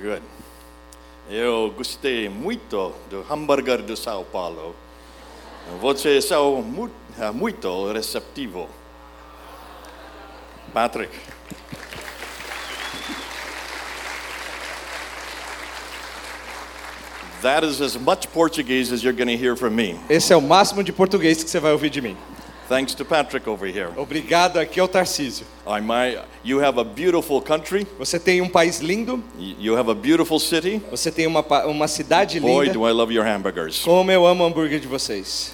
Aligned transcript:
Good. 0.00 0.22
Eu 1.28 1.70
gostei 1.76 2.28
muito 2.28 2.92
do 3.08 3.24
hambúrguer 3.30 3.82
do 3.82 3.96
São 3.96 4.24
Paulo. 4.24 4.74
Vocês 5.80 6.24
são 6.24 6.62
mu- 6.62 6.90
ah, 7.18 7.32
muito 7.32 7.92
receptivo. 7.92 8.68
Patrick. 10.72 11.12
That 17.42 17.64
is 17.64 17.80
as 17.80 17.96
much 17.96 18.30
Portuguese 18.32 18.92
as 18.92 19.02
you're 19.02 19.14
going 19.16 19.28
to 19.28 19.36
hear 19.36 19.56
from 19.56 19.70
me. 19.74 19.98
Esse 20.10 20.32
é 20.32 20.36
o 20.36 20.42
máximo 20.42 20.82
de 20.84 20.92
português 20.92 21.42
que 21.42 21.48
você 21.48 21.58
vai 21.58 21.72
ouvir 21.72 21.88
de 21.88 22.00
mim. 22.02 22.16
Thanks 22.70 22.94
to 22.94 23.04
Patrick 23.04 23.48
over 23.48 23.66
here. 23.66 23.88
Obrigado 23.96 24.60
aqui 24.60 24.78
ao 24.78 24.86
Tarcísio. 24.86 25.44
I 25.66 25.80
might, 25.80 26.20
you 26.44 26.64
have 26.64 26.78
a 26.78 26.84
beautiful 26.84 27.42
country. 27.42 27.84
Você 27.98 28.16
tem 28.16 28.40
um 28.40 28.48
país 28.48 28.78
lindo, 28.78 29.20
You 29.58 29.76
have 29.76 29.90
a 29.90 29.94
beautiful 29.94 30.38
city. 30.38 30.80
você 30.88 31.10
tem 31.10 31.26
uma, 31.26 31.44
uma 31.66 31.88
cidade 31.88 32.38
Boy, 32.38 32.66
linda. 32.66 32.78
do 32.78 32.88
I 32.88 32.92
love 32.92 33.12
your 33.12 33.26
hamburgers. 33.26 33.82
Como 33.82 34.12
eu 34.12 34.24
amo 34.24 34.44
o 34.44 34.46
hambúrguer 34.46 34.78
de 34.78 34.86
vocês. 34.86 35.52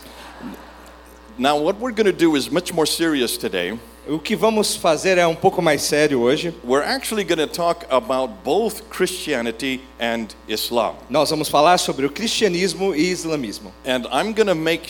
Now, 1.39 1.57
what 1.57 1.81
we're 1.81 1.95
going 1.95 2.05
to 2.05 2.13
do 2.13 2.37
is 2.37 2.51
much 2.51 2.75
more 2.75 2.87
serious 2.87 3.39
today. 3.39 3.79
O 4.09 4.21
que 4.21 4.37
vamos 4.37 4.77
fazer 4.77 5.19
é 5.19 5.27
um 5.27 5.35
pouco 5.35 5.61
mais 5.61 5.83
sério 5.83 6.21
hoje. 6.21 6.55
We're 6.65 6.87
actually 6.87 7.25
going 7.25 7.45
to 7.45 7.53
talk 7.53 7.85
about 7.91 8.35
both 8.45 8.83
Christianity 8.89 9.81
and 10.01 10.29
Islam. 10.47 10.95
Nós 11.11 11.31
vamos 11.31 11.49
falar 11.49 11.77
sobre 11.79 12.07
o 12.07 12.11
cristianismo 12.11 12.95
e 12.95 13.11
islamismo. 13.11 13.73
And 13.85 14.07
I'm 14.13 14.33
going 14.33 14.47
to 14.47 14.55
make 14.55 14.89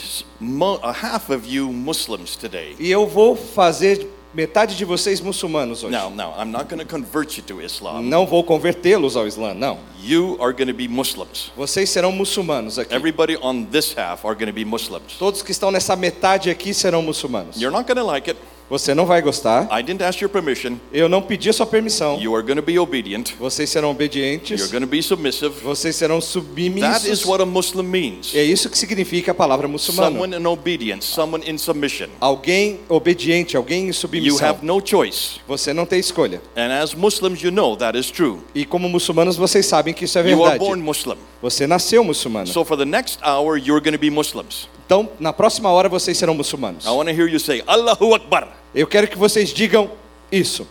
half 1.01 1.31
of 1.31 1.51
you 1.51 1.73
Muslims 1.73 2.35
today. 2.35 2.75
E 2.79 2.91
eu 2.91 3.07
vou 3.07 3.35
fazer 3.35 4.07
metade 4.35 4.77
de 4.77 4.85
vocês 4.85 5.19
muçulmanos 5.19 5.83
hoje. 5.83 5.97
Now, 5.97 6.11
now, 6.11 6.35
I'm 6.39 6.51
not 6.51 6.65
going 6.65 6.85
to 6.85 6.85
convert 6.85 7.37
you 7.37 7.43
to 7.45 7.59
Islam. 7.59 8.03
Não 8.03 8.27
vou 8.27 8.43
convertê-los 8.43 9.15
ao 9.15 9.25
Islã, 9.25 9.55
não. 9.55 9.79
You 10.03 10.37
are 10.39 10.53
going 10.53 10.67
to 10.67 10.75
be 10.75 10.87
Muslims. 10.87 11.51
Vocês 11.57 11.89
serão 11.89 12.11
muçulmanos 12.11 12.77
aqui. 12.77 12.93
Everybody 12.93 13.35
on 13.41 13.63
this 13.63 13.95
half 13.97 14.23
are 14.27 14.35
going 14.35 14.45
to 14.45 14.53
be 14.53 14.63
Muslims. 14.63 15.13
Todos 15.17 15.41
que 15.41 15.51
estão 15.51 15.71
nessa 15.71 15.95
metade 15.95 16.51
aqui 16.51 16.71
serão 16.71 17.01
muçulmanos. 17.01 17.59
You're 17.59 17.75
not 17.75 17.91
going 17.91 17.99
to 17.99 18.05
like 18.05 18.29
it. 18.29 18.39
Você 18.69 18.93
não 18.93 19.05
vai 19.05 19.21
gostar. 19.21 19.63
I 19.71 19.81
didn't 19.81 20.03
ask 20.03 20.19
your 20.21 20.29
permission. 20.29 20.73
Eu 20.91 21.07
não 21.07 21.21
pedi 21.21 21.49
a 21.49 21.53
sua 21.53 21.65
permissão. 21.65 22.19
You 22.19 22.35
are 22.35 22.43
going 22.45 22.57
to 22.57 22.61
be 22.61 22.77
obedient. 22.77 23.31
Vocês 23.39 23.69
serão 23.69 23.89
You're 23.89 23.95
obedientes. 24.03 24.69
going 24.71 24.81
to 24.81 24.87
be 24.87 25.01
submissive. 25.01 25.53
Vocês 25.63 25.95
serão 25.95 26.19
That 26.19 26.25
is 26.27 26.31
submissos. 26.31 27.25
what 27.25 27.41
a 27.41 27.45
Muslim 27.45 27.83
means. 27.83 28.35
É 28.35 28.43
isso 28.43 28.69
que 28.69 28.77
significa 28.77 29.31
a 29.31 29.35
palavra 29.35 29.67
muçulmano. 29.67 30.11
Someone 30.19 30.35
in 30.35 30.45
obedience, 30.45 31.07
someone 31.07 31.49
in 31.49 31.57
submission. 31.57 32.07
Alguém 32.19 32.79
obediente, 32.89 33.55
alguém 33.55 33.83
em 33.83 33.87
You 33.87 33.93
submissão. 33.93 34.47
have 34.49 34.65
no 34.65 34.81
choice. 34.85 35.39
Você 35.47 35.73
não 35.73 35.85
tem 35.85 35.99
escolha. 35.99 36.41
And 36.55 36.73
as 36.83 36.93
Muslims, 36.93 37.41
you 37.41 37.51
know 37.51 37.75
that 37.77 37.97
is 37.97 38.11
true. 38.11 38.39
E 38.53 38.65
como 38.65 38.89
muçulmanos, 38.89 39.37
vocês 39.37 39.65
sabem 39.65 39.93
que 39.93 40.03
isso 40.05 40.19
é 40.19 40.21
You 40.29 40.43
are 40.43 40.51
verdade. 40.51 40.59
born 40.59 40.81
Muslim. 40.83 41.15
Você 41.41 41.65
nasceu 41.67 42.03
muçulmano. 42.03 42.47
So 42.47 42.65
for 42.65 42.75
the 42.77 42.83
next 42.85 43.19
hour, 43.25 43.57
you're 43.57 43.79
going 43.81 43.93
to 43.93 43.99
be 43.99 44.09
Muslims. 44.09 44.67
Então, 44.87 45.09
na 45.19 45.33
próxima 45.33 45.69
hora, 45.69 45.89
vocês 45.89 46.17
serão 46.17 46.33
muçulmanos. 46.33 46.85
I 46.85 46.91
want 46.91 47.09
to 47.09 47.13
hear 47.13 47.27
you 47.27 47.41
say, 47.41 47.61
Allahu 47.67 48.15
Akbar. 48.15 48.47
Eu 48.73 48.87
quero 48.87 49.05
que 49.05 49.17
vocês 49.17 49.49
digam 49.49 49.91
isso. 50.31 50.65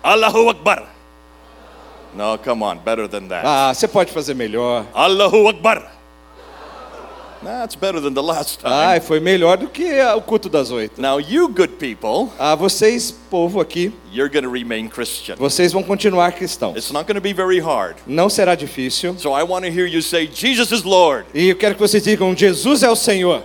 Allahu 0.00 0.48
Akbar. 0.48 0.84
No, 2.14 2.38
come 2.38 2.62
on, 2.62 2.76
better 2.76 3.08
than 3.08 3.26
that. 3.26 3.44
Ah, 3.44 3.74
você 3.74 3.88
pode 3.88 4.12
fazer 4.12 4.32
melhor. 4.34 4.86
Allahu 4.94 5.48
Akbar. 5.48 5.90
That's 7.44 7.76
better 7.76 8.00
than 8.00 8.14
the 8.14 8.22
last 8.22 8.60
time. 8.60 8.72
Ah, 8.72 9.00
foi 9.00 9.20
melhor 9.20 9.56
do 9.58 9.68
que 9.68 10.00
ah, 10.00 10.16
o 10.16 10.22
culto 10.22 10.48
das 10.48 10.70
oito. 10.70 11.00
Now, 11.00 11.18
you 11.20 11.48
good 11.48 11.74
people, 11.78 12.32
Ah, 12.38 12.54
vocês, 12.54 13.10
povo 13.30 13.60
aqui, 13.60 13.92
you're 14.12 14.28
going 14.32 14.44
to 14.44 14.50
remain 14.50 14.88
Christian. 14.88 15.36
vocês 15.36 15.72
vão 15.72 15.82
continuar 15.82 16.32
cristãos. 16.32 16.76
It's 16.76 16.90
not 16.90 17.04
going 17.06 17.16
to 17.16 17.20
be 17.20 17.32
very 17.32 17.60
hard. 17.60 17.96
Não 18.06 18.28
será 18.28 18.54
difícil. 18.54 19.16
So 19.18 19.30
I 19.38 19.42
want 19.42 19.64
to 19.64 19.70
hear 19.70 19.86
you 19.86 20.00
say, 20.02 20.26
Jesus 20.32 20.72
is 20.72 20.82
Lord. 20.84 21.26
E 21.34 21.48
eu 21.50 21.56
quero 21.56 21.74
que 21.74 21.80
vocês 21.80 22.02
digam: 22.02 22.34
Jesus 22.36 22.82
é 22.82 22.90
o 22.90 22.96
Senhor. 22.96 23.42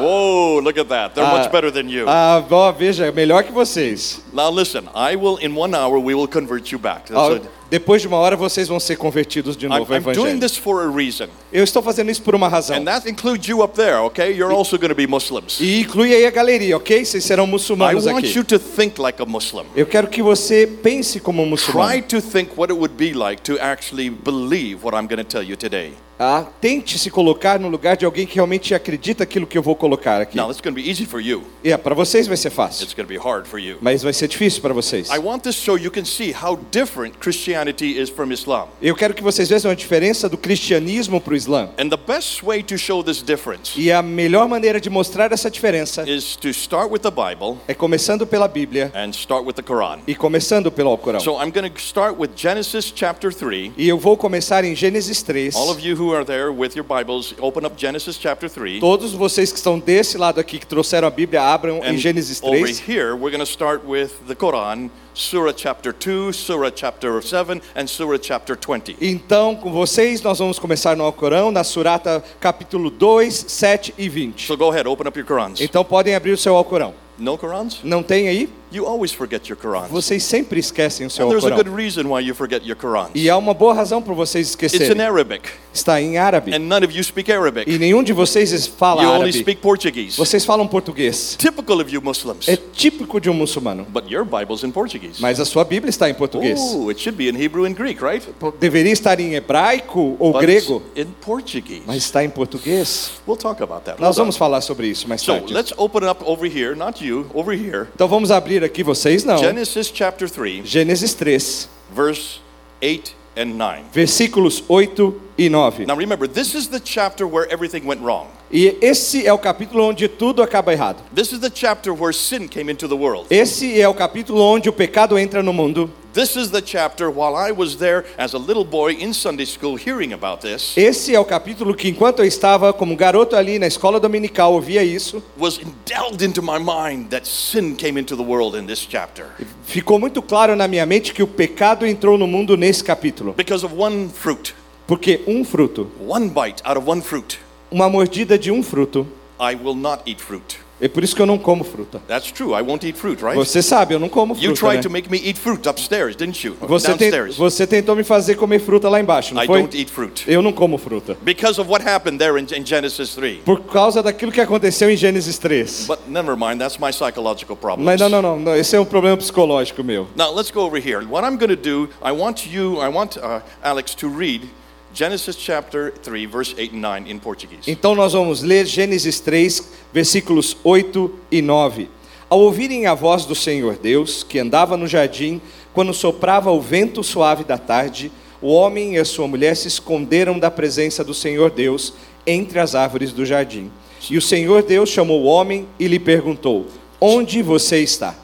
Whoa, 0.00 0.60
look 0.60 0.78
at 0.78 0.88
that. 0.88 1.14
They're 1.14 1.24
Ah, 1.26 1.38
much 1.38 1.50
better 1.50 1.70
than 1.70 1.88
you. 1.88 2.04
Ah, 2.08 2.42
ó, 2.50 2.72
veja, 2.72 3.10
melhor 3.12 3.42
que 3.44 3.52
vocês. 3.52 4.20
Now 4.32 4.50
listen, 4.50 4.84
I 4.94 5.16
will, 5.16 5.36
in 5.38 5.54
one 5.56 5.74
hour, 5.74 5.98
we 5.98 6.14
will 6.14 6.28
convert 6.28 6.70
you 6.72 6.78
back. 6.78 7.10
Ah, 7.14 7.38
depois 7.70 8.02
de 8.02 8.06
uma 8.08 8.18
hora, 8.18 8.36
vocês 8.36 8.68
vão 8.68 8.78
ser 8.78 8.96
convertidos 8.96 9.56
de 9.56 9.66
I'm, 9.66 9.70
novo 9.70 9.92
ao 9.92 9.98
I'm 9.98 10.02
doing 10.02 10.12
Evangelho. 10.14 10.40
this 10.40 10.56
for 10.56 10.82
a 10.82 10.90
reason. 10.90 11.26
Eu 11.52 11.64
estou 11.64 11.82
fazendo 11.82 12.10
isso 12.10 12.22
por 12.22 12.34
uma 12.34 12.46
razão. 12.48 12.76
And 12.76 12.84
that 12.84 13.08
includes 13.08 13.48
you 13.48 13.62
up 13.64 13.74
there, 13.74 13.96
okay? 14.06 14.30
You're 14.32 14.54
also 14.54 14.76
going 14.78 14.90
to 14.90 14.94
be 14.94 15.06
Muslims. 15.06 15.58
E 15.60 15.80
inclui 15.80 16.14
aí 16.14 16.24
a 16.26 16.30
galeria, 16.30 16.76
ok? 16.76 17.04
Vocês 17.04 17.24
serão 17.24 17.46
I 17.46 17.48
muçulmanos 17.50 18.06
want 18.06 18.18
aqui. 18.18 18.36
you 18.36 18.44
to 18.44 18.58
think 18.58 19.00
like 19.00 19.20
a 19.20 19.26
Muslim. 19.26 19.64
Eu 19.74 19.86
quero 19.86 20.06
que 20.08 20.22
você 20.22 20.66
pense 20.66 21.18
como 21.18 21.42
um 21.42 21.46
Try 21.46 21.50
muçulmano. 21.50 22.02
to 22.02 22.20
think 22.20 22.50
what 22.56 22.72
it 22.72 22.78
would 22.78 22.94
be 22.96 23.12
like 23.12 23.42
to 23.42 23.58
actually 23.60 24.08
believe 24.10 24.84
what 24.84 24.94
I'm 24.96 25.06
going 25.08 25.18
to 25.18 25.24
tell 25.24 25.42
you 25.42 25.56
today. 25.56 25.92
Ah, 26.18 26.44
tente 26.60 26.98
se 26.98 27.10
colocar 27.10 27.58
no 27.58 27.68
lugar 27.68 27.96
de 27.96 28.04
alguém 28.04 28.26
que 28.26 28.36
realmente 28.36 28.74
acredita 28.74 29.24
aquilo 29.24 29.46
que 29.46 29.58
eu 29.58 29.62
vou 29.62 29.74
colocar 29.74 30.20
aqui. 30.20 30.36
Now, 30.36 30.50
it's 30.50 30.60
going 30.60 30.74
to 30.74 30.80
be 30.80 30.88
easy 30.88 31.04
for 31.06 31.20
you. 31.20 31.42
E 31.62 31.72
é, 31.72 31.76
para 31.76 31.94
vocês 31.94 32.26
vai 32.26 32.36
ser 32.36 32.50
fácil, 32.50 32.84
It's 32.84 32.94
going 32.94 33.06
to 33.06 33.12
be 33.12 33.18
hard 33.18 33.46
for 33.46 33.58
you. 33.58 33.78
mas 33.80 34.02
vai 34.02 34.12
ser 34.12 34.28
difícil 34.28 34.62
para 34.62 34.72
vocês. 34.72 35.08
I 35.10 35.18
want 35.18 35.42
this 35.42 35.56
so 35.56 35.76
you 35.76 35.90
can 35.90 36.04
see 36.04 36.32
how 36.32 36.56
different 36.70 37.16
Christianity 37.18 38.00
is 38.00 38.08
from 38.10 38.30
Islam. 38.32 38.68
Eu 38.80 38.94
quero 38.94 39.12
que 39.14 39.22
vocês 39.22 39.48
vejam 39.48 39.70
a 39.70 39.74
diferença 39.74 40.28
do 40.28 40.38
cristianismo 40.38 41.20
para 41.20 41.34
o 41.34 41.36
Islã. 41.36 41.70
And 41.78 41.88
the 41.88 41.96
best 41.96 42.42
way 42.44 42.62
to 42.62 42.78
show 42.78 43.02
this 43.02 43.22
difference 43.22 43.78
E 43.80 43.90
a 43.90 44.00
melhor 44.02 44.48
maneira 44.48 44.80
de 44.80 44.88
mostrar 44.88 45.32
essa 45.32 45.50
diferença 45.50 46.08
is 46.08 46.36
to 46.36 46.48
start 46.50 46.90
with 46.90 47.00
the 47.00 47.10
Bible 47.10 47.58
é 47.66 47.74
começando 47.74 48.26
pela 48.26 48.46
Bíblia 48.46 48.92
and 48.94 49.10
start 49.10 49.44
with 49.44 49.54
the 49.54 49.62
Quran. 49.62 49.98
e 50.06 50.14
começando 50.14 50.70
pelo 50.70 50.90
Alcorão. 50.90 51.18
So 51.20 51.32
I'm 51.42 51.50
going 51.50 51.68
to 51.70 51.78
start 51.80 52.16
with 52.18 52.30
Genesis 52.36 52.92
chapter 52.94 53.32
3. 53.34 53.72
E 53.76 53.88
eu 53.88 53.98
vou 53.98 54.16
começar 54.16 54.64
em 54.64 54.74
Gênesis 54.76 55.22
3. 55.22 55.54
All 55.56 55.70
of 55.70 55.86
you 55.86 55.96
who 55.96 56.03
are 56.12 56.24
there 56.24 56.52
with 56.52 56.74
your 56.76 56.84
Bibles, 56.84 57.34
open 57.40 57.64
up 57.64 57.76
Genesis 57.76 58.18
chapter 58.18 58.48
3. 58.48 58.80
Todos 58.80 59.12
vocês 59.12 59.50
que 59.50 59.58
estão 59.58 59.78
desse 59.78 60.18
lado 60.18 60.40
aqui 60.40 60.58
que 60.58 60.66
trouxeram 60.66 61.06
a 61.06 61.10
Bíblia, 61.10 61.42
abram 61.42 61.80
em 61.84 61.96
Gênesis 61.96 62.42
over 62.42 62.60
3. 62.60 62.78
here, 62.88 63.14
we're 63.14 63.30
going 63.30 63.38
to 63.38 63.46
start 63.46 63.84
with 63.86 64.10
the 64.26 64.34
Quran, 64.34 64.90
Surah 65.14 65.52
chapter 65.56 65.92
2, 65.92 66.32
Surah 66.34 66.70
chapter 66.74 67.22
7, 67.22 67.62
and 67.76 67.86
Surah 67.86 68.18
chapter 68.20 68.56
20. 68.56 68.96
Então, 69.00 69.54
com 69.54 69.70
vocês, 69.70 70.20
nós 70.22 70.38
vamos 70.38 70.58
começar 70.58 70.96
no 70.96 71.04
Alcorão, 71.04 71.52
na 71.52 71.62
Surata 71.62 72.22
capítulo 72.40 72.90
2, 72.90 73.44
7 73.48 73.94
e 73.96 74.08
20. 74.08 74.46
So 74.46 74.56
go 74.56 74.70
ahead, 74.70 74.88
open 74.88 75.06
up 75.06 75.18
your 75.18 75.26
Qurans. 75.26 75.60
Então 75.60 75.84
podem 75.84 76.14
abrir 76.14 76.32
o 76.32 76.36
seu 76.36 76.56
Alcorão. 76.56 77.03
No 77.18 77.38
Qurans? 77.38 77.78
Não 77.84 78.02
tem 78.02 78.28
aí? 78.28 78.48
You 78.72 78.86
always 78.88 79.12
forget 79.12 79.48
your 79.48 79.56
Qurans. 79.56 79.88
Vocês 79.88 80.24
sempre 80.24 80.58
esquecem 80.58 81.06
o 81.06 81.10
seu 81.10 81.28
there's 81.28 81.44
a 81.44 81.50
good 81.50 81.70
reason 81.70 82.08
why 82.12 82.20
you 82.20 82.34
forget 82.34 82.66
your 82.66 82.76
Qurans. 82.76 83.10
E 83.14 83.30
há 83.30 83.36
uma 83.36 83.54
boa 83.54 83.72
razão 83.72 84.02
para 84.02 84.12
vocês 84.14 84.48
It's 84.52 84.62
in 84.62 84.66
esquecerem. 84.66 85.00
Arabic, 85.06 85.48
Está 85.72 86.02
em 86.02 86.18
árabe. 86.18 86.52
and 86.52 86.58
none 86.58 86.84
of 86.84 86.92
you 86.92 87.04
speak 87.04 87.30
Arabic. 87.30 87.70
E 87.70 87.78
nenhum 87.78 88.02
de 88.02 88.12
vocês 88.12 88.66
fala 88.66 89.02
You 89.02 89.08
only 89.10 89.22
árabe. 89.28 89.38
speak 89.38 89.60
Portuguese. 89.60 90.16
Vocês 90.16 90.44
falam 90.44 90.66
português. 90.66 91.36
Typical 91.38 91.80
of 91.80 91.94
you 91.94 92.02
Muslims. 92.02 92.48
É 92.48 92.56
típico 92.56 93.20
de 93.20 93.30
um 93.30 93.34
muçulmano. 93.34 93.84
But 93.88 94.10
your 94.10 94.24
Bible's 94.24 94.64
in 94.64 94.72
Portuguese. 94.72 95.22
Mas 95.22 95.38
a 95.38 95.44
sua 95.44 95.62
Bíblia 95.62 95.90
está 95.90 96.10
em 96.10 96.14
português. 96.14 96.58
Oh, 96.60 96.88
it 96.90 97.00
should 97.00 97.16
be 97.16 97.28
in 97.30 97.40
Hebrew 97.40 97.64
and 97.66 97.74
Greek, 97.74 98.02
right? 98.02 98.26
Deveria 98.58 98.92
estar 98.92 99.20
em 99.20 99.34
hebraico 99.36 100.16
ou 100.18 100.32
But 100.32 100.40
grego, 100.40 100.82
it's 100.96 101.08
in 101.08 101.12
Portuguese. 101.20 101.82
mas 101.86 101.98
está 101.98 102.24
em 102.24 102.28
português. 102.30 103.12
We'll 103.24 103.36
talk 103.38 103.62
about 103.62 103.82
that. 103.84 104.00
Nós 104.00 104.16
vamos 104.16 104.36
falar 104.36 104.62
sobre 104.62 104.88
isso 104.88 105.08
mais 105.08 105.20
So 105.22 105.34
tarde. 105.34 105.54
let's 105.54 105.72
open 105.76 106.08
up 106.10 106.24
over 106.26 106.44
here, 106.50 106.74
not 106.74 107.03
you, 107.04 107.26
over 107.34 107.54
here. 107.56 107.88
Então 107.94 108.08
vamos 108.08 108.30
abrir 108.30 108.64
aqui, 108.64 108.82
vocês 108.82 109.24
não. 109.24 109.38
Genesis 109.38 109.90
chapter 109.94 110.28
3, 110.28 110.66
Gênesis 110.66 111.14
3, 111.14 111.68
verse 111.94 112.40
8 112.82 113.14
and 113.36 113.56
9. 113.56 113.82
versículos 113.92 114.62
8 114.68 115.20
e 115.36 115.48
9. 115.48 115.86
Now 115.86 115.96
remember, 115.96 116.28
this 116.28 116.54
is 116.54 116.68
the 116.68 116.80
chapter 116.80 117.26
where 117.26 117.46
everything 117.52 117.86
went 117.86 118.00
wrong. 118.00 118.28
E 118.52 118.76
esse 118.80 119.26
é 119.26 119.32
o 119.32 119.38
capítulo 119.38 119.84
onde 119.84 120.06
tudo 120.06 120.42
acaba 120.42 120.72
errado. 120.72 121.02
This 121.12 121.32
is 121.32 121.40
the 121.40 121.50
chapter 121.52 121.92
where 121.92 122.12
sin 122.12 122.46
came 122.46 122.70
into 122.70 122.86
the 122.86 122.94
world. 122.94 123.26
Esse 123.30 123.80
é 123.80 123.88
o 123.88 123.94
capítulo 123.94 124.40
onde 124.40 124.68
o 124.68 124.72
pecado 124.72 125.18
entra 125.18 125.42
no 125.42 125.52
mundo. 125.52 125.90
This 126.14 126.36
is 126.36 126.50
the 126.52 126.62
chapter 126.62 127.10
while 127.10 127.34
I 127.34 127.50
was 127.50 127.76
there 127.76 128.04
as 128.16 128.34
a 128.34 128.38
little 128.38 128.64
boy 128.64 128.92
in 128.92 129.12
Sunday 129.12 129.44
school 129.46 129.74
hearing 129.76 130.12
about 130.12 130.40
this, 130.42 130.76
Esse 130.76 131.12
é 131.12 131.18
o 131.18 131.24
capítulo 131.24 131.74
que, 131.74 131.88
enquanto 131.88 132.20
eu 132.20 132.24
estava 132.24 132.72
como 132.72 132.94
garoto 132.94 133.34
ali 133.34 133.58
na 133.58 133.66
escola 133.66 133.98
dominical, 133.98 134.52
ouvia 134.52 134.84
isso. 134.84 135.20
was 135.36 135.58
delved 135.84 136.22
into 136.24 136.40
my 136.40 136.56
mind 136.58 137.08
that 137.10 137.26
sin 137.26 137.74
came 137.74 137.98
into 137.98 138.14
the 138.16 138.22
world 138.22 138.56
in 138.56 138.64
this 138.64 138.78
chapter 138.88 139.26
Ficou 139.64 139.98
muito 139.98 140.22
claro 140.22 140.54
na 140.54 140.68
minha 140.68 140.86
mente 140.86 141.12
que 141.12 141.22
o 141.22 141.26
pecado 141.26 141.84
entrou 141.84 142.16
no 142.16 142.28
mundo 142.28 142.56
nesse 142.56 142.84
capítulo. 142.84 143.32
because 143.36 143.64
of 143.66 143.74
one 143.76 144.08
fruit, 144.08 144.54
Porque 144.86 145.20
um 145.26 145.44
fruto, 145.44 145.90
one 145.98 146.28
bite 146.28 146.62
out 146.64 146.78
of 146.78 146.88
one 146.88 147.02
fruit. 147.02 147.40
uma 147.72 147.88
mordida 147.90 148.38
de 148.38 148.52
um 148.52 148.62
fruto, 148.62 149.04
I 149.40 149.56
will 149.56 149.74
not 149.74 150.02
eat 150.06 150.20
fruit. 150.22 150.58
É 150.80 150.88
por 150.88 151.04
isso 151.04 151.14
que 151.14 151.22
eu 151.22 151.26
não 151.26 151.38
como 151.38 151.62
fruta. 151.62 152.00
That's 152.08 152.32
true. 152.32 152.50
I 152.50 152.62
won't 152.62 152.84
eat 152.86 152.98
fruit, 152.98 153.22
right? 153.22 153.36
Você 153.36 153.62
sabe, 153.62 153.94
eu 153.94 154.00
não 154.00 154.08
como 154.08 154.34
You 154.34 154.54
fruta. 154.56 154.60
tried 154.60 154.76
né? 154.76 154.82
to 154.82 154.90
make 154.90 155.10
me 155.10 155.18
eat 155.24 155.38
fruit 155.38 155.68
upstairs, 155.68 156.16
didn't 156.16 156.44
you? 156.44 156.56
Você, 156.62 156.92
você 157.36 157.66
tentou 157.66 157.94
me 157.94 158.02
fazer 158.02 158.34
comer 158.34 158.58
fruta 158.58 158.88
lá 158.88 159.00
embaixo, 159.00 159.34
não 159.34 159.42
I 159.42 159.46
foi? 159.46 159.60
don't 159.62 159.78
eat 159.78 159.90
fruit. 159.90 160.24
Eu 160.26 160.42
não 160.42 160.52
como 160.52 160.76
fruta. 160.76 161.16
Because 161.22 161.60
of 161.60 161.70
what 161.70 161.86
happened 161.86 162.18
there 162.18 162.38
in, 162.38 162.46
in 162.56 162.66
Genesis 162.66 163.14
3. 163.14 163.42
Por 163.44 163.60
causa 163.60 164.02
daquilo 164.02 164.32
que 164.32 164.40
aconteceu 164.40 164.90
em 164.90 164.96
Gênesis 164.96 165.38
3. 165.38 165.86
But 165.86 166.00
never 166.08 166.36
mind, 166.36 166.58
that's 166.58 166.78
my 166.78 166.90
psychological 166.90 167.56
problem. 167.56 167.84
Mas 167.84 168.00
não, 168.00 168.08
não, 168.08 168.20
não, 168.22 168.38
não, 168.40 168.56
esse 168.56 168.74
é 168.74 168.80
um 168.80 168.84
problema 168.84 169.16
psicológico 169.16 169.84
meu. 169.84 170.08
Now 170.16 170.34
let's 170.34 170.50
go 170.50 170.60
over 170.60 170.80
here. 170.84 171.06
What 171.06 171.24
I'm 171.26 171.38
going 171.38 171.54
to 171.54 171.56
do, 171.56 171.88
I 172.02 172.10
want 172.12 172.46
you, 172.46 172.80
I 172.80 172.88
want 172.88 173.16
uh, 173.16 173.40
Alex 173.62 173.94
to 173.96 174.08
read 174.08 174.48
Genesis 174.94 175.36
chapter 175.36 175.90
3, 175.90 176.24
verse 176.24 176.54
8 176.56 176.72
and 176.72 176.80
9 176.80 177.10
in 177.10 177.18
Portuguese. 177.18 177.68
Então 177.68 177.96
nós 177.96 178.12
vamos 178.12 178.42
ler 178.42 178.64
Gênesis 178.64 179.18
3, 179.18 179.68
versículos 179.92 180.56
8 180.62 181.12
e 181.32 181.42
9. 181.42 181.88
Ao 182.30 182.38
ouvirem 182.38 182.86
a 182.86 182.94
voz 182.94 183.24
do 183.24 183.34
Senhor 183.34 183.76
Deus, 183.76 184.22
que 184.22 184.38
andava 184.38 184.76
no 184.76 184.86
jardim, 184.86 185.40
quando 185.72 185.92
soprava 185.92 186.52
o 186.52 186.60
vento 186.60 187.02
suave 187.02 187.42
da 187.42 187.58
tarde, 187.58 188.12
o 188.40 188.52
homem 188.52 188.94
e 188.94 188.98
a 188.98 189.04
sua 189.04 189.26
mulher 189.26 189.56
se 189.56 189.66
esconderam 189.66 190.38
da 190.38 190.48
presença 190.48 191.02
do 191.02 191.12
Senhor 191.12 191.50
Deus 191.50 191.94
entre 192.24 192.60
as 192.60 192.76
árvores 192.76 193.12
do 193.12 193.26
jardim. 193.26 193.72
E 194.08 194.16
o 194.16 194.22
Senhor 194.22 194.62
Deus 194.62 194.90
chamou 194.90 195.22
o 195.22 195.26
homem 195.26 195.66
e 195.76 195.88
lhe 195.88 195.98
perguntou: 195.98 196.66
Onde 197.00 197.42
você 197.42 197.80
está? 197.80 198.14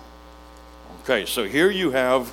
Okay, 1.03 1.27
so 1.27 1.45
here 1.45 1.77
you 1.77 1.91
have 1.93 2.29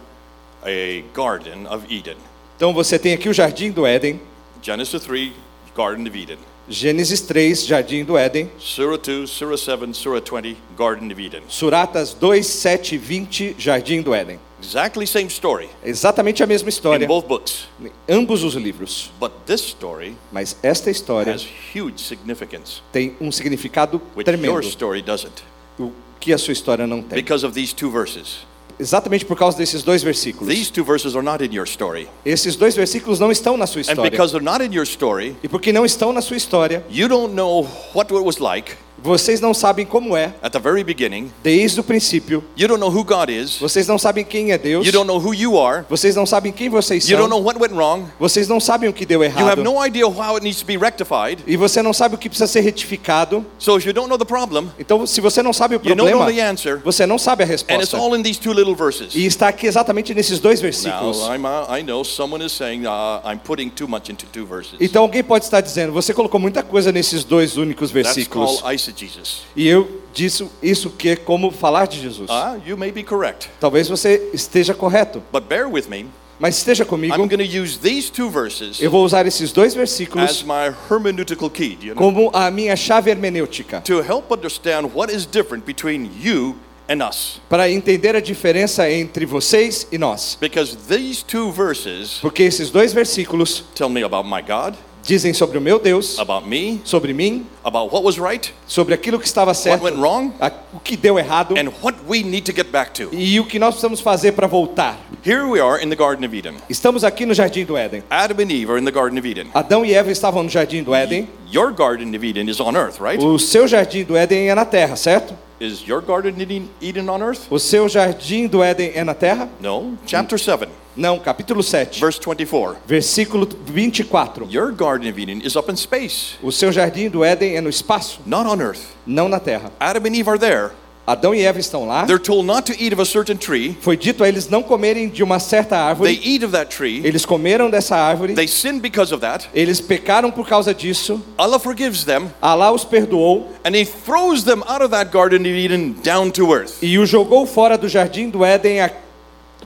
a 0.64 1.04
garden 1.16 1.66
of 1.68 1.86
Eden. 1.90 2.18
Então 2.58 2.74
você 2.74 2.98
tem 2.98 3.14
aqui 3.14 3.30
o 3.30 3.34
jardim 3.34 3.72
do 3.72 3.86
Éden, 3.86 4.20
Genesis 4.62 5.04
3, 5.06 5.34
Garden 5.76 6.08
of 6.08 6.18
Eden. 6.18 6.38
Gênesis 6.70 7.22
3, 7.22 7.66
jardim 7.66 8.04
do 8.04 8.18
Éden, 8.18 8.50
Surah 8.60 8.98
2, 8.98 9.26
Surah 9.26 9.58
7, 9.58 9.94
Surah 9.94 10.20
20, 10.20 10.58
Garden 10.78 11.10
of 11.10 11.22
Eden. 11.22 11.44
Suratas 11.48 12.14
2, 12.14 12.44
7 12.44 12.96
e 12.96 12.98
20, 12.98 13.56
jardim 13.58 14.02
do 14.02 14.14
Éden. 14.14 14.38
Exactly 14.60 15.06
same 15.06 15.28
story 15.28 15.70
Exatamente 15.86 16.42
a 16.44 16.48
mesma 16.48 16.68
in 16.68 16.70
história, 16.70 17.08
both 17.08 17.28
books. 17.28 17.68
em 17.80 17.92
ambos 18.10 18.44
os 18.44 18.56
livros. 18.56 19.12
But 19.20 19.32
this 19.46 19.62
story 19.62 20.16
Mas 20.32 20.58
esta 20.64 20.90
história 20.90 21.34
has 21.34 21.48
huge 21.74 22.02
significance, 22.02 22.82
tem 22.92 23.16
um 23.22 23.32
significado 23.32 24.02
which 24.16 24.28
your 24.30 24.38
tremendo, 24.38 24.68
story 24.68 25.02
doesn't. 25.02 25.44
o 25.80 25.94
que 26.20 26.34
a 26.34 26.38
sua 26.38 26.52
história 26.52 26.86
não 26.86 27.02
tem. 27.02 27.16
Because 27.22 27.46
of 27.46 27.54
these 27.54 27.74
two 27.74 27.90
verses. 27.90 28.40
Exatamente 28.80 29.26
por 29.26 29.36
causa 29.38 29.58
desses 29.58 29.82
dois 29.84 30.04
versículos. 30.04 30.54
These 30.54 30.72
two 30.72 30.84
verses 30.84 31.16
are 31.16 31.24
not 31.24 31.44
in 31.44 31.52
your 31.54 31.66
story. 31.68 32.08
Esses 32.24 32.56
dois 32.56 32.76
versículos 32.76 33.20
não 33.20 33.32
estão 33.32 33.58
na 33.58 33.66
sua 33.66 33.80
And 33.80 33.82
história. 33.82 34.12
because 34.12 34.32
they're 34.32 34.44
not 34.44 34.64
in 34.64 34.72
your 34.74 34.86
story, 34.86 35.36
E 35.44 35.48
porque 35.48 35.72
não 35.74 35.84
estão 35.86 36.14
na 36.14 36.22
sua 36.22 36.38
história, 36.38 36.86
you 36.90 37.08
don't 37.08 37.34
know 37.34 37.68
what 37.94 38.14
it 38.14 38.24
was 38.24 38.38
like 38.38 38.76
vocês 39.02 39.40
não 39.40 39.54
sabem 39.54 39.86
como 39.86 40.16
é, 40.18 40.34
at 40.42 40.52
the 40.52 40.60
very 40.60 40.84
beginning. 40.84 41.32
desde 41.44 41.80
o 41.80 41.84
princípio. 41.84 42.44
You 42.58 42.68
don't 42.68 42.80
know 42.80 42.90
who 42.92 43.04
God 43.04 43.30
is. 43.30 43.58
Vocês 43.60 43.88
não 43.88 43.98
sabem 43.98 44.24
quem 44.26 44.52
é 44.52 44.58
Deus. 44.58 44.86
You 44.86 44.92
don't 44.92 45.08
know 45.08 45.18
who 45.20 45.34
you 45.34 45.60
are. 45.60 45.84
Vocês 45.90 46.16
não 46.16 46.26
sabem 46.26 46.52
quem 46.52 46.70
vocês 46.70 47.08
You 47.10 47.18
don't 47.18 47.30
são. 47.30 47.40
know 47.40 47.46
what 47.46 47.60
went 47.60 47.74
wrong. 47.74 48.06
Vocês 48.20 48.48
não 48.48 48.60
sabem 48.60 48.90
o 48.90 48.94
que 48.94 49.06
deu 49.06 49.24
You 49.24 49.30
have 49.30 49.40
errado. 49.42 49.64
no 49.64 49.86
idea 49.86 50.06
how 50.08 50.36
it 50.36 50.44
needs 50.44 50.60
to 50.60 50.66
be 50.66 50.78
rectified. 50.78 51.44
E 51.48 51.56
você 51.56 51.82
não 51.82 51.94
sabe 51.94 52.16
o 52.16 52.18
que 52.18 52.28
precisa 52.30 52.48
ser 52.48 52.62
retificado. 52.62 53.46
So 53.60 53.78
if 53.78 53.86
you 53.86 53.94
don't 53.94 54.10
know 54.10 54.18
the 54.18 54.26
problem, 54.26 54.70
Então, 54.80 55.06
se 55.06 55.22
você 55.22 55.42
não 55.44 55.54
sabe 55.54 55.76
o 55.76 55.78
you 55.78 55.96
don't 55.96 55.98
know 55.98 56.18
problema, 56.18 56.32
the 56.34 56.42
answer, 56.50 56.82
você 56.84 57.06
não 57.06 57.18
sabe 57.18 57.44
a 57.44 57.46
and 57.46 57.50
it's 57.52 57.64
resposta. 57.64 57.98
all 57.98 58.16
in 58.16 58.22
these 58.24 58.40
two 58.40 58.54
little 58.54 58.76
verses. 58.76 59.16
E 59.16 59.26
está 59.26 59.48
aqui 59.50 59.68
exatamente 59.68 60.14
nesses 60.14 60.40
dois 60.40 60.60
Now, 60.60 60.64
versículos. 60.64 61.18
I'm, 61.28 61.46
uh, 61.46 61.78
I 61.78 61.84
know 61.84 62.04
someone 62.04 62.44
is 62.46 62.52
saying 62.52 62.86
uh, 62.86 63.22
I'm 63.26 63.40
putting 63.40 63.70
too 63.70 63.88
much 63.88 64.10
into 64.12 64.26
two 64.28 64.46
verses. 64.46 64.76
Então 64.80 65.04
alguém 65.04 65.24
pode 65.24 65.46
estar 65.46 65.62
dizendo, 65.62 65.92
você 65.94 66.14
colocou 66.14 66.40
muita 66.40 66.64
coisa 66.64 66.92
nesses 66.92 67.24
dois 67.24 67.58
únicos 67.58 67.92
That's 67.92 68.06
versículos. 68.16 68.62
Called 68.88 69.04
eisegesis. 69.04 69.42
E 69.56 69.68
eu 69.68 70.02
disse 70.14 70.48
isso 70.62 70.90
que 70.90 71.10
é 71.10 71.16
como 71.16 71.52
falar 71.52 71.88
de 71.88 72.00
Jesus. 72.02 72.30
Ah, 72.30 72.58
you 72.66 72.78
may 72.78 72.92
be 72.92 73.04
correct. 73.04 73.50
Talvez 73.60 73.88
você 73.88 74.30
esteja 74.34 74.74
correto, 74.74 75.22
But 75.32 75.44
bear 75.48 75.68
with 75.70 75.88
me. 75.88 76.08
mas 76.40 76.58
esteja 76.58 76.86
comigo. 76.86 77.14
I'm 77.16 77.28
going 77.28 77.38
to 77.38 77.62
use 77.62 77.80
these 77.80 78.12
two 78.12 78.30
verses 78.30 78.80
Eu 78.80 78.92
vou 78.92 79.04
usar 79.04 79.26
esses 79.26 79.52
dois 79.52 79.74
as 79.74 79.76
versículos 79.76 80.44
my 80.44 80.74
hermeneutical 80.90 81.50
key. 81.50 81.78
You 81.82 81.96
know? 81.96 81.96
como 81.96 82.30
a 82.34 82.50
minha 82.52 82.76
chave 82.76 83.10
hermenêutica, 83.10 83.82
To 83.82 84.02
help 84.02 84.32
understand 84.32 84.92
what 84.94 85.12
is 85.14 85.26
different 85.26 85.66
between 85.66 86.12
you 86.22 86.56
and 86.90 87.04
us. 87.08 87.42
para 87.50 87.70
entender 87.72 88.16
a 88.16 88.22
diferença 88.22 88.90
entre 88.90 89.26
vocês 89.26 89.88
e 89.92 89.98
nós. 89.98 90.38
Because 90.40 90.78
these 90.88 91.24
two 91.26 91.52
verses 91.52 92.20
Porque 92.22 92.44
esses 92.44 92.70
dois 92.70 92.94
versículos 92.94 93.64
tell 93.76 93.90
me 93.90 94.04
about 94.04 94.28
my 94.30 94.42
God, 94.42 94.76
dizem 95.08 95.34
sobre 95.34 95.58
o 95.58 95.62
meu 95.62 95.80
Deus, 95.80 96.20
about 96.20 96.46
me, 96.48 96.82
sobre 96.84 97.14
mim, 97.14 97.46
about 97.64 97.94
what 97.96 98.06
was 98.06 98.18
right, 98.18 98.54
sobre 98.68 98.94
aquilo 98.94 99.18
que 99.18 99.26
estava 99.26 99.52
what 99.52 99.60
certo, 99.62 99.84
went 99.86 99.96
wrong, 99.98 100.34
a- 100.42 100.52
o 100.74 100.80
que 100.82 100.98
deu 100.98 101.18
errado 101.18 101.56
and 101.58 101.72
what 101.82 101.98
we 102.08 102.22
need 102.22 102.42
to 102.44 102.52
get 102.54 102.68
back 102.70 102.92
to. 102.92 103.10
e 103.14 103.40
o 103.40 103.46
que 103.46 103.58
nós 103.58 103.70
precisamos 103.76 104.02
fazer 104.02 104.34
para 104.34 104.48
voltar. 104.48 105.00
Here 105.26 105.46
we 105.46 105.62
are 105.62 105.82
in 105.82 105.90
the 105.90 105.96
Garden 105.96 106.26
of 106.28 106.36
Eden. 106.36 106.56
Estamos 106.70 107.06
aqui 107.06 107.26
no 107.26 107.34
jardim 107.34 107.64
do 107.64 107.76
Éden. 107.78 108.04
Adam 108.10 108.38
and 108.44 108.52
Eve 108.52 108.70
are 108.70 108.80
in 108.80 108.84
the 108.86 108.92
Garden 108.92 109.18
of 109.18 109.26
Eden. 109.28 109.48
Adão 109.54 109.86
e 109.86 109.94
Eva 109.96 110.12
estavam 110.12 110.44
no 110.44 110.50
jardim 110.50 110.84
do 110.84 110.92
Éden. 110.94 111.28
Your 111.52 111.72
Garden 111.72 112.14
of 112.14 112.26
Eden 112.26 112.50
is 112.50 112.60
on 112.60 112.76
earth, 112.76 113.00
right? 113.00 113.24
O 113.24 113.40
seu 113.40 113.66
jardim 113.66 114.04
do 114.04 114.18
Éden 114.18 114.50
é 114.50 114.54
na 114.56 114.66
terra, 114.66 114.98
certo? 114.98 115.34
Is 115.60 115.82
your 115.88 116.02
Garden 116.02 116.34
of 116.34 116.70
Eden 116.82 117.10
on 117.10 117.20
earth? 117.22 117.48
O 117.50 117.58
seu 117.58 117.88
jardim 117.88 118.46
do 118.48 118.62
Éden 118.62 118.92
é 118.94 119.04
na 119.06 119.14
terra? 119.14 119.50
No. 119.62 119.98
Chapter 120.06 120.38
7, 120.38 120.68
Não, 120.98 121.20
capítulo 121.20 121.62
7, 121.62 122.00
verse 122.02 122.20
24. 122.20 122.78
versículo 122.88 123.48
24. 123.68 124.48
Your 124.52 124.72
Garden 124.72 125.08
of 125.10 125.22
Eden 125.22 125.42
is 125.46 125.56
up 125.56 125.72
in 125.72 125.76
space, 125.76 126.36
O 126.42 126.52
seu 126.52 126.72
jardim 126.72 127.08
do 127.08 127.24
Éden 127.24 127.56
é 127.56 127.62
no 127.62 127.70
espaço, 127.70 128.20
not 128.26 128.50
on 128.50 128.60
earth. 128.60 128.82
não 129.06 129.30
na 129.30 129.40
terra. 129.40 129.72
Adam 129.80 130.04
and 130.10 130.16
Eve 130.16 130.30
are 130.30 130.40
there. 130.40 130.72
Adão 131.06 131.34
e 131.34 131.40
Eva 131.46 131.58
estão 131.58 131.88
lá. 131.88 132.06
They're 132.06 132.22
told 132.22 132.46
not 132.46 132.64
to 132.70 132.74
eat 132.84 132.92
of 132.94 133.02
a 133.02 133.06
certain 133.06 133.38
tree. 133.38 133.78
Foi 133.80 133.96
dito 133.96 134.26
a 134.26 134.28
eles 134.28 134.50
não 134.50 134.62
comerem 134.62 135.08
de 135.08 135.24
uma 135.24 135.40
certa 135.40 135.70
They 135.78 135.86
árvore. 135.88 136.22
eat 136.22 136.44
of 136.44 136.52
that 136.52 136.76
tree. 136.76 137.00
Eles 137.02 137.26
comeram 137.26 137.70
dessa 137.70 137.96
árvore. 137.96 138.34
They 138.34 138.46
sin 138.48 138.80
because 138.80 139.14
of 139.14 139.22
that. 139.22 139.48
Eles 139.54 139.80
pecaram 139.80 140.30
por 140.32 140.46
causa 140.46 140.74
disso. 140.74 141.22
Allah 141.38 141.60
forgives 141.60 142.04
them, 142.04 142.30
Alá 142.42 142.74
os 142.74 142.84
perdoou 142.84 143.48
and 143.64 143.74
He 143.74 143.86
throws 143.86 144.44
them 144.44 144.62
out 144.68 144.82
of 144.84 144.90
that 144.90 145.10
Garden 145.10 145.42
of 145.44 145.48
Eden 145.48 145.96
down 146.04 146.30
to 146.32 146.52
earth. 146.54 146.74
e 146.82 147.00
o 147.00 147.06
jogou 147.06 147.46
fora 147.46 147.78
do 147.78 147.88
jardim 147.88 148.30
do 148.30 148.40
Éden 148.44 148.82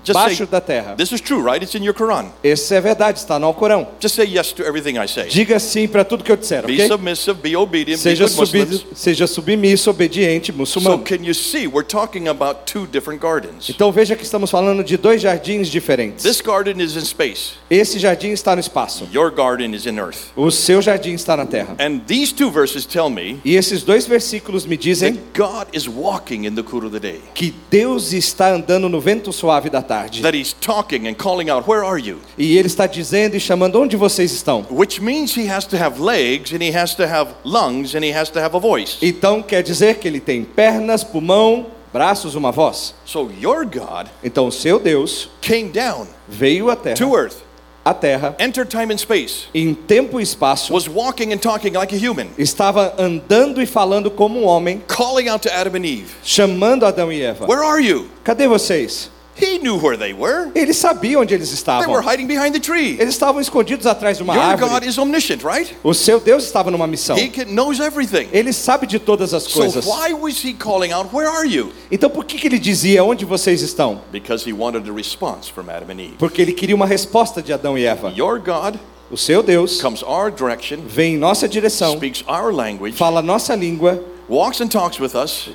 Just 0.03 0.17
say, 0.19 0.25
abaixo 0.33 0.45
da 0.47 0.59
terra. 0.59 0.95
this 0.97 1.11
is 1.11 1.21
true, 1.21 1.41
right? 1.43 1.61
It's 1.61 1.75
in 1.75 1.83
your 1.83 1.93
Quran. 1.93 2.25
Isso 2.43 2.73
é 2.73 2.81
verdade, 2.81 3.19
está 3.19 3.37
no 3.37 3.45
Alcorão. 3.45 3.87
Just 3.99 4.15
say 4.15 4.25
yes 4.25 4.51
to 4.53 4.63
everything 4.63 4.97
I 4.97 5.07
say. 5.07 5.27
Diga 5.27 5.59
sim 5.59 5.87
para 5.87 6.03
tudo 6.03 6.23
que 6.23 6.31
eu 6.31 6.35
disser, 6.37 6.65
Be 6.65 6.87
submissive, 6.87 7.39
be 7.39 7.55
obedient, 7.55 7.97
be 7.97 8.01
Seja, 8.01 8.27
subi, 8.27 8.85
seja 8.95 9.27
submisso, 9.27 9.89
obediente, 9.91 10.51
So 10.51 10.57
muçulmano. 10.57 11.03
can 11.03 11.23
you 11.23 11.33
see 11.35 11.67
we're 11.67 11.85
talking 11.87 12.27
about 12.29 12.65
two 12.65 12.87
different 12.87 13.21
gardens? 13.21 13.69
Então 13.69 13.91
veja 13.91 14.15
que 14.15 14.23
estamos 14.23 14.49
falando 14.49 14.83
de 14.83 14.97
dois 14.97 15.21
jardins 15.21 15.67
diferentes. 15.67 16.23
This 16.23 16.41
garden 16.41 16.81
is 16.81 16.95
in 16.95 17.01
space. 17.05 17.51
Esse 17.69 17.99
jardim 17.99 18.31
está 18.31 18.55
no 18.55 18.59
espaço. 18.59 19.07
Your 19.13 19.29
garden 19.29 19.75
is 19.75 19.85
in 19.85 19.99
earth. 19.99 20.31
O 20.35 20.49
seu 20.49 20.81
jardim 20.81 21.13
está 21.13 21.37
na 21.37 21.45
terra. 21.45 21.75
And 21.79 21.99
these 22.07 22.33
two 22.33 22.49
verses 22.49 22.85
tell 22.87 23.09
me 23.09 23.39
E 23.45 23.55
esses 23.55 23.83
dois 23.83 24.07
versículos 24.07 24.65
me 24.65 24.75
dizem 24.77 25.13
that 25.13 25.23
God 25.37 25.67
is 25.73 25.87
walking 25.87 26.45
in 26.45 26.55
the 26.55 26.63
cool 26.63 26.85
of 26.87 26.91
the 26.91 26.99
day. 26.99 27.21
que 27.35 27.53
Deus 27.69 28.13
está 28.13 28.51
andando 28.55 28.89
no 28.89 28.99
vento 28.99 29.31
suave 29.31 29.69
da 29.69 29.81
tarde. 29.81 29.90
That 30.21 30.37
he's 30.37 30.53
talking 30.53 31.07
and 31.07 31.15
calling 31.15 31.49
out, 31.49 31.67
Where 31.67 31.83
are 31.83 31.99
you? 31.99 32.19
E 32.37 32.57
Ele 32.57 32.67
está 32.67 32.87
dizendo 32.87 33.35
e 33.35 33.39
chamando 33.39 33.79
onde 33.79 33.97
vocês 33.97 34.31
estão. 34.31 34.65
Which 34.69 35.01
means 35.01 35.35
he 35.35 35.51
has 35.51 35.65
to 35.65 35.77
have 35.77 36.01
legs 36.01 36.53
and 36.53 36.63
he 36.63 36.75
has 36.75 36.95
to 36.95 37.03
have 37.03 37.33
lungs 37.43 37.95
and 37.95 38.03
he 38.03 38.11
has 38.15 38.29
to 38.29 38.39
have 38.39 38.55
a 38.55 38.59
voice. 38.59 38.97
Então 39.01 39.41
quer 39.41 39.63
dizer 39.63 39.95
que 39.99 40.07
Ele 40.07 40.19
tem 40.19 40.43
pernas, 40.43 41.03
pulmão, 41.03 41.67
braços, 41.91 42.35
uma 42.35 42.51
voz. 42.51 42.93
So 43.05 43.29
your 43.41 43.65
God 43.65 44.07
Então 44.23 44.47
o 44.47 44.51
seu 44.51 44.79
Deus 44.79 45.29
came 45.41 45.69
down 45.69 46.07
veio 46.27 46.69
à 46.69 46.75
terra, 46.75 46.95
to 46.95 47.15
earth, 47.15 47.37
à 47.83 47.93
terra, 47.93 48.35
entered 48.39 48.69
time 48.69 48.93
and 48.93 48.97
space, 48.97 49.47
em 49.53 49.73
tempo 49.73 50.19
e 50.19 50.23
espaço, 50.23 50.73
was 50.73 50.87
walking 50.87 51.33
and 51.33 51.39
talking 51.39 51.73
like 51.73 51.93
a 51.93 51.97
human, 51.97 52.27
estava 52.37 52.93
andando 52.97 53.61
e 53.61 53.65
falando 53.65 54.09
como 54.09 54.39
um 54.39 54.45
homem, 54.45 54.81
calling 54.87 55.27
out 55.27 55.45
to 55.45 55.53
Adam 55.53 55.75
and 55.75 55.85
Eve, 55.85 56.11
chamando 56.23 56.85
Adão 56.85 57.11
e 57.11 57.21
Eva. 57.21 57.45
Where 57.45 57.65
are 57.65 57.83
you? 57.85 58.07
Cadê 58.23 58.47
vocês? 58.47 59.09
He 59.41 59.57
knew 59.59 59.77
where 59.77 59.97
they 59.97 60.13
were. 60.13 60.49
Ele 60.53 60.73
sabia 60.73 61.19
onde 61.19 61.33
eles 61.33 61.49
They 61.49 61.55
estavam. 61.55 61.89
were 61.91 62.01
hiding 62.01 62.27
behind 62.27 62.53
the 62.53 62.59
tree. 62.59 62.95
Eles 62.99 63.09
estavam 63.15 63.41
escondidos 63.41 63.85
atrás 63.87 64.17
de 64.17 64.23
uma 64.23 64.33
Your 64.35 64.57
God 64.57 64.63
árvore. 64.69 64.87
is 64.87 64.97
omniscient, 64.97 65.41
right? 65.43 65.75
O 65.83 65.93
seu 65.93 66.19
Deus 66.19 66.43
estava 66.43 66.69
numa 66.69 66.85
missão. 66.87 67.17
He 67.17 67.29
knows 67.45 67.79
everything. 67.79 68.27
Ele 68.31 68.53
sabe 68.53 68.85
de 68.87 68.99
todas 68.99 69.33
as 69.33 69.43
So 69.43 69.59
coisas. 69.59 69.85
why 69.85 70.13
was 70.13 70.43
he 70.45 70.53
calling 70.53 70.91
out, 70.91 71.09
Where 71.13 71.27
are 71.29 71.47
you? 71.47 71.71
Então 71.91 72.09
por 72.09 72.23
que, 72.25 72.37
que 72.37 72.47
ele 72.47 72.59
dizia 72.59 73.03
onde 73.03 73.25
vocês 73.25 73.61
estão? 73.61 74.01
Because 74.11 74.47
he 74.47 74.53
wanted 74.53 74.89
a 74.89 74.93
response 74.93 75.49
from 75.51 75.69
Adam 75.69 75.89
and 75.89 75.99
Eve. 76.01 76.15
Porque 76.19 76.41
ele 76.41 76.53
queria 76.53 76.75
uma 76.75 76.85
resposta 76.85 77.41
de 77.41 77.51
Adão 77.51 77.77
e 77.77 77.85
Eva. 77.85 78.13
Your 78.15 78.39
God 78.39 78.75
O 79.09 79.17
seu 79.17 79.43
Deus 79.43 79.81
comes 79.81 80.01
our 80.03 80.31
direction, 80.31 80.77
vem 80.87 81.15
em 81.15 81.17
nossa 81.17 81.45
direção, 81.47 81.97
speaks 81.97 82.23
our 82.29 82.49
language, 82.53 82.95
fala 82.95 83.21
nossa 83.21 83.53
língua, 83.55 84.01
walks 84.31 84.61
and 84.61 84.71
talks 84.71 84.97
with 84.97 85.13
us. 85.13 85.49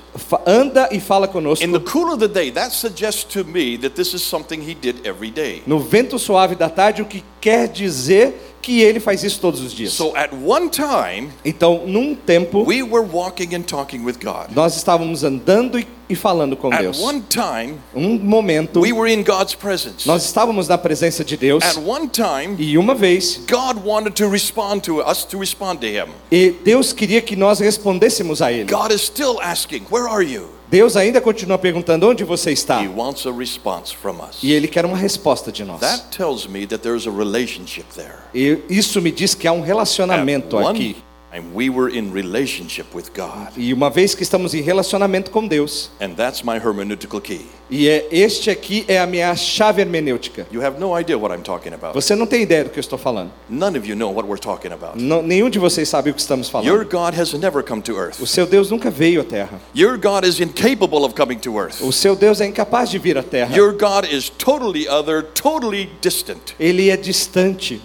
anda 0.47 0.88
e 0.92 1.00
fala 1.00 1.26
conosco. 1.26 1.64
In 1.64 1.73
the 1.73 1.80
cool 1.80 2.12
of 2.12 2.21
the 2.21 2.28
day, 2.28 2.50
that 2.50 2.73
suggests 2.73 3.25
to 3.25 3.42
me 3.42 3.76
that 3.78 3.97
this 3.97 4.12
is 4.12 4.23
something 4.23 4.61
he 4.61 4.75
did 4.75 5.06
every 5.06 5.30
day. 5.30 5.62
No 5.66 5.78
vento 5.78 6.18
suave 6.18 6.54
da 6.54 6.68
tarde, 6.68 7.00
o 7.00 7.06
que 7.06 7.23
quer 7.40 7.68
dizer 7.68 8.35
que 8.66 8.80
ele 8.82 8.99
faz 8.99 9.23
isso 9.23 9.38
todos 9.40 9.61
os 9.61 9.73
dias. 9.73 9.92
So 9.92 10.12
at 10.16 10.30
one 10.44 10.68
time, 10.68 11.28
Então, 11.44 11.85
num 11.87 12.16
tempo, 12.16 12.64
we 12.66 12.82
were 12.82 13.06
walking 13.08 13.54
and 13.54 13.62
talking 13.62 14.04
with 14.04 14.16
God. 14.20 14.49
nós 14.56 14.75
estávamos 14.76 15.23
andando 15.23 15.78
e, 15.78 15.87
e 16.08 16.16
falando 16.16 16.56
com 16.56 16.73
At 16.75 16.80
Deus. 16.80 16.99
one 17.00 17.23
time, 17.28 17.76
Um 17.94 18.18
momento, 18.18 18.80
we 18.80 18.92
were 18.92 19.08
in 19.12 19.23
God's 19.23 19.54
presence. 19.54 20.04
nós 20.04 20.25
estávamos 20.25 20.66
na 20.66 20.76
presença 20.76 21.25
de 21.25 21.37
Deus 21.37 21.62
At 21.62 21.76
one 21.76 22.08
time, 22.08 22.56
e 22.58 22.76
uma 22.76 22.92
vez, 22.96 23.40
God 23.49 23.85
wanted 23.87 24.14
to 24.16 24.28
respond 24.28 24.80
to 24.80 24.99
us 25.00 25.25
to 25.26 25.38
respond 25.38 25.76
to 25.78 25.87
Him. 25.87 26.08
e 26.32 26.50
Deus 26.64 26.92
queria 26.92 27.23
que 27.23 27.37
nós 27.37 27.61
respondêssemos 27.61 28.42
a 28.42 28.50
Ele. 28.50 28.64
God 28.68 28.90
is 28.90 29.02
still 29.02 29.38
asking, 29.40 29.85
Where 29.92 30.08
are 30.08 30.25
you? 30.25 30.55
Deus 30.76 30.95
ainda 30.95 31.23
continua 31.23 31.56
perguntando 31.56 32.06
onde 32.06 32.23
você 32.23 32.52
está. 32.52 32.83
He 32.83 32.88
wants 32.88 33.26
a 33.26 33.33
response 33.33 33.95
from 33.95 34.18
us. 34.21 34.42
E 34.42 34.52
Ele 34.52 34.68
quer 34.68 34.85
uma 34.85 34.97
resposta 34.97 35.50
de 35.50 35.64
nós. 35.64 35.80
That 35.80 36.14
tells 36.14 36.47
me 36.47 36.66
that 36.66 36.83
there's 36.83 37.06
a 37.06 37.11
relationship 37.11 37.87
there. 37.95 38.16
E 38.35 38.59
isso 38.68 39.00
me 39.00 39.11
diz 39.11 39.35
que 39.35 39.49
há 39.49 39.52
um 39.52 39.61
At 39.61 39.68
relacionamento 39.68 40.59
one 40.59 40.68
aqui. 40.68 40.97
Time, 41.33 41.52
we 41.54 41.68
were 41.68 41.88
in 41.95 42.12
relationship 42.12 42.87
with 42.95 43.11
God. 43.14 43.52
E 43.56 43.73
uma 43.73 43.90
vez 43.90 44.14
que 44.14 44.23
estamos 44.23 44.54
em 44.54 44.61
relacionamento 44.62 45.30
com 45.30 45.47
Deus, 45.47 45.90
And 46.00 46.11
that's 46.14 46.42
my 46.42 46.56
hermeneutical 46.56 47.21
key. 47.21 47.47
e 47.68 47.88
é 47.88 48.06
este 48.12 48.49
aqui 48.49 48.85
é 48.87 48.99
a 49.00 49.06
minha 49.06 49.35
chave 49.35 49.80
hermenêutica. 49.83 50.47
You 50.52 50.64
have 50.64 50.78
no 50.78 50.99
idea 50.99 51.18
what 51.18 51.35
I'm 51.35 51.42
talking 51.42 51.73
about. 51.75 51.95
Você 51.95 52.14
não 52.14 52.26
tem 52.26 52.42
ideia 52.42 52.64
do 52.64 52.71
que 52.71 52.78
eu 52.78 52.80
estou 52.80 52.99
falando. 52.99 53.30
None 53.49 53.76
of 53.78 53.88
you 53.88 53.97
know 53.97 54.11
what 54.12 54.26
we're 54.28 54.40
talking 54.40 54.73
about. 54.73 54.97
Não- 55.00 55.23
nenhum 55.23 55.50
de 55.50 55.59
vocês 55.59 55.88
sabe 55.88 56.11
o 56.11 56.14
que 56.14 56.21
estamos 56.21 56.49
Your 56.64 56.87
falando. 56.88 57.12
God 57.12 57.21
has 57.21 57.33
never 57.35 57.62
come 57.62 57.83
to 57.83 57.92
O 57.95 57.99
earth. 58.00 58.25
seu 58.26 58.47
Deus 58.47 58.71
nunca 58.71 58.90
veio 58.90 59.21
à 59.21 59.25
Terra. 59.25 59.61
Your 59.75 59.99
God 59.99 60.25
is 60.25 60.38
incapable 60.40 61.04
of 61.04 61.14
coming 61.14 61.38
to 61.40 61.59
earth. 61.59 61.80
O 61.83 61.92
seu 61.92 62.14
Deus 62.14 62.40
é 62.40 62.47
incapaz 62.47 62.88
de 62.90 62.99
vir 62.99 63.18
à 63.18 63.23
Terra. 63.23 63.54
Your 63.56 63.73
God 63.73 64.04
is 64.11 64.30
totally 64.30 64.87
other, 64.88 65.23
totally 65.23 65.90
distant. 66.00 66.54
Ele 66.59 66.88
é 66.88 66.97
distante. 66.97 67.80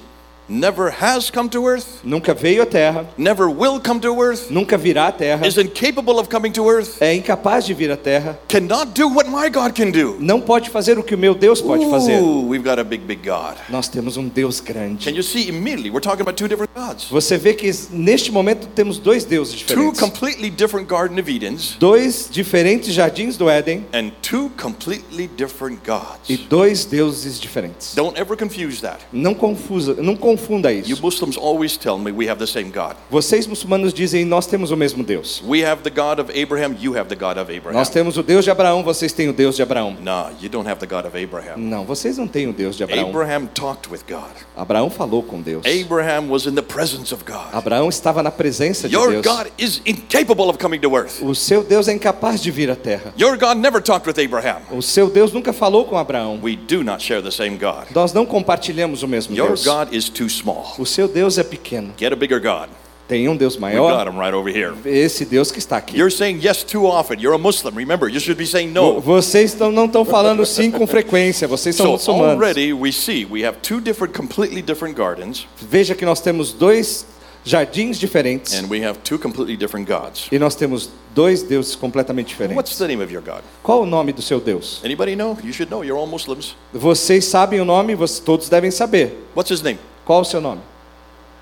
Never 0.53 0.89
has 0.91 1.31
come 1.31 1.47
to 1.51 1.65
earth, 1.65 2.03
Nunca 2.03 2.33
veio 2.33 2.63
à 2.63 2.65
Terra. 2.65 3.05
never 3.17 3.47
will 3.49 3.79
come 3.79 4.01
to 4.01 4.21
earth, 4.21 4.51
Nunca 4.51 4.77
virá 4.77 5.07
à 5.07 5.11
Terra. 5.13 5.47
is 5.47 5.57
incapable 5.57 6.19
of 6.19 6.27
coming 6.29 6.51
to 6.51 6.69
earth, 6.69 6.97
É 7.01 7.15
incapaz 7.15 7.65
de 7.65 7.73
vir 7.73 7.89
à 7.89 7.95
Terra. 7.95 8.37
cannot 8.49 8.87
do 8.93 9.07
what 9.07 9.29
my 9.29 9.49
God 9.49 9.73
can 9.73 9.91
do. 9.91 10.17
Não 10.19 10.41
pode 10.41 10.69
fazer 10.69 10.99
o 10.99 11.03
que 11.03 11.15
o 11.15 11.17
meu 11.17 11.33
Deus 11.33 11.61
pode 11.61 11.89
fazer. 11.89 12.19
Ooh, 12.21 12.45
we've 12.49 12.65
got 12.65 12.79
a 12.79 12.83
big, 12.83 13.05
big 13.05 13.21
God. 13.25 13.55
Nós 13.69 13.87
temos 13.87 14.17
um 14.17 14.27
Deus 14.27 14.59
grande. 14.59 15.05
Can 15.09 15.15
you 15.15 15.23
see 15.23 15.47
immediately? 15.47 15.89
We're 15.89 16.01
talking 16.01 16.19
about 16.21 16.35
two 16.35 16.49
different 16.49 16.73
gods. 16.75 17.07
Você 17.09 17.37
vê 17.37 17.53
que 17.53 17.71
neste 17.91 18.29
momento 18.29 18.67
temos 18.75 18.97
dois 18.99 19.23
deuses 19.23 19.61
Two 19.61 19.93
diferentes. 19.93 19.99
completely 20.01 20.49
different 20.49 20.85
Garden 20.89 21.17
of 21.17 21.31
Edens 21.31 21.77
Dois 21.79 22.27
diferentes 22.29 22.93
jardins 22.93 23.37
do 23.37 23.45
Éden 23.45 23.83
and 23.93 24.11
two 24.21 24.51
completely 24.61 25.29
different 25.37 25.79
e 25.81 25.87
gods. 26.35 26.47
dois 26.49 26.83
deuses 26.83 27.39
diferentes. 27.39 27.95
Don't 27.95 28.19
ever 28.19 28.35
confuse 28.35 28.81
that. 28.81 28.97
Não 29.13 29.33
confusa, 29.33 29.93
não 30.01 30.17
confunda 30.41 30.71
You 30.71 30.81
isso. 30.81 31.01
Muslims 31.01 31.37
always 31.37 31.77
tell 31.77 31.97
me 31.97 32.11
we 32.11 32.29
have 32.29 32.39
the 32.39 32.47
same 32.47 32.71
God. 32.71 32.95
Vocês 33.09 33.47
muçulmanos 33.47 33.93
dizem 33.93 34.25
nós 34.25 34.45
temos 34.45 34.71
o 34.71 34.77
mesmo 34.77 35.03
Deus. 35.03 35.41
We 35.45 35.63
have 35.65 35.83
the 35.83 35.89
God 35.89 36.19
of 36.19 36.31
Abraham, 36.41 36.75
you 36.79 36.97
have 36.97 37.07
the 37.07 37.15
God 37.15 37.37
of 37.37 37.55
Abraham. 37.55 37.77
Nós 37.77 37.89
temos 37.89 38.17
o 38.17 38.23
Deus 38.23 38.43
de 38.43 38.51
Abraão, 38.51 38.83
vocês 38.83 39.13
têm 39.13 39.29
o 39.29 39.33
Deus 39.33 39.55
de 39.55 39.61
Abraão. 39.61 39.95
No, 40.01 40.31
you 40.41 40.49
don't 40.49 40.67
have 40.69 40.79
the 40.79 40.87
God 40.87 41.05
of 41.05 41.17
Abraham. 41.17 41.57
Não, 41.57 41.85
vocês 41.85 42.17
não 42.17 42.27
têm 42.27 42.47
o 42.47 42.53
Deus 42.53 42.75
de 42.75 42.83
Abraão. 42.83 43.09
Abraham 43.09 43.45
talked 43.47 43.91
with 43.91 44.01
God. 44.07 44.31
Abraão 44.55 44.89
falou 44.89 45.23
com 45.23 45.41
Deus. 45.41 45.65
Abraham 45.65 46.29
was 46.29 46.45
in 46.45 46.55
the 46.55 46.61
presence 46.61 47.13
of 47.13 47.23
God. 47.25 47.53
Abraão 47.53 47.89
estava 47.89 48.23
na 48.23 48.31
presença 48.31 48.89
de 48.89 48.95
Your 48.95 49.11
Deus. 49.11 49.25
God 49.25 49.47
is 49.57 49.81
incapable 49.85 50.49
of 50.49 50.57
coming 50.57 50.79
to 50.79 50.95
earth. 50.95 51.21
O 51.21 51.35
seu 51.35 51.63
Deus 51.63 51.87
é 51.87 51.93
incapaz 51.93 52.41
de 52.41 52.51
vir 52.51 52.69
à 52.69 52.75
terra. 52.75 53.13
Your 53.19 53.37
God 53.37 53.57
never 53.57 53.81
talked 53.81 54.07
with 54.07 54.23
Abraham. 54.23 54.61
O 54.71 54.81
seu 54.81 55.09
Deus 55.09 55.31
nunca 55.31 55.53
falou 55.53 55.85
com 55.85 55.97
Abraão. 55.97 56.39
We 56.41 56.55
do 56.55 56.83
not 56.83 57.03
share 57.03 57.21
the 57.21 57.31
same 57.31 57.57
God. 57.57 57.91
Nós 57.93 58.13
não 58.13 58.25
compartilhamos 58.25 59.03
o 59.03 59.07
mesmo 59.07 59.35
Your 59.35 59.49
Deus. 59.49 59.65
God 59.65 59.93
is 59.93 60.09
too 60.09 60.20
small. 60.29 60.73
O 60.77 60.85
seu 60.85 61.07
Deus 61.07 61.37
é 61.37 61.43
pequeno. 61.43 61.93
Get 61.97 62.11
a 62.13 62.15
bigger 62.15 62.39
God. 62.41 62.69
Tem 63.07 63.27
um 63.27 63.35
Deus 63.35 63.55
We've 63.57 63.75
got 63.75 64.05
maior. 64.05 64.07
him 64.07 64.17
right 64.17 64.33
over 64.33 64.49
here. 64.49 64.73
Esse 64.85 65.25
Deus 65.25 65.51
que 65.51 65.59
está 65.59 65.75
aqui. 65.77 65.97
You're 65.97 66.09
saying 66.09 66.39
yes 66.41 66.63
too 66.63 66.85
often. 66.85 67.19
You're 67.19 67.35
a 67.35 67.37
Muslim. 67.37 67.75
Remember, 67.75 68.07
you 68.09 68.21
should 68.21 68.37
be 68.37 68.45
saying 68.47 68.69
no. 68.71 69.01
Vocês 69.01 69.53
não 69.55 69.85
estão 69.85 70.05
falando 70.05 70.45
sim 70.45 70.71
com 70.71 70.87
frequência. 70.87 71.45
Vocês 71.45 71.75
são 71.75 71.87
So 71.87 71.91
muçulmanos. 72.13 72.35
already 72.41 72.71
we 72.71 72.89
see 72.93 73.25
we 73.29 73.45
have 73.45 73.57
two 73.61 73.81
different, 73.81 74.13
completely 74.17 74.61
different 74.61 74.95
gardens, 74.95 75.45
Veja 75.61 75.93
que 75.93 76.05
nós 76.05 76.21
temos 76.21 76.53
dois 76.53 77.05
jardins 77.43 77.97
diferentes 77.99 78.53
and 78.53 78.67
we 78.69 78.85
have 78.85 78.99
two 78.99 79.19
completely 79.19 79.57
different 79.57 79.85
gods. 79.91 80.27
e 80.31 80.39
nós 80.39 80.55
temos 80.55 80.89
dois 81.13 81.43
deuses 81.43 81.75
completamente 81.75 82.27
diferentes. 82.29 82.55
What's 82.55 82.77
the 82.77 82.87
name 82.87 83.03
of 83.03 83.11
your 83.11 83.21
God? 83.23 83.41
Qual 83.61 83.81
o 83.81 83.85
nome 83.85 84.13
do 84.13 84.21
seu 84.21 84.39
Deus? 84.39 84.79
Anybody 84.85 85.17
know? 85.17 85.37
You 85.43 85.51
should 85.51 85.69
know. 85.69 85.83
You're 85.83 85.99
all 85.99 86.07
Muslims. 86.07 86.55
Vocês 86.71 87.25
sabem 87.25 87.59
o 87.59 87.65
nome, 87.65 87.93
vocês 87.93 88.19
todos 88.21 88.47
devem 88.47 88.71
saber. 88.71 89.17
What's 89.35 89.51
his 89.51 89.61
name? 89.61 89.79
Qual 90.11 90.19
o 90.19 90.25
seu 90.25 90.41
nome? 90.41 90.59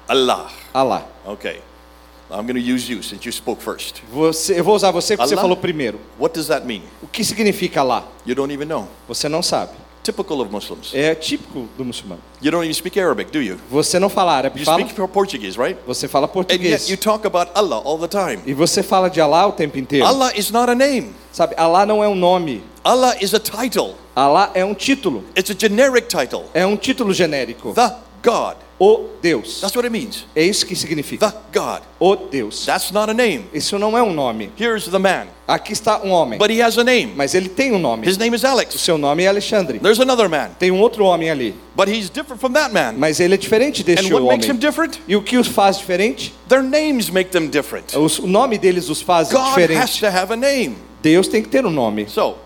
Allah. 0.07 0.47
Alá. 0.71 1.03
Okay. 1.25 1.59
I'm 2.29 2.45
going 2.45 2.53
to 2.53 2.59
use 2.61 2.87
you 2.87 3.01
since 3.01 3.25
you 3.25 3.31
spoke 3.31 3.63
first. 3.63 4.03
Você, 4.13 4.59
eu 4.59 4.63
vou 4.63 4.75
usar 4.75 4.91
você 4.91 5.17
porque 5.17 5.27
você 5.27 5.33
Allah? 5.33 5.41
falou 5.41 5.57
primeiro. 5.57 5.99
What 6.19 6.35
does 6.35 6.49
that 6.49 6.67
mean? 6.67 6.83
O 7.01 7.07
que 7.07 7.23
significa 7.23 7.79
Alá? 7.79 8.03
You 8.27 8.35
don't 8.35 8.53
even 8.53 8.67
know. 8.67 8.87
Você 9.07 9.27
não 9.27 9.41
sabe. 9.41 9.71
Typical 10.03 10.39
of 10.41 10.51
Muslims. 10.51 10.93
É 10.93 11.15
típico 11.15 11.67
do 11.75 11.83
muçulmano. 11.83 12.21
You 12.43 12.51
don't 12.51 12.63
even 12.63 12.73
speak 12.75 12.99
Arabic, 12.99 13.31
do 13.31 13.41
you? 13.41 13.57
Você 13.71 13.97
não 13.97 14.07
fala 14.07 14.33
árabe, 14.33 14.59
You 14.59 14.65
fala? 14.65 14.87
speak 14.87 15.11
Portuguese, 15.11 15.57
right? 15.57 15.75
Você 15.87 16.07
fala 16.07 16.27
And 16.27 16.29
yet 16.29 16.33
português. 16.35 16.89
you 16.91 16.97
talk 16.97 17.25
about 17.25 17.51
Allah 17.55 17.81
all 17.83 17.97
the 17.97 18.07
time. 18.07 18.39
E 18.45 18.53
você 18.53 18.83
fala 18.83 19.09
de 19.09 19.19
Alá 19.19 19.47
o 19.47 19.51
tempo 19.51 19.79
inteiro. 19.79 20.05
Allah 20.05 20.31
is 20.37 20.51
not 20.51 20.69
a 20.69 20.75
name. 20.75 21.15
Sabe, 21.31 21.55
Alá 21.57 21.87
não 21.87 22.03
é 22.03 22.07
um 22.07 22.13
nome. 22.13 22.63
Allah 22.83 23.15
is 23.19 23.33
a 23.33 23.39
title. 23.39 23.95
Alá 24.15 24.51
é 24.53 24.63
um 24.63 24.75
título. 24.75 25.23
It's 25.35 25.49
a 25.49 25.55
generic 25.59 26.07
title. 26.07 26.43
É 26.53 26.67
um 26.67 26.77
título 26.77 27.11
genérico. 27.13 27.73
The 27.73 28.08
God. 28.23 28.55
O 28.81 29.07
Deus. 29.21 29.59
That's 29.59 29.75
what 29.75 29.85
it 29.85 29.89
means. 29.91 30.25
É 30.33 30.41
isso 30.41 30.65
que 30.65 30.73
significa. 30.73 31.29
The 31.29 31.37
God. 31.59 31.81
O 31.99 32.15
Deus. 32.15 32.65
That's 32.65 32.91
not 32.91 33.09
a 33.11 33.13
name. 33.13 33.43
Isso 33.53 33.77
não 33.77 33.97
é 33.97 34.01
um 34.01 34.13
nome. 34.13 34.49
Here's 34.57 34.85
the 34.87 34.97
man. 34.97 35.27
Aqui 35.45 35.73
está 35.73 35.99
um 36.01 36.11
homem. 36.11 36.39
But 36.39 36.49
he 36.49 36.61
has 36.61 36.77
a 36.77 36.83
name. 36.83 37.11
Mas 37.13 37.33
ele 37.35 37.49
tem 37.49 37.73
um 37.73 37.79
nome. 37.79 38.07
His 38.07 38.17
name 38.17 38.33
is 38.35 38.43
O 38.43 38.47
Alex. 38.47 38.75
seu 38.79 38.97
nome 38.97 39.23
é 39.23 39.27
Alexandre. 39.27 39.79
There's 39.79 39.99
another 39.99 40.29
man. 40.29 40.51
Tem 40.57 40.71
um 40.71 40.79
outro 40.79 41.03
homem 41.03 41.29
ali. 41.29 41.53
But 41.75 41.89
he's 41.89 42.09
different 42.09 42.39
from 42.39 42.53
that 42.53 42.73
man. 42.73 42.93
Mas 42.97 43.19
ele 43.19 43.33
é 43.33 43.37
diferente 43.37 43.81
And 43.81 43.85
deste 43.85 44.13
what 44.13 44.25
makes 44.25 44.45
him 44.45 44.51
homem. 44.51 44.59
different? 44.61 44.99
E 45.09 45.15
o 45.17 45.21
que 45.21 45.37
os 45.37 45.47
faz 45.49 45.77
diferente? 45.77 46.33
Their 46.47 46.63
names 46.63 47.09
make 47.09 47.31
them 47.31 47.47
different. 47.47 47.97
Os- 47.97 48.19
O 48.19 48.27
nome 48.27 48.57
deles 48.57 48.87
os 48.89 49.01
faz 49.01 49.29
God 49.29 49.41
has 49.41 49.49
diferente. 49.55 49.99
to 49.99 50.05
have 50.07 50.31
a 50.31 50.37
name. 50.37 50.77
Deus 51.01 51.27
tem 51.27 51.43
que 51.43 51.49
ter 51.49 51.65
um 51.65 51.69
nome. 51.71 52.07
So, 52.07 52.37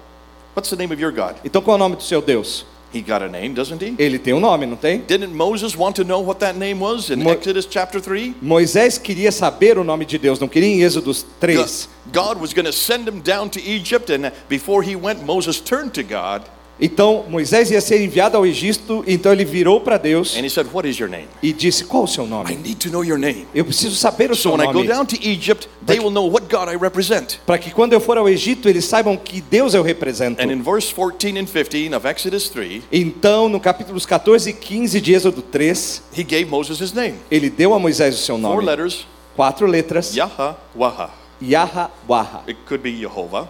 what's 0.56 0.72
the 0.72 0.76
name 0.76 0.92
of 0.92 1.00
your 1.02 1.12
God? 1.12 1.36
Então 1.46 1.62
qual 1.62 1.76
é 1.76 1.78
o 1.78 1.80
nome 1.80 1.96
do 1.96 2.04
seu 2.04 2.22
Deus? 2.24 2.66
He 2.94 3.02
got 3.02 3.24
a 3.24 3.28
name, 3.28 3.56
doesn't 3.56 3.82
he? 3.82 3.96
Ele 3.98 4.20
tem 4.20 4.34
um 4.34 4.40
nome, 4.40 4.66
não 4.66 4.76
tem? 4.78 5.00
Didn't 5.00 5.34
Moses 5.34 5.76
want 5.76 5.96
to 5.96 6.04
know 6.04 6.22
what 6.24 6.40
that 6.42 6.58
name 6.58 6.80
was 6.80 7.10
in 7.10 7.24
Mo- 7.24 7.32
Exodus 7.32 7.66
chapter 7.70 8.00
3? 8.00 8.36
Moisés 8.42 8.98
queria 9.00 9.32
saber 9.32 9.78
o 9.80 9.84
nome 9.84 10.06
de 10.06 10.18
Deus, 10.20 10.40
não 10.40 10.48
queria 10.48 10.70
em 10.70 10.82
Êxodos 10.84 11.26
3. 11.40 11.90
God 12.14 12.40
was 12.40 12.54
going 12.54 12.66
to 12.66 12.72
send 12.74 13.08
him 13.10 13.20
down 13.22 13.50
to 13.50 13.60
Egypt, 13.60 14.12
and 14.12 14.32
before 14.48 14.84
he 14.88 14.96
went, 14.96 15.24
Moses 15.26 15.60
turned 15.60 15.92
to 15.94 16.04
God 16.04 16.44
Então 16.80 17.26
Moisés 17.30 17.70
ia 17.72 17.80
ser 17.80 18.02
enviado 18.04 18.36
ao 18.36 18.46
Egito, 18.46 19.04
então 19.08 19.32
ele 19.32 19.46
virou 19.46 19.80
para 19.80 19.98
Deus 19.98 20.36
and 20.36 20.42
he 20.44 20.50
said, 20.50 20.68
What 20.74 20.90
is 20.90 20.98
your 20.98 21.10
name? 21.10 21.28
e 21.42 21.54
disse: 21.54 21.84
Qual 21.86 22.04
o 22.04 22.08
seu 22.08 22.26
I 22.26 22.28
nome? 22.28 22.56
need 22.56 22.76
to 22.76 22.90
know 22.90 23.04
your 23.06 23.18
name. 23.20 23.46
Eu 23.54 23.64
preciso 23.64 23.96
saber 23.96 24.32
o 24.32 24.36
So 24.36 24.42
seu 24.44 24.52
when 24.54 24.62
I 24.64 24.66
go 24.68 24.74
nome. 24.74 24.88
down 24.88 25.06
to 25.06 25.16
Egypt, 25.22 25.70
they 25.86 26.00
will 26.00 26.10
know 26.12 26.26
what 26.30 26.48
God 26.50 26.68
I 26.70 26.76
represent. 26.76 27.38
Para 27.46 27.58
que 27.60 27.70
quando 27.72 27.94
eu 27.94 28.00
for 28.00 28.18
ao 28.18 28.28
Egito 28.28 28.68
eles 28.68 28.86
saibam 28.86 29.16
que 29.16 29.40
Deus 29.40 29.74
eu 29.76 29.84
represento. 29.84 30.42
And 30.42 30.52
in 30.52 30.62
verse 30.64 30.92
14 30.94 31.38
and 31.40 31.46
15 31.46 31.94
of 31.96 32.08
Exodus 32.08 32.50
3, 32.50 32.82
Então, 32.92 33.48
no 33.48 33.60
capítulos 33.60 34.06
14 34.06 34.50
e 34.50 34.54
15 34.54 35.00
de 35.00 35.14
Êxodo 35.14 35.42
3, 35.44 36.02
he 36.18 36.24
gave 36.24 36.46
Moses 36.46 36.80
his 36.82 36.92
name. 36.92 37.16
ele 37.30 37.50
deu 37.52 37.74
a 37.74 37.80
Moisés 37.80 38.16
o 38.16 38.18
seu 38.18 38.36
Four 38.40 38.56
nome. 38.56 38.66
letters, 38.66 39.06
Quatro 39.36 39.68
letras. 39.68 40.16
Yaha, 40.16 40.56
Waha. 40.76 41.10
Yahwaha. 41.42 42.44
It 42.48 42.58
could 42.68 42.82
be 42.84 42.96
Jehovah. 43.00 43.48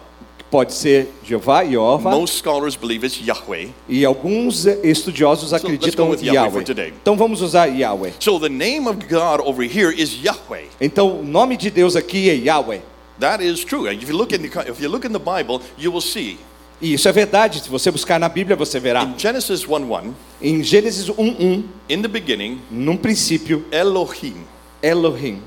Pode 0.50 0.72
ser 0.72 1.08
Jeová, 1.24 1.64
Jeová. 1.64 2.10
Most 2.12 2.38
scholars 2.38 2.76
believe 2.76 3.04
it's 3.04 3.20
Yahweh. 3.20 3.70
E 3.88 4.04
alguns 4.04 4.66
estudiosos 4.66 5.50
let's 5.50 5.64
acreditam 5.64 6.14
em 6.14 6.26
Yahweh 6.26 6.64
Yahweh. 6.64 6.92
Então 7.02 7.16
vamos 7.16 7.42
usar 7.42 7.66
Yahweh. 7.66 8.12
So 8.20 8.38
the 8.38 8.48
name 8.48 8.88
of 8.88 8.98
God 9.08 9.40
over 9.44 9.66
here 9.66 9.92
is 9.92 10.14
Yahweh. 10.22 10.66
Então 10.80 11.20
o 11.20 11.24
nome 11.24 11.56
de 11.56 11.70
Deus 11.70 11.96
aqui 11.96 12.30
é 12.30 12.34
Yahweh. 12.34 12.80
That 13.18 13.44
is 13.44 13.64
true. 13.64 13.88
If 13.88 14.08
you 14.08 14.16
look 14.16 14.34
in 14.34 14.38
the 14.38 14.70
if 14.70 14.80
you 14.80 14.88
look 14.88 15.06
in 15.06 15.12
the 15.12 15.18
Bible, 15.18 15.60
you 15.78 15.90
will 15.90 16.00
see 16.00 16.38
E 16.80 16.92
isso 16.92 17.08
é 17.08 17.12
verdade. 17.12 17.60
Se 17.60 17.68
você 17.68 17.90
buscar 17.90 18.18
na 18.18 18.28
Bíblia, 18.28 18.56
você 18.56 18.78
verá. 18.80 19.04
in 19.04 19.18
Genesis 19.18 19.64
1:1, 19.64 20.12
Em 20.42 20.62
Gênesis 20.62 21.08
1:1, 21.08 21.64
in 21.88 22.02
the 22.02 22.08
beginning, 22.08 22.60
num 22.70 22.96
princípio, 22.96 23.64
Elohim. 23.70 24.36
Elohim. 24.82 25.40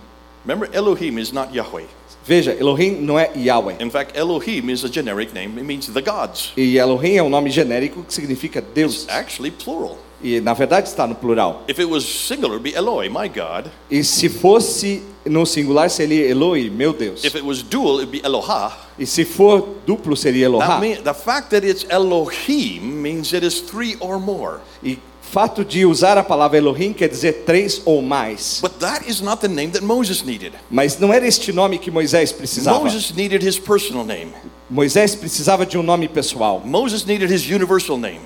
Remember, 0.46 0.70
Elohim 0.74 1.20
is 1.20 1.32
not 1.32 1.54
Yahweh. 1.54 1.86
Veja, 2.28 2.54
Elohim 2.60 2.92
não 3.02 3.18
é 3.18 3.32
Yahweh. 3.36 3.78
In 3.80 3.90
fact, 3.90 4.18
Elohim 4.18 4.70
is 4.70 4.84
a 4.84 4.92
generic 4.92 5.34
name. 5.34 5.58
It 5.58 5.64
means 5.64 5.88
the 5.88 6.02
gods. 6.02 6.52
E 6.58 6.78
Elohim 6.78 7.16
é 7.16 7.24
um 7.24 7.30
nome 7.30 7.50
genérico 7.50 8.04
que 8.04 8.14
significa 8.14 8.62
Deus. 8.62 9.04
It's 9.04 9.10
actually 9.10 9.52
plural. 9.52 9.98
E 10.22 10.42
na 10.42 10.54
verdade 10.54 10.88
está 10.88 11.08
no 11.08 11.16
plural. 11.16 11.64
If 11.70 11.80
it 11.80 11.86
was 11.88 12.04
singular, 12.04 12.60
be 12.60 12.74
Eloi, 12.76 13.08
my 13.08 13.30
God. 13.30 13.72
E 13.90 14.04
se 14.04 14.28
fosse 14.28 15.04
no 15.26 15.46
singular 15.46 15.90
seria 15.90 16.28
Eloi, 16.28 16.70
meu 16.70 16.92
Deus. 16.92 17.24
If 17.24 17.36
it 17.36 17.46
was 17.46 17.62
dual, 17.62 18.00
it'd 18.00 18.12
be 18.12 18.20
Eloha. 18.22 18.74
E 18.98 19.06
se 19.06 19.24
for 19.24 19.76
duplo 19.86 20.18
seria 20.18 20.50
That 20.50 20.58
Elohá. 20.58 20.80
mean, 20.82 21.04
the 21.04 21.14
fact 21.14 21.52
that 21.52 21.64
it's 21.64 21.86
Elohim 21.90 23.02
means 23.02 23.32
it 23.32 23.44
is 23.46 23.62
three 23.62 23.96
or 24.00 24.20
more. 24.20 24.60
E 24.84 24.98
fato 25.32 25.64
de 25.64 25.86
usar 25.86 26.18
a 26.18 26.24
palavra 26.24 26.58
Elohim 26.58 26.94
quer 26.94 27.10
dizer 27.10 27.44
três 27.46 27.82
ou 27.86 28.02
mais. 28.02 28.60
But 28.62 28.80
that 28.80 29.10
is 29.10 29.22
not 29.22 29.42
the 29.42 29.48
name 29.48 29.72
that 29.72 29.84
Moses 29.84 30.24
needed. 30.24 30.54
Mas 30.70 30.98
não 30.98 31.14
era 31.14 31.28
este 31.28 31.52
nome 31.52 31.78
que 31.78 31.92
Moisés 31.92 32.32
precisava. 32.32 32.80
Moses 32.80 33.12
needed 33.14 33.46
his 33.46 33.60
personal 33.60 34.06
name. 34.06 34.32
Moisés 34.70 35.16
precisava 35.16 35.66
de 35.66 35.78
um 35.78 35.84
nome 35.84 36.08
pessoal. 36.08 36.62
Moses 36.66 37.06
needed 37.06 37.32
his 37.34 37.46
universal 37.50 37.98
name, 37.98 38.22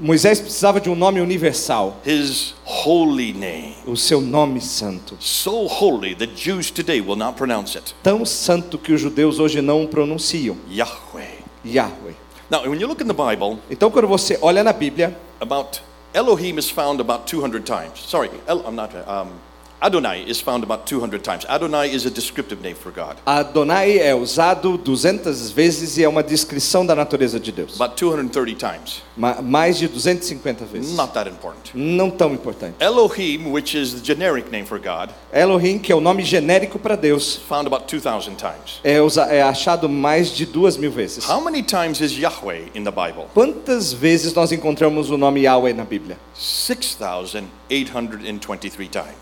Moisés 0.00 0.38
precisava 0.38 0.80
de 0.80 0.88
um 0.88 0.94
nome 0.94 1.20
universal, 1.20 1.96
his 2.06 2.54
holy 2.64 3.32
name. 3.32 3.74
o 3.84 3.96
seu 3.96 4.20
nome 4.20 4.60
santo. 4.60 5.16
So 5.18 5.66
holy 5.66 6.14
that 6.14 6.34
Jews 6.36 6.70
today 6.70 7.00
will 7.00 7.16
not 7.16 7.36
pronounce 7.36 7.76
it. 7.76 7.94
Tão 8.02 8.24
santo 8.24 8.78
que 8.78 8.92
os 8.92 9.00
judeus 9.00 9.40
hoje 9.40 9.60
não 9.60 9.82
o 9.82 9.88
pronunciam. 9.88 10.56
Yahweh. 10.70 11.38
Yahweh. 11.64 12.14
Now, 12.48 12.62
when 12.62 12.80
you 12.80 12.86
look 12.86 13.02
in 13.02 13.08
the 13.08 13.12
Bible, 13.12 13.58
Então 13.68 13.90
quando 13.90 14.06
você 14.06 14.38
olha 14.40 14.62
na 14.62 14.72
Bíblia, 14.72 15.16
about 15.40 15.80
Elohim 16.18 16.58
is 16.58 16.68
found 16.68 17.00
about 17.00 17.28
200 17.28 17.64
times. 17.64 18.00
Sorry, 18.00 18.28
El, 18.48 18.66
I'm 18.66 18.74
not. 18.74 18.92
Um, 19.06 19.38
Adonai 19.80 20.24
is 20.28 20.40
found 20.40 20.64
about 20.64 20.86
200 20.86 21.22
times. 21.22 21.44
Adonai 21.48 21.86
is 21.94 22.04
a 22.04 22.10
descriptive 22.10 22.60
name 22.60 22.74
for 22.74 22.90
God. 22.90 23.14
Adonai 23.24 23.96
é 24.00 24.12
usado 24.12 24.76
200 24.76 25.52
vezes 25.52 25.96
e 25.98 26.02
é 26.02 26.08
uma 26.08 26.20
descrição 26.20 26.84
da 26.84 26.96
natureza 26.96 27.38
de 27.38 27.52
Deus. 27.52 27.76
About 27.80 27.94
230 27.96 28.56
times. 28.58 29.02
Ma- 29.16 29.40
Mais 29.40 29.78
de 29.78 29.86
250 29.86 30.64
vezes. 30.64 30.96
Not 30.96 31.12
that 31.12 31.30
important. 31.30 31.70
Não 31.74 32.10
tão 32.10 32.34
importante. 32.34 32.74
Elohim, 32.80 33.52
which 33.52 33.78
is 33.78 33.92
the 33.94 34.04
generic 34.04 34.50
name 34.50 34.66
for 34.66 34.80
God, 34.80 35.10
Elohim, 35.32 35.78
que 35.78 35.92
é 35.92 35.94
o 35.94 36.00
nome 36.00 36.24
genérico 36.24 36.76
para 36.80 36.96
Deus, 36.96 37.36
found 37.48 37.68
about 37.68 37.86
2,000 37.86 38.34
times. 38.34 38.80
é, 38.82 38.96
é 39.36 39.42
achado 39.42 39.88
mais 39.88 40.32
de 40.34 40.44
duas 40.44 40.76
mil 40.76 40.90
vezes. 40.90 41.24
How 41.30 41.40
many 41.40 41.62
times 41.62 42.00
is 42.00 42.18
Yahweh 42.18 42.62
in 42.74 42.82
the 42.82 42.90
Bible? 42.90 43.26
Quantas 43.32 43.92
vezes 43.92 44.34
nós 44.34 44.50
encontramos 44.50 45.08
o 45.08 45.16
nome 45.16 45.42
Yahweh 45.42 45.72
na 45.72 45.84
Bíblia? 45.84 46.18
6,823 46.34 48.88
times. 48.88 49.14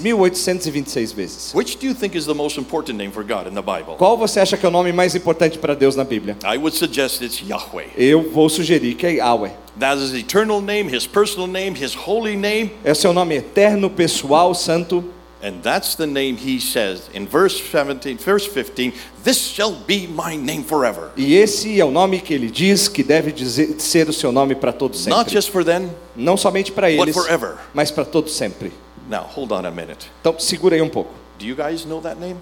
6.826 0.00 1.14
vezes. 1.14 1.52
Which 1.54 1.76
do 1.78 1.86
you 1.86 1.94
think 1.94 2.16
is 2.16 2.26
the 2.26 2.34
most 2.34 2.58
important 2.58 2.98
name 2.98 3.10
for 3.12 3.22
God 3.24 3.46
in 3.46 3.54
the 3.54 3.62
Bible? 3.62 3.96
Qual 3.96 4.16
você 4.16 4.40
acha 4.40 4.56
que 4.56 4.64
é 4.64 4.68
o 4.68 4.72
nome 4.72 4.92
mais 4.92 5.14
importante 5.14 5.58
para 5.58 5.74
Deus 5.74 5.96
na 5.96 6.04
Bíblia? 6.04 6.36
I 6.44 6.56
would 6.58 6.76
suggest 6.76 7.22
it's 7.22 7.40
Yahweh. 7.40 7.90
Eu 7.96 8.30
vou 8.30 8.48
sugerir 8.48 8.94
que 8.94 9.06
é 9.06 9.14
Yahweh. 9.16 9.52
That 9.78 9.98
is 9.98 10.10
his 10.12 10.20
eternal 10.22 10.60
name, 10.62 10.88
his 10.94 11.06
personal 11.06 11.46
name, 11.46 11.74
his 11.76 11.94
holy 11.94 12.36
name, 12.36 12.70
É 12.84 12.94
seu 12.94 13.12
nome 13.12 13.36
eterno, 13.36 13.90
pessoal, 13.90 14.54
santo. 14.54 15.04
and 15.42 15.60
that's 15.62 15.94
the 15.96 16.06
name 16.06 16.34
he 16.38 16.58
says 16.58 17.10
in 17.14 17.26
verse 17.26 17.60
17, 17.60 18.16
verse 18.16 18.46
15, 18.46 18.94
this 19.22 19.36
shall 19.36 19.72
be 19.86 20.06
my 20.08 20.34
name 20.34 20.64
forever. 20.64 21.10
E 21.14 21.34
esse 21.34 21.78
é 21.78 21.84
o 21.84 21.90
nome 21.90 22.20
que 22.20 22.32
ele 22.32 22.50
diz 22.50 22.88
que 22.88 23.02
deve 23.02 23.30
dizer, 23.32 23.78
ser 23.78 24.08
o 24.08 24.14
seu 24.14 24.32
nome 24.32 24.54
para 24.54 24.72
todos 24.72 25.06
Not 25.06 25.18
sempre. 25.30 25.34
just 25.34 25.50
for 25.50 25.62
them. 25.62 25.90
Não 26.16 26.38
somente 26.38 26.72
para 26.72 26.88
But 26.88 27.00
eles, 27.08 27.14
forever. 27.14 27.56
mas 27.74 27.90
para 27.90 28.06
todos 28.06 28.32
sempre. 28.34 28.72
Now, 29.08 29.22
hold 29.34 29.52
on 29.52 29.64
a 29.66 29.70
minute. 29.70 30.10
Então, 30.20 30.38
segura 30.38 30.74
aí 30.74 30.82
um 30.82 30.88
pouco. 30.88 31.12
Do 31.38 31.44
you 31.46 31.54
guys 31.56 31.84
know 31.84 32.00
that 32.00 32.18
name? 32.18 32.36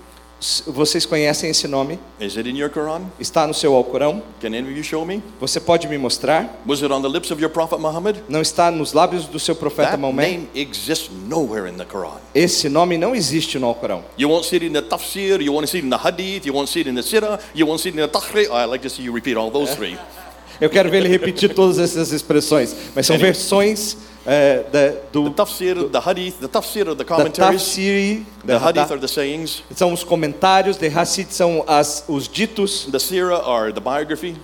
Vocês 0.66 1.06
conhecem 1.06 1.49
esse 1.49 1.66
nome? 1.66 1.99
Is 2.21 2.37
it 2.37 2.47
in 2.49 2.56
your 2.59 2.68
Quran? 2.68 3.02
Está 3.18 3.47
no 3.47 3.54
seu 3.54 3.75
Alcorão? 3.75 4.23
Can 4.42 4.49
any 4.49 4.61
of 4.61 4.73
you 4.73 4.83
show 4.85 5.04
me? 5.06 5.23
Você 5.40 5.59
pode 5.59 5.88
me 5.88 5.97
mostrar? 5.97 6.61
Was 6.66 6.83
it 6.83 6.92
on 6.92 7.00
the 7.00 7.09
lips 7.09 7.30
of 7.30 7.40
your 7.40 7.50
prophet 7.50 7.78
Muhammad? 7.80 8.16
Não 8.28 8.42
está 8.42 8.71
nos 8.71 8.92
lábios 8.92 9.26
do 9.26 9.38
seu 9.38 9.54
profeta 9.56 9.92
That 9.92 10.00
Maomé? 10.02 10.23
name 10.33 10.49
exists 10.54 11.09
nowhere 11.28 11.66
in 11.71 11.76
the 11.78 11.85
Quran. 11.87 12.18
Esse 12.35 12.68
nome 12.68 12.99
não 12.99 13.14
existe 13.14 13.59
no 13.59 13.66
Alcorão. 13.68 14.02
You 14.18 14.28
won't 14.28 14.47
see 14.47 14.56
it 14.56 14.66
in 14.66 14.73
the 14.73 14.83
tafsir, 14.83 15.40
you 15.40 15.52
won't 15.52 15.66
see 15.71 15.78
it 15.78 15.87
in 15.87 15.90
the 15.90 15.97
hadith, 15.97 16.44
you 16.47 16.52
won't 16.54 16.68
see 16.71 16.80
it 16.80 16.90
in 16.90 16.94
the 16.94 17.02
sirah, 17.02 17.38
you 17.54 17.66
won't 17.66 17.80
see 17.80 17.88
it 17.90 17.97
in 17.99 18.02
the 18.02 18.09
tahri. 18.09 18.47
I 18.50 18.66
like 18.66 18.83
to 18.83 18.90
see 18.90 19.02
you 19.02 19.14
repeat 19.14 19.37
all 19.38 19.50
those 19.50 19.75
three. 19.75 19.97
Eu 20.61 20.68
quero 20.68 20.88
ver 20.90 20.99
ele 20.99 21.09
repetir 21.09 21.52
todas 21.54 21.78
essas 21.78 22.12
expressões, 22.12 22.75
mas 22.94 23.06
são 23.06 23.16
Anyway. 23.16 23.33
versões 23.33 23.97
é, 24.26 24.64
da, 24.71 24.90
The 24.90 25.00
do 25.12 25.31
tafsir, 25.31 25.90
the 25.90 26.00
hadith, 26.00 26.40
the 26.40 26.49
tafsir 26.49 26.88
are 26.88 26.95
the 26.95 27.04
commentaries, 27.04 27.62
Tafsiri, 27.62 28.25
the 28.45 28.59
hadith 28.59 28.90
are 28.90 28.99
the 28.99 29.09
sayings, 29.09 29.62
são 29.75 29.93
os 29.93 30.02
comentários, 30.02 30.76
de 30.76 30.88
Hassid 30.88 31.33
são 31.33 31.64
as, 31.66 32.04
os 32.09 32.28
ditos, 32.28 32.87
the 32.90 32.99
sirah 32.99 33.43
are 33.47 33.73
the 33.73 33.81
biography, 33.81 34.37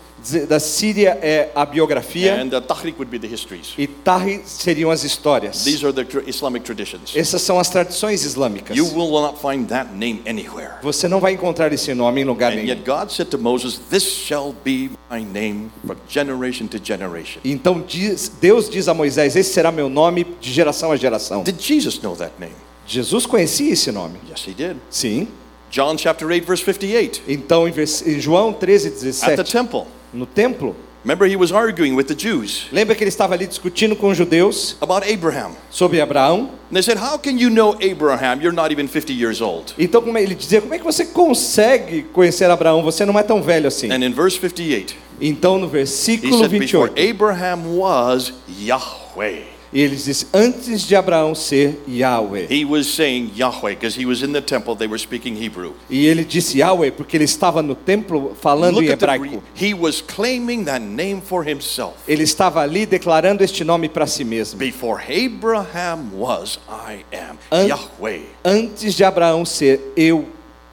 da 0.49 0.61
Síria 0.61 1.19
é 1.23 1.50
a 1.55 1.65
biografia 1.65 2.35
and 2.35 2.50
would 2.99 3.07
be 3.11 3.19
the 3.19 3.27
histories. 3.33 3.75
e 3.79 3.87
Tahi 3.87 4.43
seriam 4.45 4.91
as 4.91 5.03
histórias. 5.05 5.65
These 5.65 5.85
are 5.87 5.93
the 5.93 6.05
Islamic 6.29 6.65
traditions. 6.65 7.15
Essas 7.17 7.43
são 7.43 7.59
as 7.59 7.69
tradições 7.69 8.25
islâmicas. 8.25 8.77
You 8.77 8.87
will 8.87 9.11
not 9.11 9.39
find 9.41 9.67
that 9.69 9.93
name 9.95 10.23
anywhere. 10.29 10.75
Você 10.83 11.09
não 11.09 11.21
vai 11.21 11.33
encontrar 11.33 11.73
esse 11.73 11.93
nome 11.95 12.21
em 12.21 12.25
lugar 12.25 12.53
And 12.53 12.57
nenhum. 12.57 12.69
yet 12.69 12.83
God 12.85 13.11
said 13.11 13.29
to 13.31 13.39
Moses, 13.39 13.79
This 13.91 14.03
shall 14.05 14.55
be 14.65 14.91
my 15.11 15.25
name 15.25 15.71
from 15.87 15.97
generation 16.09 16.67
to 16.69 16.79
generation. 16.83 17.41
Então 17.45 17.81
diz- 17.87 18.31
Deus 18.41 18.69
diz 18.69 18.89
a 18.89 18.95
Moisés: 18.95 19.37
Esse 19.37 19.53
será 19.53 19.73
meu 19.73 19.89
nome 19.89 20.27
de 20.41 20.53
geração 20.53 20.93
a 20.93 20.97
geração. 20.97 21.43
Did 21.43 21.61
Jesus 21.61 22.00
know 22.00 22.15
that 22.17 22.33
name? 22.39 22.55
Jesus 22.87 23.25
conhecia 23.27 23.73
esse 23.73 23.90
nome. 23.92 24.18
Yes, 24.29 24.44
he 24.47 24.53
did. 24.53 24.77
Sim. 24.90 25.29
John 25.71 25.97
chapter 25.97 26.27
8, 26.27 26.44
verse 26.44 26.64
58. 26.64 27.23
Então 27.29 27.68
em, 27.68 27.73
João 28.21 28.53
13, 28.53 28.88
At 28.88 28.94
the 28.94 29.01
17, 29.37 29.53
temple. 29.53 29.87
No 30.12 30.27
templo, 30.27 30.75
Remember, 31.03 31.25
he 31.27 31.35
was 31.35 31.51
arguing 31.51 31.94
with 31.94 32.09
the 32.09 32.14
Jews 32.14 32.66
lembra 32.70 32.94
que 32.94 33.03
ele 33.03 33.09
estava 33.09 33.33
ali 33.33 33.46
discutindo 33.46 33.96
com 33.96 34.11
os 34.11 34.18
judeus 34.18 34.77
about 34.83 35.11
Abraham. 35.11 35.53
sobre 35.70 35.99
Abraão? 35.99 36.51
And 36.70 36.75
they 36.75 36.83
said, 36.83 36.99
How 36.99 37.18
can 37.18 37.38
you 37.38 37.49
know 37.49 37.75
Abraham? 37.81 38.42
You're 38.42 38.55
not 38.55 38.70
even 38.70 38.87
50 38.87 39.11
years 39.14 39.40
old. 39.40 39.73
Então 39.79 40.03
como 40.03 40.18
ele 40.18 40.35
dizia: 40.35 40.61
Como 40.61 40.75
é 40.75 40.79
que 40.79 40.85
você 40.85 41.07
consegue 41.07 42.03
conhecer 42.12 42.51
Abraão? 42.51 42.83
Você 42.83 43.07
não 43.07 43.18
é 43.18 43.23
tão 43.23 43.42
velho 43.42 43.66
assim. 43.66 43.90
And 43.90 44.05
in 44.05 44.12
verse 44.12 44.38
58, 44.38 44.94
Então 45.23 45.59
no 45.59 45.66
he 45.68 45.70
versículo 45.70 46.38
said, 46.38 46.51
Before 46.51 46.90
28, 46.90 47.11
Abraham 47.11 47.79
was 47.79 48.35
Yahweh. 48.61 49.60
Ele 49.72 49.94
diz: 49.94 50.26
Antes 50.35 50.83
de 50.83 50.96
Abraão 50.96 51.35
ser 51.35 51.78
Yahweh. 51.88 52.46
He 52.50 52.64
was 52.64 52.87
saying 52.88 53.30
Yahweh 53.37 53.74
because 53.74 53.96
he 54.00 54.04
was 54.04 54.22
in 54.22 54.33
the 54.33 54.40
temple, 54.42 54.74
they 54.74 54.88
were 54.88 54.98
speaking 54.98 55.37
Hebrew. 55.40 55.74
E 55.88 56.06
ele 56.06 56.24
disse 56.24 56.59
Yahweh 56.59 56.90
porque 56.90 57.16
ele 57.16 57.24
estava 57.24 57.62
no 57.62 57.74
templo 57.74 58.35
falando 58.40 58.74
Look 58.76 58.87
em 58.87 58.92
at 58.92 58.98
the, 58.98 59.06
hebraico. 59.06 59.42
he 59.54 59.72
was 59.74 60.00
claiming 60.02 60.64
that 60.64 60.80
name 60.85 61.20
for 61.20 61.44
himself. 61.46 61.94
Ele 62.09 62.24
estava 62.24 62.61
ali 62.62 62.85
declarando 62.87 63.44
este 63.44 63.62
nome 63.62 63.88
para 63.88 64.06
si 64.06 64.24
mesmo. 64.24 64.59
Before 64.59 65.00
Abraham 65.02 66.11
was, 66.14 66.59
I 66.68 67.04
am 67.16 67.38
An- 67.50 67.66
Yahweh. 67.68 68.22
Antes 68.44 68.94
de 68.94 69.04
Abraão 69.04 69.44
ser 69.44 69.92
eu 69.96 70.26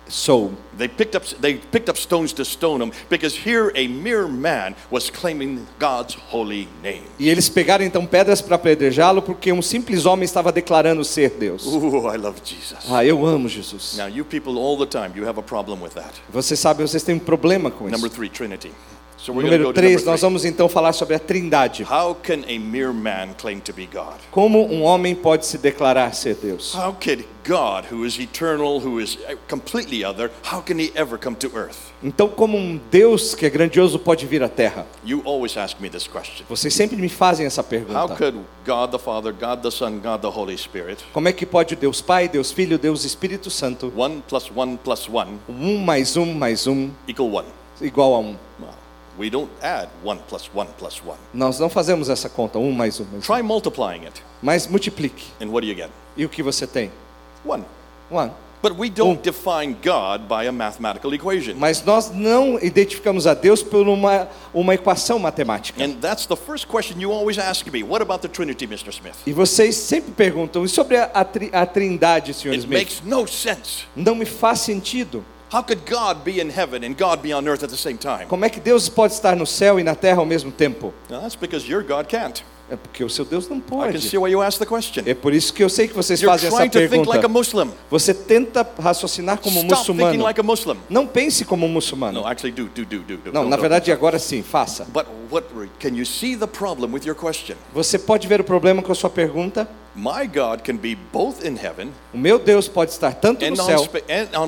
sou. 0.07 0.51
They 0.77 0.87
picked 0.87 1.15
up 1.15 1.25
they 1.41 1.55
picked 1.55 1.89
up 1.89 1.97
stones 1.97 2.33
to 2.33 2.45
stone 2.45 2.83
him 2.83 2.91
because 3.09 3.35
here 3.35 3.71
a 3.75 3.87
mere 3.87 4.27
man 4.27 4.75
was 4.91 5.09
claiming 5.09 5.65
God's 5.79 6.15
holy 6.29 6.67
name. 6.83 7.03
E 7.19 7.29
eles 7.29 7.49
pegaram 7.49 7.83
então 7.83 8.05
pedras 8.05 8.41
para 8.41 8.55
apedrejá-lo 8.55 9.21
porque 9.21 9.51
um 9.51 9.61
simples 9.61 10.05
homem 10.05 10.25
estava 10.25 10.51
declarando 10.51 11.03
ser 11.03 11.31
Deus. 11.31 11.65
Ooh, 11.65 12.07
I 12.13 12.17
love 12.17 12.39
Jesus. 12.43 12.85
Ah, 12.89 13.03
eu 13.03 13.25
amo 13.25 13.49
Jesus. 13.49 13.95
Now 13.97 14.07
you 14.07 14.23
people 14.23 14.57
all 14.57 14.77
the 14.77 14.85
time 14.85 15.11
you 15.15 15.27
have 15.27 15.39
a 15.39 15.43
problem 15.43 15.81
with 15.81 15.93
that. 15.93 16.13
Você 16.29 16.55
sabe, 16.55 16.83
vocês 16.83 17.03
têm 17.03 17.15
um 17.15 17.19
problema 17.19 17.71
com 17.71 17.85
Number 17.85 18.07
isso. 18.07 18.15
three, 18.15 18.29
Trinity. 18.29 18.71
So 19.17 19.33
Número 19.33 19.63
go 19.63 19.73
to 19.73 19.79
3, 19.81 19.95
number 19.95 20.05
nós 20.11 20.21
vamos 20.21 20.45
então 20.45 20.69
falar 20.69 20.93
sobre 20.93 21.15
a 21.15 21.19
Trindade. 21.19 21.83
How 21.83 22.15
can 22.15 22.43
a 22.47 22.59
mere 22.59 22.93
man 22.93 23.33
claim 23.35 23.59
to 23.61 23.73
be 23.73 23.87
God? 23.87 24.19
Como 24.31 24.63
um 24.71 24.83
homem 24.83 25.15
pode 25.15 25.45
se 25.45 25.57
declarar 25.57 26.13
ser 26.13 26.35
Deus? 26.35 26.75
How 26.75 26.93
could 26.93 27.25
God, 27.43 27.85
who 27.91 28.05
is 28.05 28.19
eternal, 28.19 28.79
who 28.79 29.01
is 29.01 29.17
completely 29.49 30.05
other, 30.05 30.29
how 30.43 30.61
can 30.61 30.77
he 30.77 30.91
ever 30.95 31.17
come 31.17 31.35
to 31.37 31.47
earth? 31.55 31.77
Então, 32.03 32.29
como 32.29 32.57
um 32.57 32.79
Deus 32.91 33.33
que 33.33 33.45
é 33.47 33.49
grandioso 33.49 33.97
pode 33.97 34.27
vir 34.27 34.43
à 34.43 34.49
Terra? 34.49 34.85
You 35.03 35.23
always 35.25 35.57
ask 35.57 35.79
me 35.79 35.89
this 35.89 36.07
question. 36.07 36.45
Vocês 36.47 36.75
sempre 36.75 36.95
me 36.95 37.09
fazem 37.09 37.47
essa 37.47 37.61
How 37.61 37.67
pergunta. 37.67 38.15
could 38.15 38.37
God 38.65 38.91
the 38.91 38.99
Father, 38.99 39.33
God 39.33 39.63
the 39.63 39.71
Son, 39.71 39.97
God 39.99 40.21
the 40.21 40.29
Holy 40.29 40.55
Spirit, 40.55 41.03
Como 41.11 41.27
é 41.27 41.33
que 41.33 41.45
pode 41.45 41.75
Deus 41.75 42.01
Pai, 42.01 42.27
Deus 42.29 42.51
Filho, 42.51 42.77
Deus 42.77 43.03
Espírito 43.03 43.49
Santo, 43.49 43.91
one 43.95 44.21
plus 44.27 44.51
one 44.55 44.77
plus 44.77 45.09
one 45.09 45.39
um 45.49 45.79
mais 45.79 46.15
um 46.15 46.33
mais 46.35 46.67
um 46.67 46.91
equal 47.07 47.31
one? 47.31 47.47
igual 47.81 48.13
a 48.13 48.19
um? 48.19 48.35
Well, 48.59 48.73
we 49.17 49.29
don't 49.29 49.49
add 49.61 49.89
one 50.03 50.19
plus 50.27 50.49
one 50.53 50.69
plus 50.77 51.01
one. 51.05 51.17
Nós 51.33 51.59
não 51.59 51.69
fazemos 51.69 52.09
essa 52.09 52.29
conta, 52.29 52.57
um 52.59 52.71
mais 52.71 52.99
um 52.99 53.05
mais 53.05 53.29
um. 53.29 53.33
Try 53.33 53.41
multiplying 53.43 54.05
it, 54.05 54.21
Mas 54.41 54.67
multiplique. 54.67 55.25
and 55.41 55.47
what 55.49 55.65
do 55.65 55.71
you 55.71 55.75
get? 55.75 55.89
E 56.15 56.25
o 56.25 56.29
que 56.29 56.41
você 56.43 56.65
tem? 56.67 56.91
One. 57.45 57.63
Um. 58.11 58.29
But 58.59 58.73
we 58.75 58.89
don't 58.89 59.21
define 59.21 59.75
God 59.83 60.27
by 60.27 60.47
a 60.47 60.51
mathematical 60.51 61.13
equation. 61.13 61.53
Mas 61.55 61.83
nós 61.83 62.09
não 62.09 62.57
identificamos 62.59 63.27
a 63.27 63.35
Deus 63.35 63.61
por 63.61 63.87
uma, 63.87 64.27
uma 64.51 64.73
equação 64.73 65.19
matemática. 65.19 65.83
And 65.83 65.93
that's 66.01 66.25
the 66.25 66.35
first 66.35 66.65
question 66.65 66.99
you 66.99 67.11
always 67.11 67.37
ask 67.37 67.67
me. 67.71 67.83
What 67.83 68.01
about 68.01 68.21
the 68.23 68.27
Trinity, 68.27 68.65
Mr. 68.65 68.89
Smith? 68.89 69.13
E 69.27 69.31
vocês 69.31 69.75
sempre 69.75 70.11
perguntam, 70.11 70.65
e 70.65 70.67
sobre 70.69 70.97
a, 70.97 71.03
a, 71.13 71.23
tri- 71.23 71.51
a 71.53 71.67
trindade, 71.67 72.33
Sr. 72.33 72.47
It 72.49 72.59
Smith? 72.61 72.69
makes 72.79 73.01
no 73.03 73.27
sense. 73.27 73.85
Não 73.95 74.15
me 74.15 74.25
faz 74.25 74.61
sentido. 74.61 75.23
How 75.49 75.61
could 75.61 75.85
God 75.85 76.25
be 76.25 76.41
in 76.41 76.49
heaven 76.49 76.83
and 76.83 76.97
God 76.97 77.21
be 77.21 77.31
on 77.31 77.47
earth 77.47 77.63
at 77.63 77.69
the 77.69 77.77
same 77.77 77.97
time? 77.97 78.27
Como 78.27 78.43
é 78.43 78.49
que 78.49 78.59
Deus 78.59 78.89
pode 78.89 79.13
estar 79.13 79.35
no 79.35 79.45
céu 79.45 79.79
e 79.79 79.83
na 79.83 79.95
terra 79.95 80.19
ao 80.19 80.25
mesmo 80.25 80.51
tempo? 80.51 80.93
Now, 81.09 81.21
that's 81.21 81.37
because 81.37 81.67
your 81.69 81.81
God 81.83 82.09
can't. 82.09 82.43
É 82.69 82.75
porque 82.75 83.03
o 83.03 83.09
seu 83.09 83.23
Deus 83.23 83.47
não 83.47 83.57
I 83.57 83.61
can 83.61 83.67
pode. 83.67 84.01
see 84.01 84.17
why 84.17 84.29
you 84.29 84.41
asked 84.41 84.59
the 84.59 84.65
question. 84.65 85.03
É 85.05 85.13
por 85.13 85.33
isso 85.33 85.53
que 85.53 85.63
eu 85.63 85.69
sei 85.69 85.87
que 85.87 85.93
vocês 85.93 86.21
You're 86.21 86.33
fazem 86.33 86.47
essa 86.47 86.57
trying 86.57 86.69
to 86.69 86.79
think 86.79 87.07
like 87.07 87.25
a 87.25 87.29
pergunta. 87.29 87.29
Muslim. 87.29 87.71
Você 87.89 88.13
tenta 88.13 88.67
raciocinar 88.79 89.39
como 89.39 89.59
Stop 89.59 89.73
muçulmano. 89.73 90.23
like. 90.23 90.41
Não 90.89 91.07
pense 91.07 91.45
como 91.45 91.65
um 91.65 91.69
muçulmano. 91.69 92.21
No, 92.21 92.27
actually, 92.27 92.51
do, 92.51 92.67
do, 92.67 92.85
do. 92.85 93.31
Não, 93.31 93.47
na 93.47 93.55
verdade 93.55 93.91
agora 93.91 94.19
sim, 94.19 94.43
faça. 94.43 94.85
But 94.85 95.05
what 95.31 95.47
can 95.79 95.95
you 95.95 96.05
see 96.05 96.35
the 96.35 96.47
problem 96.47 96.93
with 96.93 97.05
your 97.05 97.15
question? 97.15 97.55
Você 97.73 97.97
pode 97.97 98.27
ver 98.27 98.41
o 98.41 98.43
problema 98.43 98.81
com 98.81 98.91
a 98.91 98.95
sua 98.95 99.09
pergunta? 99.09 99.67
My 99.97 100.27
God 100.27 100.61
can 100.63 100.77
be 100.77 100.95
both 101.11 101.43
in 101.43 101.57
heaven 101.57 101.89
O 102.13 102.19
meu 102.19 102.37
Deus 102.37 102.67
pode 102.67 102.91
estar 102.91 103.15
tanto 103.15 103.43
no 103.49 103.55
céu 103.55 103.89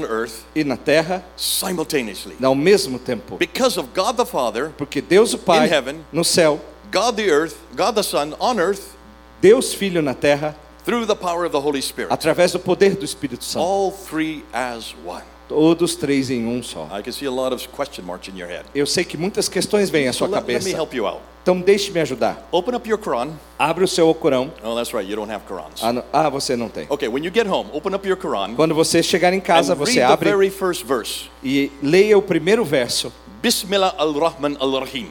earth 0.07 0.33
e 0.53 0.63
na 0.63 0.77
terra 0.77 1.25
simultaneously. 1.35 2.35
ao 2.39 2.53
mesmo 2.53 2.99
tempo. 2.99 3.35
Because 3.37 3.79
of 3.79 3.89
God 3.95 4.15
the 4.15 4.25
Father, 4.25 4.69
Porque 4.77 5.01
Deus 5.01 5.33
o 5.33 5.39
Pai 5.39 5.67
In 5.67 5.71
heaven. 5.71 5.95
no 6.13 6.23
céu, 6.23 6.61
God 6.91 7.15
the 7.15 7.29
earth, 7.29 7.55
God 7.75 7.95
the 7.95 8.03
Son 8.03 8.33
on 8.39 8.59
earth, 8.59 8.95
Deus 9.41 9.73
Filho 9.73 10.01
na 10.01 10.13
terra, 10.13 10.55
through 10.83 11.05
the 11.05 11.15
power 11.15 11.45
of 11.45 11.51
the 11.51 11.59
Holy 11.59 11.81
Spirit. 11.81 12.11
através 12.11 12.51
do 12.51 12.59
poder 12.59 12.95
do 12.95 13.05
Espírito 13.05 13.43
Santo. 13.43 13.63
All 13.65 13.91
three 13.91 14.43
as 14.53 14.93
one. 15.05 15.23
Todos 15.47 15.95
três 15.95 16.29
em 16.29 16.45
um 16.45 16.61
só. 16.61 16.87
I 16.91 17.01
can 17.01 17.11
see 17.11 17.25
a 17.25 17.31
lot 17.31 17.53
of 17.53 17.67
question 17.69 18.03
marks 18.05 18.27
in 18.27 18.37
your 18.37 18.47
head. 18.47 18.65
Eu 18.75 18.85
sei 18.85 19.03
que 19.03 19.17
muitas 19.17 19.49
questões 19.49 19.89
vêm 19.89 20.07
à 20.07 20.13
So 20.13 20.19
sua 20.19 20.27
let, 20.27 20.35
let 20.47 20.47
me 20.47 20.53
cabeça. 20.71 20.77
help 20.77 20.93
you 20.93 21.07
out. 21.07 21.21
Então 21.41 21.59
deixe-me 21.59 21.99
ajudar. 22.01 22.47
Open 22.51 22.75
up 22.75 22.87
your 22.87 22.99
Quran. 22.99 23.31
Abre 23.57 23.83
o 23.83 23.87
seu 23.87 24.13
Corão. 24.13 24.51
Oh, 24.63 24.75
that's 24.75 24.93
right, 24.93 25.09
you 25.09 25.15
don't 25.15 25.31
have 25.31 25.43
Qurans. 25.47 25.81
Ah, 25.81 25.91
não- 25.93 26.03
ah, 26.13 26.29
você 26.29 26.55
não 26.55 26.69
tem. 26.69 26.85
Okay, 26.89 27.07
when 27.07 27.23
you 27.23 27.31
get 27.33 27.47
home, 27.47 27.69
open 27.73 27.95
up 27.95 28.07
your 28.07 28.17
Quran 28.17 28.53
Quando 28.55 28.75
você 28.75 29.01
chegar 29.01 29.33
em 29.33 29.39
casa, 29.39 29.73
and 29.73 29.77
você 29.77 29.93
read 30.01 30.07
the 30.07 30.13
abre 30.13 30.29
very 30.29 30.49
first 30.51 30.83
verse. 30.85 31.29
e 31.43 31.71
leia 31.81 32.15
o 32.17 32.21
primeiro 32.21 32.63
verso. 32.63 33.11
Bismillah 33.41 33.95
al-Rahman 33.97 34.55
al-Rahim. 34.59 35.09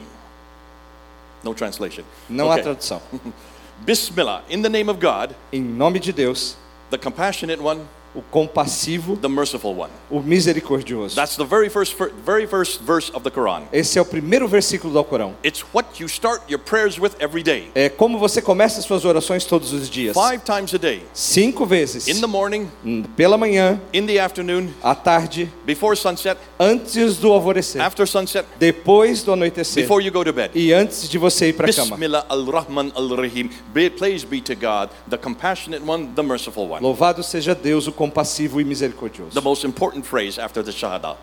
No 1.43 1.53
translation. 1.53 2.03
Não 2.29 2.49
há 2.51 2.55
Okay. 2.55 2.63
tradução. 2.63 3.01
Bismillah, 3.85 4.43
in 4.49 4.61
the 4.61 4.69
name 4.69 4.89
of 4.89 4.99
God, 4.99 5.33
Em 5.53 5.61
nome 5.61 5.99
de 5.99 6.11
Deus, 6.11 6.57
the 6.89 6.97
compassionate 6.97 7.61
one, 7.61 7.87
o 8.15 8.21
compassivo, 8.21 9.15
the 9.17 9.27
merciful 9.27 9.75
one. 9.75 9.91
o 10.09 10.19
misericordioso. 10.19 11.15
That's 11.15 11.35
the 11.35 11.45
very 11.45 11.69
first 11.69 11.95
very 12.25 12.47
first 12.47 12.81
verse 12.81 13.11
of 13.13 13.23
the 13.23 13.29
Quran. 13.31 13.63
Esse 13.71 13.99
é 13.99 14.01
o 14.01 14.05
primeiro 14.05 14.47
versículo 14.47 14.91
do 14.93 14.99
Alcorão. 14.99 15.33
It's 15.43 15.63
what 15.73 16.01
you 16.01 16.07
start 16.07 16.41
your 16.49 16.59
prayers 16.59 16.97
with 16.99 17.11
every 17.19 17.43
day. 17.43 17.69
É 17.75 17.87
como 17.89 18.17
você 18.17 18.41
começa 18.41 18.79
as 18.79 18.85
suas 18.85 19.05
orações 19.05 19.45
todos 19.45 19.71
os 19.73 19.89
dias. 19.89 20.15
Five 20.15 20.41
times 20.43 20.73
a 20.73 20.77
day. 20.77 21.03
Cinco 21.13 21.65
vezes. 21.65 22.07
In 22.07 22.19
the 22.19 22.27
morning, 22.27 22.67
Pela 23.15 23.37
manhã, 23.37 23.79
in 23.93 24.05
the 24.05 24.19
afternoon, 24.19 24.69
à 24.81 24.95
tarde, 24.95 25.51
before 25.65 25.95
sunset, 25.95 26.37
antes 26.59 27.17
do 27.17 27.31
alvorecer, 27.31 27.81
after 27.81 28.07
sunset, 28.07 28.45
depois 28.59 29.23
do 29.23 29.33
anoitecer 29.33 29.83
before 29.83 30.03
you 30.03 30.11
go 30.11 30.23
to 30.23 30.33
bed. 30.33 30.51
e 30.55 30.73
antes 30.73 31.07
de 31.07 31.17
você 31.17 31.49
ir 31.49 31.53
para 31.53 31.69
a 31.69 31.73
cama. 31.73 31.91
Bismillah 31.91 32.25
al-Rahman 32.27 32.91
al-Rahim. 32.95 33.49
Praise 33.97 34.25
be 34.25 34.41
to 34.41 34.55
God, 34.55 34.89
the 35.09 35.17
compassionate 35.17 35.83
one, 35.85 36.07
the 36.15 36.23
merciful 36.23 36.67
one. 36.69 36.81
Louvado 36.81 37.21
seja 37.23 37.53
Deus, 37.53 37.87
o 37.87 37.91
compassivo 37.99 38.61
e 38.61 38.63
misericordioso. 38.63 39.33
The 39.33 39.41
most 39.41 39.65
important 39.65 40.05
phrase 40.05 40.39
after 40.39 40.63
the 40.63 40.71
Shahada. 40.71 41.17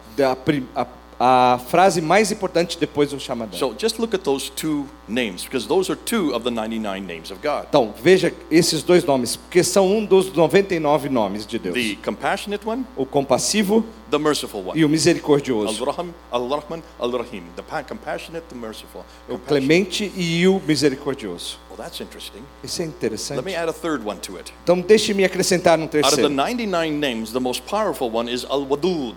A- 0.74 0.86
a 1.18 1.58
frase 1.68 2.00
mais 2.00 2.30
importante 2.30 2.78
depois 2.78 3.10
do 3.10 3.18
chamadão. 3.20 3.58
So 3.58 3.74
just 3.78 3.98
look 3.98 4.14
at 4.14 4.22
those 4.22 4.50
two 4.50 4.86
names, 5.08 5.44
because 5.44 5.66
those 5.66 5.90
are 5.90 5.98
two 6.04 6.34
of 6.34 6.44
the 6.44 6.50
99 6.50 7.00
names 7.06 7.30
of 7.30 7.40
God. 7.42 7.66
Então, 7.68 7.94
veja 8.02 8.32
esses 8.50 8.82
dois 8.82 9.04
nomes, 9.04 9.36
porque 9.36 9.62
são 9.64 9.86
um 9.86 10.04
dos 10.04 10.32
99 10.32 11.08
nomes 11.08 11.46
de 11.46 11.58
Deus. 11.58 11.74
The 11.74 11.96
compassionate 12.04 12.66
one, 12.68 12.84
O 12.96 13.06
compassivo 13.06 13.84
the 14.10 14.18
merciful 14.18 14.60
one. 14.66 14.78
e 14.78 14.84
o 14.84 14.88
misericordioso. 14.88 15.82
Al-Rahman, 15.84 16.14
Al-Rahman, 16.30 16.82
Al-Rahim. 16.98 17.44
The 17.56 17.62
pa- 17.62 17.82
compassionate, 17.82 18.46
the 18.48 18.54
merciful. 18.54 19.04
O 19.28 19.38
clemente 19.38 20.12
e 20.16 20.46
o 20.46 20.60
misericordioso. 20.66 21.58
Well, 21.70 21.78
that's 21.78 22.00
interesting. 22.00 22.42
Isso 22.62 22.80
é 22.82 22.84
Let 22.84 22.90
me 22.90 22.96
interessante. 22.96 23.54
add 23.56 23.70
a 23.70 23.72
third 23.72 24.04
one 24.06 24.18
to 24.20 24.36
it. 24.36 24.52
Então, 24.62 24.80
deixe-me 24.80 25.24
acrescentar 25.24 25.78
um 25.78 25.82
Out 25.84 25.96
of 25.96 26.02
the 26.02 26.08
terceiro. 26.10 26.28
99 26.30 26.90
names, 26.98 27.32
the 27.32 27.40
most 27.40 27.62
powerful 27.62 28.10
one 28.12 28.30
is 28.32 28.44
Al-Wadud. 28.44 29.14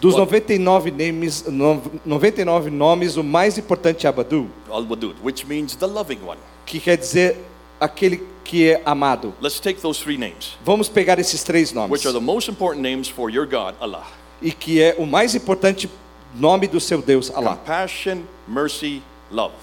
Dos 0.00 0.14
What? 0.14 0.26
99 0.26 0.90
names, 0.90 1.44
no- 1.48 1.82
99 2.04 2.70
nomes, 2.70 3.16
o 3.16 3.24
mais 3.24 3.56
importante 3.56 4.06
é 4.06 4.08
Abadu, 4.10 4.48
Al-Wadud, 4.70 5.16
which 5.24 5.46
means 5.46 5.74
the 5.74 5.86
loving 5.86 6.18
one. 6.26 6.38
que 6.66 6.78
quer 6.78 6.96
dizer 6.98 7.38
aquele 7.80 8.22
que 8.44 8.70
é 8.72 8.82
amado. 8.84 9.32
Let's 9.40 9.58
take 9.58 9.80
those 9.80 10.02
three 10.02 10.18
names, 10.18 10.56
Vamos 10.64 10.88
pegar 10.88 11.18
esses 11.18 11.42
três 11.42 11.72
nomes. 11.72 11.90
which 11.90 12.06
are 12.06 12.12
the 12.16 12.24
most 12.24 12.48
important 12.50 12.82
names 12.82 13.08
for 13.08 13.30
your 13.30 13.46
God, 13.46 13.74
Allah. 13.80 14.06
E 14.42 14.52
que 14.52 14.80
é 14.82 14.94
o 14.98 15.06
mais 15.06 15.34
importante 15.34 15.88
nome 16.34 16.66
do 16.68 16.78
seu 16.78 17.00
Deus, 17.00 17.30
Allah. 17.34 17.56
Compassion, 17.56 18.18
mercy, 18.46 19.02
love. 19.30 19.54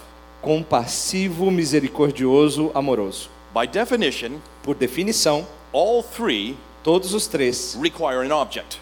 Compassivo, 0.42 1.50
misericordioso, 1.52 2.72
amoroso. 2.74 3.30
By 3.54 3.68
definition, 3.68 4.40
Por 4.64 4.76
definição, 4.76 5.46
all 5.72 6.02
three 6.04 6.58
todos 6.84 7.14
os 7.14 7.28
três 7.28 7.78
require 7.82 8.26
an 8.28 8.36
object. 8.36 8.80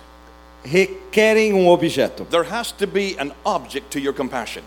Requerem 0.64 1.54
um 1.54 1.68
objeto. 1.70 2.26
There 2.30 2.48
has 2.50 2.72
to 2.74 2.88
be 2.88 3.16
an 3.20 3.32
object 3.46 3.90
to 3.92 4.00
your 4.00 4.14
compassion. 4.14 4.62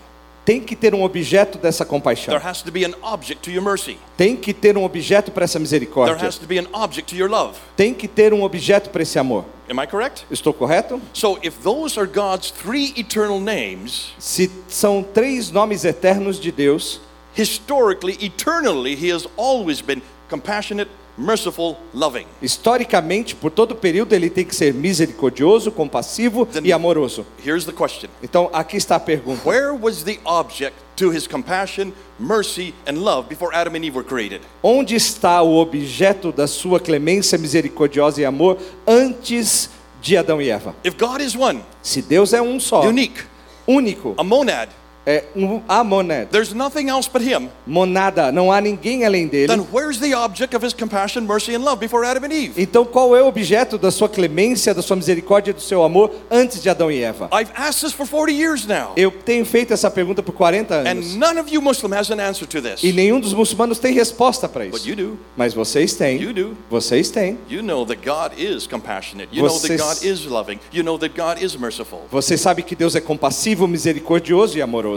Tem 0.45 0.61
que 0.61 0.75
ter 0.75 0.93
um 0.93 1.01
objeto 1.03 1.57
dessa 1.57 1.83
compaixão. 1.83 2.31
There 2.31 2.47
has 2.47 2.61
to 2.61 2.71
be 2.71 2.85
an 2.85 2.93
object 3.01 3.41
to 3.43 3.49
your 3.49 3.63
mercy. 3.63 3.97
Tem 4.15 4.35
que 4.35 4.53
ter 4.53 4.77
um 4.77 4.83
objeto 4.83 5.31
para 5.31 5.45
essa 5.45 5.57
There 5.57 5.63
misericórdia. 5.63 6.21
has 6.23 6.37
to 6.37 6.45
be 6.45 6.59
an 6.59 6.67
object 6.71 7.09
to 7.09 7.15
your 7.15 7.27
love. 7.29 7.57
Tem 7.75 7.95
que 7.95 8.07
ter 8.07 8.31
um 8.31 8.43
objeto 8.43 8.91
para 8.91 9.01
esse 9.01 9.17
amor. 9.17 9.43
Am 9.67 9.79
I 9.81 9.87
correct? 9.87 10.23
Estou 10.29 10.53
correto? 10.53 11.01
So 11.13 11.39
if 11.41 11.55
those 11.63 11.99
are 11.99 12.05
God's 12.05 12.51
three 12.51 12.93
eternal 12.95 13.39
names, 13.39 14.13
Se 14.19 14.51
são 14.69 15.01
três 15.01 15.49
nomes 15.49 15.83
eternos 15.83 16.39
de 16.39 16.51
Deus, 16.51 17.01
historically, 17.35 18.15
eternally, 18.23 18.93
He 18.95 19.09
has 19.11 19.25
always 19.37 19.81
been 19.81 20.03
compassionate, 20.29 20.91
merciful, 21.17 21.77
loving. 21.93 22.25
historicamente, 22.41 23.35
por 23.35 23.51
todo 23.51 23.71
o 23.71 23.75
período, 23.75 24.13
ele 24.13 24.29
tem 24.29 24.43
que 24.45 24.55
ser 24.55 24.73
misericordioso, 24.73 25.71
compassivo 25.71 26.45
Then- 26.45 26.65
e 26.65 26.73
amoroso. 26.73 27.25
Here's 27.45 27.65
the 27.65 27.71
question 27.71 28.09
Então, 28.23 28.49
aqui 28.53 28.77
está 28.77 28.95
a 28.95 28.99
pergunta. 28.99 29.47
Where 29.47 29.71
was 29.71 30.03
the 30.03 30.19
object 30.25 30.75
to 30.97 31.11
His 31.13 31.27
compassion, 31.27 31.91
mercy, 32.19 32.73
and 32.87 32.93
love 32.99 33.27
before 33.29 33.53
Adam 33.55 33.73
and 33.75 33.83
Eve 33.85 33.95
were 33.97 34.07
created? 34.07 34.41
Onde 34.63 34.95
está 34.95 35.41
o 35.41 35.57
objeto 35.57 36.31
da 36.31 36.47
sua 36.47 36.79
clemência 36.79 37.37
misericordiosa 37.37 38.21
e 38.21 38.25
amor 38.25 38.57
antes 38.87 39.69
de 40.01 40.15
Adão 40.17 40.41
e 40.41 40.49
Eva? 40.49 40.75
If 40.83 40.95
God 40.97 41.21
is 41.21 41.35
one, 41.35 41.61
Se 41.81 42.01
Deus 42.01 42.33
é 42.33 42.41
um 42.41 42.59
só, 42.59 42.81
unique, 42.83 43.23
único, 43.67 44.13
a 44.17 44.23
monad, 44.23 44.69
é 45.05 45.23
um 45.35 45.61
a 45.67 45.83
monad, 45.83 46.27
there's 46.31 46.53
nothing 46.53 46.89
else 46.89 47.09
but 47.11 47.21
Him, 47.21 47.49
monada, 47.65 48.31
não 48.31 48.51
há 48.51 48.59
ninguém 48.59 49.05
além 49.05 49.27
dele. 49.27 49.47
then 49.47 49.65
where's 49.71 49.99
the 49.99 50.15
object 50.15 50.55
of 50.55 50.65
His 50.65 50.73
compassion, 50.73 51.21
mercy, 51.21 51.55
and 51.55 51.59
love 51.63 51.79
before 51.79 52.05
Adam 52.05 52.23
and 52.25 52.33
Eve? 52.33 52.53
Então, 52.61 52.85
qual 52.85 53.15
é 53.15 53.21
o 53.21 53.27
objeto 53.27 53.77
da 53.77 53.91
sua 53.91 54.09
clemência, 54.09 54.73
da 54.73 54.81
sua 54.81 54.95
misericórdia 54.95 55.51
e 55.51 55.53
do 55.53 55.61
seu 55.61 55.83
amor 55.83 56.11
antes 56.31 56.61
de 56.61 56.69
Adão 56.69 56.91
e 56.91 57.03
Eva? 57.03 57.29
I've 57.31 57.51
asked 57.55 57.81
this 57.83 57.93
for 57.93 58.07
40 58.07 58.31
years 58.31 58.65
now, 58.65 58.93
Eu 58.95 59.11
tenho 59.11 59.45
feito 59.45 59.73
essa 59.73 59.91
pergunta 59.91 60.23
por 60.23 60.33
40 60.33 60.73
anos. 60.75 61.13
and 61.13 61.17
none 61.19 61.39
of 61.39 61.53
you 61.53 61.61
Muslim 61.61 61.93
has 61.93 62.09
an 62.09 62.19
answer 62.19 62.47
to 62.47 62.61
this. 62.61 62.83
E 62.83 62.91
nenhum 62.91 63.19
dos 63.19 63.33
muçulmanos 63.33 63.77
tem 63.79 63.93
resposta 63.93 64.47
para 64.49 64.65
But 64.65 64.77
isso. 64.79 64.89
you 64.89 64.95
do. 64.95 65.19
Mas 65.37 65.53
vocês 65.53 65.93
têm. 65.93 66.21
You 66.21 66.33
do. 66.33 66.57
Vocês 66.69 67.09
têm. 67.09 67.37
You 67.49 67.61
know 67.61 67.85
that 67.85 68.01
God 68.03 68.39
is 68.39 68.65
compassionate. 68.67 69.29
You 69.31 69.43
know 69.43 69.53
that 69.53 69.67
Vocês- 69.67 69.81
God 69.81 70.03
is 70.03 70.25
loving. 70.25 70.59
You 70.73 70.83
know 70.83 70.97
that 70.97 71.13
God 71.15 71.43
is 71.43 71.55
merciful. 71.55 72.01
Você 72.11 72.37
sabe 72.37 72.63
que 72.63 72.75
Deus 72.75 72.95
é 72.95 73.01
compassivo, 73.01 73.67
misericordioso 73.67 74.57
e 74.57 74.61
amoroso. 74.61 74.94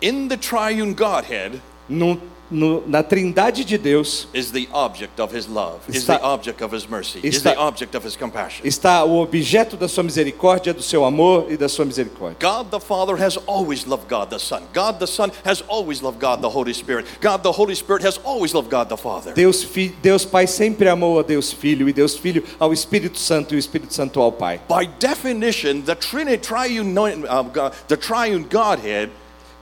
In 0.00 0.28
the 0.28 0.36
triune 0.36 0.94
Godhead 0.94 1.60
No, 1.88 2.16
no, 2.50 2.82
na 2.86 3.02
trindade 3.02 3.64
de 3.64 3.76
Deus 3.78 4.26
is 4.34 4.52
the 4.52 4.68
object 4.72 5.18
of 5.20 5.32
his 5.34 5.48
love, 5.48 5.80
is 5.88 6.04
Está- 6.04 6.18
the 6.18 6.24
object 6.24 6.60
of 6.62 6.70
his 6.72 6.86
mercy, 6.88 7.18
is 7.22 7.36
está- 7.38 7.52
the 7.54 7.58
object 7.58 7.94
of 7.94 8.04
his 8.04 8.14
compassion. 8.16 8.64
está 8.66 9.04
o 9.04 9.20
objeto 9.22 9.76
da 9.76 9.88
sua 9.88 10.02
misericórdia, 10.04 10.72
do 10.74 10.82
seu 10.82 11.04
amor 11.04 11.46
e 11.50 11.56
da 11.56 11.68
sua 11.68 11.84
misericórdia. 11.84 12.36
God 12.38 12.70
the 12.70 12.78
Father 12.80 13.16
has 13.16 13.36
always 13.46 13.84
loved 13.86 14.06
God 14.08 14.28
the 14.30 14.38
Son. 14.38 14.62
God 14.72 14.98
the 15.00 15.06
Son 15.06 15.32
has 15.44 15.62
always 15.66 16.02
loved 16.02 16.20
God 16.20 16.40
the 16.40 16.48
Holy 16.50 16.72
Spirit. 16.74 17.06
God 17.20 17.42
the 17.42 17.52
Holy 17.52 17.74
Spirit 17.74 18.02
has 18.04 18.18
always 18.22 18.52
loved 18.54 18.70
God 18.70 18.88
the 18.88 18.96
Father. 18.98 19.32
Deus, 19.34 19.64
Fi- 19.64 19.92
Deus 20.02 20.24
Pai 20.24 20.46
sempre 20.46 20.88
amou 20.88 21.18
a 21.20 21.22
Deus 21.22 21.52
Filho 21.52 21.88
e 21.88 21.92
Deus 21.92 22.16
Filho 22.16 22.44
ao 22.60 22.72
Espírito 22.72 23.18
Santo 23.18 23.54
e 23.54 23.56
o 23.56 23.58
Espírito 23.58 23.92
Santo 23.94 24.20
ao 24.20 24.30
Pai. 24.30 24.60
By 24.68 24.86
definition, 24.98 25.82
the 25.82 25.94
Trinity, 25.94 26.38
triune, 26.38 26.96
uh, 27.28 27.42
God, 27.42 27.72
the 27.88 27.96
triune 27.96 28.44
Godhead 28.48 29.10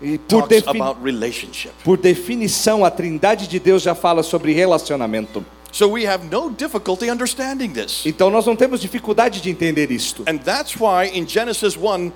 E 0.03 0.19
por, 0.19 0.47
defini- 0.49 0.81
por 1.85 1.99
definição, 1.99 2.85
a 2.85 2.91
trindade 2.91 3.47
de 3.47 3.59
Deus 3.59 3.83
já 3.83 3.95
fala 3.95 4.23
sobre 4.23 4.53
relacionamento. 4.53 5.45
So 5.73 5.89
we 5.89 6.05
have 6.05 6.25
no 6.27 6.51
difficulty 6.51 7.09
understanding 7.11 7.71
this. 7.71 8.05
Então 8.05 8.29
nós 8.29 8.45
não 8.45 8.57
temos 8.57 8.81
dificuldade 8.81 9.41
de 9.41 9.51
entender 9.51 9.91
isto. 9.93 10.25
And 10.27 10.39
that's 10.39 10.75
why 10.77 11.11
in 11.15 11.29
Genesis 11.29 11.77
1, 11.77 12.09
uh, 12.09 12.13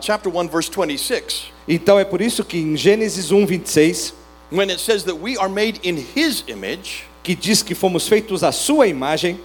chapter 0.00 0.30
1, 0.30 0.48
verse 0.48 0.70
26, 0.70 1.46
Então 1.66 1.98
é 1.98 2.04
por 2.04 2.20
isso 2.20 2.44
que 2.44 2.58
em 2.58 2.76
Gênesis 2.76 3.30
1, 3.30 3.46
26, 3.46 4.12
when 4.52 4.70
it 4.70 4.80
says 4.80 5.04
that 5.04 5.18
we 5.18 5.38
are 5.38 5.48
made 5.48 5.80
in 5.82 5.96
his 6.14 6.44
image, 6.48 7.04
que 7.22 7.34
diz 7.34 7.62
que 7.62 7.74
fomos 7.74 8.06
feitos 8.08 8.42
à 8.44 8.52
sua 8.52 8.86
imagem, 8.88 9.38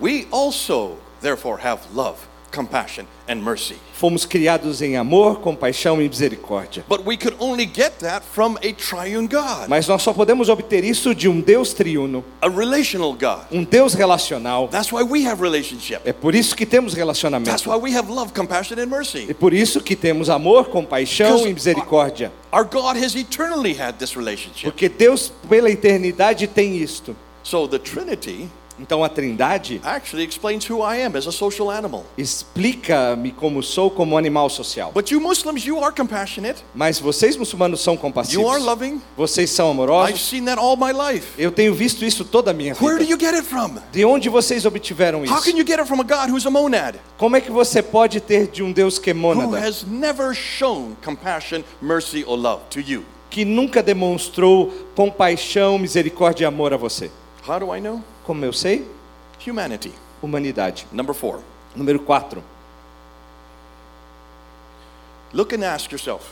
we 0.00 0.26
also 0.30 0.96
therefore 1.20 1.58
have 1.62 1.80
love 1.94 2.16
compassion, 2.52 3.04
and 3.28 3.36
mercy. 3.36 3.76
Fomos 3.94 4.24
criados 4.24 4.82
em 4.82 4.96
amor, 4.96 5.40
compaixão 5.40 6.00
e 6.02 6.08
misericórdia. 6.08 6.84
But 6.88 7.06
we 7.06 7.16
could 7.16 7.36
only 7.40 7.64
get 7.64 7.98
that 8.00 8.24
from 8.24 8.56
a 8.58 8.72
triune 8.72 9.26
God, 9.26 9.68
Mas 9.68 9.88
nós 9.88 10.02
só 10.02 10.12
podemos 10.12 10.48
obter 10.48 10.84
isso 10.84 11.14
de 11.14 11.28
um 11.28 11.40
Deus 11.40 11.72
triuno, 11.72 12.24
a 12.40 12.48
relational 12.48 13.12
God. 13.12 13.46
um 13.50 13.64
Deus 13.64 13.94
relacional. 13.94 14.68
That's 14.68 14.92
why 14.92 15.02
we 15.02 15.26
have 15.26 15.42
relationship. 15.42 16.00
É 16.04 16.12
por 16.12 16.34
isso 16.34 16.54
que 16.54 16.66
temos 16.66 16.94
That's 16.94 17.66
why 17.66 17.76
we 17.76 17.96
have 17.96 18.10
love, 18.10 18.32
compassion, 18.32 18.78
and 18.78 18.86
mercy. 18.86 19.26
É 19.28 19.34
por 19.34 19.52
isso 19.52 19.80
que 19.80 19.96
temos 19.96 20.28
amor, 20.28 20.66
compaixão 20.66 21.46
e 21.46 21.52
misericórdia. 21.54 22.32
Our 22.52 22.64
God 22.64 23.02
has 23.02 23.14
eternally 23.14 23.72
had 23.72 23.94
this 23.94 24.14
relationship. 24.14 24.64
Porque 24.64 24.88
Deus, 24.88 25.32
pela 25.48 25.70
eternidade, 25.70 26.46
tem 26.46 26.76
isto. 26.76 27.16
So 27.42 27.66
the 27.66 27.78
Trinity 27.78 28.48
Então 28.78 29.04
a 29.04 29.08
Trindade 29.08 29.80
actually 29.84 30.24
explains 30.24 30.68
who 30.68 30.78
I 30.82 31.02
am 31.02 31.16
as 31.16 31.26
a 31.26 31.32
social 31.32 31.70
animal. 31.70 32.04
explica-me 32.16 33.32
como 33.32 33.62
sou 33.62 33.90
como 33.90 34.16
animal 34.16 34.48
social. 34.50 34.92
But 34.92 35.10
you 35.10 35.20
Muslims, 35.20 35.64
you 35.64 35.82
are 35.82 35.94
compassionate. 35.94 36.62
Mas 36.74 36.98
vocês 36.98 37.36
muçulmanos 37.36 37.80
são 37.80 37.94
You 37.94 37.98
are 37.98 38.02
compassivos. 38.02 38.62
loving. 38.64 39.00
Vocês 39.16 39.50
são 39.50 39.66
I've 39.70 39.72
amorosos. 39.80 40.20
seen 40.28 40.44
that 40.46 40.58
all 40.60 40.76
my 40.76 40.92
life. 40.92 41.28
Eu 41.38 41.50
tenho 41.50 41.74
visto 41.74 42.04
isso 42.04 42.24
toda 42.24 42.50
a 42.50 42.54
minha 42.54 42.74
Where 42.80 42.98
do 42.98 43.04
vida. 43.04 43.10
you 43.12 43.18
get 43.18 43.34
it 43.34 43.46
from? 43.46 43.76
De 43.92 44.04
onde 44.04 44.28
vocês 44.28 44.64
obtiveram 44.64 45.20
How 45.20 45.24
isso? 45.24 45.42
can 45.50 45.56
you 45.58 45.66
get 45.66 45.78
it 45.78 45.86
from 45.86 46.00
a 46.00 46.04
God 46.04 46.30
who's 46.30 46.46
a 46.46 46.50
monad? 46.50 46.96
Como 47.18 47.36
é 47.36 47.40
que 47.40 47.50
você 47.50 47.82
pode 47.82 48.20
ter 48.20 48.46
de 48.48 48.62
um 48.62 48.72
Deus 48.72 48.98
que 48.98 49.10
é 49.10 49.12
Who 49.12 49.20
mônada, 49.20 49.58
has 49.58 49.84
never 49.84 50.34
shown 50.34 50.96
compassion, 51.04 51.62
mercy, 51.80 52.24
or 52.26 52.36
love 52.38 52.62
to 52.70 52.80
you? 52.80 53.04
que 53.30 53.44
nunca 53.46 53.82
demonstrou 53.82 54.70
compaixão, 54.94 55.78
misericórdia 55.78 56.44
e 56.44 56.46
amor 56.46 56.74
a 56.74 56.76
você? 56.76 57.10
How 57.48 57.58
do 57.60 57.74
I 57.74 57.80
know? 57.80 58.02
Como 58.24 58.44
eu 58.44 58.52
sei? 58.52 58.88
Humanity. 59.46 59.92
Humanidade. 60.22 60.86
Number 60.92 61.14
four. 61.14 61.40
Número 61.74 61.98
4. 61.98 62.42
Look 65.32 65.54
and 65.54 65.64
ask 65.64 65.90
yourself, 65.90 66.24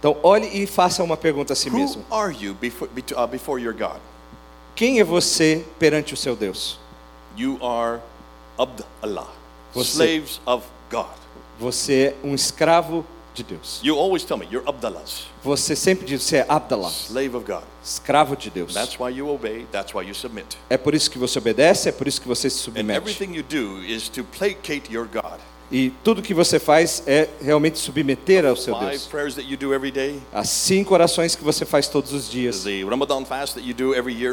Então, 0.00 0.16
olhe 0.22 0.48
e 0.48 0.66
faça 0.66 1.02
uma 1.04 1.16
pergunta 1.16 1.52
a 1.52 1.56
si 1.56 1.68
who 1.70 1.78
mesmo. 1.78 2.04
are 2.10 2.34
you 2.34 2.54
before, 2.54 2.90
uh, 3.16 3.26
before 3.26 3.62
your 3.62 3.72
God? 3.72 4.00
Quem 4.74 4.98
é 4.98 5.04
você 5.04 5.64
perante 5.78 6.12
o 6.12 6.16
seu 6.16 6.34
Deus? 6.34 6.78
You 7.36 7.56
are 7.64 8.00
Abd 8.58 8.84
Allah, 9.00 9.28
Você- 9.72 9.90
slaves 10.04 10.40
of 10.44 10.66
God. 10.90 11.06
Você 11.60 12.16
é 12.22 12.26
um 12.26 12.34
escravo 12.34 13.06
de 13.34 13.42
Deus. 13.42 13.80
You 13.82 13.98
always 13.98 14.24
tell 14.24 14.36
me 14.36 14.46
you're 14.50 14.68
Abdallahs, 14.68 15.26
Você 15.42 15.74
sempre 15.74 16.04
diz 16.06 16.22
você 16.22 16.38
é 16.38 16.46
Abdallah, 16.48 16.90
slave 16.90 17.34
of 17.36 17.44
God. 17.46 17.62
escravo 17.84 18.36
de 18.36 18.50
Deus. 18.50 18.74
That's 18.74 18.98
why 18.98 19.10
you 19.10 19.28
obey, 19.28 19.66
that's 19.72 19.94
why 19.94 20.02
you 20.06 20.14
submit. 20.14 20.56
É 20.68 20.76
por 20.76 20.94
isso 20.94 21.10
que 21.10 21.18
você 21.18 21.38
obedece, 21.38 21.88
é 21.88 21.92
por 21.92 22.06
isso 22.06 22.20
que 22.20 22.28
você 22.28 22.48
se 22.50 22.58
And 22.58 22.64
submete. 22.74 22.90
everything 22.96 23.34
you 23.34 23.42
do 23.42 23.82
is 23.84 24.08
to 24.10 24.22
placate 24.24 24.92
your 24.92 25.06
God. 25.06 25.38
E 25.72 25.88
tudo 26.04 26.20
que 26.20 26.34
você 26.34 26.58
faz 26.60 27.02
é 27.06 27.28
realmente 27.40 27.78
submeter 27.78 28.44
ao 28.44 28.54
seu 28.54 28.78
Deus. 28.78 29.08
As 30.30 30.48
cinco 30.50 30.92
orações 30.92 31.34
que 31.34 31.42
você 31.42 31.64
faz 31.64 31.88
todos 31.88 32.12
os 32.12 32.30
dias. 32.30 32.64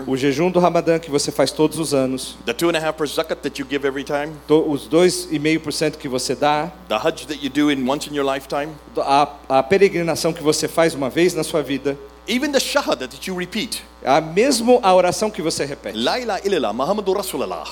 O 0.05 0.17
jejum 0.17 0.51
do 0.51 0.59
Ramadã 0.59 0.99
que 0.99 1.09
você 1.09 1.31
faz 1.31 1.51
todos 1.51 1.79
os 1.79 1.93
anos. 1.93 2.37
the 2.45 2.53
two 2.53 2.69
and 2.69 2.75
a 2.77 2.79
half 2.85 2.97
per 2.97 3.07
zakat 3.07 3.41
that 3.41 3.57
you 3.61 3.65
give 3.69 3.87
every 3.87 4.03
time, 4.03 4.33
to- 4.47 4.69
Os 4.69 4.87
2,5% 4.89 5.97
que 5.97 6.09
você 6.09 6.35
dá. 6.35 6.69
the 6.89 6.95
hajj 6.95 7.25
that 7.27 7.39
you 7.41 7.49
do 7.49 7.71
in 7.71 7.87
once 7.89 8.09
in 8.09 8.13
your 8.13 8.25
lifetime, 8.29 8.73
A, 8.97 9.29
a 9.47 9.63
peregrinação 9.63 10.33
que 10.33 10.43
você 10.43 10.67
faz 10.67 10.93
uma 10.93 11.09
vez 11.09 11.33
na 11.33 11.43
sua 11.43 11.61
vida. 11.63 11.97
even 12.27 12.51
the 12.51 12.59
shahada 12.59 13.07
that 13.07 13.27
you 13.29 13.35
repeat. 13.37 13.81
A 14.03 14.19
mesmo 14.19 14.79
a 14.83 14.93
oração 14.93 15.31
que 15.31 15.41
você 15.41 15.63
repete. 15.65 15.97
La 15.97 16.19
ilaha 16.19 16.41
illallah, 16.45 16.73
Muhammadur 16.73 17.15
Rasulullah. 17.17 17.63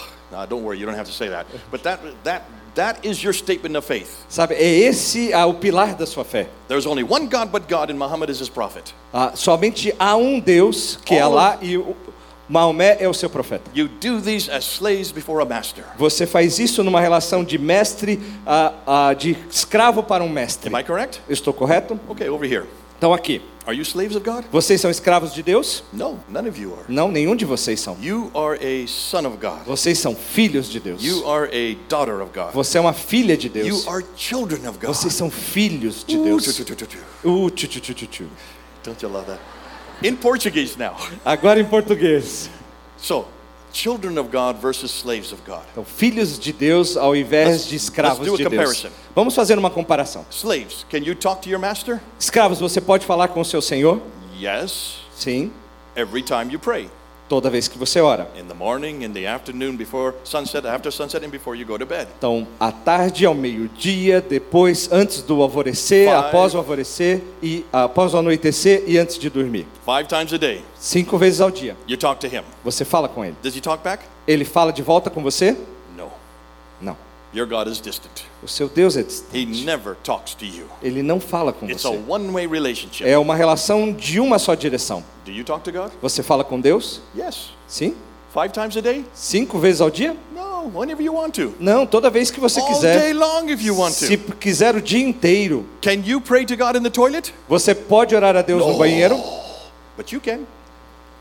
Don't 0.49 0.63
worry, 0.63 0.79
you 0.79 0.85
don't 0.85 0.97
have 0.97 1.09
to 1.09 1.15
say 1.15 1.29
that. 1.29 1.45
But 1.71 1.83
that, 1.83 1.99
that, 2.23 2.43
that 2.77 3.05
is 3.05 3.21
your 3.21 3.33
statement 3.33 3.75
of 3.75 3.85
faith. 3.85 4.25
Sabe, 4.29 4.55
é 4.55 4.63
esse 4.63 5.33
ah, 5.33 5.45
o 5.45 5.55
pilar 5.55 5.95
da 5.95 6.05
sua 6.05 6.23
fé. 6.23 6.47
There's 6.67 6.85
only 6.85 7.03
one 7.03 7.27
God 7.27 7.51
but 7.51 7.67
God, 7.67 7.89
and 7.91 7.97
Muhammad 7.97 8.29
is 8.29 8.39
his 8.39 8.49
prophet. 8.49 8.93
Ah, 9.13 9.33
somente 9.35 9.93
há 9.99 10.15
um 10.15 10.39
Deus 10.39 10.97
que 11.03 11.15
é 11.15 11.21
All 11.21 11.37
Allah 11.37 11.59
e 11.61 11.77
o, 11.77 11.95
Maomé 12.49 12.95
é 12.99 13.09
o 13.09 13.13
seu 13.13 13.29
profeta. 13.29 13.69
You 13.73 13.89
do 13.89 14.21
these 14.21 14.49
as 14.49 14.63
slaves 14.63 15.11
before 15.11 15.41
a 15.41 15.45
master. 15.45 15.83
Você 15.97 16.25
faz 16.25 16.59
isso 16.59 16.81
numa 16.81 17.01
relação 17.01 17.43
de 17.43 17.57
mestre, 17.57 18.21
ah, 18.45 18.73
ah, 18.87 19.13
de 19.13 19.35
escravo 19.51 20.01
para 20.01 20.23
um 20.23 20.29
mestre. 20.29 20.73
Am 20.73 20.79
I 20.79 20.83
correct? 20.83 21.21
Estou 21.27 21.53
correto? 21.53 21.99
Okay, 22.07 22.29
over 22.29 22.49
here. 22.49 22.65
Então 22.97 23.13
aqui, 23.13 23.41
Are 23.67 23.75
you 23.75 23.83
slaves 23.83 24.15
of 24.15 24.23
God? 24.23 24.45
vocês 24.51 24.79
são 24.79 24.89
escravos 24.89 25.33
de 25.33 25.43
Deus? 25.43 25.83
No, 25.91 26.19
none 26.29 26.47
of 26.47 26.59
you 26.59 26.73
are. 26.73 26.85
Não, 26.87 27.11
nenhum 27.11 27.35
de 27.35 27.43
vocês 27.43 27.79
são. 27.81 27.97
You 28.01 28.31
are 28.33 28.57
a 28.57 28.87
son 28.87 29.27
of 29.27 29.37
God. 29.37 29.65
Vocês 29.65 29.99
são 29.99 30.15
filhos 30.15 30.69
de 30.69 30.79
Deus. 30.79 31.03
You 31.03 31.29
are 31.29 31.49
a 31.51 31.75
daughter 31.89 32.21
of 32.21 32.31
God. 32.33 32.53
Você 32.53 32.77
é 32.77 32.81
uma 32.81 32.93
filha 32.93 33.35
de 33.35 33.49
Deus. 33.49 33.67
You 33.67 33.91
are 33.91 34.05
children 34.15 34.67
of 34.67 34.79
God. 34.79 34.95
Vocês 34.95 35.13
são 35.13 35.29
filhos 35.29 36.05
de 36.07 36.17
Deus. 36.17 36.47
Uh, 37.23 37.49
tchu, 37.51 37.67
tchu, 37.67 37.81
tchu, 37.81 37.93
tchu, 37.93 38.07
tchu. 38.07 38.23
Don't 38.83 39.03
you 39.03 39.11
love 39.11 39.27
that? 39.27 39.41
In 40.01 40.15
Portuguese 40.15 40.77
now. 40.79 40.95
Agora 41.25 41.59
em 41.59 41.65
português. 41.65 42.49
So, 42.97 43.25
children 43.77 44.17
of 44.17 44.29
God 44.31 44.59
versus 44.59 44.91
slaves 44.91 45.31
of 45.31 45.41
God. 45.45 45.61
Então, 45.71 45.85
filhos 45.85 46.39
de 46.39 46.51
Deus 46.51 46.97
ao 46.97 47.15
invés 47.15 47.67
de 47.67 47.75
escravos 47.75 48.35
de 48.35 48.49
Deus. 48.49 48.87
Vamos 49.15 49.35
fazer 49.35 49.57
uma 49.57 49.69
comparação. 49.69 50.25
Slaves, 50.31 50.85
can 50.89 50.99
you 50.99 51.13
talk 51.13 51.41
to 51.43 51.49
your 51.49 51.59
master? 51.59 52.01
Escravos, 52.19 52.59
você 52.59 52.81
pode 52.81 53.05
falar 53.05 53.27
com 53.27 53.39
o 53.39 53.45
seu 53.45 53.61
senhor? 53.61 54.01
Yes, 54.39 54.97
Sim, 55.15 55.51
every 55.95 56.23
time 56.23 56.51
you 56.51 56.59
pray. 56.59 56.89
Toda 57.27 57.49
vez 57.49 57.67
que 57.67 57.77
você 57.77 57.99
ora. 58.01 58.29
Então, 62.17 62.47
à 62.59 62.71
tarde, 62.71 63.25
ao 63.25 63.33
meio-dia, 63.33 64.21
depois, 64.21 64.89
antes 64.91 65.21
do 65.21 65.41
alvorecer, 65.41 66.07
Five. 66.09 66.15
após 66.27 66.53
o 66.53 66.57
alvorecer 66.57 67.21
e 67.41 67.65
após 67.71 68.13
o 68.13 68.17
anoitecer 68.17 68.83
e 68.87 68.97
antes 68.97 69.17
de 69.17 69.29
dormir. 69.29 69.67
Five 69.85 70.07
times 70.07 70.33
a 70.33 70.37
day, 70.37 70.63
Cinco 70.77 71.17
vezes 71.17 71.41
ao 71.41 71.51
dia. 71.51 71.75
you 71.87 71.97
talk 71.97 72.19
to 72.19 72.27
him. 72.27 72.43
Você 72.63 72.83
fala 72.85 73.07
com 73.07 73.23
ele. 73.23 73.35
Does 73.41 73.55
he 73.55 73.61
talk 73.61 73.83
back? 73.83 74.03
Ele 74.27 74.45
fala 74.45 74.71
de 74.71 74.81
volta 74.81 75.09
com 75.09 75.21
você? 75.23 75.55
No. 75.95 76.11
Não. 76.81 76.97
Your 77.33 77.47
God 77.47 77.67
is 77.67 77.79
distant. 77.79 78.26
O 78.47 78.49
seu 78.49 78.69
Deus 78.69 78.95
é 78.95 79.01
He 79.01 79.03
distante. 79.03 79.65
never 79.65 79.95
talks 80.05 80.33
to 80.33 80.45
you. 80.45 80.67
Ele 80.81 81.03
não 81.03 81.19
fala 81.19 81.51
com 81.51 81.69
It's 81.69 81.85
a 81.85 81.89
você. 81.89 81.99
one-way 82.07 82.47
relationship. 82.47 83.03
É 83.05 83.17
uma 83.17 83.35
relação 83.35 83.91
de 83.91 84.21
uma 84.21 84.39
só 84.39 84.55
direção. 84.55 85.03
Do 85.25 85.31
you 85.33 85.43
talk 85.43 85.65
to 85.65 85.71
God? 85.77 85.91
Você 86.01 86.23
fala 86.23 86.45
com 86.45 86.57
Deus? 86.61 87.01
Yes. 87.13 87.49
Sim. 87.67 87.93
Five 88.33 88.53
times 88.53 88.77
a 88.77 88.79
day? 88.81 89.03
Cinco 89.13 89.59
vezes 89.59 89.81
ao 89.81 89.89
dia? 89.89 90.15
No, 90.33 90.71
whenever 90.79 91.03
you 91.03 91.13
want 91.13 91.35
to. 91.35 91.55
Não, 91.59 91.85
toda 91.85 92.09
vez 92.09 92.31
que 92.31 92.39
você 92.39 92.61
All 92.61 92.67
day 92.67 92.75
quiser. 93.09 93.13
long 93.15 93.49
if 93.49 93.61
you 93.61 93.77
want 93.77 93.91
Se 93.91 94.15
to. 94.15 94.33
quiser 94.37 94.75
o 94.77 94.81
dia 94.81 95.05
inteiro. 95.05 95.65
Can 95.81 96.01
you 96.05 96.21
pray 96.21 96.45
to 96.45 96.55
God 96.55 96.77
in 96.77 96.83
the 96.83 96.89
toilet? 96.89 97.33
Você 97.49 97.75
pode 97.75 98.15
orar 98.15 98.37
a 98.37 98.41
Deus 98.41 98.65
no 98.65 98.77
banheiro? 98.77 99.17
But 99.97 100.13
you 100.13 100.21
can. 100.21 100.39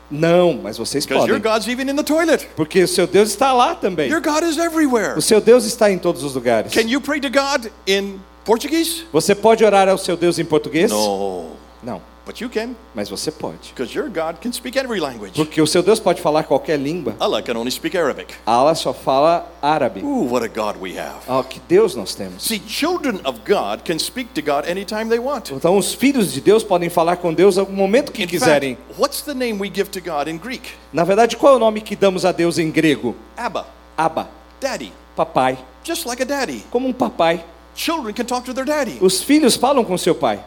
Não, 0.09 0.53
mas 0.61 0.77
vocês 0.77 1.05
Because 1.05 1.27
your 1.27 1.39
podem. 1.39 1.51
God's 1.51 1.67
even 1.67 1.91
in 1.91 1.95
the 1.95 2.03
toilet. 2.03 2.47
Porque 2.55 2.83
o 2.83 2.87
seu 2.87 3.05
Deus 3.05 3.29
está 3.29 3.51
lá 3.53 3.75
também. 3.75 4.09
Your 4.09 4.21
God 4.21 4.43
is 4.43 4.57
everywhere. 4.57 5.17
O 5.17 5.21
seu 5.21 5.41
Deus 5.41 5.65
está 5.65 5.91
em 5.91 5.97
todos 5.97 6.23
os 6.23 6.33
lugares. 6.35 6.73
Can 6.73 6.89
you 6.89 7.01
pray 7.01 7.19
to 7.19 7.29
God 7.29 7.67
in 7.85 8.19
Portuguese? 8.45 9.05
Você 9.11 9.35
pode 9.35 9.63
orar 9.65 9.89
ao 9.89 9.97
seu 9.97 10.15
Deus 10.15 10.39
em 10.39 10.45
português? 10.45 10.89
No. 10.91 11.51
Não, 11.83 12.01
But 12.27 12.41
you 12.41 12.49
can. 12.49 12.75
mas 12.93 13.09
você 13.09 13.31
pode. 13.31 13.73
Because 13.73 13.95
your 13.97 14.09
God 14.09 14.39
can 14.41 14.51
speak 14.51 14.77
every 14.77 14.99
language. 14.99 15.33
Porque 15.33 15.61
o 15.61 15.65
seu 15.65 15.81
Deus 15.81 15.97
pode 15.99 16.21
falar 16.21 16.43
qualquer 16.43 16.77
língua. 16.77 17.15
Allah 17.21 17.41
can 17.41 17.55
only 17.55 17.71
speak 17.71 17.97
Arabic. 17.97 18.33
Allah 18.45 18.75
só 18.75 18.93
fala 18.93 19.49
árabe. 19.61 20.01
Ooh, 20.03 20.29
what 20.29 20.43
a 20.45 20.49
God 20.49 20.75
we 20.81 20.97
have. 20.99 21.15
Oh, 21.27 21.41
que 21.41 21.61
Deus 21.69 21.95
nós 21.95 22.13
temos. 22.13 22.43
See, 22.43 22.59
children 22.67 23.21
of 23.23 23.39
God 23.47 23.83
can 23.85 23.97
speak 23.97 24.31
to 24.33 24.41
God 24.41 24.69
anytime 24.69 25.07
they 25.07 25.19
want. 25.19 25.51
Então 25.51 25.77
os 25.77 25.93
filhos 25.93 26.33
de 26.33 26.41
Deus 26.41 26.63
podem 26.65 26.89
falar 26.89 27.15
com 27.15 27.33
Deus 27.33 27.55
no 27.55 27.65
momento 27.67 28.11
que 28.11 28.23
In 28.23 28.27
quiserem. 28.27 28.75
fact, 28.75 28.99
what's 29.01 29.21
the 29.21 29.33
name 29.33 29.53
we 29.61 29.71
give 29.73 29.89
to 29.91 30.01
God 30.01 30.27
in 30.27 30.37
Greek? 30.37 30.71
Na 30.91 31.05
verdade, 31.05 31.37
qual 31.37 31.53
é 31.53 31.55
o 31.55 31.59
nome 31.59 31.79
que 31.79 31.95
damos 31.95 32.25
a 32.25 32.33
Deus 32.33 32.57
em 32.59 32.69
grego? 32.69 33.15
Abba, 33.37 33.65
Abba, 33.97 34.29
daddy, 34.59 34.91
papai. 35.15 35.57
just 35.83 36.05
like 36.05 36.21
a 36.21 36.25
daddy. 36.25 36.65
Como 36.69 36.87
um 36.89 36.93
papai. 36.93 37.41
Children 37.73 38.13
can 38.13 38.25
talk 38.25 38.43
to 38.43 38.53
their 38.53 38.65
daddy. 38.65 38.97
Os 38.99 39.21
filhos 39.23 39.55
falam 39.55 39.85
com 39.85 39.97
seu 39.97 40.13
pai. 40.13 40.39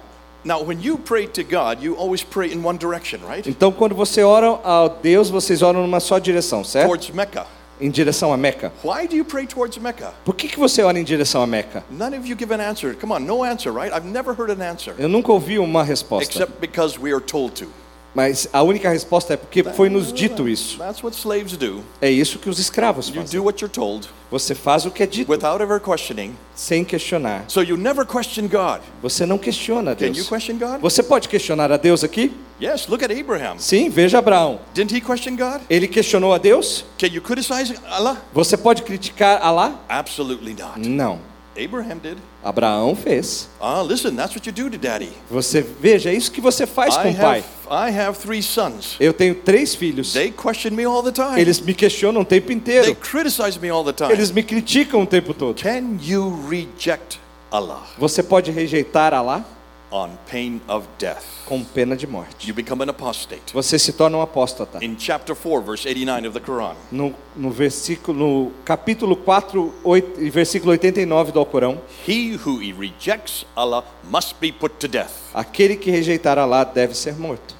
Now, 0.44 0.62
when 0.62 0.80
you 0.80 0.96
pray 0.96 1.26
to 1.26 1.42
God, 1.42 1.82
you 1.82 1.96
always 1.96 2.22
pray 2.22 2.50
in 2.50 2.64
one 2.64 2.78
direction, 2.78 3.20
right? 3.26 3.46
Então, 3.46 3.70
quando 3.70 3.94
você 3.94 4.22
ora 4.22 4.58
a 4.64 4.88
Deus, 4.88 5.28
vocês 5.28 5.60
oram 5.60 5.82
numa 5.82 6.00
só 6.00 6.18
direção, 6.18 6.64
certo? 6.64 6.86
Towards 6.86 7.10
Mecca. 7.10 7.46
Em 7.78 7.90
direção 7.90 8.30
a 8.32 8.36
Meca. 8.36 8.72
Why 8.84 9.06
do 9.06 9.16
you 9.16 9.24
pray 9.24 9.46
towards 9.46 9.78
Mecca? 9.78 10.12
Por 10.24 10.34
que, 10.34 10.48
que 10.48 10.58
você 10.58 10.82
ora 10.82 10.98
em 10.98 11.04
direção 11.04 11.42
a 11.42 11.46
Meca? 11.46 11.82
None 11.90 12.16
of 12.16 12.28
you 12.28 12.36
give 12.38 12.52
an 12.52 12.60
answer. 12.60 12.94
Come 12.94 13.12
on, 13.12 13.20
no 13.20 13.42
answer, 13.42 13.72
right? 13.72 13.90
I've 13.90 14.06
never 14.06 14.34
heard 14.34 14.50
an 14.50 14.62
answer. 14.62 14.94
Eu 14.98 15.08
nunca 15.08 15.32
ouvi 15.32 15.58
uma 15.58 15.82
resposta. 15.82 16.30
Except 16.30 16.60
because 16.60 16.98
we 16.98 17.10
are 17.12 17.24
told 17.24 17.54
to. 17.54 17.66
Mas 18.14 18.48
a 18.52 18.62
única 18.62 18.90
resposta 18.90 19.34
é 19.34 19.36
porque 19.36 19.62
foi 19.62 19.88
nos 19.88 20.12
dito 20.12 20.48
isso. 20.48 20.78
That's 20.78 21.02
what 21.02 21.16
slaves 21.16 21.56
do. 21.56 21.82
É 22.00 22.10
isso 22.10 22.38
que 22.38 22.48
os 22.50 22.58
escravos 22.58 23.08
You 23.08 23.14
fazem. 23.16 23.38
do 23.38 23.44
what 23.46 23.62
you're 23.62 23.72
told 23.72 24.08
Você 24.30 24.54
faz 24.54 24.84
o 24.84 24.90
que 24.90 25.02
é 25.02 25.06
dito 25.06 25.30
without 25.30 25.62
ever 25.62 25.80
questioning. 25.80 26.34
sem 26.54 26.84
questionar. 26.84 27.44
So 27.48 27.62
you 27.62 27.76
never 27.76 28.04
question 28.04 28.48
God. 28.48 28.80
Você 29.02 29.24
não 29.24 29.38
questiona 29.38 29.94
Can 29.94 30.06
you 30.06 30.12
Deus. 30.14 30.28
question 30.28 30.58
God? 30.58 30.80
Você 30.80 31.02
pode 31.02 31.28
questionar 31.28 31.70
a 31.70 31.76
Deus 31.76 32.02
aqui? 32.02 32.32
Yes, 32.60 32.88
look 32.88 33.02
at 33.04 33.10
Abraham. 33.10 33.58
Sim, 33.58 33.88
veja 33.88 34.18
Abraão. 34.18 34.60
Didn't 34.74 34.94
he 34.94 35.00
question 35.00 35.36
God? 35.36 35.62
Ele 35.70 35.86
questionou 35.88 36.34
a 36.34 36.38
Deus? 36.38 36.84
Can 36.98 37.06
you 37.06 37.22
criticize 37.22 37.74
Allah? 37.88 38.18
Você 38.34 38.56
pode 38.56 38.82
criticar? 38.82 39.40
Absolutely 39.88 40.54
not. 40.58 40.80
Não. 40.80 41.29
Abraham 41.56 41.98
did. 41.98 42.18
Abraão 42.42 42.94
fez. 42.94 43.48
Ah, 43.60 43.82
listen, 43.82 44.14
that's 44.14 44.34
what 44.34 44.46
you 44.46 44.52
do 44.52 44.70
to 44.70 44.78
daddy. 44.78 45.10
Você 45.30 45.60
veja, 45.60 46.10
é 46.10 46.14
isso 46.14 46.30
que 46.30 46.40
você 46.40 46.66
faz 46.66 46.96
com 46.96 47.10
o 47.10 47.14
pai. 47.14 47.44
I 47.70 47.90
have 47.98 48.18
three 48.18 48.42
sons. 48.42 48.96
Eu 48.98 49.12
tenho 49.12 49.34
três 49.34 49.74
filhos. 49.74 50.12
They 50.12 50.30
question 50.32 50.70
me 50.72 50.84
all 50.84 51.02
the 51.02 51.12
time. 51.12 51.40
Eles 51.40 51.60
me 51.60 51.74
questionam 51.74 52.22
o 52.22 52.24
tempo 52.24 52.46
They 52.48 52.56
inteiro. 52.56 52.94
criticize 52.96 53.58
me 53.60 53.68
all 53.68 53.84
the 53.84 53.92
time. 53.92 54.12
Eles 54.12 54.30
me 54.30 54.42
criticam 54.42 55.02
o 55.02 55.06
tempo 55.06 55.34
todo. 55.34 55.60
Can 55.60 55.98
you 56.02 56.46
reject 56.48 57.18
Allah 57.50 57.82
Você 57.98 58.22
pode 58.22 58.50
rejeitar 58.52 59.12
Alá 59.12 59.44
on 59.90 60.10
pain 60.30 60.60
of 60.68 60.86
death? 60.98 61.24
com 61.46 61.64
pena 61.64 61.96
de 61.96 62.06
morte. 62.06 62.46
You 62.48 62.54
become 62.54 62.82
an 62.82 62.90
apostate. 62.90 63.52
Você 63.52 63.78
se 63.78 63.92
torna 63.92 64.16
um 64.18 64.22
apóstata. 64.22 64.78
In 64.84 64.96
chapter 64.96 65.34
4, 65.34 65.62
verse 65.62 65.88
89 65.88 66.28
of 66.28 66.38
the 66.38 66.44
Quran, 66.44 66.74
No, 66.92 67.14
no 67.36 67.50
versículo, 67.50 68.16
no 68.18 68.52
capítulo 68.64 69.16
4, 69.16 69.74
8, 69.82 70.20
e 70.22 70.30
versículo 70.30 70.72
89 70.72 71.32
do 71.32 71.38
Alcorão, 71.40 71.80
he 72.06 72.36
who 72.36 72.58
rejects 72.78 73.44
Allah 73.56 73.84
must 74.08 74.36
be 74.40 74.52
put 74.52 74.76
to 74.78 74.86
death. 74.88 75.10
aquele 75.34 75.76
que 75.76 75.90
rejeitar 75.90 76.38
Alá 76.38 76.62
deve 76.64 76.94
ser 76.94 77.14
morto. 77.18 77.54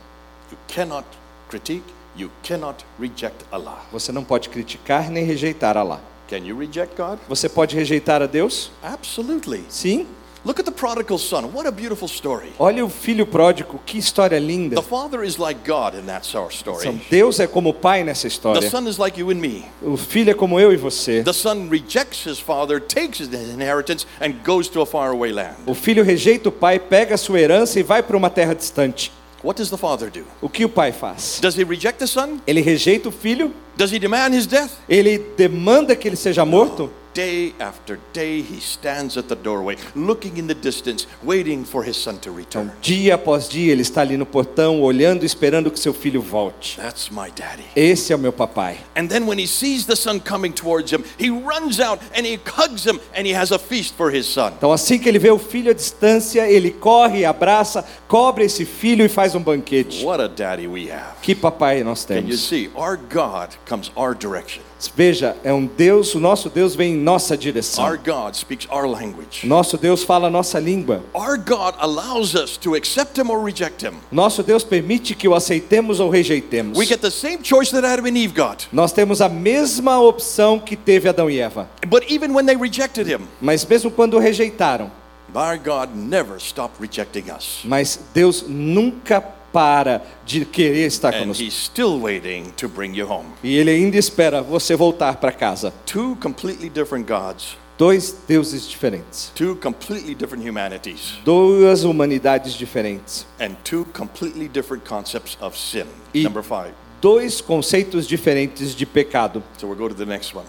You 0.53 0.59
cannot 0.69 1.07
critique, 1.49 1.85
you 2.17 2.31
cannot 2.43 2.85
reject 2.99 3.45
Allah. 3.51 3.83
Você 3.93 4.13
não 4.13 4.23
pode 4.25 4.49
criticar 4.49 5.11
nem 5.11 5.25
rejeitar 5.25 5.77
Alá. 5.77 6.01
Can 6.29 6.45
you 6.47 6.57
reject 6.57 6.95
God? 6.97 7.19
Você 7.29 7.49
pode 7.49 7.75
rejeitar 7.75 8.23
a 8.23 8.27
Deus? 8.27 8.71
Absolutely. 8.83 9.65
Sim. 9.69 10.07
Look 10.43 10.59
at 10.59 10.65
the 10.65 10.73
prodigal 10.73 11.19
son. 11.19 11.45
What 11.53 11.69
a 11.69 11.71
beautiful 11.71 12.09
story. 12.09 12.53
Olha 12.59 12.83
o 12.83 12.89
filho 12.89 13.27
pródigo, 13.27 13.79
que 13.85 13.99
história 13.99 14.39
linda. 14.39 14.77
The 14.77 14.83
father 14.89 15.23
is 15.23 15.37
like 15.37 15.61
God 15.67 15.95
in 15.95 16.07
that 16.07 16.27
story. 16.27 16.99
Deus 17.11 17.39
é 17.41 17.47
como 17.47 17.69
o 17.71 17.75
pai 17.75 18.03
nessa 18.03 18.23
The 18.23 18.29
história. 18.29 18.71
son 18.71 18.89
is 18.89 18.97
like 18.97 19.21
you 19.21 19.31
and 19.31 19.35
me. 19.35 19.67
O 19.83 19.99
filho 19.99 20.31
é 20.31 20.35
como 20.35 20.59
eu 20.59 20.73
e 20.73 20.77
você. 20.77 21.23
The 21.23 21.35
son 21.35 21.69
rejects 21.71 22.25
his 22.25 22.39
father, 22.41 22.81
takes 22.81 23.21
his 23.21 23.29
inheritance, 23.33 24.07
and 24.19 24.33
goes 24.43 24.67
to 24.69 24.81
a 24.81 24.87
faraway 24.87 25.31
land. 25.31 25.57
O 25.67 25.75
filho 25.75 26.03
rejeita 26.03 26.49
o 26.49 26.53
pai, 26.53 26.79
pega 26.79 27.17
a 27.17 27.19
sua 27.19 27.39
herança 27.39 27.79
e 27.79 27.83
vai 27.83 28.03
para 28.03 28.17
uma 28.17 28.31
terra 28.31 28.55
distante. 28.55 29.13
What 29.45 29.59
does 29.59 29.71
the 29.71 29.77
father 29.77 30.11
do? 30.11 30.25
O 30.41 30.49
que 30.49 30.65
o 30.65 30.69
pai 30.71 30.91
faz? 30.93 31.39
Does 31.41 31.57
he 31.59 31.65
reject 31.65 31.99
the 31.99 32.07
son? 32.07 32.39
Ele 32.47 32.61
rejeita 32.63 33.09
o 33.11 33.13
filho, 33.13 33.53
Does 33.77 33.93
he 33.93 33.99
demand 33.99 34.35
his 34.35 34.47
death? 34.47 34.71
ele 34.89 35.19
demanda 35.37 35.95
que 35.97 36.09
ele 36.09 36.17
seja 36.17 36.45
morto. 36.47 36.91
Day 37.13 37.55
after 37.59 37.99
day, 38.13 38.41
he 38.41 38.61
stands 38.61 39.17
at 39.17 39.27
the 39.29 39.35
doorway, 39.35 39.77
looking 39.97 40.37
in 40.37 40.47
the 40.47 40.55
distance, 40.55 41.09
waiting 41.25 41.65
for 41.65 41.83
his 41.83 41.97
son 41.97 42.19
to 42.21 42.31
return. 42.31 42.71
Dia 42.81 43.17
após 43.17 43.49
dia 43.49 43.73
ele 43.73 43.83
está 43.83 44.03
ali 44.03 44.17
no 44.17 44.25
portão, 44.25 44.81
olhando, 44.81 45.25
esperando 45.25 45.73
que 45.73 45.81
seu 45.81 45.93
filho 45.93 46.23
volte. 46.23 46.77
That's 46.81 47.11
my 47.11 47.29
daddy. 47.35 47.65
Esse 47.75 48.13
é 48.13 48.17
o 48.17 48.19
meu 48.19 48.33
papai. 48.33 48.79
And 48.97 49.09
then 49.09 49.27
when 49.27 49.41
he 49.41 49.49
sees 49.49 49.87
the 49.87 49.97
son 49.97 50.21
coming 50.21 50.53
towards 50.53 50.93
him, 50.93 51.03
he 51.19 51.31
runs 51.31 51.81
out 51.81 52.01
and 52.17 52.25
he 52.25 52.39
hugs 52.47 52.87
him 52.87 53.01
and 53.13 53.27
he 53.27 53.35
has 53.35 53.51
a 53.51 53.59
feast 53.59 53.95
for 53.97 54.13
his 54.15 54.27
son. 54.27 54.53
Então, 54.57 54.71
assim 54.71 54.97
que 54.97 55.09
ele 55.09 55.19
vê 55.19 55.33
o 55.33 55.39
filho 55.39 55.73
à 55.73 55.75
distância, 55.75 56.49
ele 56.49 56.71
corre, 56.71 57.25
abraça, 57.25 57.85
cobre 58.07 58.45
esse 58.45 58.65
filho 58.65 59.05
e 59.05 59.09
faz 59.09 59.35
um 59.35 59.41
banquete. 59.43 60.05
What 60.05 60.23
a 60.23 60.29
daddy 60.29 60.69
we 60.69 60.89
have. 60.93 61.17
Que 61.23 61.35
papai 61.35 61.83
nós 61.83 62.05
Can 62.05 62.15
you 62.15 62.23
temos? 62.23 62.41
see? 62.49 62.71
Our 62.77 62.97
God 62.97 63.57
comes 63.67 63.91
our 63.97 64.15
direction. 64.15 64.63
Veja, 64.95 65.37
é 65.45 65.53
um 65.53 65.67
Deus, 65.67 66.15
o 66.15 66.21
nosso 66.21 66.49
Deus 66.49 66.75
vem 66.75 66.95
em 66.95 66.97
nossa 66.97 67.37
direção. 67.37 67.85
Our 67.85 67.99
God 67.99 68.35
speaks 68.35 68.67
our 68.71 68.87
language. 68.87 69.47
Nosso 69.47 69.77
Deus 69.77 70.03
fala 70.03 70.29
a 70.29 70.31
nossa 70.31 70.59
língua. 70.59 71.03
Our 71.15 71.37
God 71.37 71.75
allows 71.79 72.35
us 72.35 72.57
to 72.59 72.75
accept 72.75 73.19
him 73.21 73.31
or 73.31 73.43
reject 73.45 73.85
him. 73.85 73.95
Nosso 74.11 74.43
Deus 74.43 74.65
permite 74.65 75.15
que 75.15 75.29
o 75.29 75.35
aceitemos 75.35 76.01
ou 76.01 76.09
rejeitemos. 76.11 76.79
We 76.79 76.87
get 76.87 77.01
the 77.01 77.11
same 77.11 77.39
choice 77.43 77.71
that 77.73 77.85
Adam 77.87 78.07
and 78.07 78.17
Eve 78.17 78.33
got. 78.35 78.69
Nós 78.73 78.93
temos 78.93 79.21
a 79.21 79.29
mesma 79.29 80.01
opção 80.01 80.59
que 80.59 80.77
teve 80.77 81.09
Adão 81.09 81.31
e 81.31 81.41
Eva. 81.41 81.69
But 81.87 82.11
even 82.11 82.33
when 82.33 82.47
they 82.47 82.57
rejected 82.57 83.07
him, 83.09 83.21
Mas 83.41 83.65
mesmo 83.65 83.91
quando 83.91 84.15
o 84.15 84.19
rejeitaram, 84.19 84.91
our 85.35 85.57
God 85.59 85.91
never 85.95 86.41
stopped 86.41 86.81
rejecting 86.81 87.31
us. 87.31 87.61
mas 87.65 88.01
Deus 88.13 88.45
nunca 88.49 89.21
para 89.53 90.03
de 90.25 90.45
querer 90.45 90.87
estar 90.87 91.13
And 91.15 91.21
conosco. 91.21 91.43
he's 91.43 91.55
still 91.55 92.01
waiting 92.01 92.51
to 92.57 92.69
bring 92.69 92.95
you 92.97 93.07
home. 93.07 93.27
E 93.43 93.57
ele 93.57 93.71
ainda 93.71 93.97
espera 93.99 94.43
você 94.43 94.77
voltar 94.77 95.17
para 95.17 95.33
casa. 95.33 95.73
Two 95.87 96.17
completely 96.23 96.69
different 96.69 97.07
gods, 97.07 97.57
Dois 97.79 98.15
deuses 98.29 98.69
diferentes, 98.69 99.33
two 99.35 99.57
completely 99.57 100.15
different 100.15 100.47
humanities, 100.47 101.15
duas 101.25 101.83
humanidades 101.83 102.53
diferentes, 102.53 103.25
and 103.41 103.55
two 103.65 103.87
completely 103.95 104.49
different 104.49 104.85
concepts 104.87 105.39
of 105.41 105.57
sin. 105.57 105.87
E- 106.15 106.23
Number 106.23 106.43
five. 106.43 106.73
dois 107.01 107.41
conceitos 107.41 108.07
diferentes 108.07 108.75
de 108.77 108.85
pecado. 108.85 109.43
So 109.57 109.67
we'll 109.67 109.79
go 109.79 109.89
to 109.89 109.95
the 109.95 110.05
next 110.05 110.35
one. 110.35 110.45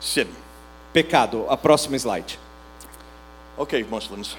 Sin. 0.00 0.26
Pecado, 0.92 1.46
a 1.48 1.56
próxima 1.56 1.96
slide. 1.96 2.36
Okay, 3.56 3.84
Muslims, 3.84 4.36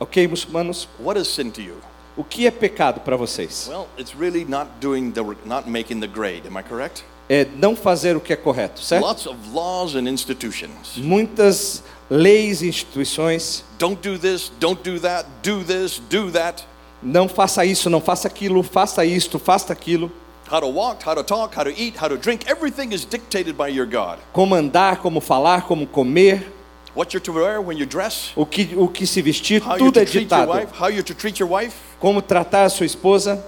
Ok, 0.00 0.26
muçulmanos? 0.26 0.88
what 0.98 1.16
is 1.16 1.28
sin 1.28 1.52
to 1.52 1.60
you? 1.62 1.76
O 2.16 2.22
que 2.22 2.46
é 2.46 2.50
pecado 2.50 3.00
para 3.00 3.16
vocês? 3.16 3.68
Well, 3.70 3.88
it's 3.98 4.14
really 4.14 4.44
not 4.44 4.70
doing 4.80 5.12
the 5.12 5.22
not 5.46 5.68
making 5.68 6.00
the 6.00 6.06
grade. 6.06 6.46
Am 6.46 6.58
I 6.58 6.62
correct? 6.62 7.04
É 7.28 7.46
não 7.56 7.74
fazer 7.74 8.16
o 8.16 8.20
que 8.20 8.32
é 8.32 8.36
correto, 8.36 8.82
certo? 8.82 9.02
Lots 9.02 9.26
of 9.26 9.38
laws 9.52 9.94
and 9.94 10.08
institutions. 10.08 10.96
Muitas 10.96 11.82
leis 12.10 12.60
e 12.60 12.68
instituições. 12.68 13.64
Don't 13.78 14.06
do 14.06 14.18
this, 14.18 14.52
don't 14.60 14.82
do 14.82 15.00
that, 15.00 15.26
do 15.42 15.64
this, 15.64 15.98
do 16.10 16.30
that. 16.30 16.64
Não 17.02 17.28
faça 17.28 17.64
isso, 17.64 17.88
não 17.88 18.00
faça 18.00 18.28
aquilo, 18.28 18.62
faça 18.62 19.04
isto, 19.04 19.38
faça 19.38 19.72
aquilo. 19.72 20.12
How 20.50 20.60
to 20.60 20.68
walk, 20.68 21.02
how 21.08 21.14
to 21.14 21.24
talk, 21.24 21.56
how 21.56 21.64
to 21.64 21.70
eat, 21.70 21.96
how 21.98 22.10
to 22.10 22.18
drink, 22.18 22.44
everything 22.46 22.92
is 22.92 23.06
dictated 23.06 23.56
by 23.56 23.68
your 23.68 23.86
God. 23.86 24.18
Como 24.34 24.54
andar, 24.54 24.98
como 24.98 25.18
falar, 25.18 25.62
como 25.62 25.86
comer, 25.86 26.52
What 26.94 27.14
you're 27.14 27.24
to 27.24 27.32
wear 27.32 27.60
when 27.60 27.78
you 27.78 27.86
dress, 27.86 28.32
o 28.36 28.44
que, 28.44 28.76
o 28.76 28.86
que 28.86 29.06
se 29.06 29.22
vestir, 29.22 29.62
how 29.62 29.78
tudo 29.78 29.98
é 29.98 30.04
treat 30.04 30.14
your 30.14 30.24
ditado. 30.24 30.48
wife, 30.48 30.72
how 30.78 30.88
you're 30.88 31.02
to 31.02 31.14
treat 31.14 31.40
your 31.40 31.50
wife. 31.50 31.74
Como 31.98 32.20
tratar 32.20 32.64
a 32.64 32.68
sua 32.68 32.84
esposa. 32.84 33.42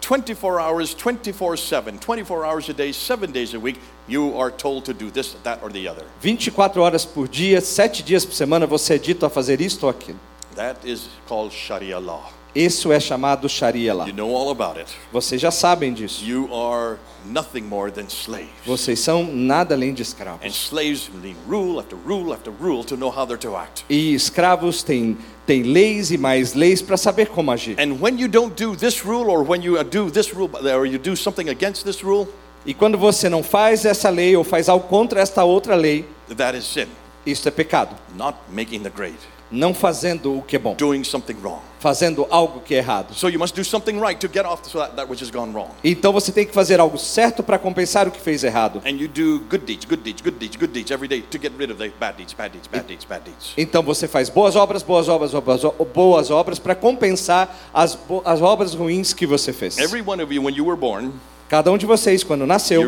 24 0.00 0.58
hours, 0.60 0.94
24 0.94 1.56
7, 1.56 1.98
24 1.98 2.44
hours 2.44 2.68
a 2.68 2.72
day, 2.72 2.92
seven 2.92 3.30
days 3.30 3.54
a 3.54 3.58
week, 3.58 3.78
you 4.08 4.36
are 4.40 4.50
told 4.50 4.84
to 4.84 4.92
do 4.94 5.10
this, 5.10 5.34
that, 5.44 5.60
or 5.62 5.70
the 5.70 5.86
other. 5.88 6.04
24 6.22 6.80
horas 6.80 7.04
por 7.04 7.28
dia, 7.28 7.60
7 7.60 8.02
dias 8.02 8.24
por 8.24 8.34
semana, 8.34 8.66
você 8.66 8.94
é 8.94 8.98
dito 8.98 9.26
a 9.26 9.30
fazer 9.30 9.60
isto 9.60 9.84
ou 9.84 9.90
aquilo. 9.90 10.18
That 10.56 10.80
is 10.84 11.08
called 11.28 11.52
Sharia 11.52 11.98
law. 11.98 12.32
Isso 12.54 12.90
é 12.90 12.98
chamado 12.98 13.48
Sharia 13.48 13.94
lá. 13.94 14.06
You 14.06 14.14
know 14.14 14.34
all 14.34 14.50
about 14.50 14.78
it. 14.78 14.90
Vocês 15.12 15.40
já 15.40 15.50
sabem 15.50 15.92
disso. 15.92 16.24
You 16.24 16.48
are 16.52 16.96
nothing 17.26 17.62
more 17.62 17.90
than 17.92 18.06
slaves. 18.08 18.48
Vocês 18.64 18.98
são 19.00 19.24
nada 19.24 19.74
além 19.74 19.92
de 19.92 20.02
And 20.02 20.04
escravos. 20.04 20.46
slaves 20.46 21.10
need 21.22 21.36
rule 21.48 21.78
after 21.78 21.96
rule 22.06 22.32
after 22.32 22.52
rule 22.52 22.82
to 22.84 22.96
know 22.96 23.10
how 23.10 23.26
they're 23.26 23.38
to 23.38 23.56
act. 23.56 23.84
E 23.88 24.14
escravos 24.14 24.82
têm, 24.82 25.16
têm 25.46 25.62
leis 25.62 26.10
e 26.10 26.18
mais 26.18 26.54
leis 26.54 26.80
para 26.82 26.96
saber 26.96 27.28
como 27.28 27.50
agir. 27.52 27.76
And 27.78 27.98
when 28.00 28.18
you 28.20 28.28
don't 28.28 28.54
do 28.62 28.74
this 28.76 29.04
rule, 29.04 29.30
or 29.30 29.42
when 29.48 29.62
you 29.62 29.82
do 29.84 30.10
this 30.10 30.32
rule, 30.34 30.50
or 30.74 30.86
you 30.86 30.98
do 30.98 31.14
something 31.16 31.48
against 31.50 31.84
this 31.84 32.02
rule, 32.02 32.26
E 32.66 32.74
quando 32.74 32.98
você 32.98 33.28
não 33.30 33.42
faz 33.42 33.84
essa 33.84 34.10
lei 34.10 34.36
ou 34.36 34.42
faz 34.44 34.68
algo 34.68 34.86
contra 34.88 35.20
esta 35.20 35.44
outra 35.44 35.74
lei, 35.76 36.04
that 36.36 36.58
is 36.58 36.64
sin. 36.64 36.86
isso 37.24 37.46
é 37.48 37.50
pecado. 37.52 37.94
Not 38.16 38.36
making 38.52 38.80
the 38.82 38.90
grade, 38.90 39.16
Não 39.50 39.72
fazendo 39.72 40.38
o 40.38 40.42
que 40.42 40.56
é 40.56 40.58
bom, 40.58 40.74
doing 40.74 41.04
something 41.04 41.36
wrong. 41.42 41.60
fazendo 41.78 42.26
algo 42.30 42.60
que 42.60 42.74
é 42.74 42.78
errado. 42.78 43.14
So 43.14 43.28
you 43.28 43.38
must 43.38 43.54
do 43.54 43.64
something 43.64 43.98
right 43.98 44.18
to 44.20 44.32
get 44.32 44.44
off 44.44 44.62
that, 44.72 44.96
that 44.96 45.08
which 45.08 45.22
has 45.22 45.30
gone 45.30 45.52
wrong. 45.52 45.70
Então 45.82 46.12
você 46.12 46.32
tem 46.32 46.46
que 46.46 46.52
fazer 46.52 46.80
algo 46.80 46.98
certo 46.98 47.42
para 47.42 47.58
compensar 47.58 48.06
o 48.08 48.10
que 48.10 48.20
fez 48.20 48.44
errado. 48.44 48.82
And 48.84 48.90
you 48.90 49.08
do 49.08 49.44
good 49.48 49.64
deeds, 49.64 49.84
good 49.84 50.02
deeds, 50.02 50.20
good 50.20 50.38
deeds, 50.38 50.56
good 50.56 50.72
deeds 50.72 50.90
every 50.90 51.08
day 51.08 51.22
to 51.22 51.38
get 51.38 51.52
rid 51.58 51.70
of 51.70 51.78
the 51.78 51.90
bad 51.98 52.16
deeds, 52.16 52.34
bad 52.34 52.52
deeds, 52.52 52.66
bad 52.66 52.86
deeds, 52.86 53.04
bad 53.04 53.24
deeds. 53.24 53.52
Então 53.56 53.82
você 53.82 54.06
faz 54.08 54.28
boas 54.28 54.56
obras, 54.56 54.82
boas 54.82 55.08
obras, 55.08 55.34
obras 55.34 55.62
boas 55.94 56.30
obras 56.30 56.58
para 56.58 56.74
compensar 56.74 57.56
as, 57.72 57.98
as 58.24 58.42
obras 58.42 58.74
ruins 58.74 59.12
que 59.12 59.26
você 59.26 59.52
fez. 59.52 59.78
Every 59.78 60.02
one 60.02 60.22
of 60.22 60.32
you, 60.34 60.42
when 60.42 60.54
you 60.54 60.66
were 60.66 60.78
born, 60.78 61.12
Cada 61.48 61.72
um 61.72 61.78
de 61.78 61.86
vocês, 61.86 62.22
quando 62.22 62.46
nasceu, 62.46 62.82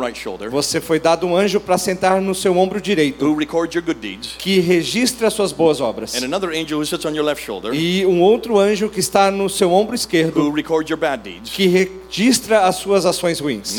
right 0.00 0.16
shoulder 0.16 0.48
você 0.48 0.80
foi 0.80 1.00
dado 1.00 1.26
um 1.26 1.36
anjo 1.36 1.58
para 1.58 1.76
sentar 1.76 2.20
no 2.20 2.32
seu 2.32 2.56
ombro 2.56 2.80
direito, 2.80 3.36
deeds, 3.92 4.36
que 4.38 4.60
registra 4.60 5.28
suas 5.30 5.50
boas 5.50 5.80
obras. 5.80 6.14
shoulder 7.36 7.74
E 7.74 8.06
um 8.06 8.22
outro 8.22 8.56
anjo 8.56 8.88
que 8.88 9.00
está 9.00 9.32
no 9.32 9.50
seu 9.50 9.72
ombro 9.72 9.96
esquerdo, 9.96 10.48
deeds. 11.24 11.50
que 11.50 11.66
registra 11.66 12.66
as 12.66 12.76
suas 12.76 13.04
ações 13.04 13.40
ruins. 13.40 13.76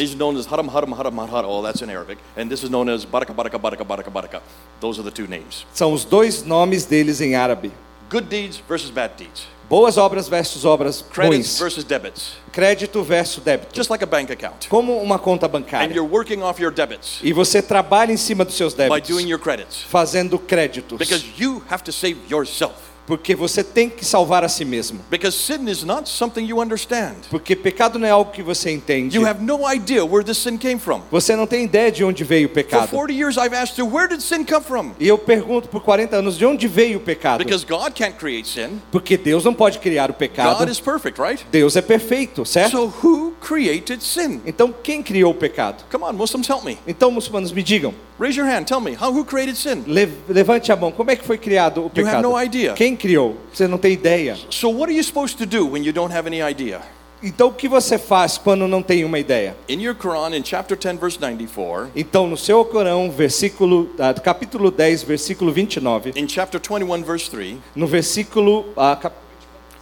haram, 0.67 0.93
haram, 0.93 1.19
haram. 1.21 1.49
Oh, 1.49 1.63
that's 1.63 1.81
in 1.81 1.89
Arabic. 1.89 2.21
And 2.37 2.49
this 2.49 2.61
is 2.61 2.69
known 2.69 2.89
as 2.89 3.05
baraka, 3.05 3.33
baraka, 3.33 3.57
baraka, 3.57 3.85
baraka, 3.85 4.11
baraka. 4.11 4.41
Those 4.81 4.99
are 4.99 5.09
the 5.09 5.15
two 5.15 5.29
names. 5.29 5.65
São 5.73 5.93
os 5.93 6.03
dois 6.03 6.43
nomes 6.43 6.85
deles 6.85 7.21
em 7.21 7.35
árabe. 7.35 7.71
Good 8.09 8.27
deeds 8.27 8.61
versus 8.67 8.91
bad 8.91 9.13
deeds. 9.17 9.54
Boas 9.69 9.97
obras 9.97 10.27
versus 10.27 10.63
obras 10.63 11.01
Credits 11.01 11.35
ruins. 11.35 11.59
versus 11.59 11.83
debits. 11.83 12.33
Crédito 12.51 13.03
versus 13.03 13.43
débito. 13.43 13.73
Just 13.73 13.89
like 13.89 14.03
a 14.03 14.07
bank 14.07 14.31
account. 14.31 14.67
Como 14.69 14.97
uma 15.01 15.17
conta 15.17 15.47
And 15.47 15.51
bancária. 15.51 15.93
you're 15.93 16.07
working 16.07 16.41
off 16.43 16.61
your 16.61 16.71
debits 16.71 17.19
E 17.23 17.33
você 17.33 17.61
trabalha 17.61 18.11
em 18.11 18.17
cima 18.17 18.45
dos 18.45 18.55
seus 18.55 18.73
by 18.73 18.83
débitos, 18.89 19.07
doing 19.09 19.27
your 19.27 19.39
credits. 19.39 19.81
fazendo 19.89 20.37
créditos. 20.37 20.97
Because 20.99 21.25
you 21.37 21.63
have 21.69 21.83
to 21.83 21.91
save 21.91 22.17
yourself. 22.29 22.73
Porque 23.05 23.35
você 23.35 23.63
tem 23.63 23.89
que 23.89 24.03
salvar 24.03 24.43
a 24.43 24.49
si 24.49 24.65
mesmo. 24.65 24.99
Because 25.09 25.37
sin 25.37 25.67
is 25.67 25.83
not 25.83 26.09
something 26.09 26.45
you 26.45 26.59
understand. 26.59 27.15
Porque 27.29 27.55
pecado 27.55 27.99
não 27.99 28.07
é 28.07 28.11
algo 28.11 28.31
que 28.31 28.41
você 28.41 28.71
entende. 28.71 29.15
You 29.15 29.27
have 29.27 29.41
no 29.43 29.61
idea 29.71 30.03
where 30.03 30.23
this 30.23 30.37
sin 30.37 30.57
came 30.57 30.79
from. 30.79 31.01
Você 31.11 31.35
não 31.35 31.45
tem 31.45 31.63
ideia 31.63 31.91
de 31.91 32.03
onde 32.03 32.23
veio 32.23 32.47
o 32.47 32.49
For 32.49 32.55
pecado. 32.55 32.89
40 32.89 33.13
years, 33.13 33.37
I've 33.37 33.55
asked 33.55 33.77
you, 33.77 33.87
where 33.87 34.07
did 34.07 34.21
sin 34.21 34.43
come 34.43 34.63
from? 34.63 34.91
E 34.99 35.07
eu 35.07 35.17
pergunto 35.17 35.69
por 35.69 35.81
40 35.81 36.15
anos 36.15 36.37
de 36.37 36.45
onde 36.45 36.67
veio 36.67 36.97
o 36.97 37.01
pecado? 37.01 37.43
Because 37.43 37.65
God 37.65 37.93
can't 37.93 38.17
create 38.17 38.47
sin. 38.47 38.81
Porque 38.91 39.17
Deus 39.17 39.43
não 39.43 39.53
pode 39.53 39.79
criar 39.79 40.09
o 40.09 40.13
pecado. 40.13 40.59
God 40.59 40.69
is 40.69 40.79
perfect, 40.79 41.21
right? 41.21 41.45
Deus 41.51 41.75
é 41.75 41.81
perfeito, 41.81 42.45
certo? 42.45 42.71
So 42.71 42.93
who 43.03 43.33
created 43.39 44.01
sin? 44.01 44.41
Então 44.45 44.73
quem 44.83 45.03
criou 45.03 45.31
o 45.31 45.35
pecado? 45.35 45.83
Come 45.91 46.03
on, 46.03 46.13
Muslims, 46.13 46.49
help 46.49 46.63
me. 46.63 46.77
Então 46.87 47.11
muçulmanos 47.11 47.51
me 47.51 47.61
digam, 47.61 47.93
Raise 48.17 48.37
your 48.37 48.47
hand. 48.47 48.65
Tell 48.65 48.79
me, 48.79 48.93
how 48.93 49.11
who 49.11 49.25
created 49.25 49.55
sin? 49.57 49.83
le- 49.87 50.07
levante 50.29 50.71
a 50.71 50.75
mão. 50.75 50.91
Como 50.91 51.11
é 51.11 51.15
que 51.17 51.25
foi 51.25 51.37
criado 51.37 51.79
o 51.81 51.83
You 51.83 51.87
have 51.87 51.93
pecado? 52.21 52.21
no 52.23 52.41
idea. 52.41 52.73
Quem 52.73 52.95
criou? 52.95 53.35
Você 53.53 53.67
não 53.67 53.77
tem 53.77 53.91
ideia. 53.91 54.37
So 54.49 54.69
what 54.69 54.83
are 54.89 54.95
you 54.97 55.03
supposed 55.03 55.37
to 55.37 55.45
do 55.45 55.67
when 55.71 55.83
you 55.83 55.91
don't 55.91 56.13
have 56.15 56.25
any 56.27 56.41
idea? 56.41 56.81
Então 57.23 57.47
o 57.47 57.53
que 57.53 57.67
você 57.67 57.97
faz 57.97 58.37
quando 58.37 58.67
não 58.67 58.83
tem 58.83 59.03
uma 59.03 59.17
ideia? 59.17 59.55
In 59.67 59.81
your 59.81 59.95
Quran, 59.95 60.35
in 60.37 60.43
chapter 60.45 60.77
10, 60.77 60.97
verse 60.99 61.19
94, 61.19 61.89
Então 61.95 62.27
no 62.27 62.37
seu 62.37 62.63
Corão, 62.63 63.09
versículo 63.09 63.89
ah, 63.97 64.13
capítulo 64.13 64.69
10, 64.69 65.03
versículo 65.03 65.51
29, 65.51 66.13
in 66.15 66.27
chapter 66.27 66.59
21, 66.61 67.03
verse 67.03 67.29
3, 67.31 67.57
no 67.75 67.87
versículo 67.87 68.65
ah, 68.77 68.95
cap- 68.95 69.15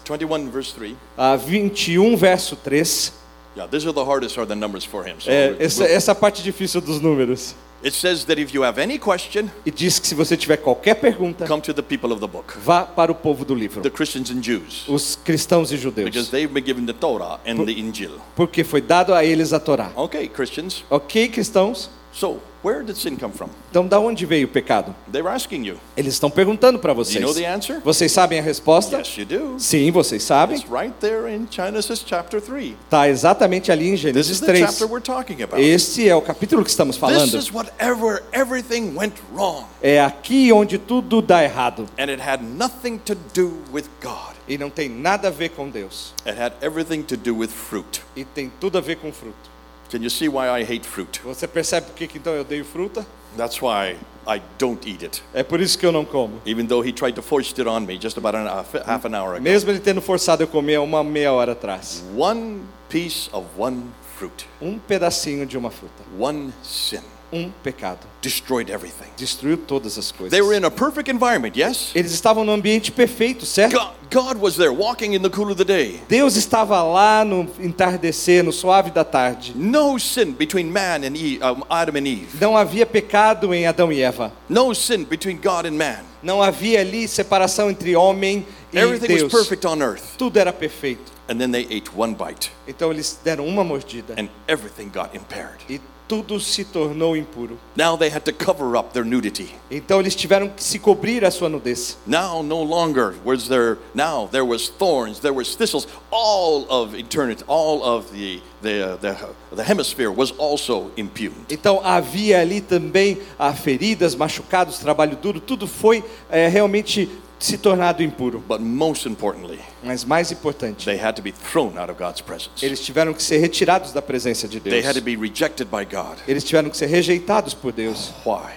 21, 0.07 0.49
verse 0.49 0.73
3, 0.73 0.95
ah, 1.17 1.35
21, 1.35 2.15
verso 2.15 2.55
3, 2.55 3.11
yeah, 3.57 3.67
these 3.69 3.85
are 3.85 3.93
the 3.93 4.05
hardest 4.05 4.37
are 4.37 4.45
the 4.47 4.55
numbers 4.55 4.85
for 4.85 5.03
him. 5.05 5.15
So 5.19 5.29
é, 5.29 5.55
essa, 5.59 5.83
essa 5.85 6.15
parte 6.15 6.41
difícil 6.41 6.79
dos 6.81 7.01
números. 7.01 7.55
It 7.83 7.93
says 7.93 8.25
that 8.25 8.39
if 8.39 8.53
you 8.53 8.63
have 8.63 8.81
any 8.81 8.97
question, 8.97 9.49
E 9.65 9.71
diz 9.71 9.99
que 9.99 10.07
se 10.07 10.15
você 10.15 10.37
tiver 10.37 10.57
qualquer 10.57 10.95
pergunta, 10.95 11.45
come 11.47 11.61
to 11.61 11.73
the 11.73 11.81
people 11.81 12.11
of 12.11 12.19
the 12.19 12.27
book, 12.27 12.53
vá 12.59 12.83
para 12.83 13.11
o 13.11 13.15
povo 13.15 13.43
do 13.43 13.53
livro, 13.53 13.81
the 13.81 13.89
Christians 13.89 14.29
and 14.31 14.41
Jews, 14.41 14.85
os 14.87 15.15
cristãos 15.15 15.71
e 15.71 15.75
because 15.75 15.83
judeus, 15.83 16.29
they've 16.29 16.51
been 16.53 16.63
given 16.65 16.85
the 16.85 16.93
Torah 16.93 17.39
and 17.45 17.65
the 17.65 17.71
Injil. 17.73 18.19
porque 18.35 18.63
foi 18.63 18.81
dado 18.81 19.13
a 19.13 19.23
eles 19.25 19.53
a 19.53 19.59
Torá. 19.59 19.91
Okay, 19.95 20.27
Christians. 20.27 20.83
Ok, 20.89 21.27
cristãos? 21.29 21.89
So 22.11 22.39
where 22.63 22.83
did 22.83 22.95
sin 22.95 23.15
come 23.17 23.33
from? 23.33 23.49
Então, 23.69 23.87
da 23.87 23.99
onde 23.99 24.25
veio 24.25 24.45
o 24.45 24.49
pecado? 24.49 24.95
Asking 25.33 25.65
you. 25.65 25.77
Eles 25.97 26.13
estão 26.13 26.29
perguntando 26.29 26.77
para 26.79 26.93
Do 26.93 26.99
you 27.01 27.05
vocês. 27.05 27.23
know 27.23 27.33
the 27.33 27.45
answer? 27.45 27.79
Vocês 27.83 28.11
sabem 28.11 28.39
a 28.39 28.41
resposta? 28.41 28.97
Yes, 28.97 29.17
you 29.17 29.25
do. 29.25 29.59
Sim, 29.59 29.89
vocês 29.91 30.23
sabem. 30.23 30.57
It's 30.57 30.69
right 30.69 30.93
there 30.99 31.27
in 31.33 31.47
Genesis 31.49 32.03
chapter 32.05 32.39
3. 32.41 32.75
Está 32.85 33.09
exatamente 33.09 33.71
ali 33.71 33.87
em 33.87 33.91
This 33.93 34.01
Gênesis 34.01 34.29
is 34.31 34.39
the 34.39 34.45
3. 34.47 34.59
chapter 34.59 34.87
we're 34.87 35.03
talking 35.03 35.41
about. 35.41 35.61
Este 35.61 36.07
é 36.07 36.15
o 36.15 36.21
capítulo 36.21 36.63
que 36.63 36.69
estamos 36.69 36.95
This 36.95 36.99
falando. 36.99 37.37
is 37.37 37.51
whatever 37.51 38.23
everything 38.31 38.93
went 38.95 39.13
wrong. 39.33 39.65
É 39.81 40.01
aqui 40.01 40.51
onde 40.51 40.77
tudo 40.77 41.21
dá 41.21 41.43
errado. 41.43 41.87
And 41.97 42.09
it 42.09 42.21
had 42.21 42.41
nothing 42.41 42.97
to 43.05 43.15
do 43.33 43.53
with 43.71 43.85
God. 44.01 44.33
E 44.47 44.57
não 44.57 44.69
tem 44.69 44.89
nada 44.89 45.29
a 45.29 45.31
ver 45.31 45.49
com 45.49 45.69
Deus. 45.69 46.13
It 46.25 46.39
had 46.39 46.53
everything 46.61 47.01
to 47.03 47.15
do 47.17 47.35
with 47.37 47.47
fruit. 47.49 48.01
E 48.15 48.25
tem 48.25 48.51
tudo 48.59 48.77
a 48.77 48.81
ver 48.81 48.97
com 48.97 49.11
fruto. 49.11 49.52
Can 49.93 50.01
you 50.01 50.09
see 50.09 50.27
why 50.27 50.49
I 50.49 50.63
hate 50.63 50.87
fruit? 50.87 51.21
Você 51.23 51.47
percebe 51.47 51.85
por 51.85 51.95
que 51.95 52.17
então 52.17 52.33
eu 52.33 52.41
odeio 52.41 52.65
fruta? 52.65 53.05
That's 53.37 53.61
why 53.61 53.95
I 54.27 54.41
don't 54.57 54.89
eat 54.89 55.03
it. 55.03 55.21
É 55.35 55.43
por 55.43 55.61
isso 55.61 55.77
que 55.77 55.85
eu 55.85 55.91
não 55.91 56.03
como. 56.03 56.41
Even 56.47 56.65
though 56.65 56.83
he 56.83 56.91
tried 56.91 57.13
to 57.13 57.21
foist 57.21 57.59
it 57.59 57.69
on 57.69 57.81
me 57.81 57.99
just 58.01 58.17
about 58.17 58.35
an, 58.35 58.47
half 58.87 59.05
an 59.05 59.13
hour 59.13 59.35
ago. 59.35 59.43
Mesmo 59.43 59.69
ele 59.69 59.79
tendo 59.79 60.01
forçado 60.01 60.41
eu 60.41 60.47
comer 60.47 60.79
uma 60.79 61.03
meia 61.03 61.31
hora 61.31 61.51
atrás. 61.51 62.03
One 62.17 62.63
piece 62.89 63.29
of 63.31 63.45
one 63.55 63.83
fruit, 64.17 64.47
Um 64.59 64.79
pedacinho 64.79 65.45
de 65.45 65.59
uma 65.59 65.69
fruta. 65.69 66.01
one 66.19 66.51
sin, 66.63 67.01
Um 67.33 67.51
pecado. 67.63 67.99
destroyed 68.21 68.69
everything. 68.69 69.07
Destruiu 69.17 69.57
todas 69.57 69.97
as 69.97 70.11
coisas. 70.11 70.31
They 70.31 70.41
were 70.41 70.55
in 70.55 70.63
a 70.63 70.71
perfect 70.71 71.09
environment, 71.09 71.57
yes? 71.57 71.91
Eles 71.95 72.11
estavam 72.13 72.45
no 72.45 72.53
ambiente 72.53 72.91
perfeito, 72.91 73.45
certo? 73.45 73.73
God, 73.77 73.91
God 74.09 74.37
was 74.41 74.55
there 74.55 74.71
walking 74.71 75.13
in 75.13 75.21
the 75.21 75.29
cool 75.29 75.49
of 75.51 75.57
the 75.57 75.65
day. 75.65 75.99
Deus 76.07 76.37
estava 76.37 76.81
lá 76.83 77.25
no 77.25 77.47
entardecer, 77.59 78.43
no 78.43 78.51
suave 78.53 78.91
da 78.91 79.03
tarde. 79.03 79.53
No 79.55 79.97
sin 79.99 80.31
between 80.33 80.71
man 80.71 81.03
and 81.03 81.15
Eve, 81.17 81.43
um, 81.43 81.63
Adam 81.69 81.97
and 81.97 82.07
Eve. 82.07 82.37
Não 82.39 82.55
havia 82.55 82.85
pecado 82.85 83.53
em 83.53 83.65
Adão 83.67 83.91
e 83.91 84.01
Eva. 84.01 84.31
No 84.47 84.73
sin 84.73 85.03
between 85.03 85.37
God 85.37 85.65
and 85.65 85.73
man. 85.77 86.03
Não 86.21 86.41
havia 86.41 86.79
ali 86.79 87.07
separação 87.07 87.69
entre 87.69 87.95
homem 87.95 88.45
e 88.71 88.77
Everything 88.77 89.11
was 89.13 89.21
Deus. 89.23 89.31
perfect 89.33 89.67
on 89.67 89.81
earth. 89.81 90.15
Tudo 90.17 90.37
era 90.39 90.53
perfeito. 90.53 91.11
And 91.27 91.37
then 91.37 91.51
they 91.51 91.63
ate 91.65 91.89
one 91.95 92.13
bite, 92.15 92.51
Então 92.67 92.91
eles 92.91 93.17
deram 93.23 93.45
uma 93.47 93.63
mordida 93.63 94.13
and 94.17 94.27
everything 94.47 94.89
got 94.89 95.15
impaired. 95.15 95.59
e 95.69 95.79
tudo 96.07 96.39
se 96.39 96.63
tornou 96.63 97.15
impuro. 97.15 97.57
Now 97.75 97.97
they 97.97 98.09
had 98.09 98.23
to 98.25 98.33
cover 98.33 98.77
up 98.77 98.93
their 98.93 99.05
nudity. 99.05 99.55
Então 99.69 99.99
eles 99.99 100.15
tiveram 100.15 100.49
que 100.49 100.63
se 100.63 100.79
cobrir 100.79 101.23
a 101.23 101.31
sua 101.31 101.49
nudez. 101.49 101.97
Now 102.05 102.43
no 102.43 102.61
longer 102.63 103.15
was 103.25 103.47
there. 103.47 103.77
Now 103.93 104.27
there 104.31 104.45
was 104.45 104.69
thorns, 104.69 105.19
there 105.19 105.33
was 105.33 105.55
thistles. 105.55 105.87
All 106.11 106.65
of 106.69 106.95
eternity, 106.95 107.43
all 107.47 107.83
of 107.83 108.11
the 108.11 108.41
the 108.61 108.97
the, 109.01 109.55
the 109.55 109.63
hemisphere 109.63 110.11
was 110.11 110.31
also 110.37 110.91
impugned. 110.97 111.45
Então 111.49 111.79
havia 111.79 112.41
ali 112.41 112.61
também 112.61 113.19
ah, 113.37 113.53
feridas, 113.53 114.15
machucados, 114.15 114.79
trabalho 114.79 115.15
duro, 115.17 115.39
tudo 115.39 115.67
foi 115.67 116.03
eh, 116.29 116.47
realmente 116.47 117.09
se 117.39 117.57
tornado 117.57 118.01
impuro. 118.01 118.39
But 118.47 118.61
most 118.61 119.05
importantly, 119.07 119.59
Mas 119.83 120.03
mais 120.05 120.31
importante, 120.31 120.85
they 120.85 120.97
had 120.97 121.15
to 121.15 121.21
be 121.21 121.31
thrown 121.31 121.77
out 121.77 121.89
of 121.91 121.97
God's 121.97 122.21
presence. 122.21 122.65
eles 122.65 122.79
tiveram 122.79 123.13
que 123.13 123.21
ser 123.21 123.37
retirados 123.39 123.91
da 123.91 124.01
presença 124.01 124.47
de 124.47 124.59
They 124.59 124.81
Deus. 124.81 124.85
had 124.85 124.93
to 124.95 125.01
be 125.01 125.15
rejected 125.15 125.67
by 125.69 125.83
God. 125.85 126.17
Eles 126.27 126.43
tiveram 126.43 126.69
que 126.69 126.77
ser 126.77 126.87
rejeitados 126.87 127.53
por 127.53 127.71
Deus. 127.71 128.11
Why? 128.25 128.51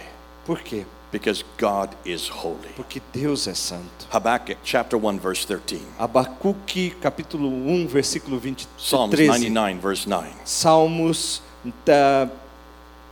Por 0.44 0.60
quê? 0.60 0.84
Because 1.12 1.44
God 1.58 1.90
is 2.04 2.28
holy. 2.28 2.68
Porque 2.74 3.00
Deus 3.12 3.46
é 3.46 3.54
santo. 3.54 4.06
Habakkuk 4.12 4.58
chapter 4.64 4.98
1 4.98 5.18
verse 5.18 5.46
13. 5.46 5.80
Abacuque 5.98 6.90
capítulo 7.00 7.48
1, 7.48 7.86
versículo 7.86 8.38
20, 8.38 8.68
Psalms 8.76 9.14
13. 9.14 9.48
99 9.50 9.80
verse 9.80 10.06
9. 10.08 10.28
Salmos 10.44 11.40
tá, 11.84 12.28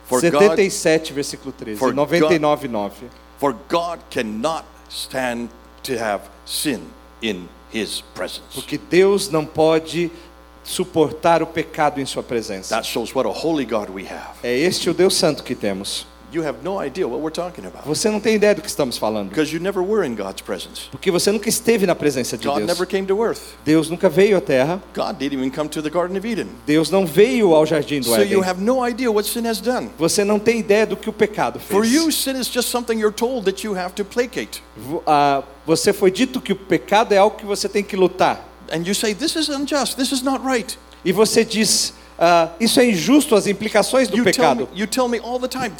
For 0.06 0.20
77, 0.20 1.12
versículo 1.12 1.52
13. 1.52 1.78
for 1.78 1.94
99, 1.94 2.68
9. 2.68 2.92
For 3.38 3.54
God 3.68 4.00
cannot 4.10 4.64
stand 4.94 5.50
to 5.82 5.92
have 5.94 6.22
sin 6.46 6.80
in 7.20 7.48
his 7.72 8.02
presence. 8.14 8.54
Porque 8.54 8.78
Deus 8.78 9.28
não 9.28 9.44
pode 9.44 10.10
suportar 10.62 11.42
o 11.42 11.46
pecado 11.46 12.00
em 12.00 12.06
sua 12.06 12.22
presença. 12.22 12.74
That 12.74 12.86
shows 12.86 13.14
what 13.14 13.28
a 13.28 13.32
holy 13.32 13.66
God 13.66 13.90
we 13.90 14.06
have. 14.06 14.38
É 14.42 14.56
este 14.56 14.88
o 14.88 14.94
Deus 14.94 15.14
santo 15.16 15.42
que 15.42 15.54
temos. 15.54 16.06
You 16.34 16.44
have 16.44 16.58
no 16.64 16.82
idea 16.84 17.06
what 17.06 17.20
we're 17.22 17.30
talking 17.32 17.64
about. 17.64 17.86
Você 17.86 18.10
não 18.10 18.18
tem 18.18 18.34
ideia 18.34 18.54
do 18.54 18.60
que 18.60 18.68
estamos 18.68 18.98
falando. 18.98 19.28
Because 19.28 19.54
you 19.54 19.60
never 19.62 19.80
were 19.82 20.04
in 20.06 20.14
God's 20.16 20.42
presence. 20.42 20.88
Porque 20.90 21.10
você 21.10 21.30
nunca 21.30 21.48
esteve 21.48 21.86
na 21.86 21.94
presença 21.94 22.36
de 22.36 22.46
God 22.46 22.56
Deus. 22.56 22.66
never 22.66 22.86
came 22.86 23.06
to 23.06 23.22
earth. 23.24 23.40
Deus 23.64 23.88
nunca 23.88 24.08
veio 24.08 24.36
à 24.36 24.40
terra. 24.40 24.82
God 24.94 25.16
didn't 25.18 25.38
even 25.38 25.50
come 25.50 25.68
to 25.68 25.80
the 25.80 25.90
Garden 25.90 26.16
of 26.18 26.26
Eden. 26.26 26.48
Deus 26.66 26.90
não 26.90 27.06
veio 27.06 27.54
ao 27.54 27.64
jardim 27.64 28.00
do 28.00 28.06
So 28.06 28.16
you 28.22 28.40
Éden. 28.40 28.44
have 28.50 28.60
no 28.60 28.84
idea 28.86 29.10
what 29.12 29.28
sin 29.28 29.46
has 29.46 29.60
done. 29.60 29.90
Você 29.98 30.24
não 30.24 30.38
tem 30.40 30.58
ideia 30.58 30.84
do 30.86 30.96
que 30.96 31.08
o 31.08 31.12
pecado 31.12 31.60
For 31.60 31.84
you, 31.84 32.04
fez. 32.04 32.14
sin 32.16 32.36
is 32.40 32.48
just 32.52 32.68
something 32.68 32.98
you're 32.98 33.14
told 33.14 33.44
that 33.44 33.64
you 33.64 33.76
have 33.78 33.94
to 33.94 34.04
placate. 34.04 34.62
Ah, 35.06 35.42
Você 35.66 35.92
foi 35.92 36.10
dito 36.10 36.40
que 36.40 36.52
o 36.52 36.56
pecado 36.56 37.12
é 37.12 37.18
algo 37.18 37.36
que 37.36 37.46
você 37.46 37.68
tem 37.68 37.82
que 37.82 37.96
lutar. 37.96 38.44
And 38.72 38.82
you 38.86 38.94
say, 38.94 39.14
This 39.14 39.36
is 39.36 39.48
unjust. 39.48 39.96
This 39.96 40.10
is 40.10 40.22
not 40.22 40.44
right. 40.44 40.76
E 41.04 41.12
você 41.12 41.44
diz, 41.44 41.94
ah, 42.18 42.50
isso 42.60 42.78
é 42.80 42.86
injusto, 42.86 43.34
as 43.34 43.46
implicações 43.46 44.08
do 44.08 44.16
You 44.16 44.24
pecado. 44.24 44.68
me 44.72 45.18
time. 45.48 45.72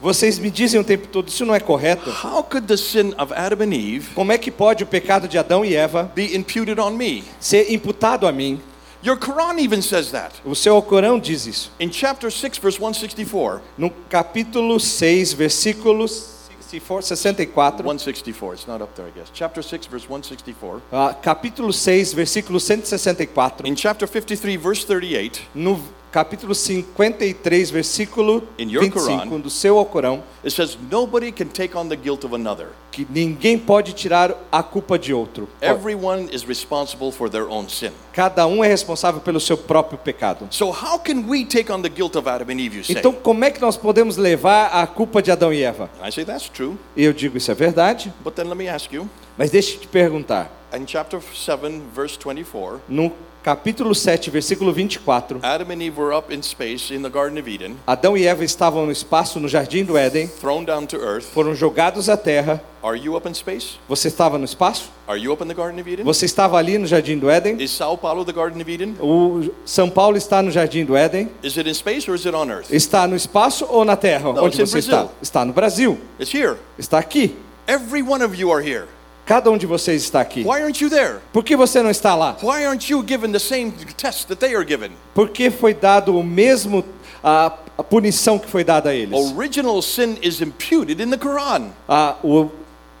Vocês 0.00 0.38
me 0.38 0.50
dizem 0.50 0.80
o 0.80 0.84
tempo 0.84 1.06
todo, 1.08 1.28
isso 1.28 1.44
não 1.46 1.54
é 1.54 1.60
correto. 1.60 2.10
How 2.10 2.42
could 2.42 2.66
the 2.66 2.76
sin 2.76 3.14
of 3.18 3.32
Adam 3.34 3.64
and 3.64 3.74
Eve 3.74 4.08
Como 4.14 4.32
é 4.32 4.38
que 4.38 4.50
pode 4.50 4.82
o 4.82 4.86
pecado 4.86 5.28
de 5.28 5.38
Adão 5.38 5.64
e 5.64 5.74
Eva 5.76 6.10
be 6.14 6.36
imputed 6.36 6.80
on 6.80 6.90
me? 6.90 7.24
ser 7.38 7.72
imputado 7.72 8.26
a 8.26 8.32
mim? 8.32 8.60
Your 9.04 9.16
Quran 9.16 9.60
even 9.60 9.80
says 9.80 10.10
that. 10.10 10.34
O 10.44 10.56
seu 10.56 10.82
Corão 10.82 11.20
diz 11.20 11.46
isso. 11.46 11.70
In 11.78 11.92
chapter 11.92 12.32
6, 12.32 12.58
verse 12.58 12.78
164, 12.78 13.60
No 13.76 13.90
capítulo 14.10 14.80
6, 14.80 15.34
versículos 15.34 16.37
se 16.68 16.80
for 16.80 17.00
64, 17.02 17.82
164, 17.82 18.54
it's 18.54 18.66
not 18.66 18.82
up 18.82 18.94
there, 18.94 19.06
I 19.06 19.10
guess. 19.10 19.30
Chapter 19.32 19.62
6, 19.62 19.86
verse 19.86 20.06
164. 20.08 20.82
ah, 20.92 21.14
capítulo 21.14 21.72
6, 21.72 22.12
versículo 22.12 22.58
164, 22.60 23.66
In 23.66 23.74
chapter 23.74 24.06
53, 24.06 24.56
verse 24.56 24.84
38, 24.84 25.40
no 25.54 25.80
capítulo 26.10 26.54
53, 26.54 27.70
versículo 27.70 28.42
In 28.58 28.70
your 28.70 28.82
25 28.84 29.28
Quran. 29.28 29.40
do 29.40 29.50
seu 29.50 29.78
Alcorão, 29.78 30.22
it 30.44 30.50
says, 30.54 30.76
Nobody 30.90 31.30
can 31.32 31.46
take 31.46 31.76
on 31.76 31.88
the 31.88 31.96
guilt 31.96 32.24
of 32.24 32.34
another. 32.34 32.68
que 32.90 33.06
ninguém 33.10 33.58
pode 33.58 33.92
tirar 33.92 34.34
a 34.50 34.62
culpa 34.62 34.98
de 34.98 35.12
outro. 35.14 35.48
Everyone 35.60 36.28
is 36.34 36.44
responsible 36.44 37.12
for 37.12 37.30
their 37.30 37.48
own 37.48 37.68
sin. 37.68 37.90
Cada 38.12 38.46
um 38.46 38.64
é 38.64 38.68
responsável 38.68 39.20
pelo 39.20 39.38
seu 39.38 39.56
próprio 39.56 39.98
pecado. 39.98 40.48
So, 40.50 40.70
how 40.70 40.98
can 40.98 41.28
we 41.28 41.44
take 41.44 41.70
on 41.70 41.82
the 41.82 41.88
guilt 41.88 42.16
of 42.16 42.28
Adam 42.28 42.48
and 42.50 42.58
Eve, 42.60 42.78
you 42.78 42.84
say? 42.84 42.96
Então, 42.98 43.12
como 43.12 43.44
é 43.44 43.50
que 43.50 43.60
nós 43.60 43.76
podemos 43.76 44.16
levar 44.16 44.66
a 44.68 44.86
culpa 44.86 45.22
de 45.22 45.30
Adão 45.30 45.52
e 45.52 45.62
Eva? 45.62 45.88
I 46.02 46.10
say, 46.10 46.24
That's 46.24 46.48
true. 46.48 46.76
E 46.96 47.04
eu 47.04 47.12
digo 47.12 47.36
isso 47.36 47.50
é 47.50 47.54
verdade, 47.54 48.12
But 48.24 48.34
then 48.34 48.46
let 48.48 48.56
me 48.56 48.68
ask 48.68 48.92
you, 48.92 49.08
mas 49.36 49.50
deixa 49.50 49.74
eu 49.76 49.80
te 49.80 49.86
perguntar. 49.88 50.50
in 50.74 50.84
chapter 50.86 51.20
7, 51.20 51.80
verse 51.94 52.18
24, 52.18 52.80
No 52.88 53.12
capítulo 53.48 53.94
7, 53.94 54.28
versículo 54.30 54.74
24. 54.74 55.40
Adam 55.42 55.70
and 55.70 55.82
Eve 55.82 55.98
were 55.98 56.14
up 56.14 56.30
in 56.30 56.42
space 56.42 56.94
in 56.94 57.00
the 57.00 57.08
Garden 57.08 57.38
of 57.38 57.48
Eden, 57.48 57.76
Adão 57.86 58.14
e 58.14 58.26
Eva 58.26 58.44
estavam 58.44 58.84
no 58.84 58.92
espaço 58.92 59.40
no 59.40 59.48
jardim 59.48 59.84
do 59.84 59.96
Éden, 59.96 60.28
thrown 60.28 60.64
down 60.64 60.84
to 60.84 60.96
earth. 60.98 61.24
foram 61.24 61.54
jogados 61.54 62.10
à 62.10 62.16
terra. 62.18 62.62
Are 62.82 62.94
you 62.94 63.16
up 63.16 63.26
in 63.26 63.32
space? 63.32 63.78
Você 63.88 64.08
estava 64.08 64.36
no 64.36 64.44
espaço? 64.44 64.90
Are 65.06 65.18
you 65.18 65.32
up 65.32 65.42
in 65.42 65.48
the 65.48 65.54
Garden 65.54 65.80
of 65.80 65.90
Eden? 65.90 66.04
Você 66.04 66.26
estava 66.26 66.58
ali 66.58 66.76
no 66.76 66.86
jardim 66.86 67.18
do 67.18 67.30
Éden? 67.30 67.56
Is 67.58 67.70
Sao 67.70 67.96
Paulo 67.96 68.22
the 68.22 68.34
Garden 68.34 68.60
of 68.60 68.70
Eden? 68.70 68.96
O 69.00 69.50
São 69.64 69.88
Paulo 69.88 70.18
está 70.18 70.42
no 70.42 70.50
jardim 70.50 70.84
do 70.84 70.94
Éden? 70.94 71.30
Is 71.42 71.56
it 71.56 71.66
in 71.66 71.72
space 71.72 72.06
or 72.06 72.14
is 72.14 72.26
it 72.26 72.36
on 72.36 72.50
earth? 72.50 72.70
Está 72.70 73.06
no 73.06 73.16
espaço 73.16 73.66
ou 73.70 73.82
na 73.82 73.96
terra? 73.96 74.30
Não, 74.30 74.44
Onde 74.44 74.58
você 74.58 74.78
está? 74.78 75.08
Está 75.22 75.42
no 75.46 75.54
Brasil. 75.54 75.98
It's 76.20 76.34
here. 76.34 76.56
Está 76.78 76.98
aqui. 76.98 77.34
Every 77.66 78.02
one 78.02 78.22
of 78.22 78.38
you 78.38 78.52
are 78.52 78.62
here. 78.62 78.88
Cada 79.28 79.50
um 79.50 79.58
de 79.58 79.66
vocês 79.66 80.04
está 80.04 80.22
aqui. 80.22 80.40
Why 80.40 80.62
aren't 80.62 80.82
you 80.82 80.88
there? 80.88 81.18
Por 81.34 81.44
que 81.44 81.54
você 81.54 81.82
não 81.82 81.90
está 81.90 82.14
lá? 82.14 82.38
Why 82.42 82.64
aren't 82.64 82.90
you 82.90 83.04
given 83.06 83.30
the 83.30 83.38
same 83.38 83.72
test 83.94 84.26
that 84.28 84.36
they 84.36 84.54
are 84.54 84.66
given? 84.66 84.92
Por 85.14 85.28
que 85.28 85.50
foi 85.50 85.74
dado 85.74 86.16
o 86.16 86.24
mesmo 86.24 86.82
a, 87.22 87.52
a 87.76 87.82
punição 87.84 88.38
que 88.38 88.48
foi 88.48 88.64
dada 88.64 88.88
a 88.88 88.94
eles? 88.94 89.12
Original 89.36 89.82
sin 89.82 90.16
is 90.22 90.40
imputed 90.40 91.02
in 91.02 91.10
the 91.10 91.18
Quran. 91.18 91.72
Ah, 91.86 92.16
o 92.24 92.50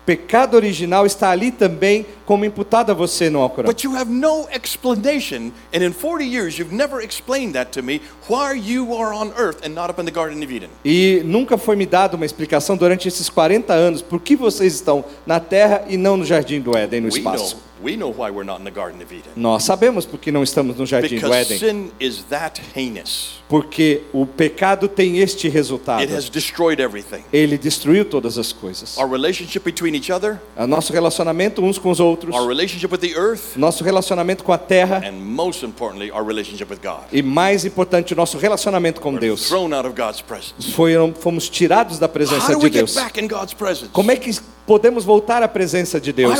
pecado 0.08 0.54
original 0.54 1.04
está 1.04 1.28
ali 1.28 1.50
também 1.50 2.06
como 2.24 2.42
imputado 2.42 2.90
a 2.90 2.94
você 2.94 3.28
no 3.28 3.40
Alcorão. 3.40 3.70
But 3.70 3.84
you 3.84 3.94
have 3.94 4.10
no 4.10 4.48
explanation, 4.50 5.52
and 5.74 5.82
in 5.82 5.92
40 5.92 6.24
years 6.24 6.58
you've 6.58 6.74
never 6.74 7.04
explained 7.04 7.52
that 7.52 7.72
to 7.72 7.82
me, 7.82 8.00
why 8.26 8.54
you 8.54 8.96
are 8.96 9.12
on 9.12 9.32
earth 9.36 9.62
and 9.62 9.74
not 9.74 9.90
up 9.90 10.00
in 10.00 10.06
the 10.06 10.10
Garden 10.10 10.42
of 10.42 10.50
Eden. 10.50 10.70
E 10.82 11.20
nunca 11.26 11.58
foi 11.58 11.76
me 11.76 11.84
dada 11.84 12.16
uma 12.16 12.24
explicação 12.24 12.74
durante 12.74 13.06
esses 13.06 13.28
40 13.28 13.74
anos 13.74 14.00
por 14.00 14.18
que 14.18 14.34
vocês 14.34 14.72
estão 14.72 15.04
na 15.26 15.40
terra 15.40 15.84
e 15.86 15.98
não 15.98 16.16
no 16.16 16.24
jardim 16.24 16.62
do 16.62 16.74
Éden, 16.74 17.02
no 17.02 17.08
espaço. 17.08 17.58
We 17.82 17.96
know 17.96 18.10
why 18.10 18.30
we're 18.30 18.44
not 18.44 18.58
in 18.60 18.64
the 18.64 18.70
Garden 18.70 19.02
of 19.02 19.12
Eden. 19.14 19.30
Nós 19.36 19.64
sabemos 19.64 20.04
por 20.06 20.18
que 20.18 20.30
não 20.32 20.42
estamos 20.42 20.76
no 20.76 20.86
jardim 20.86 21.18
do 21.18 21.32
Éden. 21.32 21.58
sin 21.58 21.90
is 22.00 22.24
that 22.30 22.60
heinous. 22.74 23.38
Porque 23.48 24.02
o 24.12 24.26
pecado 24.26 24.88
tem 24.88 25.18
este 25.20 25.48
resultado. 25.48 26.02
It 26.02 26.12
has 26.12 26.28
destroyed 26.28 26.80
everything. 26.80 27.24
Ele 27.32 27.56
destruiu 27.56 28.04
todas 28.04 28.36
as 28.36 28.52
coisas. 28.52 28.96
Our 28.98 29.08
relationship 29.10 29.60
between 29.64 29.94
each 29.94 30.12
other, 30.12 30.38
O 30.56 30.66
nosso 30.66 30.92
relacionamento 30.92 31.62
uns 31.62 31.78
com 31.78 31.90
os 31.90 31.98
outros, 32.00 32.34
our 32.34 32.46
relationship 32.46 32.92
with 32.92 32.98
the 33.00 33.14
earth, 33.18 33.56
nosso 33.56 33.82
relacionamento 33.82 34.44
com 34.44 34.52
a 34.52 34.58
terra 34.58 35.02
and 35.06 35.12
most 35.12 35.64
importantly, 35.64 36.10
our 36.10 36.24
relationship 36.24 36.70
with 36.70 36.80
God. 36.82 37.04
e 37.12 37.22
mais 37.22 37.64
importante, 37.64 38.12
o 38.12 38.16
nosso 38.16 38.36
relacionamento 38.38 39.00
com 39.00 39.14
Deus. 39.14 39.48
Thrown 39.48 39.72
out 39.74 39.86
of 39.88 39.94
God's 40.00 40.20
presence. 40.20 40.70
Foram, 40.72 41.14
fomos 41.14 41.48
tirados 41.48 41.98
da 41.98 42.06
How 42.06 42.12
presença 42.12 42.52
do 42.52 42.58
de 42.58 42.64
we 42.66 42.70
get 42.70 42.72
Deus. 42.80 42.94
back 42.94 43.18
in 43.20 43.26
God's 43.28 43.54
presence? 43.54 43.88
Como 43.92 44.10
é 44.10 44.16
que 44.16 44.30
podemos 44.68 45.02
voltar 45.02 45.42
à 45.42 45.48
presença 45.48 45.98
de 45.98 46.12
Deus? 46.12 46.38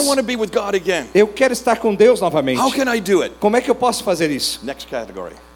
Eu 1.15 1.29
quero 1.29 1.53
estar 1.55 1.79
com 1.79 1.95
Deus 1.95 2.21
novamente. 2.21 2.61
How 2.61 2.71
can 2.71 2.95
I 2.95 3.01
do 3.01 3.23
it? 3.23 3.35
Como 3.41 3.57
é 3.57 3.63
que 3.63 3.71
eu 3.71 3.75
posso 3.75 4.05
fazer 4.05 4.31
isso? 4.31 4.61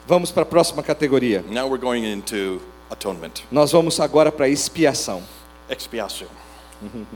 Vamos 0.06 0.30
para 0.30 0.42
a 0.42 0.46
próxima 0.46 0.82
categoria. 0.82 1.44
Now 1.50 1.68
we're 1.68 1.80
going 1.80 2.10
into 2.10 2.62
atonement. 2.90 3.42
Nós 3.50 3.70
vamos 3.72 4.00
agora 4.00 4.32
para 4.32 4.48
expiação. 4.48 5.22
Expiation. 5.68 6.26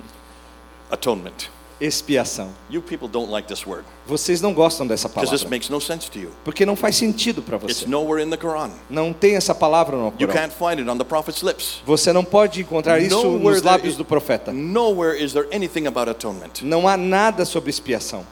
Atonement. 0.90 1.48
Expiação. 1.80 2.50
You 2.70 2.82
people 2.82 3.08
don't 3.08 3.32
like 3.32 3.48
this 3.48 3.66
word 3.66 3.84
Vocês 4.06 4.40
não 4.40 4.54
gostam 4.54 4.86
dessa 4.86 5.08
palavra, 5.08 5.36
porque 6.44 6.64
não 6.64 6.76
faz 6.76 6.96
sentido 6.96 7.42
para 7.42 7.56
você. 7.56 7.84
Não 8.88 9.12
tem 9.12 9.34
essa 9.36 9.54
palavra 9.54 9.96
no 9.96 10.12
lips. 11.42 11.82
Você 11.84 12.12
não 12.12 12.24
pode 12.24 12.60
encontrar 12.60 13.00
isso 13.00 13.16
Nowhere 13.16 13.42
nos 13.42 13.62
lábios 13.62 13.92
is- 13.92 13.96
do 13.98 14.04
profeta. 14.04 14.52
Não 16.62 16.88
há 16.88 16.96
nada 16.96 17.44
sobre 17.44 17.70
expiação, 17.70 18.24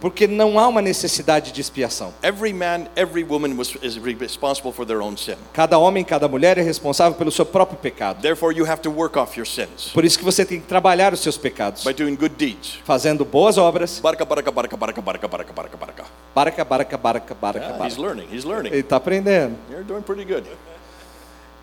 porque 0.00 0.26
não 0.26 0.58
há 0.58 0.66
uma 0.68 0.82
necessidade 0.82 1.52
de 1.52 1.60
expiação. 1.60 2.12
Every 2.22 2.52
man, 2.52 2.86
every 2.96 3.24
woman 3.24 3.54
was, 3.56 3.76
is 3.82 3.96
responsible 3.96 4.72
for 4.72 4.84
their 4.84 5.00
own 5.00 5.16
sin. 5.16 5.36
Cada 5.52 5.78
homem, 5.78 6.04
cada 6.04 6.26
mulher 6.26 6.58
é 6.58 6.62
responsável 6.62 7.16
pelo 7.16 7.30
seu 7.30 7.46
próprio 7.46 7.78
pecado. 7.78 8.20
Therefore, 8.22 8.56
you 8.56 8.66
have 8.66 8.80
to 8.82 8.90
work 8.90 9.18
off 9.18 9.38
your 9.38 9.46
sins 9.46 9.90
Por 9.92 10.04
isso 10.04 10.18
que 10.18 10.24
você 10.24 10.44
tem 10.44 10.60
que 10.60 10.66
trabalhar 10.66 11.12
os 11.12 11.20
seus 11.20 11.36
pecados, 11.36 11.84
by 11.84 11.92
doing 11.92 12.16
good 12.16 12.34
deeds. 12.36 12.78
fazendo 12.84 13.24
boas 13.24 13.56
obras. 13.58 13.67
Baraka, 13.72 14.24
baraka, 14.24 14.50
baraka, 14.52 14.76
baraka, 14.76 15.00
baraka, 15.02 15.28
baraka, 15.28 15.52
baraka, 15.52 15.76
baraka. 15.76 16.04
Barca, 16.34 16.64
barca, 16.64 16.96
barca, 16.98 17.34
barca, 17.34 17.58
Yeah, 17.60 17.72
he's 17.84 17.96
barca. 17.96 18.00
learning. 18.00 18.28
He's 18.30 18.44
learning. 18.44 18.72
Ele 18.72 18.80
está 18.82 18.96
aprendendo. 18.96 19.56
You're 19.70 19.84
doing 19.84 20.02
pretty 20.02 20.24
good. 20.24 20.44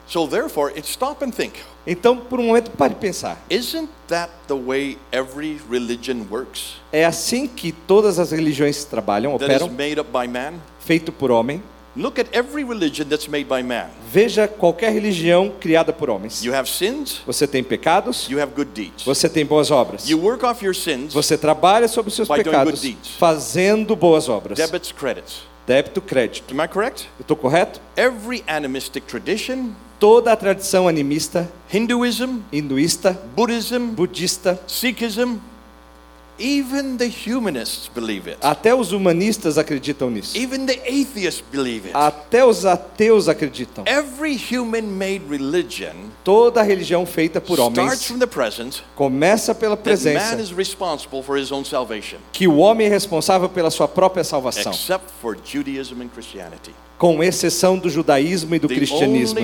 So 0.07 0.27
therefore, 0.27 0.71
it 0.77 0.85
stop 0.85 1.23
and 1.23 1.31
think. 1.31 1.53
Então, 1.87 2.17
por 2.17 2.39
um 2.39 2.43
momento, 2.47 2.69
pare 2.71 2.93
de 2.93 2.99
pensar. 2.99 3.37
Isn't 3.49 3.89
that 4.07 4.31
the 4.47 4.53
way 4.53 4.97
every 5.11 5.59
religion 5.69 6.27
works? 6.29 6.75
É 6.91 7.03
assim 7.05 7.47
que 7.47 7.71
todas 7.71 8.19
as 8.19 8.31
religiões 8.31 8.83
trabalham, 8.85 9.35
That 9.39 9.51
is 9.55 9.61
operam, 9.63 9.73
made 9.75 9.99
up 9.99 10.11
by 10.11 10.27
man? 10.27 10.53
feito 10.79 11.11
por 11.11 11.31
homem. 11.31 11.61
Look 11.95 12.19
at 12.19 12.27
every 12.33 12.63
religion 12.65 13.07
that's 13.07 13.27
made 13.29 13.45
by 13.45 13.63
man. 13.63 13.87
Veja 14.11 14.47
qualquer 14.47 14.91
religião 14.91 15.53
criada 15.59 15.93
por 15.93 16.09
homens. 16.09 16.43
You 16.43 16.53
have 16.53 16.69
sins, 16.69 17.21
Você 17.25 17.47
tem 17.47 17.63
pecados, 17.63 18.27
you 18.29 18.41
have 18.41 18.51
good 18.53 18.71
deeds. 18.73 19.03
você 19.05 19.29
tem 19.29 19.45
boas 19.45 19.71
obras. 19.71 20.09
You 20.09 20.19
work 20.19 20.43
off 20.45 20.63
your 20.63 20.75
sins, 20.75 21.13
Você 21.13 21.37
trabalha 21.37 21.87
sobre 21.87 22.09
os 22.09 22.15
seus 22.15 22.27
By 22.27 22.35
doing 22.35 22.43
pecados 22.45 22.81
good 22.81 22.87
deeds. 22.95 23.11
fazendo 23.17 23.95
boas 23.95 24.27
obras. 24.27 24.57
debits, 24.57 24.91
credits. 24.91 25.43
Débito, 25.65 25.99
crédito. 26.01 26.53
Am 26.53 26.63
I 26.63 26.67
correct? 26.67 27.09
Estou 27.19 27.35
correto? 27.35 27.79
Every 27.97 28.43
animistic 28.47 29.05
tradition, 29.05 29.71
Toda 29.97 30.33
a 30.33 30.35
tradição 30.35 30.89
animista, 30.89 31.49
Hinduism, 31.73 32.39
hinduísta, 32.51 33.17
Buddhism, 33.35 33.87
budista, 33.95 34.59
Sikhism, 34.67 35.37
even 36.39 36.97
the 36.97 37.07
humanists 37.07 37.89
believe 37.93 38.29
it. 38.29 38.38
até 38.41 38.73
os 38.73 38.91
humanistas 38.91 39.57
acreditam 39.57 40.09
nisso. 40.09 40.38
Even 40.38 40.65
the 40.65 40.79
atheists 40.86 41.43
believe 41.51 41.88
it. 41.88 41.95
Até 41.95 42.45
os 42.45 42.65
ateus 42.65 43.27
acreditam. 43.27 43.83
Every 43.88 44.36
human-made 44.36 45.25
religion 45.29 45.95
Toda 46.23 46.61
religião 46.61 47.05
feita 47.05 47.39
por 47.39 47.59
starts 47.59 47.77
homens 47.79 48.05
from 48.05 48.19
the 48.19 48.27
present 48.27 48.81
começa 48.95 49.53
pela 49.53 49.77
that 49.77 49.88
man 49.88 49.95
presença 49.95 50.41
is 50.41 50.51
responsible 50.51 51.21
for 51.21 51.38
his 51.38 51.51
own 51.51 51.63
salvation, 51.63 52.17
que 52.31 52.47
o 52.47 52.57
homem 52.57 52.88
é 52.88 52.89
responsável 52.89 53.47
pela 53.47 53.69
sua 53.69 53.88
própria 53.88 54.23
salvação, 54.23 54.71
except 54.71 55.05
for 55.21 55.38
Judaism 55.43 56.01
and 56.01 56.09
Christianity. 56.09 56.73
Com 56.97 57.23
exceção 57.23 57.77
do 57.77 57.89
judaísmo 57.89 58.55
e 58.55 58.59
do 58.59 58.67
cristianismo. 58.67 59.39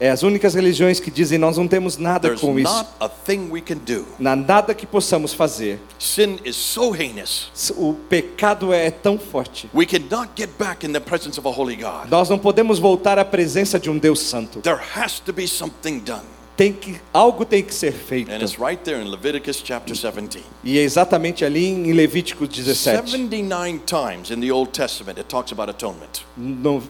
É 0.00 0.10
as 0.10 0.22
únicas 0.22 0.54
religiões 0.54 1.00
que 1.00 1.10
dizem 1.10 1.38
nós 1.38 1.56
não 1.56 1.68
temos 1.68 1.96
nada 1.96 2.36
com 2.36 2.58
isso, 2.58 2.72
not 2.72 2.90
a 3.00 3.08
thing 3.08 3.48
we 3.50 3.60
can 3.60 3.76
do. 3.76 4.06
Não 4.18 4.32
há 4.32 4.36
nada 4.36 4.74
que 4.74 4.86
possamos 4.86 5.34
fazer. 5.34 5.78
Sin 5.98 6.38
is 6.44 6.56
so 6.56 6.94
heinous. 6.94 7.50
O 7.76 7.94
pecado 7.94 8.72
é 8.72 8.90
tão 8.90 9.18
forte. 9.18 9.68
We 9.74 9.86
cannot 9.86 10.30
get 10.36 10.50
back 10.58 10.86
in 10.86 10.92
the 10.92 11.00
presence 11.00 11.38
of 11.38 11.46
a 11.46 11.50
holy 11.50 11.76
God. 11.76 12.08
Nós 12.10 12.28
não 12.28 12.38
podemos 12.38 12.78
voltar 12.78 13.18
à 13.18 13.24
presença 13.24 13.78
de 13.78 13.90
um 13.90 13.98
Deus 13.98 14.20
santo. 14.20 14.60
There 14.60 14.80
has 14.96 15.20
to 15.20 15.32
be 15.32 15.46
something 15.46 16.00
done. 16.00 16.41
Tem 16.56 16.72
que 16.72 17.00
algo 17.12 17.44
tem 17.44 17.62
que 17.62 17.74
ser 17.74 17.92
feito. 17.92 18.30
Right 18.58 18.82
there 18.84 19.00
in 19.02 19.10
Leviticus 19.10 19.62
chapter 19.64 19.94
17. 19.94 20.44
E 20.62 20.78
é 20.78 20.82
exatamente 20.82 21.44
ali 21.44 21.64
em 21.64 21.92
Levítico 21.92 22.46
17. 22.46 23.10
79 23.10 23.80
times 23.86 24.30
in 24.30 24.40
the 24.40 24.52
Old 24.52 24.70
Testament 24.70 25.18
it 25.18 25.28
talks 25.28 25.50
about 25.50 25.70
atonement. 25.70 26.24
No, 26.36 26.82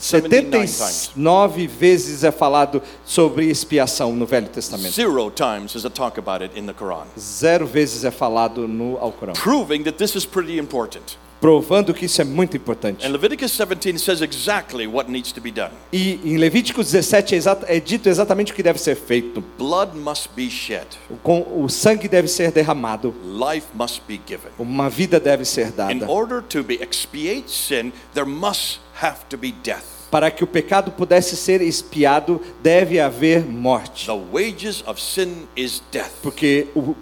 79 0.00 0.66
79 0.66 1.66
vezes 1.66 2.24
é 2.24 2.30
falado 2.30 2.82
sobre 3.04 3.50
expiação 3.50 4.14
no 4.16 4.24
Velho 4.24 4.48
Testamento. 4.48 4.92
Zero 4.92 5.30
times 5.30 5.74
does 5.74 5.84
it 5.84 5.94
talk 5.94 6.18
about 6.18 6.42
it 6.42 6.58
in 6.58 6.66
the 6.66 6.72
Quran. 6.72 7.04
Zero 7.18 7.66
vezes 7.66 8.04
é 8.04 8.10
falado 8.10 8.66
no 8.66 8.96
Alcorão. 8.98 9.34
Proving 9.34 9.82
that 9.84 9.98
this 9.98 10.14
is 10.14 10.24
pretty 10.24 10.58
important. 10.58 11.18
Provando 11.40 11.94
que 11.94 12.04
isso 12.04 12.20
é 12.20 12.24
muito 12.24 12.54
importante. 12.56 13.06
And 13.06 13.10
Leviticus 13.12 13.56
17 13.56 13.98
says 13.98 14.20
exactly 14.20 14.86
what 14.86 15.10
needs 15.10 15.32
to 15.32 15.40
be 15.40 15.50
done. 15.50 15.70
E 15.90 16.20
em 16.22 16.36
Levítico 16.36 16.82
17 16.82 17.34
é, 17.34 17.40
é 17.76 17.80
dito 17.80 18.10
exatamente 18.10 18.52
o 18.52 18.54
que 18.54 18.62
deve 18.62 18.78
ser 18.78 18.94
feito. 18.94 19.42
Blood 19.58 19.96
must 19.96 20.28
be 20.36 20.50
shed. 20.50 20.86
Com, 21.22 21.62
o 21.62 21.68
sangue 21.70 22.08
deve 22.08 22.28
ser 22.28 22.52
derramado. 22.52 23.14
Life 23.24 23.68
must 23.74 24.02
be 24.06 24.20
given. 24.26 24.50
Uma 24.58 24.90
vida 24.90 25.18
deve 25.18 25.46
ser 25.46 25.68
In 25.68 25.72
dada. 25.76 26.10
order 26.10 26.42
to 26.42 26.62
be 26.62 26.74
expiate 26.74 27.50
sin, 27.50 27.90
there 28.12 28.28
must 28.28 28.80
have 29.02 29.24
to 29.28 29.36
be 29.36 29.52
death. 29.52 29.84
Para 30.10 30.30
que 30.30 30.42
o 30.42 30.46
pecado 30.46 30.90
pudesse 30.90 31.36
ser 31.36 31.60
expiado, 31.62 32.40
deve 32.62 32.98
haver 32.98 33.44
morte. 33.46 34.06
The 34.06 34.20
wages 34.32 34.82
of 34.86 35.00
sin 35.00 35.46
is 35.56 35.80
death. 35.92 36.10
Porque 36.22 36.66
o 36.74 36.96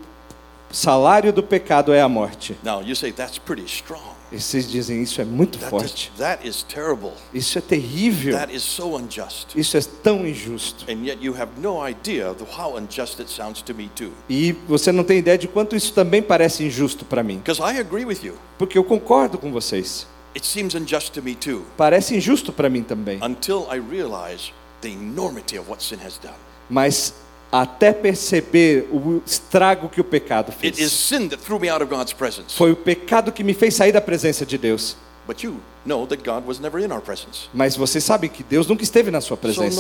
salário 0.71 1.33
do 1.33 1.43
pecado 1.43 1.93
é 1.93 2.03
a 2.03 2.09
morte. 2.09 2.57
Now 2.63 2.83
you 2.83 2.95
say 2.95 3.13
that's 3.13 3.39
pretty 3.39 3.65
strong. 3.65 4.19
E 4.31 4.39
vocês 4.39 4.71
dizem 4.71 5.03
isso 5.03 5.23
é 5.23 5.25
muito 5.25 5.59
That 5.59 5.65
is, 5.65 5.71
forte. 5.71 6.13
that 6.19 6.47
is 6.47 6.63
terrible. 6.63 7.13
Isso 7.33 7.57
é 7.57 7.63
terrível. 7.63 8.37
That 8.37 8.55
is 8.55 8.63
so 8.63 8.95
unjust. 8.95 9.57
Isso 9.57 9.75
é 9.75 9.81
tão 10.03 10.27
injusto. 10.27 10.85
And 10.87 11.03
yet 11.07 11.17
you 11.25 11.35
have 11.35 11.53
no 11.59 11.89
idea 11.89 12.31
of 12.31 12.45
how 12.55 12.77
unjust 12.77 13.19
it 13.21 13.31
sounds 13.31 13.63
to 13.63 13.75
me 13.75 13.91
too. 13.97 14.13
E 14.29 14.53
você 14.69 14.93
não 14.93 15.03
tem 15.03 15.17
ideia 15.17 15.39
de 15.39 15.49
quanto 15.49 15.75
isso 15.75 15.95
também 15.95 16.21
parece 16.21 16.63
injusto 16.63 17.07
para 17.07 17.23
mim. 17.23 17.39
Because 17.39 17.63
I 17.63 17.81
agree 17.81 18.05
with 18.05 18.19
you. 18.23 18.35
Porque 18.59 18.77
eu 18.77 18.85
concordo 18.85 19.39
com 19.39 19.51
vocês. 19.51 20.07
It 20.39 20.47
seems 20.47 20.77
unjust 20.77 21.15
to 21.15 21.21
me 21.21 21.35
too. 21.35 21.65
Parece 21.77 22.15
injusto 22.15 22.53
para 22.53 22.71
mim 22.71 22.85
também. 22.85 23.19
Until 23.21 23.67
I 23.69 23.79
realize 23.81 24.53
the 24.83 24.89
enormity 24.89 25.59
of 25.59 25.69
what 25.69 25.83
sin 25.83 25.99
has 26.07 26.17
done. 26.17 26.37
Mas 26.71 27.13
até 27.51 27.93
perceber 27.93 28.89
o 28.93 29.21
estrago 29.27 29.89
que 29.89 30.01
o 30.01 30.05
pecado 30.05 30.53
It 30.63 30.69
is 30.75 30.79
fez. 30.79 30.93
sin 30.93 31.29
that 31.31 31.43
threw 31.43 31.59
me 31.59 31.69
out 31.69 31.83
of 31.83 31.93
God's 31.93 32.13
presence. 32.13 32.55
Foi 32.57 32.71
o 32.71 32.77
pecado 32.77 33.33
que 33.33 33.43
me 33.43 33.53
fez 33.53 33.75
sair 33.75 33.91
da 33.91 34.01
presença 34.01 34.47
de 34.47 34.57
Deus. 34.57 34.97
But 35.29 35.45
you 35.45 35.57
know 35.85 36.07
that 36.07 36.25
God 36.25 36.47
was 36.47 36.59
never 36.59 36.83
in 36.83 36.91
our 36.91 37.03
presence. 37.03 37.51
Mas 37.53 37.77
você 37.77 38.01
sabe 38.01 38.31
que 38.31 38.43
Deus 38.43 38.67
nunca 38.67 38.83
esteve 38.83 39.11
na 39.11 39.21
sua 39.21 39.37
So 39.37 39.43
presença. 39.43 39.79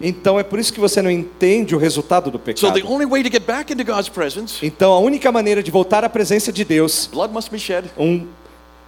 Então 0.00 0.40
é 0.40 0.42
por 0.42 0.58
isso 0.58 0.72
que 0.72 0.80
você 0.80 1.02
não 1.02 1.10
entende 1.10 1.74
o 1.76 1.78
resultado 1.78 2.30
do 2.30 2.38
So 2.38 2.44
pecado. 2.44 2.80
the 2.80 2.86
only 2.86 3.04
way 3.04 3.22
to 3.22 3.30
get 3.30 3.42
back 3.44 3.70
into 3.70 3.84
God's 3.84 4.08
presence, 4.08 4.64
Então 4.64 4.92
a 4.94 4.98
única 5.00 5.30
maneira 5.30 5.62
de 5.62 5.70
voltar 5.70 6.02
à 6.02 6.08
presença 6.08 6.50
de 6.50 6.64
Deus, 6.64 7.06
blood 7.12 7.30
must 7.32 7.50
be 7.50 7.58
shed, 7.58 7.90
um 7.98 8.26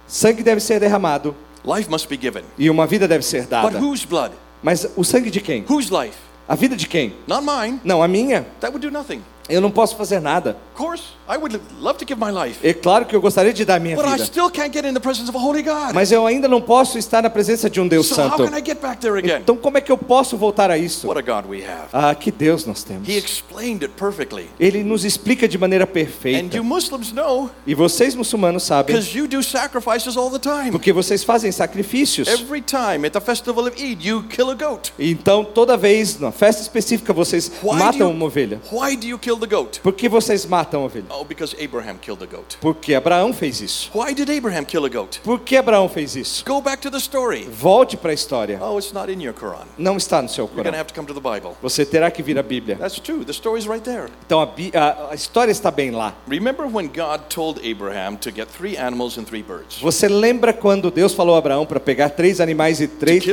sangue 0.07 0.41
deve 0.41 0.61
ser 0.61 0.79
derramado 0.79 1.35
life 1.63 1.87
must 1.87 2.07
be 2.09 2.17
given. 2.19 2.43
e 2.57 2.71
uma 2.71 2.87
vida 2.87 3.07
deve 3.07 3.23
ser 3.23 3.41
But 3.41 3.49
dada. 3.51 3.77
whose 3.79 4.07
blood? 4.07 4.33
Mas 4.63 4.87
o 4.95 5.03
sangue 5.03 5.29
de 5.29 5.41
quem? 5.41 5.63
Whose 5.69 5.91
life? 5.93 6.17
A 6.47 6.55
vida 6.55 6.75
de 6.75 6.87
quem? 6.87 7.13
Not 7.27 7.45
mine. 7.45 7.79
Não, 7.83 8.01
a 8.01 8.07
minha. 8.07 8.47
That 8.59 8.73
would 8.73 8.85
do 8.85 8.91
nothing. 8.91 9.21
Eu 9.47 9.61
não 9.61 9.71
posso 9.71 9.95
fazer 9.95 10.19
nada. 10.19 10.57
Of 10.81 10.87
course, 10.87 11.03
I 11.29 11.37
would 11.37 11.59
love 11.79 11.99
to 11.99 12.05
give 12.07 12.19
my 12.19 12.31
life. 12.31 12.57
É 12.67 12.73
claro 12.73 13.05
que 13.05 13.15
eu 13.15 13.21
gostaria 13.21 13.53
de 13.53 13.63
dar 13.63 13.79
minha 13.79 13.95
But 13.95 14.05
I 14.05 14.11
vida. 14.13 14.25
still 14.25 14.49
can't 14.49 14.73
get 14.73 14.83
in 14.83 14.93
the 14.95 14.99
presence 14.99 15.29
of 15.29 15.37
a 15.37 15.39
holy 15.39 15.61
God. 15.61 15.93
Mas 15.93 16.11
eu 16.11 16.25
ainda 16.25 16.47
não 16.47 16.59
posso 16.59 16.97
estar 16.97 17.21
na 17.21 17.29
presença 17.29 17.69
de 17.69 17.79
um 17.79 17.87
Deus 17.87 18.07
So 18.07 18.19
how 18.19 18.29
santo. 18.31 18.49
can 18.49 18.57
I 18.57 18.63
get 18.65 18.81
back 18.81 18.97
there 18.99 19.15
again? 19.17 19.41
Então 19.41 19.55
como 19.55 19.77
é 19.77 19.81
que 19.81 19.91
eu 19.91 19.97
posso 19.97 20.35
voltar 20.35 20.71
a 20.71 20.77
isso? 20.79 21.07
What 21.07 21.19
a 21.19 21.41
God 21.41 21.47
we 21.49 21.63
have. 21.63 21.89
Ah, 21.93 22.15
que 22.15 22.31
Deus 22.31 22.65
nós 22.65 22.83
temos. 22.83 23.07
He 23.07 23.15
explained 23.15 23.83
it 23.83 23.93
perfectly. 23.95 24.47
Ele 24.59 24.83
nos 24.83 25.05
explica 25.05 25.47
de 25.47 25.55
maneira 25.57 25.83
And 25.83 25.87
perfeita. 25.87 26.57
you 26.57 26.63
Muslims 26.63 27.11
know 27.13 27.51
E 27.67 27.75
vocês 27.75 28.15
muçulmanos 28.15 28.63
sabem, 28.63 28.95
because 28.95 29.15
you 29.15 29.27
do 29.27 29.43
sacrifices 29.43 30.17
all 30.17 30.31
the 30.31 30.39
time. 30.39 30.71
porque 30.71 30.91
vocês 30.91 31.23
fazem 31.23 31.51
sacrifícios. 31.51 32.27
Every 32.27 32.61
time 32.61 33.05
at 33.05 33.13
the 33.13 33.21
festival 33.21 33.67
of 33.67 33.79
Eid, 33.79 34.03
you 34.07 34.23
kill 34.23 34.49
a 34.49 34.55
goat. 34.55 34.91
Então 34.97 35.43
toda 35.43 35.77
vez, 35.77 36.19
na 36.19 36.31
festa 36.31 36.63
específica, 36.63 37.13
vocês 37.13 37.51
matam 37.61 38.09
uma 38.11 38.25
ovelha. 38.25 38.59
Why 38.71 38.95
do 38.97 39.05
you 39.05 39.19
kill 39.19 39.37
the 39.37 39.45
goat? 39.47 39.79
Por 39.81 39.93
que 39.93 40.09
vocês 40.09 40.45
matam 40.45 40.70
a 40.75 40.79
ovelha? 40.79 41.05
Oh, 41.09 41.23
because 41.23 41.55
Abraham 41.63 41.97
killed 41.97 42.25
goat. 42.27 42.57
Porque 42.59 42.93
Abraão 42.93 43.33
fez 43.33 43.61
isso. 43.61 43.89
Why 43.93 44.13
did 44.13 44.29
Abraham 44.29 44.65
kill 44.65 44.85
a 44.85 44.89
goat? 44.89 45.19
Por 45.23 45.39
que 45.41 45.57
Abraão 45.57 45.87
fez 45.89 46.15
isso? 46.15 46.43
Go 46.45 46.61
back 46.61 46.81
to 46.81 46.89
the 46.91 46.97
story. 46.97 47.45
Volte 47.49 47.97
para 47.97 48.11
a 48.11 48.13
história. 48.13 48.59
Oh, 48.61 48.77
it's 48.77 48.93
not 48.93 49.11
in 49.11 49.21
your 49.21 49.33
Quran. 49.33 49.65
Não 49.77 49.97
está 49.97 50.21
no 50.21 50.29
seu 50.29 50.45
You're 50.45 50.63
Corão. 50.63 50.73
have 50.79 50.87
to 50.87 50.93
come 50.93 51.07
to 51.07 51.13
the 51.13 51.19
Bible. 51.19 51.51
Você 51.61 51.85
terá 51.85 52.09
que 52.11 52.21
vir 52.23 52.37
a 52.37 52.43
Bíblia. 52.43 52.75
That's 52.77 52.99
true. 52.99 53.23
The 53.25 53.31
story's 53.33 53.65
right 53.67 53.83
there. 53.83 54.07
Então 54.25 54.39
a, 54.41 55.09
a- 55.11 55.15
história 55.15 55.51
está 55.51 55.71
bem 55.71 55.91
lá. 55.91 56.13
Remember 56.27 56.65
when 56.65 56.87
God 56.87 57.21
told 57.29 57.59
Abraham 57.69 58.15
to 58.17 58.31
get 58.31 58.47
three 58.47 58.77
animals 58.77 59.17
and 59.17 59.23
three 59.25 59.43
birds? 59.43 59.79
Você 59.81 60.07
lembra 60.07 60.53
quando 60.53 60.89
Deus 60.91 61.13
falou 61.13 61.35
a 61.35 61.39
Abraão 61.39 61.65
para 61.65 61.79
pegar 61.79 62.09
três 62.09 62.39
animais 62.39 62.79
e 62.81 62.87
três 62.87 63.23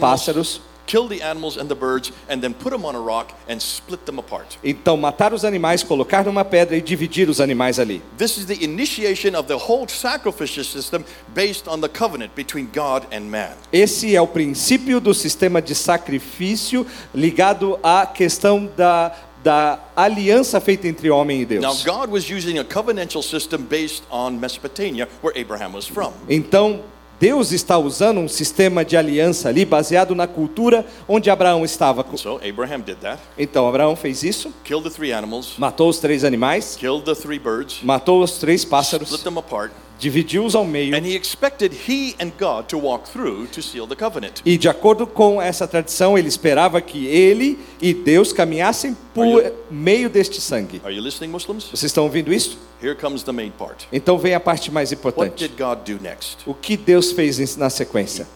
pássaros? 0.00 0.60
Kill 0.86 1.08
the 1.08 1.22
animals 1.22 1.56
and 1.56 1.68
the 1.68 1.74
birds, 1.74 2.12
and 2.28 2.40
then 2.40 2.54
put 2.54 2.70
them 2.70 2.84
on 2.84 2.94
a 2.94 3.00
rock 3.00 3.32
and 3.48 3.60
split 3.60 4.06
them 4.06 4.18
apart. 4.18 4.56
Então 4.62 4.96
matar 4.96 5.34
os 5.34 5.44
animais, 5.44 5.82
colocar 5.82 6.24
numa 6.24 6.44
pedra 6.44 6.76
e 6.76 6.80
dividir 6.80 7.28
os 7.28 7.40
animais 7.40 7.78
ali. 7.78 8.02
This 8.16 8.38
is 8.38 8.46
the 8.46 8.64
initiation 8.64 9.34
of 9.36 9.48
the 9.48 9.56
whole 9.56 9.88
sacrificial 9.88 10.64
system 10.64 11.04
based 11.34 11.68
on 11.68 11.80
the 11.80 11.88
covenant 11.88 12.34
between 12.34 12.68
God 12.72 13.04
and 13.12 13.22
man. 13.22 13.54
Esse 13.72 14.14
é 14.14 14.20
o 14.20 14.26
princípio 14.26 15.00
do 15.00 15.12
sistema 15.12 15.60
de 15.60 15.74
sacrifício 15.74 16.86
ligado 17.14 17.78
à 17.82 18.06
questão 18.06 18.68
da, 18.76 19.14
da 19.42 19.78
aliança 19.94 20.60
feita 20.60 20.88
entre 20.88 21.10
homem 21.10 21.42
e 21.42 21.46
Now, 21.60 21.72
Deus. 21.72 21.84
God 21.84 22.10
was 22.10 22.28
using 22.28 22.58
a 22.58 22.64
covenantal 22.64 23.22
system 23.22 23.62
based 23.62 24.02
on 24.10 24.32
Mesopotamia, 24.32 25.08
where 25.22 25.38
Abraham 25.38 25.72
was 25.72 25.86
from. 25.86 26.12
Então, 26.28 26.82
Deus 27.18 27.50
está 27.50 27.78
usando 27.78 28.18
um 28.18 28.28
sistema 28.28 28.84
de 28.84 28.96
aliança 28.96 29.48
ali 29.48 29.64
baseado 29.64 30.14
na 30.14 30.26
cultura 30.26 30.84
onde 31.08 31.30
Abraão 31.30 31.64
estava. 31.64 32.04
So 32.16 32.38
Abraham 32.46 32.80
did 32.80 32.98
that. 32.98 33.20
Então, 33.38 33.66
Abraão 33.66 33.96
fez 33.96 34.22
isso, 34.22 34.52
Killed 34.64 34.88
the 34.88 34.94
three 34.94 35.12
animals, 35.12 35.54
matou 35.56 35.88
os 35.88 35.98
três 35.98 36.24
animais, 36.24 36.76
killed 36.76 37.04
the 37.04 37.14
three 37.14 37.38
birds, 37.38 37.78
matou 37.82 38.22
os 38.22 38.32
três 38.32 38.60
split 38.60 38.70
pássaros, 38.70 39.22
them 39.22 39.38
apart, 39.38 39.72
dividiu-os 39.98 40.54
ao 40.54 40.64
meio. 40.64 40.94
and 40.94 41.06
he 41.06 41.14
expected 41.14 41.72
he 41.88 42.14
and 42.20 42.32
God 42.38 42.66
to 42.68 42.78
walk 42.78 43.08
through 43.10 43.46
to 43.48 43.62
seal 43.62 43.86
the 43.86 43.96
covenant. 43.96 44.40
E 44.44 44.56
de 44.58 44.68
acordo 44.68 45.06
com 45.06 45.40
essa 45.40 45.66
tradição, 45.66 46.16
ele 46.16 46.28
esperava 46.28 46.80
que 46.80 47.06
ele 47.06 47.58
e 47.80 47.92
Deus 47.94 48.32
caminhassem 48.32 48.96
por 49.14 49.52
meio 49.70 50.10
deste 50.10 50.40
sangue. 50.40 50.80
Are 50.84 50.94
you 50.94 51.02
listening, 51.02 51.30
Muslims? 51.30 51.64
Vocês 51.64 51.84
estão 51.84 52.04
ouvindo 52.04 52.32
isso? 52.32 52.58
Here 52.82 52.94
comes 52.94 53.22
the 53.22 53.32
main 53.32 53.50
part. 53.50 53.88
Então 53.90 54.18
vem 54.18 54.34
a 54.34 54.40
parte 54.40 54.70
mais 54.70 54.90
What 54.90 55.00
importante. 55.00 55.48
did 55.48 55.56
God 55.56 55.78
do 55.86 56.02
next? 56.02 56.38
O 56.44 56.52
que 56.52 56.76
Deus 56.76 57.10
fez 57.12 57.56
na 57.56 57.70
sequência? 57.70 58.28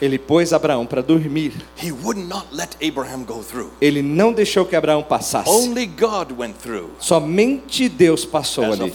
Ele 0.00 0.18
pôs 0.18 0.52
Abraão 0.52 0.86
para 0.86 1.02
dormir. 1.02 1.52
He 1.82 1.90
would 1.90 2.20
not 2.20 2.46
let 2.52 2.76
Abraham 2.80 3.24
go 3.24 3.42
through. 3.42 3.70
Ele 3.80 4.02
não 4.02 4.32
deixou 4.32 4.64
que 4.64 4.76
Abraão 4.76 5.02
passasse. 5.02 5.50
Only 5.50 5.86
God 5.86 6.32
went 6.38 6.54
through 6.54 6.90
Somente 7.00 7.88
Deus 7.88 8.24
passou 8.24 8.64
ali, 8.72 8.92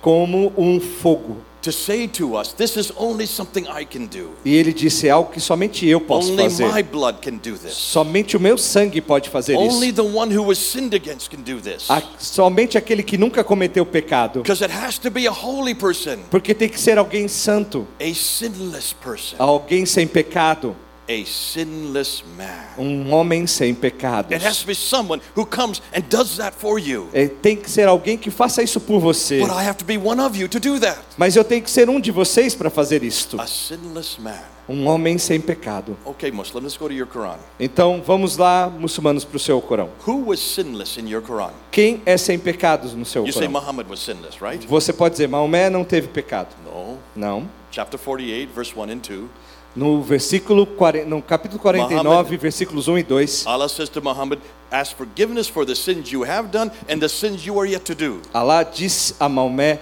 como 0.00 0.52
um 0.56 0.80
fogo. 0.80 1.38
to 1.62 1.72
say 1.72 2.06
to 2.06 2.36
us, 2.40 2.52
This 2.52 2.76
is 2.76 2.92
only 2.96 3.26
something 3.26 3.64
I 3.68 3.84
can 3.84 4.04
do. 4.06 4.30
E 4.44 4.54
ele 4.54 4.72
disse: 4.72 5.08
é 5.08 5.10
algo 5.10 5.32
que 5.32 5.40
somente 5.40 5.84
eu 5.84 6.00
posso 6.00 6.30
Only 6.30 6.44
my 6.44 6.50
fazer. 6.50 6.82
blood 6.84 7.18
can 7.20 7.38
do 7.38 7.58
this. 7.58 7.72
Somente 7.74 8.36
o 8.36 8.40
meu 8.40 8.56
sangue 8.56 9.00
pode 9.00 9.28
fazer 9.28 9.56
Only 9.56 9.88
isso. 9.88 9.96
the 9.96 10.02
one 10.16 10.32
who 10.32 10.44
was 10.44 10.58
sinned 10.58 10.94
against 10.94 11.28
can 11.28 11.40
do 11.42 11.60
this. 11.60 11.90
A- 11.90 12.02
Somente 12.20 12.78
aquele 12.78 13.02
que 13.02 13.18
nunca 13.18 13.42
cometeu 13.42 13.84
pecado. 13.84 14.42
Because 14.42 14.62
it 14.62 14.72
has 14.72 14.96
to 14.98 15.10
be 15.10 15.26
a 15.26 15.32
holy 15.32 15.74
person, 15.74 16.18
Porque 16.30 16.54
tem 16.54 16.68
que 16.68 16.78
ser 16.80 16.98
alguém 16.98 17.26
santo, 17.26 17.84
a 17.98 18.14
sinless 18.14 18.92
person, 18.94 19.34
alguém 19.36 19.84
sem 19.84 20.06
pecado, 20.06 20.76
a 21.08 21.24
sinless 21.24 22.22
man. 22.36 22.66
um 22.78 23.12
homem 23.12 23.46
sem 23.46 23.74
pecados. 23.74 24.32
It 24.32 24.44
has 24.44 24.58
to 24.58 24.66
be 24.66 24.74
someone 24.74 25.22
who 25.36 25.46
comes 25.46 25.80
and 25.94 26.02
does 26.08 26.36
that 26.36 26.56
for 26.56 26.78
you. 26.78 27.08
É, 27.12 27.28
tem 27.28 27.56
que 27.56 27.70
ser 27.70 27.88
alguém 27.88 28.18
que 28.18 28.30
faça 28.30 28.62
isso 28.62 28.80
por 28.80 29.00
você. 29.00 29.40
But 29.40 29.50
I 29.50 29.66
have 29.66 29.76
to 29.78 29.84
be 29.84 29.96
one 29.96 30.20
of 30.20 30.38
you 30.38 30.48
to 30.48 30.58
do 30.60 30.78
that. 30.80 30.98
Mas 31.16 31.36
eu 31.36 31.44
tenho 31.44 31.62
que 31.62 31.70
ser 31.70 31.88
um 31.88 32.00
de 32.00 32.10
vocês 32.10 32.54
para 32.54 32.70
fazer 32.70 33.02
isto. 33.02 33.40
A 33.40 33.46
sinless 33.46 34.20
man. 34.20 34.40
Um 34.68 34.88
homem 34.88 35.16
sem 35.16 35.40
pecado. 35.40 35.96
Okay, 36.04 36.32
Muslim, 36.32 36.62
let's 36.62 36.76
go 36.76 36.88
to 36.88 36.92
your 36.92 37.06
Quran. 37.06 37.38
Então 37.60 38.02
vamos 38.04 38.36
lá, 38.36 38.68
muçulmanos, 38.68 39.24
para 39.24 39.36
o 39.36 39.38
seu 39.38 39.60
Corão. 39.60 39.90
Who 40.04 40.30
was 40.30 40.40
sinless 40.40 40.98
in 40.98 41.08
your 41.08 41.22
Quran? 41.22 41.52
Quem 41.70 42.02
é 42.04 42.16
sem 42.16 42.36
pecados 42.36 42.92
no 42.92 43.04
seu 43.04 43.24
You 43.24 43.32
say 43.32 43.46
Corão? 43.46 43.60
Muhammad 43.60 43.88
was 43.88 44.00
sinless, 44.00 44.42
right? 44.42 44.66
Você 44.66 44.92
pode 44.92 45.12
dizer, 45.12 45.28
Maomé 45.28 45.70
não 45.70 45.84
teve 45.84 46.08
pecado. 46.08 46.48
No. 46.64 46.98
Não. 47.14 47.48
Chapter 47.70 47.98
48, 48.00 48.52
verse 48.52 48.72
1 48.76 48.82
and 48.82 48.98
2. 48.98 49.28
No 49.76 50.00
versículo 50.02 50.64
40, 50.66 51.06
no 51.06 51.20
capítulo 51.20 51.60
49, 51.60 52.02
Muhammad- 52.02 52.38
versículos 52.40 52.88
1 52.88 52.98
e 52.98 53.02
2, 53.02 53.46
Allah 53.46 53.68
says 53.68 53.88
to 53.90 54.00
Muhammad, 54.00 54.40
Ask 54.70 54.96
forgiveness 54.96 55.48
for 55.48 55.64
the 55.66 55.74
sins 55.76 56.10
you 56.10 56.24
have 56.24 56.48
done 56.50 56.72
and 56.88 56.98
the 56.98 57.08
sins 57.08 57.44
you 57.46 57.58
are 57.60 57.68
yet 57.70 57.84
to 57.84 57.94
do. 57.94 58.20
Alá 58.32 58.62
disse 58.64 59.14
a 59.20 59.28
Maomé, 59.28 59.78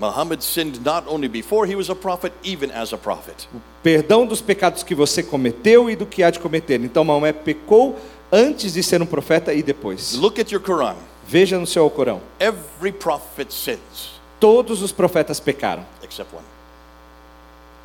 Muhammad 0.00 0.42
sinned 0.42 0.82
not 0.82 1.04
only 1.06 1.28
before 1.28 1.66
he 1.66 1.74
was 1.76 1.90
a 1.90 1.94
prophet, 1.94 2.32
even 2.42 2.70
as 2.70 2.92
a 2.92 2.96
prophet. 2.96 3.46
perdão 3.82 4.26
dos 4.26 4.40
pecados 4.40 4.82
que 4.82 4.94
você 4.94 5.22
cometeu 5.22 5.90
e 5.90 5.94
do 5.96 6.06
que 6.06 6.22
há 6.22 6.30
de 6.30 6.38
cometer. 6.40 6.80
Então 6.82 7.04
Maomé 7.04 7.32
pecou 7.34 7.98
antes 8.32 8.72
de 8.72 8.82
ser 8.82 9.02
um 9.02 9.06
profeta 9.06 9.52
e 9.52 9.62
depois. 9.62 10.14
Look 10.14 10.40
at 10.40 10.50
your 10.50 10.62
Quran. 10.62 10.96
Veja 11.26 11.58
no 11.58 11.66
seu 11.66 11.88
Corão. 11.90 12.20
Every 12.40 12.92
prophet 12.92 13.52
sins, 13.52 14.18
Todos 14.40 14.80
os 14.82 14.90
profetas 14.90 15.38
pecaram, 15.38 15.84
except 16.02 16.34
one. 16.34 16.44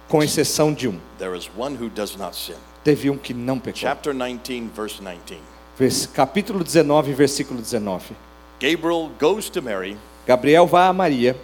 Com 0.08 0.22
exceção 0.24 0.74
de 0.74 0.88
um. 0.88 1.00
There 1.18 1.38
is 1.38 1.50
one 1.58 1.76
who 1.76 1.90
does 1.90 2.16
not 2.16 2.36
sin. 2.36 2.56
Teve 2.84 3.10
um 3.10 3.18
que 3.18 3.34
não 3.34 3.60
pecou. 3.60 3.80
Chapter 3.82 4.14
19, 4.14 4.70
verse 4.76 5.02
19. 5.02 5.40
Vers- 5.78 6.06
Capítulo 6.08 6.64
19, 6.64 7.14
versículo 7.14 7.62
19. 7.62 8.16
Gabriel 8.60 9.12
goes 9.20 9.50
to 9.50 9.62
Mary 9.62 9.98
Gabriel 10.26 10.66
vai 10.66 10.88
a 10.88 10.94
Maria 10.94 11.36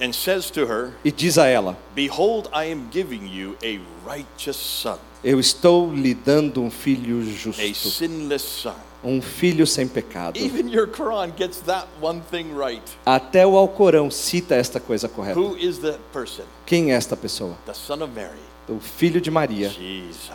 and 0.00 0.12
says 0.14 0.50
to 0.50 0.64
her, 0.66 0.92
e 1.04 1.10
diz 1.10 1.36
a 1.36 1.46
ela: 1.46 1.76
Behold, 1.94 2.48
I 2.54 2.70
am 2.70 2.88
giving 2.90 3.26
you 3.26 3.56
a 3.62 3.78
righteous 4.08 4.56
son, 4.56 4.98
Eu 5.22 5.38
estou 5.40 5.92
lhe 5.92 6.14
dando 6.14 6.62
um 6.62 6.70
filho 6.70 7.20
a 7.20 7.24
justo, 7.24 7.90
sinless 7.90 8.42
son. 8.42 8.74
um 9.04 9.20
filho 9.20 9.66
sem 9.66 9.86
pecado. 9.88 10.38
Even 10.38 10.68
your 10.72 10.86
Quran 10.86 11.32
gets 11.36 11.60
that 11.66 11.86
one 12.00 12.22
thing 12.30 12.54
right. 12.54 12.82
Até 13.04 13.46
o 13.46 13.56
Alcorão 13.56 14.10
cita 14.10 14.54
esta 14.54 14.78
coisa 14.80 15.08
correta. 15.08 15.38
Who 15.38 15.56
is 15.58 15.78
that 15.80 15.98
person? 16.12 16.44
Quem 16.70 16.92
é 16.92 16.94
esta 16.94 17.16
pessoa? 17.16 17.56
The 17.66 17.74
son 17.74 18.00
of 18.00 18.12
Mary. 18.14 18.38
O 18.68 18.78
filho 18.78 19.20
de 19.20 19.28
Maria, 19.28 19.68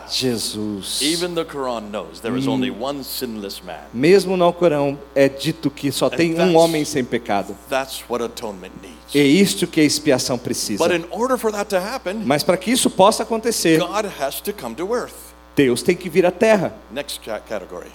Jesus. 0.09 0.99
Man. 3.63 3.77
Mesmo 3.93 4.35
no 4.35 4.43
Alcorão 4.43 4.99
é 5.15 5.29
dito 5.29 5.71
que 5.71 5.93
só 5.93 6.09
tem 6.09 6.37
um 6.37 6.57
homem 6.57 6.83
sem 6.83 7.05
pecado. 7.05 7.55
É 9.13 9.19
isto 9.19 9.65
que 9.65 9.79
a 9.79 9.83
expiação 9.85 10.37
precisa. 10.37 10.85
But 10.85 10.93
in 10.93 11.05
order 11.09 11.37
for 11.37 11.53
that 11.53 11.69
to 11.69 11.77
happen, 11.77 12.15
Mas 12.25 12.43
para 12.43 12.57
que 12.57 12.69
isso 12.69 12.89
possa 12.89 13.23
acontecer. 13.23 13.79
Deus 15.55 15.81
tem 15.81 15.95
que 15.95 16.09
vir 16.09 16.25
à 16.25 16.31
terra. 16.31 16.75
Next 16.91 17.21
ca- 17.21 17.39
category. 17.39 17.93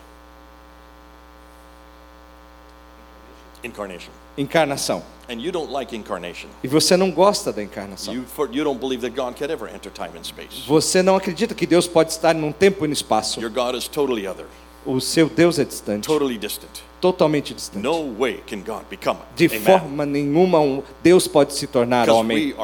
Incarnation. 3.63 4.20
Encarnação. 4.41 5.03
And 5.29 5.35
you 5.35 5.53
don't 5.53 5.73
like 5.73 5.95
incarnation. 5.95 6.49
E 6.65 6.67
você 6.67 6.97
não 6.97 7.11
gosta 7.11 7.53
da 7.53 7.63
encarnação. 7.63 8.13
You, 8.13 8.25
for, 8.25 8.49
you 8.53 8.65
don't 8.65 8.81
believe 8.81 9.01
that 9.03 9.15
God 9.15 9.37
could 9.37 9.53
ever 9.53 9.73
enter 9.73 9.91
time 9.93 10.19
and 10.19 10.25
space. 10.25 10.63
Você 10.67 11.03
não 11.03 11.15
acredita 11.15 11.55
que 11.55 11.67
Deus 11.67 11.87
pode 11.87 12.11
estar 12.11 12.35
num 12.35 12.51
tempo 12.51 12.85
e 12.85 12.89
no 12.89 12.95
espaço. 12.95 13.41
Your 13.41 13.51
God 13.51 13.77
is 13.77 13.87
totally 13.87 14.27
other, 14.27 14.47
O 14.85 15.01
seu 15.01 15.29
Deus 15.29 15.59
é 15.59 15.65
distante, 15.65 16.07
totally 16.07 16.37
distant. 16.37 16.83
Totalmente 17.01 17.55
distante. 17.55 17.83
No 17.83 18.15
way 18.19 18.43
can 18.47 18.61
God 18.61 18.85
become 18.89 19.19
De 19.35 19.49
forma 19.49 20.05
nenhuma 20.05 20.61
um 20.61 20.83
Deus 21.03 21.27
pode 21.27 21.55
se 21.55 21.67
tornar 21.67 22.09
homem. 22.09 22.55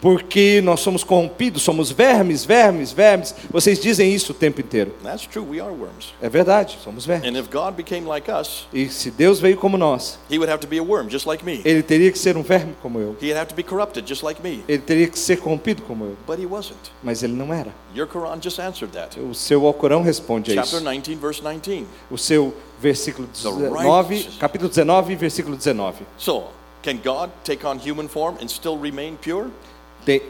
Porque 0.00 0.60
nós 0.62 0.80
somos 0.80 1.02
corrompidos, 1.02 1.62
somos 1.62 1.90
vermes, 1.90 2.44
vermes, 2.44 2.92
vermes. 2.92 3.34
Vocês 3.50 3.80
dizem 3.80 4.12
isso 4.12 4.32
o 4.32 4.34
tempo 4.34 4.60
inteiro. 4.60 4.94
That's 5.02 5.26
true, 5.26 5.44
we 5.44 5.60
are 5.60 5.72
worms. 5.72 6.14
É 6.20 6.28
verdade, 6.28 6.78
somos 6.82 7.04
vermes. 7.04 7.28
And 7.28 7.38
if 7.38 7.50
God 7.50 7.74
became 7.74 8.06
like 8.06 8.30
us, 8.30 8.66
E 8.72 8.88
se 8.88 9.10
Deus 9.10 9.40
veio 9.40 9.56
como 9.56 9.76
nós, 9.76 10.18
he 10.30 10.38
would 10.38 10.50
have 10.50 10.60
to 10.60 10.68
be 10.68 10.78
a 10.78 10.82
worm 10.82 11.08
just 11.08 11.26
like 11.26 11.44
me. 11.44 11.60
ele 11.64 11.82
teria 11.82 12.10
que 12.12 12.18
ser 12.18 12.36
um 12.36 12.42
verme 12.42 12.74
como 12.80 13.00
eu. 13.00 13.16
He'd 13.20 13.36
have 13.36 13.48
to 13.48 13.54
be 13.54 13.62
corrupted 13.62 14.06
just 14.06 14.22
like 14.22 14.42
me. 14.42 14.62
Ele 14.68 14.78
teria 14.78 15.08
que 15.08 15.18
ser 15.18 15.38
corrompido 15.38 15.82
como 15.82 16.04
eu. 16.04 16.16
But 16.26 16.38
he 16.38 16.46
wasn't. 16.46 16.76
Mas 17.02 17.22
ele 17.22 17.32
não 17.32 17.52
era. 17.52 17.72
Your 17.94 18.06
Quran 18.06 18.38
just 18.42 18.58
answered 18.58 18.92
that. 18.92 19.18
O 19.18 19.34
seu 19.34 19.66
Alcorão 19.66 20.02
responde 20.02 20.56
a 20.56 20.62
isso. 20.62 20.75
19, 20.80 21.16
verse 21.16 21.40
19. 21.42 21.86
O 22.10 22.16
seu 22.18 22.54
versículo 22.80 23.28
The 23.32 23.50
19, 23.50 24.14
righteous- 24.14 24.36
capítulo 24.38 24.70
19, 24.70 25.16
versículo 25.16 25.56
19. 25.56 26.04
So, 26.18 26.44
can 26.82 26.98
God 27.02 27.30
take 27.44 27.66
on 27.66 27.78
human 27.78 28.08
form 28.08 28.36
and 28.40 28.48
still 28.48 28.76
remain 28.78 29.16
pure? 29.16 29.50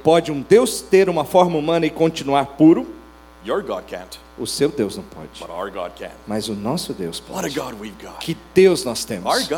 Pode 0.03 0.31
um 0.33 0.41
Deus 0.43 0.81
ter 0.81 1.09
uma 1.09 1.25
forma 1.25 1.59
humana 1.59 1.85
e 1.87 1.91
continuar 1.91 2.47
puro? 2.57 2.87
Your 3.45 3.63
God 3.63 3.85
can't, 3.87 4.19
O 4.39 4.47
seu 4.47 4.69
Deus 4.69 4.97
não 4.97 5.05
pode. 5.05 5.41
but 5.41 5.49
our 5.51 5.71
God 5.71 5.93
can. 5.99 6.11
Mas 6.27 6.49
o 6.49 6.55
nosso 6.55 6.93
Deus 6.93 7.19
pode. 7.19 7.55
God 7.59 7.75
we've 7.81 7.97
got. 8.03 8.19
Que 8.21 8.37
Deus 8.55 8.85
nós 8.85 9.05
temos. 9.05 9.49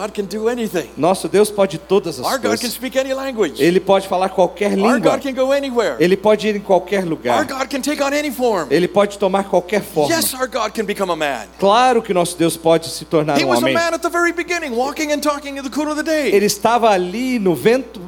Nosso 0.96 1.28
Deus 1.28 1.50
pode 1.50 1.78
todas 1.78 2.20
as 2.20 2.24
Our 2.24 2.34
God 2.34 2.42
can 2.42 2.48
coisas. 2.50 2.72
speak 2.74 2.96
any 2.96 3.12
language. 3.12 3.60
Ele 3.60 3.80
pode 3.80 4.06
falar 4.06 4.28
qualquer 4.28 4.72
língua. 4.74 5.18
Ele 5.98 6.16
pode 6.16 6.46
ir 6.48 6.56
em 6.56 6.60
qualquer 6.60 7.04
lugar. 7.04 7.44
Ele 8.70 8.86
pode 8.86 9.18
tomar 9.18 9.44
qualquer 9.44 9.82
forma. 9.82 10.14
Yes. 10.14 10.32
Claro 11.58 12.00
que 12.02 12.14
nosso 12.14 12.36
Deus 12.38 12.56
pode 12.56 12.88
se 12.88 13.04
tornar 13.04 13.40
He 13.40 13.44
um 13.44 13.56
homem. 13.56 13.76
Ele 16.32 16.46
estava 16.46 16.90
ali 16.90 17.38
no 17.40 17.54
vento 17.54 18.00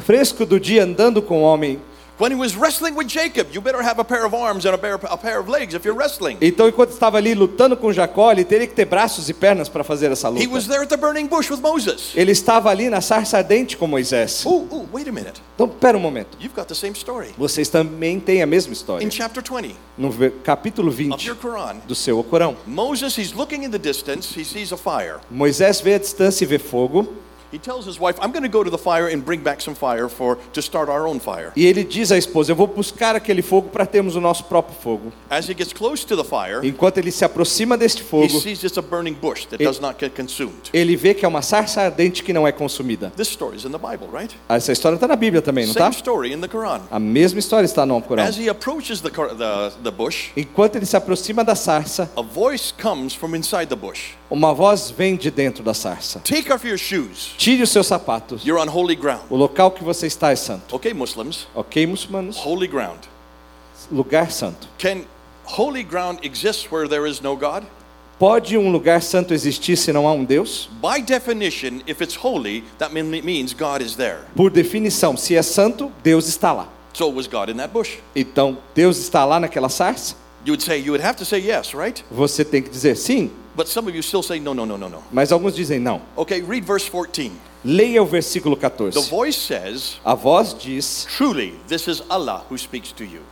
fresco 0.00 0.44
do 0.44 0.60
dia 0.60 0.84
andando 0.84 1.22
com 1.22 1.42
o 1.42 1.42
homem. 1.42 1.80
When 2.18 2.32
he 2.32 2.34
was 2.38 2.56
wrestling 2.56 2.94
with 2.96 3.08
Jacob, 3.08 3.48
you 3.52 3.60
better 3.60 3.82
have 3.82 3.98
a 4.00 4.04
pair 4.04 4.24
of 4.24 4.34
arms 4.34 4.64
and 4.64 4.72
a 4.74 4.78
pair, 4.78 4.94
a 4.94 5.18
pair 5.18 5.38
of 5.38 5.50
legs 5.50 5.74
if 5.74 5.84
you're 5.84 5.94
wrestling. 5.94 6.38
Então, 6.40 6.66
enquanto 6.66 6.90
estava 6.92 7.18
ali 7.18 7.34
lutando 7.34 7.76
com 7.76 7.92
Jacó, 7.92 8.32
ele 8.32 8.42
teria 8.42 8.66
que 8.66 8.72
ter 8.74 8.86
braços 8.86 9.28
e 9.28 9.34
pernas 9.34 9.68
para 9.68 9.84
fazer 9.84 10.10
essa 10.10 10.28
He 10.30 10.46
was 10.46 10.64
luta. 10.64 10.68
there 10.68 10.82
at 10.84 10.88
the 10.88 10.96
burning 10.96 11.26
bush 11.26 11.50
with 11.50 11.60
Moses. 11.60 12.12
Ele 12.14 12.32
estava 12.32 12.70
ali 12.70 12.88
na 12.88 13.02
sarça 13.02 13.36
ardente 13.36 13.76
com 13.76 13.86
Moisés. 13.86 14.46
Oh, 14.46 14.66
oh, 14.70 14.86
wait 14.94 15.06
a 15.06 15.12
minute. 15.12 15.42
Então, 15.54 15.68
pera 15.68 15.98
um 15.98 16.00
momento. 16.00 16.38
You've 16.40 16.56
got 16.56 16.68
the 16.68 16.74
same 16.74 16.94
story. 16.94 17.34
Vocês 17.36 17.68
também 17.68 18.18
têm 18.18 18.40
a 18.42 18.46
mesma 18.46 18.72
história. 18.72 19.04
In 19.04 19.10
chapter 19.10 19.42
20 19.42 19.76
No 19.98 20.10
capítulo 20.42 20.88
of 20.88 20.96
20 20.96 21.22
your 21.26 21.36
Quran, 21.36 21.76
do 21.86 21.94
seu 21.94 22.16
Alcorão. 22.16 22.56
Moses, 22.66 23.18
he's 23.18 23.34
looking 23.34 23.62
in 23.62 23.70
the 23.70 23.78
distance, 23.78 24.34
he 24.34 24.42
sees 24.42 24.72
a 24.72 24.78
fire. 24.78 25.16
Moisés 25.30 25.82
vê 25.82 25.92
a 25.96 25.98
distância 25.98 26.44
e 26.44 26.46
vê 26.46 26.58
fogo. 26.58 27.06
He 27.56 27.58
tells 27.58 27.86
his 27.86 27.98
wife, 27.98 28.18
I'm 28.20 28.32
going 28.32 28.42
to 28.42 28.50
go 28.50 28.62
to 28.62 28.68
the 28.68 28.76
fire 28.76 29.08
and 29.08 29.24
bring 29.24 29.42
back 29.42 29.62
some 29.62 29.74
fire 29.74 30.10
for 30.10 30.36
to 30.52 30.60
start 30.60 30.90
our 30.90 31.06
own 31.08 31.18
fire. 31.18 31.52
E 31.56 31.64
ele 31.64 31.84
diz 31.84 32.12
à 32.12 32.18
esposa: 32.18 32.52
Eu 32.52 32.56
vou 32.56 32.66
buscar 32.66 33.16
aquele 33.16 33.40
fogo 33.40 33.70
para 33.70 33.86
termos 33.86 34.14
o 34.14 34.20
nosso 34.20 34.44
próprio 34.44 34.76
fogo. 34.78 35.10
As 35.30 35.48
he 35.48 35.54
gets 35.56 35.72
close 35.72 36.04
to 36.04 36.22
the 36.22 36.22
fire, 36.22 36.60
Enquanto 36.62 36.98
ele 36.98 37.10
se 37.10 37.24
aproxima 37.24 37.78
deste 37.78 38.02
he 38.02 38.04
fogo, 38.04 38.28
sees 38.40 38.62
it's 38.62 38.76
a 38.76 38.82
burning 38.82 39.14
bush 39.14 39.46
that 39.46 39.64
does 39.64 39.80
not 39.80 39.98
get 39.98 40.14
consumed. 40.14 40.68
ele 40.70 40.96
vê 40.96 41.14
que 41.14 41.24
é 41.24 41.28
uma 41.28 41.40
sarça 41.40 41.80
ardente 41.80 42.22
que 42.22 42.30
não 42.30 42.46
é 42.46 42.52
consumida. 42.52 43.10
This 43.16 43.28
story 43.28 43.56
is 43.56 43.64
in 43.64 43.70
the 43.70 43.78
Bible, 43.78 44.08
right? 44.12 44.36
Essa 44.50 44.72
história 44.72 44.96
está 44.96 45.08
na 45.08 45.16
Bíblia 45.16 45.40
também, 45.40 45.64
não 45.64 45.72
está? 45.72 45.84
Same 45.84 45.96
story 45.96 46.34
in 46.34 46.40
the 46.42 46.48
Quran. 46.48 46.82
A 46.90 46.98
mesma 47.00 47.38
história 47.38 47.64
está 47.64 47.86
no 47.86 47.94
Alcorão. 47.94 48.22
As 48.22 48.36
he 48.36 48.50
approaches 48.50 49.00
the, 49.00 49.08
the, 49.08 49.72
the 49.82 49.90
bush, 49.90 50.28
Enquanto 50.36 50.76
ele 50.76 50.84
se 50.84 50.94
aproxima 50.94 51.42
da 51.42 51.54
sarça, 51.54 52.10
a 52.14 52.20
voice 52.20 52.70
comes 52.70 53.14
from 53.14 53.34
inside 53.34 53.68
the 53.68 53.76
bush. 53.76 54.10
uma 54.28 54.52
voz 54.52 54.90
vem 54.90 55.16
de 55.16 55.30
dentro 55.30 55.64
da 55.64 55.72
sarça. 55.72 56.20
Take 56.20 56.52
off 56.52 56.68
your 56.68 56.76
shoes. 56.76 57.34
Tire 57.46 57.62
os 57.62 57.70
seus 57.70 57.86
sapatos. 57.86 58.44
You're 58.44 58.60
on 58.60 58.68
holy 58.68 58.96
ground. 58.96 59.22
O 59.30 59.36
local 59.36 59.70
que 59.70 59.84
você 59.84 60.08
está 60.08 60.32
é 60.32 60.34
santo. 60.34 60.74
Okay, 60.74 60.92
Muslims, 60.92 61.46
Ok, 61.54 61.86
muçulmanos? 61.86 62.36
holy 62.44 62.66
ground. 62.66 62.98
Lugar 63.88 64.32
santo. 64.32 64.66
Can 64.78 65.02
holy 65.44 65.84
ground 65.84 66.18
exist 66.24 66.72
where 66.72 66.88
there 66.88 67.08
is 67.08 67.20
no 67.20 67.36
God? 67.36 67.62
Pode 68.18 68.58
um 68.58 68.68
lugar 68.72 69.00
santo 69.00 69.32
existir 69.32 69.76
se 69.76 69.92
não 69.92 70.08
há 70.08 70.12
um 70.12 70.24
Deus? 70.24 70.68
By 70.82 71.00
definition, 71.00 71.82
if 71.86 72.00
it's 72.02 72.16
holy, 72.16 72.64
that 72.78 72.92
mean- 72.92 73.22
means 73.22 73.52
God 73.54 73.80
is 73.80 73.94
there. 73.94 74.22
Por 74.34 74.50
definição, 74.50 75.16
se 75.16 75.36
é 75.36 75.42
santo, 75.44 75.92
Deus 76.02 76.26
está 76.26 76.52
lá. 76.52 76.66
So 76.94 77.08
was 77.12 77.28
God 77.28 77.48
in 77.48 77.58
that 77.58 77.72
bush? 77.72 77.98
Então, 78.16 78.58
Deus 78.74 78.98
está 78.98 79.24
lá 79.24 79.38
naquela 79.38 79.68
sarça? 79.68 80.16
You 80.44 80.54
would 80.54 80.64
say, 80.64 80.80
you 80.80 80.90
would 80.90 81.04
have 81.06 81.16
to 81.18 81.24
say 81.24 81.38
yes, 81.38 81.74
right? 81.74 82.04
Você 82.10 82.44
tem 82.44 82.60
que 82.60 82.70
dizer 82.70 82.96
sim, 82.96 83.30
But 83.56 83.68
some 83.68 83.88
of 83.88 83.96
you 83.96 84.02
still 84.02 84.22
say 84.22 84.38
no, 84.38 84.52
no, 84.52 84.66
no, 84.66 84.76
no, 84.76 84.88
no. 84.88 85.02
mas 85.10 85.32
alguns 85.32 85.54
dizem 85.54 85.80
não. 85.80 86.02
Okay, 86.14 86.42
read 86.42 86.66
verse 86.66 86.88
14. 86.90 87.32
Leia 87.64 88.02
o 88.02 88.06
versículo 88.06 88.54
The 88.54 88.70
14. 88.70 89.08
voice 89.08 89.38
says, 89.38 89.96
A 90.04 90.14
voz 90.14 90.54
diz: 90.54 91.06
Truly, 91.16 91.54
this 91.66 91.88
is 91.88 92.02
Allah 92.10 92.44
who 92.50 92.58
speaks 92.58 92.92
to 92.92 93.02
you. 93.02 93.22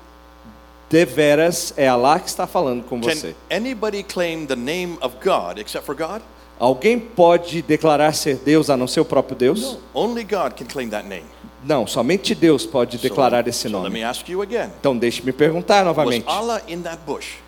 Deveras 0.89 1.75
é 1.77 1.89
Alá 1.89 2.19
que 2.19 2.29
está 2.29 2.47
falando 2.47 2.85
com 2.85 3.01
você. 3.01 3.35
Can 3.49 3.57
anybody 3.57 4.03
claim 4.03 4.47
the 4.47 4.57
name 4.57 4.97
of 5.01 5.17
God 5.23 5.59
except 5.59 5.85
for 5.85 5.95
God? 5.95 6.23
Alguém 6.59 6.99
pode 6.99 7.63
declarar 7.63 8.15
ser 8.15 8.37
Deus 8.37 8.71
a 8.71 8.77
não 8.77 8.87
ser 8.87 9.01
o 9.01 9.05
próprio 9.05 9.37
Deus? 9.37 9.79
Only 9.93 10.23
God 10.23 10.55
can 10.57 10.67
claim 10.67 10.89
that 10.89 11.07
name. 11.07 11.25
Não, 11.65 11.87
somente 11.87 12.35
Deus 12.35 12.67
pode 12.67 12.99
declarar 12.99 13.47
esse 13.49 13.69
nome. 13.69 14.03
Então 14.79 14.97
deixe-me 14.97 15.33
perguntar 15.33 15.85
novamente. 15.85 16.25
Allah? 16.27 16.63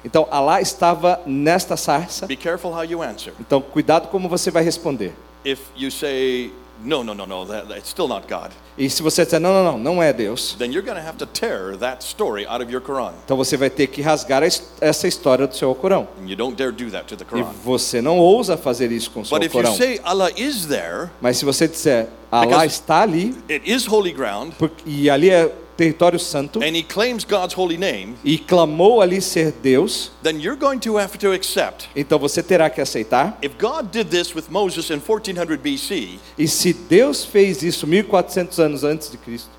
Então 0.04 0.26
Alá 0.30 0.60
estava 0.60 1.20
nesta 1.26 1.76
sarça. 1.76 2.26
Be 2.26 2.36
careful 2.36 2.72
how 2.72 2.84
you 2.84 3.02
answer. 3.02 3.32
Então 3.38 3.60
cuidado 3.60 4.08
como 4.08 4.28
você 4.28 4.50
vai 4.50 4.62
responder. 4.62 5.12
If 5.44 5.60
you 5.76 5.90
say, 5.90 6.52
no, 6.82 7.02
no, 7.02 7.14
no, 7.14 7.26
no, 7.26 7.46
that, 7.46 7.66
that's 7.68 7.88
still 7.90 8.06
not 8.08 8.26
God, 8.28 8.50
E 8.78 8.90
se 8.90 9.02
você 9.02 9.24
disser 9.24 9.40
não, 9.40 9.52
não, 9.52 9.72
não, 9.72 9.78
não 9.78 10.02
é 10.02 10.12
Deus, 10.12 10.54
then 10.58 10.70
you're 10.70 10.86
going 10.86 11.00
to 11.00 11.06
have 11.06 11.16
to 11.16 11.26
tear 11.26 11.76
that 11.78 12.04
story 12.04 12.46
out 12.46 12.62
of 12.62 12.70
your 12.70 12.82
Quran. 12.82 13.12
então 13.24 13.36
você 13.36 13.56
vai 13.56 13.70
ter 13.70 13.86
que 13.86 14.02
rasgar 14.02 14.42
essa 14.44 15.08
história 15.08 15.46
do 15.46 15.56
seu 15.56 15.68
Alcorão. 15.70 16.06
And 16.22 16.28
you 16.28 16.36
don't 16.36 16.54
dare 16.56 16.70
do 16.72 16.90
that 16.90 17.06
to 17.06 17.16
the 17.16 17.24
E 17.24 17.26
Quran. 17.42 17.50
você 17.64 18.02
não 18.02 18.18
ousa 18.18 18.56
fazer 18.56 18.92
isso 18.92 19.10
com 19.10 19.20
o 19.20 19.24
seu 19.24 19.38
But 19.38 19.46
if 19.46 19.54
you 19.54 19.60
Alcorão. 19.60 19.76
say 19.76 20.00
Allah 20.04 20.30
is 20.36 20.66
there, 20.66 21.08
Mas 21.20 21.38
se 21.38 21.44
você 21.44 21.66
disser 21.66 22.08
Because- 22.30 22.66
está 22.66 23.00
ali 23.02 23.34
it 23.48 23.62
is 23.70 23.86
holy 23.86 24.12
ground, 24.12 24.52
porque- 24.58 24.82
e 24.84 25.08
ali 25.08 25.30
é 25.30 25.50
território 25.76 26.18
santo 26.18 26.60
and 26.60 26.76
he 26.76 26.82
claims 26.82 27.24
God's 27.24 27.54
holy 27.56 27.76
name, 27.76 28.14
e 28.24 28.38
clamou 28.38 29.00
ali 29.00 29.20
ser 29.20 29.52
Deus, 29.52 30.10
then 30.22 30.40
you're 30.40 30.58
going 30.58 30.78
to 30.78 30.98
have 30.98 31.18
to 31.18 31.32
accept. 31.32 31.88
então 31.94 32.18
você 32.18 32.42
terá 32.42 32.70
que 32.70 32.80
aceitar. 32.80 33.38
If 33.42 33.54
God 33.58 33.90
did 33.92 34.08
this 34.08 34.34
with 34.34 34.44
Moses 34.50 34.90
in 34.90 35.00
1400 35.00 35.58
BC, 35.60 36.18
E 36.38 36.48
se 36.48 36.72
Deus 36.72 37.24
fez 37.24 37.62
isso 37.62 37.86
1400 37.86 38.58
anos 38.58 38.84
antes 38.84 39.10
de 39.10 39.16
Cristo, 39.18 39.50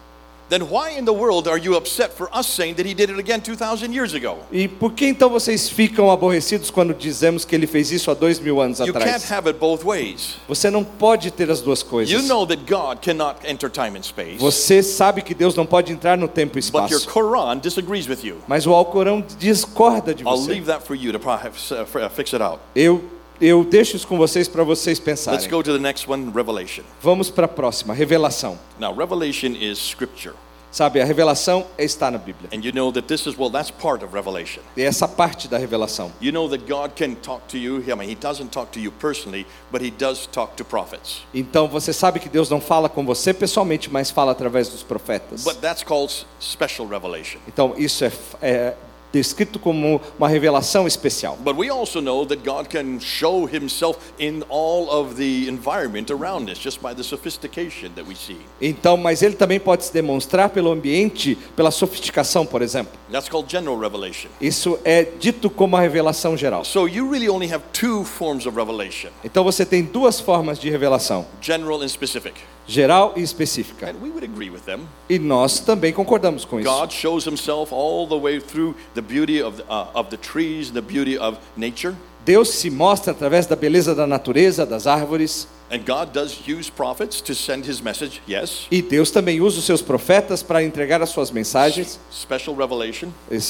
then 0.49 0.61
why 0.63 0.97
in 0.97 1.05
the 1.05 1.11
world 1.13 1.47
are 1.47 1.59
you 1.59 1.75
upset 1.75 2.11
for 2.15 2.29
us 2.33 2.47
saying 2.47 2.75
that 2.75 2.87
he 2.87 2.93
did 2.93 3.09
it 3.09 3.19
again 3.19 3.41
2000 3.41 3.91
years 3.93 4.13
ago? 4.13 4.37
e 4.51 4.67
por 4.67 4.93
que 4.93 5.05
então 5.07 5.29
vocês 5.29 5.69
ficam 5.69 6.09
aborrecidos 6.11 6.69
quando 6.71 6.93
dizemos 6.93 7.43
que 7.45 7.55
ele 7.55 7.67
fez 7.67 7.91
isso 7.91 8.09
há 8.09 8.13
dois 8.13 8.39
mil 8.39 8.61
anos 8.61 8.79
You 8.79 8.93
can't 8.93 9.05
atrás? 9.05 9.31
have 9.31 9.47
it 9.49 9.59
both 9.59 9.83
ways. 9.83 10.35
Você 10.47 10.69
não 10.69 10.83
pode 10.83 11.31
ter 11.31 11.49
as 11.51 11.61
duas 11.61 11.83
coisas. 11.83 12.13
You 12.13 12.23
know 12.27 12.45
that 12.47 12.63
God 12.65 12.99
cannot 13.01 13.39
enter 13.45 13.69
time 13.69 13.97
and 13.97 14.03
space, 14.03 14.37
Você 14.37 14.81
sabe 14.81 15.21
que 15.21 15.33
Deus 15.33 15.55
não 15.55 15.65
pode 15.65 15.91
entrar 15.91 16.17
no 16.17 16.27
tempo 16.27 16.57
e 16.57 16.61
but 16.61 16.73
your 16.89 16.99
espaço. 16.99 17.07
Quran 17.09 17.59
disagrees 17.59 18.07
with 18.07 18.19
you. 18.23 18.37
Mas 18.47 18.65
o 18.65 18.73
Alcorão 18.73 19.23
discorda 19.37 20.13
de 20.13 20.23
I'll 20.23 20.37
você. 20.37 20.51
leave 20.51 20.65
that 20.67 20.85
for 20.85 20.95
you 20.95 21.11
to 21.11 21.19
pro- 21.19 21.33
uh, 21.33 22.09
fix 22.09 22.33
it 22.33 22.41
out. 22.43 22.59
Eu, 22.75 23.03
eu 23.39 23.63
deixo 23.63 23.95
isso 23.95 24.07
com 24.07 24.17
vocês 24.17 24.47
para 24.47 24.63
vocês 24.63 24.97
Let's 24.99 25.05
pensarem. 25.05 25.49
go 25.49 25.63
to 25.63 25.73
the 25.73 25.79
next 25.79 26.09
one, 26.09 26.31
Revelation. 26.31 26.83
Vamos 27.01 27.29
para 27.29 27.45
a 27.45 27.49
próxima, 27.49 27.93
revelação. 27.93 28.57
Now, 28.79 28.93
Revelation 28.93 29.55
is 29.59 29.77
scripture. 29.79 30.35
Sabe, 30.69 31.01
a 31.01 31.05
revelação 31.05 31.65
está 31.77 32.11
na 32.11 32.17
Bíblia. 32.17 32.49
And 32.53 32.63
you 32.63 32.71
know 32.73 32.91
that 32.91 33.07
this 33.07 33.25
is, 33.25 33.37
well, 33.37 33.49
that's 33.49 33.71
part 33.71 34.03
of 34.03 34.13
Revelation. 34.13 34.61
E 34.75 34.81
essa 34.83 35.07
parte 35.07 35.47
da 35.47 35.57
revelação. 35.57 36.11
You 36.21 36.31
know 36.31 36.47
that 36.49 36.65
God 36.71 36.91
can 36.95 37.15
talk 37.15 37.47
to 37.47 37.57
you. 37.57 37.81
I 37.87 37.95
mean, 37.95 38.09
He 38.09 38.15
doesn't 38.15 38.49
talk 38.51 38.71
to 38.73 38.79
you 38.79 38.91
personally, 38.91 39.47
but 39.71 39.81
He 39.81 39.89
does 39.89 40.27
talk 40.27 40.55
to 40.57 40.65
prophets. 40.65 41.21
Então 41.33 41.67
você 41.67 41.93
sabe 41.93 42.19
que 42.19 42.29
Deus 42.29 42.49
não 42.49 42.59
fala 42.59 42.89
com 42.89 43.05
você 43.05 43.33
pessoalmente, 43.33 43.89
mas 43.89 44.11
fala 44.11 44.33
através 44.33 44.67
dos 44.67 44.83
profetas. 44.83 45.43
But 45.43 45.61
that's 45.61 45.83
called 45.83 46.13
special 46.39 46.85
revelation. 46.87 47.39
Então 47.47 47.73
isso 47.77 48.03
é, 48.03 48.11
é 48.41 48.73
descrito 49.21 49.59
como 49.59 50.01
uma 50.17 50.27
revelação 50.27 50.87
especial. 50.87 51.37
But 51.43 51.55
we 51.57 51.69
also 51.69 52.01
know 52.01 52.25
that 52.25 52.43
God 52.43 52.67
can 52.67 52.99
show 52.99 53.47
himself 53.47 53.97
in 54.19 54.43
all 54.49 54.89
of 54.89 55.15
the 55.15 55.47
environment 55.49 56.11
around 56.11 56.49
us 56.49 56.57
just 56.57 56.81
by 56.81 56.93
the 56.93 57.03
sophistication 57.03 57.91
that 57.95 58.07
we 58.07 58.15
see. 58.15 58.37
Então, 58.61 58.97
mas 58.97 59.21
ele 59.21 59.35
também 59.35 59.59
pode 59.59 59.85
se 59.85 59.93
demonstrar 59.93 60.49
pelo 60.49 60.71
ambiente, 60.71 61.37
pela 61.55 61.71
sofisticação, 61.71 62.45
por 62.45 62.61
exemplo. 62.61 62.93
That's 63.11 63.29
called 63.29 63.49
general 63.49 63.77
revelation. 63.79 64.29
Isso 64.41 64.79
é 64.83 65.03
dito 65.03 65.49
como 65.49 65.75
a 65.75 65.81
revelação 65.81 66.37
geral. 66.37 66.63
So 66.63 66.87
you 66.87 67.09
really 67.09 67.29
only 67.29 67.51
have 67.51 67.63
two 67.73 68.03
forms 68.03 68.45
of 68.45 68.55
revelation 68.55 69.09
Então 69.23 69.43
você 69.43 69.65
tem 69.65 69.83
duas 69.83 70.19
formas 70.19 70.59
de 70.59 70.69
revelação: 70.69 71.25
general 71.41 71.81
and 71.81 71.89
specific. 71.89 72.35
Geral 72.67 73.13
e 73.15 73.21
específica. 73.21 73.89
And 73.89 73.95
we 74.01 74.09
would 74.09 74.23
agree 74.25 74.49
with 74.49 74.61
them. 74.61 74.81
E 75.09 75.17
nós 75.17 75.59
também 75.59 75.93
concordamos 75.93 76.45
com 76.45 76.59
isso. 76.59 76.69
God 76.69 76.91
shows 76.91 77.25
himself 77.25 77.73
all 77.73 78.07
the 78.07 78.15
way 78.19 78.39
through 78.39 78.75
the 78.93 79.01
beauty 79.01 79.41
of 79.41 79.57
the, 79.57 79.63
uh, 79.63 79.87
of 79.93 80.09
the 80.09 80.17
trees, 80.17 80.69
the 80.71 80.81
beauty 80.81 81.17
of 81.17 81.37
nature. 81.55 81.95
Deus 82.25 82.49
se 82.49 82.69
mostra 82.69 83.13
através 83.13 83.47
da 83.47 83.55
beleza 83.55 83.95
da 83.95 84.05
natureza, 84.05 84.65
das 84.65 84.85
árvores, 84.85 85.47
And 85.69 85.79
God 85.79 86.13
does 86.13 86.47
use 86.47 86.69
prophets 86.69 87.19
to 87.21 87.33
send 87.35 87.65
his 87.69 87.81
message, 87.81 88.21
yes. 88.27 88.67
e 88.71 88.81
Deus 88.81 89.11
também 89.11 89.41
usa 89.41 89.59
os 89.59 89.65
seus 89.65 89.81
profetas 89.81 90.41
para 90.41 90.63
entregar 90.63 91.01
as 91.01 91.09
suas 91.09 91.29
mensagens, 91.29 91.99
Special 92.11 92.55
revelation. 92.55 93.09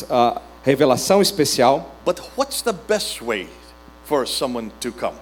a 0.10 0.42
revelação 0.64 1.22
especial. 1.22 1.92
But 2.04 2.20
what's 2.36 2.62
the 2.64 2.74
best 2.74 3.22
way 3.22 3.48
for 4.06 4.28
someone 4.28 4.72
to 4.82 4.92
come? 4.92 5.14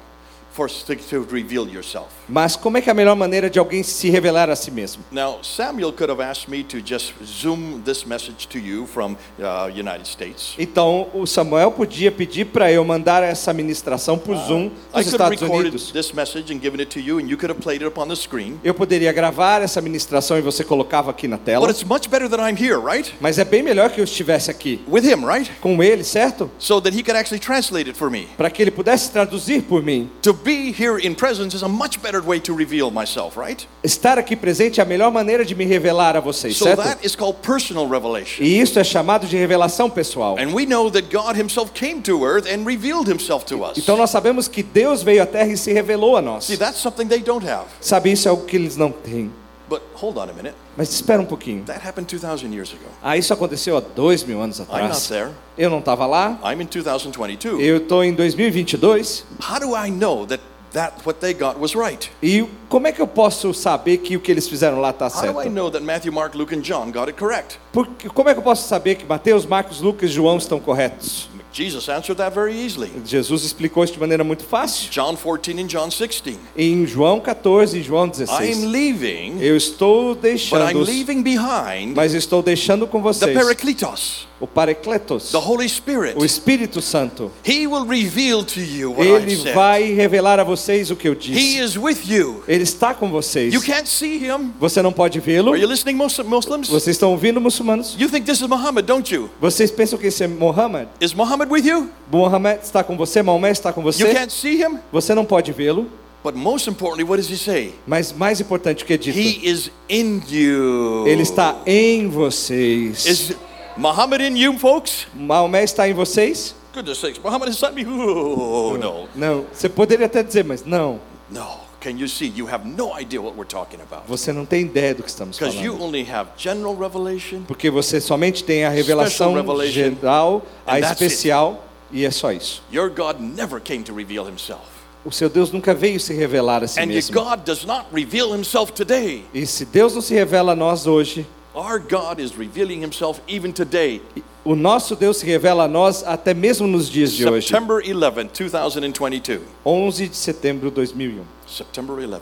Mas 2.28 2.56
como 2.56 2.78
é 2.78 2.82
que 2.82 2.90
é 2.90 2.92
a 2.92 2.96
melhor 2.96 3.16
maneira 3.16 3.50
de 3.50 3.60
alguém 3.60 3.84
se 3.84 4.10
revelar 4.10 4.50
a 4.50 4.56
si 4.56 4.72
mesmo? 4.72 5.04
Now, 5.12 5.40
Samuel 5.44 5.92
could 5.92 6.10
have 6.12 6.22
asked 6.22 6.50
me 6.50 6.64
to 6.64 6.78
just 6.86 7.14
zoom 7.24 7.82
this 7.84 8.06
message 8.06 8.48
to 8.48 8.58
you 8.58 8.86
from 8.88 9.16
uh, 9.40 9.68
United 9.70 10.08
States. 10.08 10.56
Então, 10.58 11.08
o 11.14 11.26
Samuel 11.26 11.72
podia 11.72 12.12
pedir 12.12 12.46
para 12.46 12.72
eu 12.72 12.84
mandar 12.84 13.24
essa 13.24 13.54
ministração 13.54 14.18
por 14.18 14.36
Zoom 14.38 14.72
I 14.94 15.00
dos 15.04 15.08
Estados 15.08 15.42
Unidos. 15.42 15.92
this 15.92 16.12
message 16.12 16.54
and 16.54 16.60
given 16.62 16.80
it 16.80 16.88
to 16.88 17.00
you, 17.00 17.20
and 17.20 17.28
you 17.30 17.38
could 17.38 17.52
have 17.52 17.62
played 17.62 17.84
it 17.84 17.88
up 17.88 18.00
on 18.00 18.08
the 18.08 18.16
screen. 18.16 18.60
Eu 18.64 18.74
poderia 18.74 19.12
gravar 19.12 19.62
essa 19.62 19.82
ministração 19.82 20.38
e 20.38 20.42
você 20.42 20.64
colocava 20.64 21.12
aqui 21.12 21.28
na 21.28 21.38
tela. 21.38 21.68
But 21.68 21.76
it's 21.76 21.88
much 21.88 22.08
better 22.10 22.30
that 22.30 22.42
I'm 22.42 22.58
here, 22.58 22.80
right? 22.80 23.14
Mas 23.20 23.38
é 23.38 23.46
bem 23.46 23.62
melhor 23.62 23.90
que 23.90 24.00
eu 24.00 24.04
estivesse 24.04 24.50
aqui 24.50 24.82
With 24.88 25.04
him, 25.04 25.26
right? 25.26 25.52
com 25.62 25.82
ele, 25.84 26.04
certo? 26.04 26.50
So 26.58 26.80
that 26.82 26.98
he 26.98 27.04
could 27.04 27.18
actually 27.18 27.40
translate 27.40 27.90
it 27.90 27.98
for 27.98 28.10
me. 28.10 28.28
Para 28.38 28.50
que 28.50 28.62
ele 28.62 28.72
pudesse 28.72 29.12
traduzir 29.12 29.64
por 29.64 29.84
mim. 29.84 30.10
To 30.22 30.34
be 30.46 30.72
here 30.72 30.98
in 31.00 31.16
presence 31.16 31.56
is 31.56 31.64
a 31.64 31.68
much 31.68 32.00
better 32.02 32.22
way 32.22 32.40
to 32.40 32.54
reveal 32.56 32.92
myself, 32.92 33.36
right? 33.36 33.68
Estar 33.84 34.20
aqui 34.20 34.36
presente 34.36 34.80
é 34.80 34.84
a 34.84 34.86
melhor 34.86 35.12
maneira 35.12 35.44
de 35.44 35.56
me 35.56 35.66
revelar 35.66 36.16
a 36.16 36.20
vocês, 36.22 36.56
So 36.56 36.66
certo? 36.66 36.84
that 36.84 37.04
is 37.04 37.16
called 37.16 37.40
personal 37.42 37.88
revelation. 37.88 38.44
E 38.44 38.60
isso 38.62 38.78
é 38.80 38.84
chamado 38.84 39.26
de 39.26 39.36
revelação 39.36 39.90
pessoal. 39.90 40.38
And 40.38 40.54
we 40.54 40.66
know 40.66 40.92
that 40.92 41.10
God 41.12 41.36
himself 41.36 41.72
came 41.74 42.02
to 42.04 42.24
earth 42.24 42.46
and 42.48 42.64
revealed 42.66 43.08
himself 43.10 43.46
to 43.48 43.64
us. 43.66 43.78
Então 43.78 43.98
nós 43.98 44.12
sabemos 44.12 44.48
que 44.48 44.62
Deus 44.62 45.02
veio 45.02 45.24
à 45.24 45.26
terra 45.26 45.52
e 45.52 45.58
se 45.58 45.74
revelou 45.74 46.16
a 46.16 46.22
nós. 46.22 46.46
See, 46.46 46.58
that's 46.58 46.78
something 46.80 47.08
they 47.08 47.22
don't 47.22 47.46
have. 47.46 47.66
Sabe, 47.82 48.12
isso 48.12 48.28
é 48.28 48.32
algo 48.32 48.46
que 48.46 48.56
eles 48.56 48.78
não 48.78 48.92
têm. 48.92 49.32
But 49.68 49.82
hold 49.96 50.18
on 50.18 50.30
a 50.30 50.34
minute. 50.34 50.54
Mas 50.78 50.92
espera 50.94 51.22
um 51.22 51.26
pouquinho. 51.26 51.64
That 51.66 51.80
happened 51.88 52.08
2,000 52.08 52.52
years 52.54 52.72
ago. 52.72 52.86
Ah, 53.02 53.18
isso 53.18 53.34
aconteceu 53.34 53.76
há 53.78 53.80
dois 53.80 54.24
mil 54.24 54.40
anos 54.42 54.60
I'm 54.60 54.64
atrás. 54.64 54.90
not 54.90 55.08
there. 55.10 55.32
Eu 55.58 55.70
não 55.70 55.80
estava 55.80 56.06
lá. 56.06 56.40
I'm 56.44 56.62
in 56.62 56.68
2022. 56.68 57.60
Eu 57.64 57.78
estou 57.78 58.04
em 58.04 58.14
2022. 58.14 59.26
How 59.42 59.60
do 59.60 59.76
I 59.76 59.90
know 59.90 60.26
that, 60.28 60.42
that 60.74 60.94
what 61.06 61.20
they 61.20 61.34
got 61.34 61.58
was 61.60 61.74
right? 61.76 62.12
E 62.22 62.46
como 62.70 62.88
é 62.88 62.92
que 62.92 63.02
eu 63.02 63.08
posso 63.08 63.54
saber 63.54 63.98
que 63.98 64.16
o 64.16 64.20
que 64.20 64.32
eles 64.32 64.48
fizeram 64.48 64.80
lá 64.80 64.92
está 64.92 65.06
How 65.08 65.12
do 65.12 65.18
I 65.18 65.44
certo? 65.44 65.50
know 65.50 65.72
that 65.72 65.84
Matthew, 65.84 66.12
Mark, 66.14 66.36
Luke, 66.36 66.54
and 66.56 66.62
John 66.62 66.92
got 66.92 67.08
it 67.08 67.14
correct? 67.14 67.60
Porque, 67.72 68.08
como 68.10 68.30
é 68.30 68.34
que 68.34 68.40
eu 68.40 68.44
posso 68.44 68.68
saber 68.68 68.96
que 68.96 69.06
Mateus, 69.06 69.46
Marcos, 69.46 69.82
Lucas 69.82 70.10
e 70.10 70.14
João 70.14 70.38
estão 70.38 70.60
corretos? 70.60 71.28
Jesus 71.56 71.88
answered 71.88 72.18
that 72.18 72.36
very 72.36 72.54
easily. 72.54 72.92
Jesus 73.06 73.46
explicou 73.46 73.86
isso 73.86 73.94
de 73.94 74.00
maneira 74.00 74.26
muito 74.26 74.44
fácil. 74.44 74.90
John 74.92 75.16
14 75.16 75.58
and 75.58 75.68
John 75.68 75.88
16. 75.88 76.38
Em 76.58 76.86
João 76.86 77.22
14 77.22 77.80
e 77.80 77.82
João 77.82 78.08
I'm 78.08 78.10
16. 78.10 78.66
leaving, 78.66 79.38
Eu 79.40 79.56
estou 79.56 80.16
but 80.16 80.18
I'm 80.18 80.22
deixando, 80.22 80.84
leaving 80.84 81.24
behind 81.24 81.96
mas 81.96 82.14
estou 82.14 82.44
deixando 82.44 82.86
com 82.86 82.98
the 82.98 83.04
vocês 83.04 83.34
Paracletos, 83.34 84.28
o 84.40 84.46
Paracletos, 84.48 85.32
the 85.32 85.38
Holy 85.38 85.68
Spirit. 85.70 86.14
o 86.18 86.26
Espírito 86.26 86.82
Santo. 86.82 87.32
He 87.48 87.66
will 87.68 87.86
reveal 87.86 88.44
to 88.44 88.60
you 88.60 88.92
what 88.92 89.08
Ele 89.08 89.36
said. 89.36 89.54
vai 89.54 89.84
revelar 89.94 90.40
a 90.40 90.44
vocês 90.44 90.92
o 90.92 90.96
que 90.96 91.08
eu 91.08 91.14
He 91.14 91.16
disse. 91.16 91.60
is 91.60 91.78
with 91.78 92.00
you. 92.08 92.44
Ele 92.48 92.64
está 92.64 92.94
com 92.94 93.10
vocês. 93.10 93.54
You 93.54 93.62
can't 93.62 93.88
see 93.88 94.18
him. 94.18 94.52
Você 94.60 94.82
não 94.82 94.92
pode 94.92 95.20
vê-lo. 95.20 95.52
Are 95.54 95.62
you 95.62 95.68
listening, 95.68 95.96
Mus- 95.96 96.20
Muslims? 96.20 96.68
Vocês 96.68 96.96
estão 96.96 97.12
ouvindo, 97.12 97.40
muçulmanos? 97.40 97.96
You 97.98 98.10
think 98.10 98.26
this 98.26 98.42
is 98.42 98.48
Muhammad, 98.48 98.86
don't 98.86 99.14
you? 99.14 99.30
Vocês 99.40 99.72
pensam 99.72 99.98
que 99.98 100.08
esse 100.08 100.24
é 100.24 100.28
Muhammad? 100.28 100.88
Is 101.00 101.14
Muhammad 101.14 101.50
with 101.50 101.66
you? 101.66 101.90
Muhammad 102.12 102.60
está 102.62 102.84
com 102.84 102.98
você? 102.98 103.24
Maomé 103.24 103.52
está 103.52 103.72
com 103.72 103.82
You 103.82 103.86
você? 103.92 104.14
can't 104.14 104.34
see 104.34 104.62
him. 104.62 104.80
Você 104.92 105.16
não 105.16 105.24
pode 105.26 105.52
vê-lo. 105.52 105.88
But 106.24 106.34
most 106.36 106.68
importantly, 106.68 107.04
what 107.04 107.22
does 107.22 107.30
he 107.32 107.38
say? 107.38 107.76
Mas 107.86 108.12
mais 108.12 108.42
importante 108.42 108.84
o 108.84 108.86
que 108.88 108.94
é 108.94 108.98
dito, 108.98 109.16
He 109.18 109.48
is 109.48 109.70
in 109.88 110.22
you. 110.28 111.08
ele 111.08 111.22
está 111.22 111.56
em 111.68 112.08
vocês. 112.10 113.06
Is 113.06 113.32
Muhammad 113.78 114.22
in 114.22 114.38
you, 114.38 114.58
folks? 114.58 115.06
Maomé 115.14 115.64
está 115.64 115.88
em 115.88 115.94
vocês? 115.94 116.56
Goodness 116.74 116.98
sakes, 117.00 117.20
Muhammad 117.22 117.50
inside 117.50 117.74
me? 117.74 117.86
Oh, 117.86 118.78
no. 118.78 119.08
Não. 119.16 119.46
Você 119.52 119.68
poderia 119.70 120.06
até 120.06 120.24
dizer, 120.24 120.44
mas 120.44 120.66
não. 120.66 121.00
No. 121.30 121.66
Can 121.82 121.92
you 122.00 122.08
see? 122.08 122.32
You 122.36 122.48
have 122.48 122.66
no 122.66 122.98
idea 123.00 123.22
what 123.22 123.36
we're 123.38 123.48
talking 123.48 123.80
about. 123.82 124.08
Você 124.08 124.34
não 124.34 124.46
tem 124.46 124.62
ideia 124.64 124.96
do 124.96 125.04
que 125.04 125.10
estamos 125.10 125.38
Because 125.38 125.58
you 125.64 125.74
falando. 125.74 125.84
only 125.88 126.10
have 126.10 126.30
general 126.38 126.76
revelation. 126.76 127.44
Porque 127.48 127.70
você 127.70 128.02
somente 128.02 128.44
tem 128.44 128.66
a 128.66 128.70
revelação 128.70 129.36
geral, 129.68 130.42
a 130.66 130.78
And 130.78 130.80
especial, 130.80 131.64
e 131.92 132.04
é 132.04 132.10
só 132.12 132.32
isso. 132.32 132.64
Your 132.74 132.90
God 132.90 133.20
never 133.20 133.62
came 133.62 133.84
to 133.84 133.94
reveal 133.94 134.26
himself. 134.28 134.64
O 135.06 135.12
seu 135.12 135.30
Deus 135.30 135.52
nunca 135.52 135.76
veio 135.76 136.00
se 136.00 136.14
revelar 136.14 136.64
a 136.64 136.68
si 136.68 136.80
And 136.80 136.86
your 136.86 136.94
mesmo. 136.96 137.14
God 137.24 137.42
does 137.46 137.66
not 137.66 137.86
reveal 137.94 138.34
himself 138.34 138.72
today. 138.74 139.24
E 139.34 139.46
se 139.46 139.64
Deus 139.66 139.94
não 139.94 140.02
se 140.02 140.16
revela 140.16 140.54
a 140.54 140.56
nós 140.56 140.88
hoje, 140.88 141.28
Our 141.56 141.80
God 141.80 142.20
is 142.20 142.38
revealing 142.38 142.82
himself 142.82 143.22
even 143.28 143.54
today. 143.54 144.02
o 144.44 144.56
nosso 144.56 144.94
Deus 144.94 145.18
se 145.18 145.26
revela 145.26 145.64
a 145.64 145.68
nós 145.70 146.04
até 146.04 146.34
mesmo 146.34 146.68
nos 146.68 146.90
dias 146.90 147.14
de 147.14 147.26
hoje. 147.26 147.48
September 147.48 147.78
11, 147.78 147.94
2022. 147.94 149.42
11 149.66 150.08
de 150.10 150.16
setembro 150.18 150.70
de 150.70 150.76
2001. 150.76 151.24
September 151.48 151.96
11th. 151.96 152.20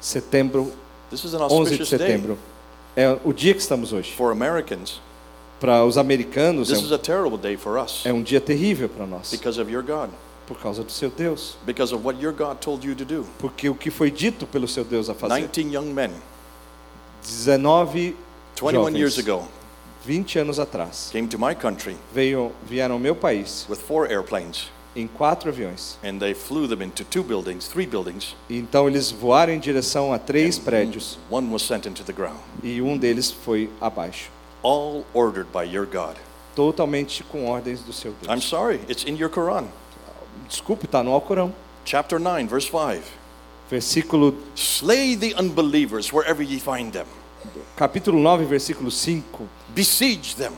Setembro, 0.00 0.70
This 1.08 1.24
is 1.24 1.34
an 1.34 1.48
11 1.48 1.78
de 1.78 1.86
setembro. 1.86 2.38
É 2.94 3.16
o 3.24 3.32
dia 3.32 3.54
que 3.54 3.60
estamos 3.60 3.92
hoje. 3.92 4.12
for 4.12 4.30
Americans. 4.30 5.00
Para 5.58 5.82
os 5.84 5.96
americanos 5.96 6.70
é 6.70 6.74
This 6.74 6.84
is 6.84 6.92
um, 6.92 6.94
a 6.94 6.98
terrible 6.98 7.38
day 7.38 7.56
for 7.56 7.78
us 7.82 8.04
é 8.04 8.12
um 8.12 8.22
dia 8.22 8.40
terrível 8.40 8.88
para 8.88 9.06
nós, 9.06 9.30
because 9.30 9.58
of 9.58 9.72
your 9.72 9.82
God, 9.82 10.10
por 10.46 10.58
causa 10.58 10.82
do 10.84 10.92
seu 10.92 11.08
Deus. 11.08 11.56
because 11.64 11.94
of 11.94 12.04
what 12.04 12.20
your 12.22 12.34
God 12.34 12.58
told 12.60 12.86
you 12.86 12.94
to 12.94 13.04
do. 13.04 13.24
Porque 13.38 13.70
o 13.70 13.74
que 13.74 13.90
foi 13.90 14.10
dito 14.10 14.46
pelo 14.46 14.68
seu 14.68 14.84
Deus 14.84 15.08
a 15.08 15.14
fazer. 15.14 15.48
19 15.48 15.74
young 15.74 15.94
men, 15.94 16.10
19 17.24 18.14
21 18.60 18.96
years 18.96 19.14
jovens, 19.14 19.18
ago, 19.18 19.48
20 20.04 20.38
anos 20.38 20.58
atrás, 20.60 21.08
came 21.10 21.26
to 21.26 21.38
my 21.38 21.54
country 21.54 21.96
veio, 22.12 22.52
vieram 22.68 22.94
ao 22.94 22.98
meu 23.00 23.16
país 23.16 23.66
with 23.68 23.78
four 23.78 24.06
airplanes, 24.10 24.70
em 24.94 25.06
quatro 25.08 25.48
aviões. 25.50 25.96
and 26.04 26.18
they 26.18 26.34
flew 26.34 26.68
them 26.68 26.82
into 26.82 27.02
two 27.04 27.22
buildings, 27.24 27.66
three 27.66 27.86
buildings. 27.86 28.36
E 28.48 28.58
Então 28.58 28.86
eles 28.86 29.10
voaram 29.10 29.52
em 29.52 29.58
direção 29.58 30.12
a 30.12 30.18
três 30.18 30.58
prédios 30.58 31.18
One 31.30 31.50
was 31.52 31.62
sent 31.62 31.86
into 31.88 32.04
the 32.04 32.12
ground, 32.12 32.38
e 32.62 32.80
um 32.82 32.96
deles 32.98 33.30
foi 33.32 33.70
abaixo, 33.80 34.30
all 34.62 35.04
ordered 35.14 35.48
by 35.52 35.64
your 35.64 35.86
God. 35.86 36.16
totalmente 36.54 37.24
com 37.24 37.46
ordens 37.46 37.80
do 37.80 37.92
seu 37.92 38.12
I'm 38.22 38.34
Deus. 38.34 38.44
sorry, 38.44 38.80
it's 38.88 39.04
in 39.04 39.16
your 39.16 39.30
Quran. 39.30 39.64
Desculpe, 40.48 40.84
está 40.84 41.02
no 41.02 41.10
Alcorão, 41.12 41.52
Chapter 41.86 42.18
9, 42.20 42.46
verse 42.46 42.68
5. 42.70 43.02
Versículo 43.70 44.34
Slay 44.54 45.16
the 45.16 45.34
unbelievers 45.38 46.12
wherever 46.12 46.42
ye 46.42 46.58
find 46.58 46.92
them, 46.92 47.06
capítulo 47.76 48.18
9, 48.20 48.44
versículo 48.46 48.90
5. 48.90 49.48
besiege 49.74 50.34
them, 50.36 50.52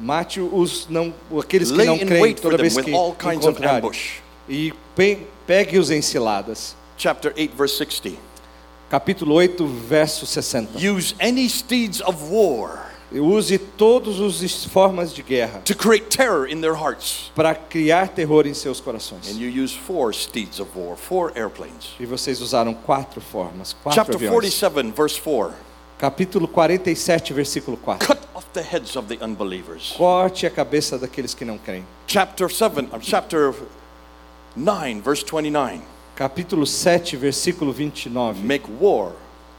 Mate 0.00 0.40
os 0.40 0.86
não 0.88 1.12
aqueles 1.40 1.72
que 1.72 1.84
não 1.84 1.98
creem 1.98 2.34
toda 2.34 2.56
vez 2.56 2.76
que 2.76 2.92
all 2.94 3.14
kinds 3.14 3.44
of 3.44 3.50
encontrarem 3.58 3.78
ambush. 3.78 4.20
e 4.48 4.72
pe- 4.94 5.26
pegue-os 5.46 5.90
em 5.90 6.00
ciladas. 6.00 6.76
Chapter 6.96 7.32
8, 7.36 7.54
verse 7.56 7.76
60. 7.78 8.16
Capítulo 8.90 9.34
8, 9.34 9.66
verso 9.66 10.24
60. 10.26 10.78
Use 10.78 11.14
any 11.20 11.48
steeds 11.48 12.00
of 12.00 12.16
war 12.30 12.87
Use 13.10 13.56
todas 13.56 14.20
as 14.20 14.64
formas 14.66 15.14
de 15.14 15.22
guerra 15.22 15.60
to 15.64 15.74
create 15.74 16.08
terror 16.14 16.46
in 16.46 16.60
their 16.60 16.74
hearts. 16.74 17.32
para 17.34 17.54
criar 17.54 18.08
terror 18.08 18.46
em 18.46 18.52
seus 18.52 18.80
corações. 18.80 19.30
And 19.30 19.40
you 19.40 19.48
use 19.48 19.74
four 19.74 20.12
steeds 20.12 20.60
of 20.60 20.70
war, 20.78 20.96
four 20.96 21.32
airplanes. 21.34 21.94
E 21.98 22.04
vocês 22.04 22.40
usaram 22.42 22.74
quatro 22.74 23.20
formas, 23.20 23.72
quatro 23.72 23.94
Chapter 23.94 24.16
aviões. 24.16 24.60
47, 24.60 24.90
verse 24.92 25.18
4. 25.18 25.54
Capítulo 25.98 26.46
47, 26.46 27.32
versículo 27.32 27.76
4. 27.78 28.06
Cut 28.06 28.20
off 28.34 28.46
the 28.52 28.62
heads 28.62 28.94
of 28.94 29.08
the 29.08 29.24
unbelievers. 29.24 29.94
Corte 29.96 30.46
a 30.46 30.50
cabeça 30.50 30.98
daqueles 30.98 31.34
que 31.34 31.44
não 31.44 31.56
creem. 31.58 31.84
Chapter 32.06 32.50
7, 32.50 32.80
uh, 32.80 32.98
chapter 33.00 33.54
9, 34.54 35.00
verse 35.00 35.24
29. 35.24 35.80
Capítulo 36.14 36.66
7, 36.66 37.16
versículo 37.16 37.72
29. 37.72 38.44
Make 38.44 38.66
war 38.80 39.12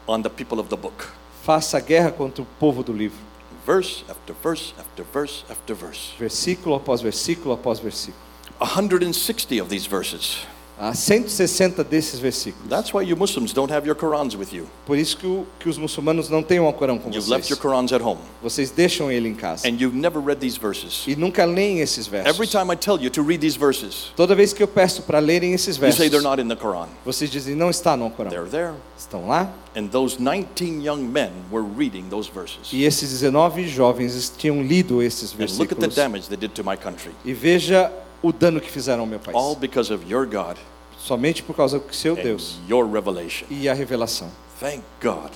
on 0.06 0.22
the 0.22 0.30
people 0.30 0.60
of 0.60 0.68
the 0.68 0.76
book. 0.76 1.08
Faça 1.42 1.80
guerra 1.80 2.12
contra 2.12 2.42
o 2.42 2.46
povo 2.58 2.82
do 2.82 2.92
livro. 2.92 3.29
Verse 3.70 4.02
after 4.08 4.34
verse 4.42 4.74
after 4.78 5.04
verse 5.04 5.44
after 5.48 5.74
verse. 5.76 6.12
Versículo 6.18 6.74
após 6.76 7.00
versículo 7.00 7.54
após 7.54 7.78
versículo. 7.78 8.18
160 8.58 9.60
of 9.60 9.68
these 9.70 9.86
verses. 9.86 10.44
Há 10.82 10.94
160 10.94 11.84
desses 11.84 12.18
versículos. 12.18 12.66
That's 12.70 12.90
why 12.94 13.02
you 13.04 13.14
Muslims 13.14 13.52
don't 13.52 13.70
have 13.70 13.86
your 13.86 13.94
Qurans 13.94 14.34
with 14.34 14.48
you. 14.50 14.66
Por 14.86 14.96
isso 14.96 15.14
que, 15.14 15.26
o- 15.26 15.46
que 15.58 15.68
os 15.68 15.76
muçulmanos 15.76 16.30
não 16.30 16.42
têm 16.42 16.58
o 16.58 16.64
Alcorão 16.64 16.98
com 16.98 17.10
You've 17.10 17.28
left 17.28 17.46
vocês. 17.46 17.50
your 17.50 17.58
Qurans 17.60 17.92
at 17.92 18.00
home 18.02 18.18
Vocês 18.42 18.70
deixam 18.70 19.12
ele 19.12 19.28
em 19.28 19.34
casa. 19.34 19.68
and 19.68 19.72
you've 19.78 19.94
never 19.94 20.18
read 20.22 20.40
these 20.40 20.58
verses. 20.58 21.04
E 21.06 21.14
nunca 21.14 21.44
leem 21.44 21.80
esses 21.80 22.06
Every 22.06 22.22
versos. 22.46 22.50
time 22.50 22.72
I 22.72 22.76
tell 22.76 22.98
you 22.98 23.10
to 23.10 23.22
read 23.22 23.40
these 23.42 23.58
verses, 23.58 24.10
Toda 24.16 24.34
vez 24.34 24.54
que 24.54 24.62
eu 24.62 24.68
peço 24.68 25.02
para 25.02 25.18
lerem 25.18 25.52
esses 25.52 25.76
you 25.76 25.92
say 25.92 26.08
versos, 26.08 26.10
they're 26.10 26.22
not 26.22 26.40
in 26.40 26.48
the 26.48 26.56
Quran. 26.56 26.88
vocês 27.04 27.30
dizem, 27.30 27.54
não 27.54 27.68
está 27.68 27.94
no 27.94 28.04
Alcorão. 28.04 28.30
They're 28.30 28.48
there. 28.48 28.72
Estão 28.98 29.28
lá? 29.28 29.52
And 29.76 29.88
those 29.88 30.16
19 30.18 30.82
young 30.82 31.02
men 31.02 31.30
were 31.52 31.64
reading 31.76 32.04
those 32.08 32.30
verses. 32.32 32.72
E 32.72 32.84
esses 32.84 33.10
19 33.20 33.68
jovens 33.68 34.32
tinham 34.36 34.62
lido 34.62 35.02
esses 35.02 35.34
And 35.34 35.40
look 35.58 35.72
at 35.72 35.78
the 35.78 35.88
versículos. 35.88 35.94
damage 35.94 36.28
they 36.28 36.38
did 36.38 36.52
to 36.54 36.64
my 36.64 36.76
country. 36.76 37.12
E 37.22 37.34
veja 37.34 37.92
o 38.22 38.32
dano 38.32 38.60
que 38.60 38.70
fizeram 38.70 39.00
ao 39.00 39.06
meu 39.06 39.18
país. 39.18 39.36
All 39.36 39.54
because 39.54 39.92
of 39.92 40.04
your 40.10 40.24
God 40.26 40.56
Somente 41.00 41.42
por 41.42 41.56
causa 41.56 41.78
do 41.78 41.94
seu 41.94 42.14
Deus 42.14 42.56
your 42.68 42.86
revelation. 42.86 43.46
e 43.50 43.68
a 43.68 43.74
revelação. 43.74 44.28
Thank 44.60 44.82
God 45.02 45.30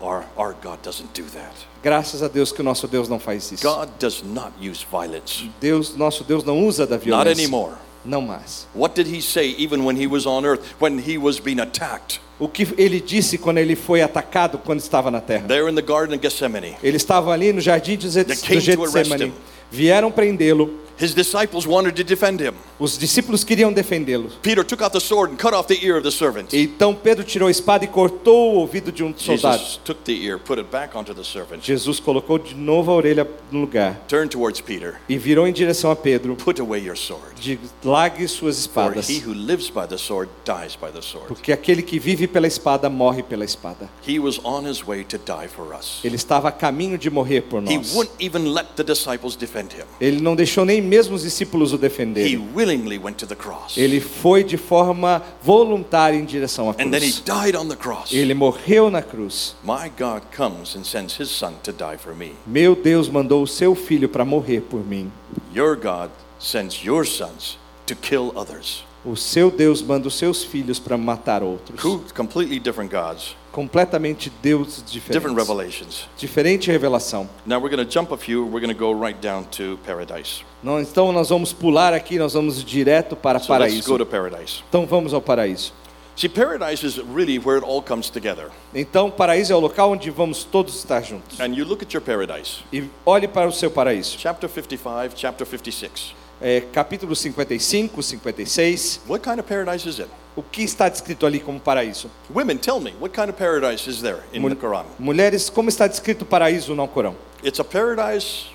our, 0.00 0.24
our 0.36 0.54
God 0.62 0.78
doesn't 0.82 1.08
do 1.14 1.26
that. 1.30 1.54
Graças 1.82 2.22
a 2.22 2.28
Deus 2.28 2.52
que 2.52 2.60
o 2.60 2.64
nosso 2.64 2.86
Deus 2.86 3.08
não 3.08 3.18
faz 3.18 3.50
isso. 3.50 3.62
God 3.66 3.88
does 3.98 4.22
not 4.22 4.52
use 4.60 4.84
violence. 4.90 5.50
Deus, 5.60 5.96
nosso 5.96 6.22
Deus 6.24 6.44
não 6.44 6.64
usa 6.66 6.86
da 6.86 6.96
Not 6.96 7.04
violência. 7.06 7.32
anymore. 7.42 7.72
Não 8.04 8.20
mais. 8.22 8.66
What 8.74 8.94
did 8.94 9.06
he 9.14 9.20
say 9.22 9.54
even 9.58 9.84
when 9.84 9.96
he 9.98 10.06
was 10.06 10.26
on 10.26 10.44
earth, 10.44 10.62
when 10.80 10.98
he 10.98 11.18
was 11.18 11.38
being 11.40 11.60
attacked? 11.60 12.20
O 12.40 12.48
que 12.48 12.66
ele 12.78 13.00
disse 13.00 13.36
quando 13.36 13.58
ele 13.58 13.76
foi 13.76 14.00
atacado 14.00 14.58
quando 14.58 14.80
estava 14.80 15.10
na 15.10 15.20
terra? 15.20 15.46
There 15.46 15.70
in 15.70 15.74
the 15.74 15.82
Garden 15.82 16.16
of 16.16 16.22
Gethsemane. 16.22 16.74
Ele 16.82 16.96
estava 16.96 17.32
ali 17.32 17.52
no 17.52 17.60
jardim 17.60 17.96
de 17.96 18.08
Getsemane. 18.10 19.32
Vieram 19.70 20.10
prendê-lo. 20.10 20.80
His 21.00 21.14
disciples 21.14 21.66
wanted 21.66 21.96
to 21.96 22.04
defend 22.04 22.42
him. 22.42 22.52
Os 22.78 22.98
discípulos 22.98 23.42
queriam 23.42 23.72
defendê-lo. 23.72 24.28
Peter 24.42 24.62
took 24.62 24.82
out 24.82 24.92
the 24.92 25.00
sword 25.00 25.32
and 25.32 25.36
cut 25.38 25.54
off 25.54 25.66
the 25.66 25.82
ear 25.82 25.96
of 25.96 26.02
the 26.02 26.10
servant. 26.10 26.52
Então 26.52 26.94
Pedro 26.94 27.24
tirou 27.24 27.48
a 27.48 27.50
espada 27.50 27.86
e 27.86 27.88
cortou 27.88 28.52
o 28.52 28.58
ouvido 28.58 28.92
de 28.92 29.02
um 29.02 29.14
soldado. 29.16 29.56
Jesus 29.56 29.80
took 29.82 30.02
the 30.02 30.12
ear, 30.12 30.38
put 30.38 30.60
it 30.60 30.68
back 30.70 30.94
onto 30.94 31.14
the 31.14 31.24
servant, 31.24 31.62
Jesus 31.64 31.98
colocou 31.98 32.38
de 32.38 32.54
novo 32.54 32.90
a 32.90 32.94
orelha 32.94 33.26
no 33.50 33.60
lugar 33.60 33.98
turned 34.08 34.28
towards 34.28 34.60
Peter, 34.60 34.96
e 35.08 35.16
virou 35.16 35.46
em 35.48 35.54
direção 35.54 35.90
a 35.90 35.96
Pedro. 35.96 36.36
put 36.36 36.60
away 36.60 36.82
your 36.84 36.98
sword. 36.98 37.34
De 37.40 37.58
largue 37.82 38.28
suas 38.28 38.66
For 38.66 38.92
espadas, 38.92 39.08
he 39.08 39.22
who 39.26 39.32
lives 39.32 39.70
by 39.70 39.86
the 39.88 39.96
sword 39.96 40.28
dies 40.44 40.76
by 40.76 40.90
the 40.92 41.00
sword. 41.00 41.28
porque 41.28 41.50
aquele 41.50 41.80
que 41.80 41.98
vive 41.98 42.26
pela 42.30 42.46
espada 42.46 42.88
morre 42.88 43.22
pela 43.22 43.44
espada. 43.44 43.88
He 44.06 44.18
was 44.18 44.40
on 44.44 44.64
his 44.66 44.82
way 44.86 45.04
to 45.04 45.18
die 45.18 45.48
for 45.48 45.74
us. 45.74 46.00
Ele 46.02 46.16
estava 46.16 46.48
a 46.48 46.52
caminho 46.52 46.96
de 46.96 47.10
morrer 47.10 47.42
por 47.42 47.60
He 47.62 47.76
nós. 47.76 47.94
wouldn't 47.94 48.16
even 48.24 48.52
let 48.54 48.68
the 48.76 48.82
disciples 48.84 49.36
defend 49.36 49.74
him. 49.74 49.84
Ele 50.00 50.20
não 50.20 50.34
deixou 50.34 50.64
nem 50.64 50.80
mesmo 50.80 51.14
os 51.14 51.22
discípulos 51.22 51.72
o 51.72 51.76
He 51.76 51.78
defenderem. 51.78 52.48
willingly 52.54 52.98
went 52.98 53.16
to 53.18 53.26
the 53.26 53.34
cross. 53.36 53.76
Ele 53.76 54.00
foi 54.00 54.42
de 54.42 54.56
forma 54.56 55.22
voluntária 55.42 56.16
em 56.16 56.24
direção 56.24 56.68
à 56.68 56.72
And 56.72 56.90
then 56.90 57.02
he 57.02 57.12
cruz. 57.12 57.22
died 57.24 57.56
on 57.56 57.68
the 57.68 57.76
cross. 57.76 58.12
Ele 58.12 58.32
morreu 58.34 58.90
na 58.90 59.02
cruz. 59.02 59.54
My 59.64 59.90
God 59.98 60.22
comes 60.36 60.76
and 60.76 60.84
sends 60.84 61.18
his 61.20 61.28
son 61.30 61.52
to 61.64 61.72
die 61.72 61.96
for 61.98 62.14
me. 62.14 62.32
Meu 62.46 62.74
Deus 62.74 63.08
mandou 63.08 63.42
o 63.42 63.46
seu 63.46 63.74
filho 63.74 64.08
para 64.08 64.24
morrer 64.24 64.60
por 64.62 64.80
mim. 64.86 65.10
Your 65.54 65.76
God 65.76 66.10
sends 66.38 66.84
your 66.84 67.04
sons 67.04 67.58
to 67.86 67.94
kill 67.94 68.32
others. 68.36 68.84
O 69.04 69.16
seu 69.16 69.50
Deus 69.50 69.80
manda 69.80 70.08
os 70.08 70.14
seus 70.14 70.44
filhos 70.44 70.78
para 70.78 70.98
matar 70.98 71.42
outros. 71.42 71.80
Two 71.80 72.04
completely 72.14 72.60
different 72.60 72.92
gods, 72.94 73.34
Completamente 73.50 74.30
deuses 74.42 74.82
different 74.84 74.92
diferentes. 74.92 75.36
revelations. 75.36 76.08
Diferente 76.18 76.70
revelação. 76.70 77.28
Now 77.46 77.58
we're 77.58 77.74
going 77.74 77.84
to 77.84 77.90
jump 77.90 78.12
a 78.12 78.18
few. 78.18 78.44
We're 78.44 78.60
going 78.60 78.74
to 78.74 78.78
go 78.78 78.92
right 78.92 79.18
down 79.20 79.44
to 79.56 79.78
paradise. 79.86 80.44
Não, 80.62 80.78
então 80.80 81.10
nós 81.12 81.30
vamos 81.30 81.52
pular 81.52 81.94
aqui, 81.94 82.18
nós 82.18 82.34
vamos 82.34 82.62
direto 82.62 83.16
para 83.16 83.38
So 83.38 83.50
let's 83.52 83.58
paraíso. 83.72 83.88
go 83.90 83.98
to 83.98 84.04
paradise. 84.06 84.62
Então 84.68 84.84
vamos 84.86 85.14
ao 85.14 85.22
paraíso. 85.22 85.72
See, 86.14 86.28
paradise 86.28 86.84
is 86.84 86.98
really 86.98 87.38
where 87.38 87.56
it 87.56 87.64
all 87.66 87.80
comes 87.80 88.10
together. 88.10 88.50
Então 88.74 89.08
o 89.08 89.10
paraíso 89.12 89.52
é 89.54 89.56
o 89.56 89.60
local 89.60 89.92
onde 89.92 90.10
vamos 90.10 90.44
todos 90.44 90.74
estar 90.76 91.00
juntos. 91.02 91.40
And 91.40 91.54
you 91.54 91.64
look 91.64 91.82
at 91.82 91.94
your 91.94 92.02
paradise. 92.02 92.58
E 92.70 92.84
olhe 93.06 93.26
para 93.26 93.48
o 93.48 93.52
seu 93.52 93.70
paraíso. 93.70 94.16
Chapter 94.18 94.48
55, 94.50 95.14
chapter 95.16 95.46
56. 95.46 96.14
É, 96.42 96.62
capítulo 96.72 97.14
55, 97.14 98.02
56. 98.02 99.00
What 99.06 99.22
kind 99.22 99.38
of 99.38 99.46
paradise 99.46 99.86
is 99.86 99.98
it? 99.98 100.08
O 100.34 100.42
que 100.42 100.62
está 100.62 100.88
descrito 100.88 101.26
ali 101.26 101.38
como 101.38 101.60
paraíso? 101.60 102.10
Women, 102.34 102.56
tell 102.56 102.80
me, 102.80 102.94
what 102.98 103.14
kind 103.14 103.28
of 103.28 103.36
paradise 103.36 103.88
is 103.90 104.00
there 104.00 104.20
in 104.32 104.42
the 104.48 104.54
Quran? 104.54 104.86
Mulheres, 104.98 105.50
como 105.50 105.68
está 105.68 105.86
descrito 105.86 106.24
paraíso 106.24 106.74
no 106.74 106.88
Corão? 106.88 107.14
It's 107.44 107.60
a 107.60 107.64
paradise 107.64 108.46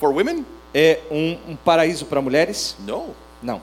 for 0.00 0.10
women? 0.10 0.46
É 0.72 1.00
um, 1.10 1.52
um 1.52 1.56
paraíso 1.56 2.06
para 2.06 2.22
mulheres? 2.22 2.76
No. 2.78 3.14
Não. 3.42 3.60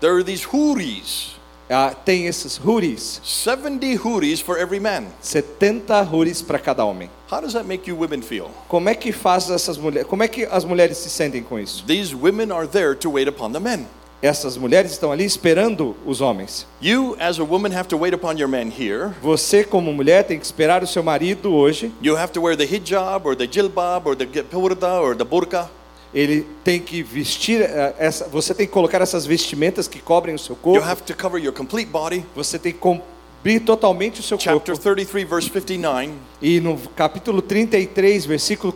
There 0.00 0.14
are 0.14 0.24
these 0.24 0.46
huris. 0.46 1.37
Ah, 1.70 1.94
tem 1.94 2.26
esses 2.26 2.56
huris, 2.56 3.20
70 3.22 4.02
huris 4.02 4.40
for 4.40 4.58
every 4.58 4.80
man. 4.80 5.04
70 5.20 6.02
huris 6.02 6.40
para 6.40 6.58
cada 6.58 6.84
homem. 6.84 7.10
How 7.30 7.42
does 7.42 7.52
that 7.52 7.66
make 7.66 7.88
you 7.88 7.96
women 7.96 8.22
feel? 8.22 8.50
Como 8.68 8.88
é 8.88 8.94
que 8.94 9.12
faz 9.12 9.50
essas 9.50 9.76
mulheres? 9.76 10.08
Como 10.08 10.22
é 10.22 10.28
que 10.28 10.44
as 10.46 10.64
mulheres 10.64 10.96
se 10.96 11.10
sentem 11.10 11.42
com 11.42 11.58
isso? 11.58 11.84
These 11.86 12.14
women 12.14 12.50
are 12.52 12.66
there 12.66 12.94
to 12.94 13.10
wait 13.10 13.28
upon 13.28 13.52
the 13.52 13.60
men. 13.60 13.86
Essas 14.20 14.56
mulheres 14.56 14.90
estão 14.90 15.12
ali 15.12 15.24
esperando 15.24 15.94
os 16.04 16.20
homens. 16.20 16.66
You, 16.82 17.16
as 17.20 17.38
a 17.38 17.44
woman, 17.44 17.72
have 17.72 17.86
to 17.88 17.96
wait 17.96 18.12
upon 18.12 18.36
your 18.36 18.48
man 18.48 18.72
here. 18.76 19.12
Você, 19.22 19.62
como 19.62 19.92
mulher, 19.92 20.24
tem 20.24 20.38
que 20.38 20.44
esperar 20.44 20.82
o 20.82 20.88
seu 20.88 21.04
marido 21.04 21.54
hoje. 21.54 21.92
You 22.02 22.16
have 22.16 22.32
to 22.32 22.42
wear 22.42 22.56
the 22.56 22.64
hijab 22.64 23.28
or 23.28 23.36
the 23.36 23.46
jilbab 23.46 24.08
or 24.08 24.16
the 24.16 24.26
purda 24.42 25.00
or 25.00 25.14
the 25.14 25.24
burqa. 25.24 25.70
Ele 26.14 26.46
tem 26.64 26.80
que 26.80 27.02
vestir 27.02 27.60
eh, 27.60 27.94
essa. 27.98 28.26
Você 28.28 28.54
tem 28.54 28.66
que 28.66 28.72
colocar 28.72 29.00
essas 29.02 29.26
vestimentas 29.26 29.86
que 29.86 30.00
cobrem 30.00 30.34
o 30.34 30.38
seu 30.38 30.54
You 30.54 30.62
corpo. 30.62 30.84
have 30.86 31.02
to 31.02 31.14
cover 31.14 31.42
your 31.42 31.52
complete 31.52 31.90
body. 31.90 32.24
Você 32.34 32.58
tem 32.58 32.72
que 32.72 32.78
cobrir 32.78 33.60
totalmente 33.60 34.20
o 34.20 34.22
seu 34.22 34.38
Chapter 34.38 34.74
corpo. 34.74 34.82
33, 34.82 35.28
verse 35.28 35.48
59, 35.50 36.12
E 36.40 36.60
no 36.60 36.78
capítulo 36.96 37.42
33, 37.42 38.24
versículo 38.24 38.74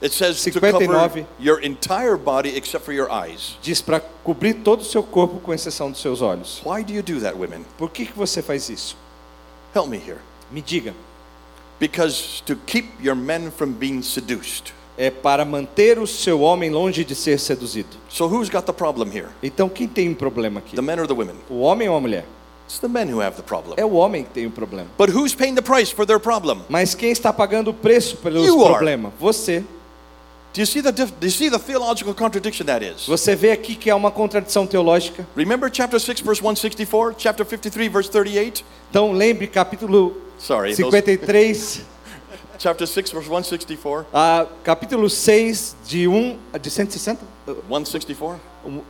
it 0.00 0.14
says 0.14 0.36
to 0.44 0.52
59. 0.52 0.86
cover 0.86 1.26
your 1.40 1.60
entire 1.60 2.16
body 2.16 2.56
except 2.56 2.84
for 2.84 2.94
your 2.94 3.10
eyes. 3.10 3.58
diz 3.60 3.80
para 3.82 3.98
cobrir 4.22 4.54
todo 4.62 4.82
o 4.82 4.84
seu 4.84 5.02
corpo 5.02 5.40
com 5.40 5.52
exceção 5.52 5.90
dos 5.90 6.00
seus 6.00 6.22
olhos. 6.22 6.62
Why 6.64 6.84
do 6.84 6.92
you 6.92 7.02
do 7.02 7.20
that, 7.20 7.36
women? 7.36 7.64
Por 7.76 7.90
que, 7.90 8.06
que 8.06 8.16
você 8.16 8.40
faz 8.42 8.68
isso? 8.68 8.96
Help 9.74 9.88
me 9.88 9.96
here. 9.98 10.18
Me 10.52 10.62
diga. 10.62 10.94
Because 11.80 12.42
to 12.46 12.56
keep 12.66 12.88
your 13.02 13.16
men 13.16 13.50
from 13.50 13.72
being 13.72 14.02
seduced. 14.02 14.72
É 14.98 15.10
para 15.10 15.44
manter 15.44 15.98
o 15.98 16.06
seu 16.08 16.40
homem 16.40 16.70
longe 16.70 17.04
de 17.04 17.14
ser 17.14 17.38
seduzido. 17.38 17.96
So 18.08 18.26
who's 18.26 18.48
got 18.50 18.62
the 18.64 18.72
problem 18.72 19.08
here? 19.16 19.28
Então 19.42 19.68
quem 19.68 19.86
tem 19.86 20.08
um 20.08 20.14
problema 20.14 20.58
aqui? 20.58 20.74
The 20.74 20.82
men 20.82 20.98
or 20.98 21.06
the 21.06 21.14
women? 21.14 21.36
O 21.48 21.60
homem 21.60 21.88
ou 21.88 21.96
a 21.96 22.00
mulher? 22.00 22.24
It's 22.66 22.80
the 22.80 22.88
men 22.88 23.06
who 23.14 23.22
have 23.22 23.36
the 23.36 23.42
problem. 23.42 23.74
É 23.78 23.84
o 23.84 23.92
homem 23.92 24.24
que 24.24 24.30
tem 24.30 24.46
o 24.46 24.50
problema. 24.50 24.88
But 24.98 25.10
who's 25.14 25.34
paying 25.34 25.54
the 25.54 25.62
price 25.62 25.94
for 25.94 26.04
their 26.04 26.18
problem? 26.20 26.58
Mas 26.68 26.94
quem 26.94 27.10
está 27.12 27.32
pagando 27.32 27.70
o 27.70 27.74
preço 27.74 28.16
pelo 28.16 28.44
You 28.44 28.60
are. 28.64 28.70
problema? 28.74 29.12
Você. 29.20 29.64
Do 30.52 30.60
you 30.62 30.66
see 30.66 30.82
the 30.82 30.90
do 30.90 31.06
you 31.22 31.30
see 31.30 31.48
the 31.50 31.58
theological 31.58 32.12
contradiction 32.14 32.66
that 32.66 32.84
is? 32.84 33.06
Você 33.06 33.36
vê 33.36 33.52
aqui 33.52 33.76
que 33.76 33.88
é 33.88 33.94
uma 33.94 34.10
contradição 34.10 34.66
teológica. 34.66 35.24
Remember 35.36 35.70
chapter 35.72 36.00
6 36.00 36.20
verse 36.22 36.40
164, 36.42 37.14
chapter 37.18 37.46
53 37.46 37.92
verse 37.92 38.10
38? 38.10 38.64
Então 38.90 39.12
lembre 39.12 39.46
capítulo 39.46 40.16
Sorry, 40.38 40.74
those- 40.74 40.90
53, 40.90 41.82
chapter 42.58 42.86
6 42.86 43.12
verse 43.12 43.28
164, 43.28 44.06
a 44.12 44.46
capítulo 44.64 45.08
6 45.08 45.76
de 45.86 46.08
1 46.08 46.38
de 46.60 46.70
160, 46.70 47.24
164, 47.46 48.40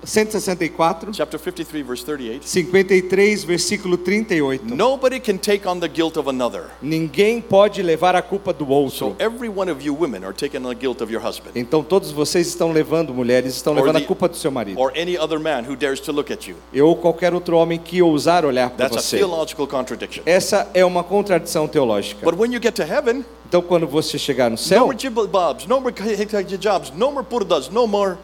164, 0.04 1.12
chapter 1.12 1.38
53 1.38 1.82
verse 1.82 2.02
38. 2.04 2.44
53, 2.44 3.44
versículo 3.44 3.96
38. 3.98 4.64
Nobody 4.74 5.20
can 5.20 5.38
take 5.38 5.66
on 5.68 5.78
the 5.80 5.88
guilt 5.88 6.16
of 6.16 6.28
another. 6.28 6.64
Ninguém 6.82 7.40
pode 7.40 7.82
levar 7.82 8.14
a 8.16 8.22
culpa 8.22 8.52
do 8.52 8.64
So 8.90 9.06
outro. 9.08 9.16
every 9.18 9.48
one 9.48 9.70
of 9.70 9.84
you 9.84 9.94
women 9.94 10.24
are 10.24 10.32
taking 10.32 10.64
on 10.64 10.70
the 10.70 10.74
guilt 10.74 11.00
of 11.00 11.12
your 11.12 11.20
husband 11.24 11.52
Então 11.54 11.82
todos 11.82 12.10
vocês 12.10 12.46
estão 12.48 12.72
levando, 12.72 13.12
mulheres, 13.14 13.54
estão 13.54 13.72
Or 13.74 13.80
levando 13.80 13.96
a 13.96 14.00
the- 14.00 14.06
culpa 14.06 14.28
do 14.28 14.36
seu 14.36 14.50
marido. 14.50 14.78
or 14.80 14.92
any 14.96 15.16
other 15.18 15.38
man 15.38 15.64
who 15.68 15.76
dares 15.76 16.00
to 16.00 16.12
look 16.12 16.32
at 16.32 16.46
you. 16.48 16.56
Eu 16.72 16.88
ou 16.88 16.96
qualquer 16.96 17.34
outro 17.34 17.56
homem 17.56 17.78
que 17.78 18.02
ousar 18.02 18.44
olhar 18.44 18.70
para 18.70 18.88
That's 18.88 18.96
a 18.96 19.00
você. 19.00 19.18
theological 19.18 19.66
contradiction. 19.66 20.22
Essa 20.26 20.68
é 20.74 20.84
uma 20.84 21.04
contradição 21.04 21.68
teológica. 21.68 22.24
But 22.24 22.38
when 22.38 22.52
you 22.52 22.60
get 22.62 22.74
to 22.76 22.82
heaven, 22.82 23.24
Então 23.48 23.62
quando 23.62 23.86
você 23.86 24.18
chegar 24.18 24.44
no 24.50 24.50
no 24.50 24.58
céu, 24.58 24.84
more 24.84 24.98
jibabs, 24.98 25.66
no 25.66 25.80
more 25.80 25.94
hijabs, 25.96 26.90
no 26.94 27.10
more 27.10 27.24
purdas, 27.24 27.70
no 27.70 27.86
more, 27.86 28.16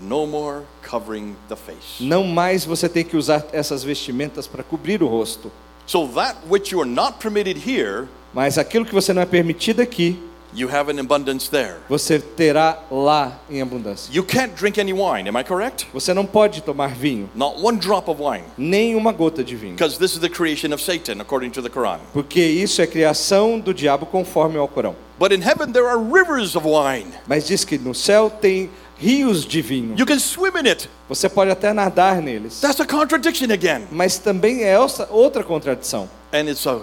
no 0.00 0.26
more 0.26 0.62
covering 0.88 1.34
the 1.48 1.56
face. 1.56 2.00
não 2.02 2.24
mais 2.24 2.64
você 2.64 2.88
tem 2.88 3.04
que 3.04 3.16
usar 3.16 3.46
essas 3.52 3.82
vestimentas 3.82 4.46
para 4.46 4.62
cobrir 4.62 5.02
o 5.02 5.06
rosto. 5.06 5.50
So 5.86 6.06
that 6.14 6.36
which 6.48 6.72
you 6.74 6.80
are 6.80 6.88
not 6.90 7.18
permitted 7.18 7.56
here, 7.66 8.06
Mas 8.34 8.58
aquilo 8.58 8.84
que 8.84 8.92
você 8.94 9.12
não 9.14 9.22
é 9.22 9.26
permitido 9.26 9.80
aqui, 9.80 10.22
you 10.54 10.68
have 10.70 10.90
an 10.90 11.00
abundance 11.00 11.50
there. 11.50 11.76
você 11.88 12.18
terá 12.18 12.78
lá 12.90 13.38
em 13.50 13.62
abundância. 13.62 14.10
You 14.14 14.22
can't 14.22 14.54
drink 14.54 14.78
any 14.78 14.92
wine, 14.92 15.28
am 15.28 15.38
I 15.38 15.44
correct? 15.44 15.86
Você 15.94 16.12
não 16.12 16.26
pode 16.26 16.60
tomar 16.62 16.88
vinho, 16.94 17.28
Not 17.34 17.56
one 17.62 17.78
drop 17.78 18.10
of 18.10 18.20
wine, 18.22 18.44
nem 18.58 18.94
uma 18.96 19.12
gota 19.12 19.42
de 19.42 19.56
vinho, 19.56 19.72
because 19.76 19.98
this 19.98 20.12
is 20.12 20.20
the 20.20 20.28
creation 20.28 20.72
of 20.74 20.82
Satan 20.82 21.20
according 21.22 21.50
to 21.50 21.62
the 21.62 21.70
Quran. 21.70 21.98
porque 22.12 22.40
isso 22.42 22.82
é 22.82 22.86
criação 22.86 23.58
do 23.58 23.72
diabo 23.72 24.04
conforme 24.04 24.58
ao 24.58 24.68
Corão. 24.68 24.94
But 25.18 25.32
in 25.32 25.40
heaven 25.42 25.72
there 25.72 25.86
are 25.88 25.98
rivers 25.98 26.54
of 26.54 26.66
wine. 26.66 27.08
Mas 27.26 27.46
diz 27.46 27.64
que 27.64 27.76
no 27.78 27.94
céu 27.94 28.30
tem 28.30 28.70
rios 28.98 29.44
de 29.46 29.62
vinho. 29.62 29.94
You 29.98 30.04
can 30.06 30.18
swim 30.18 30.52
in 30.60 30.68
it. 30.68 30.88
Você 31.08 31.28
pode 31.28 31.50
até 31.50 31.72
nadar 31.72 32.20
neles. 32.20 32.60
That's 32.60 32.80
a 32.80 32.84
contradiction 32.86 33.52
again. 33.52 33.86
Mas 33.90 34.18
também 34.18 34.64
é 34.64 34.78
outra- 34.78 35.42
contradição. 35.44 36.08
And 36.32 36.48
it's 36.50 36.66
a 36.66 36.78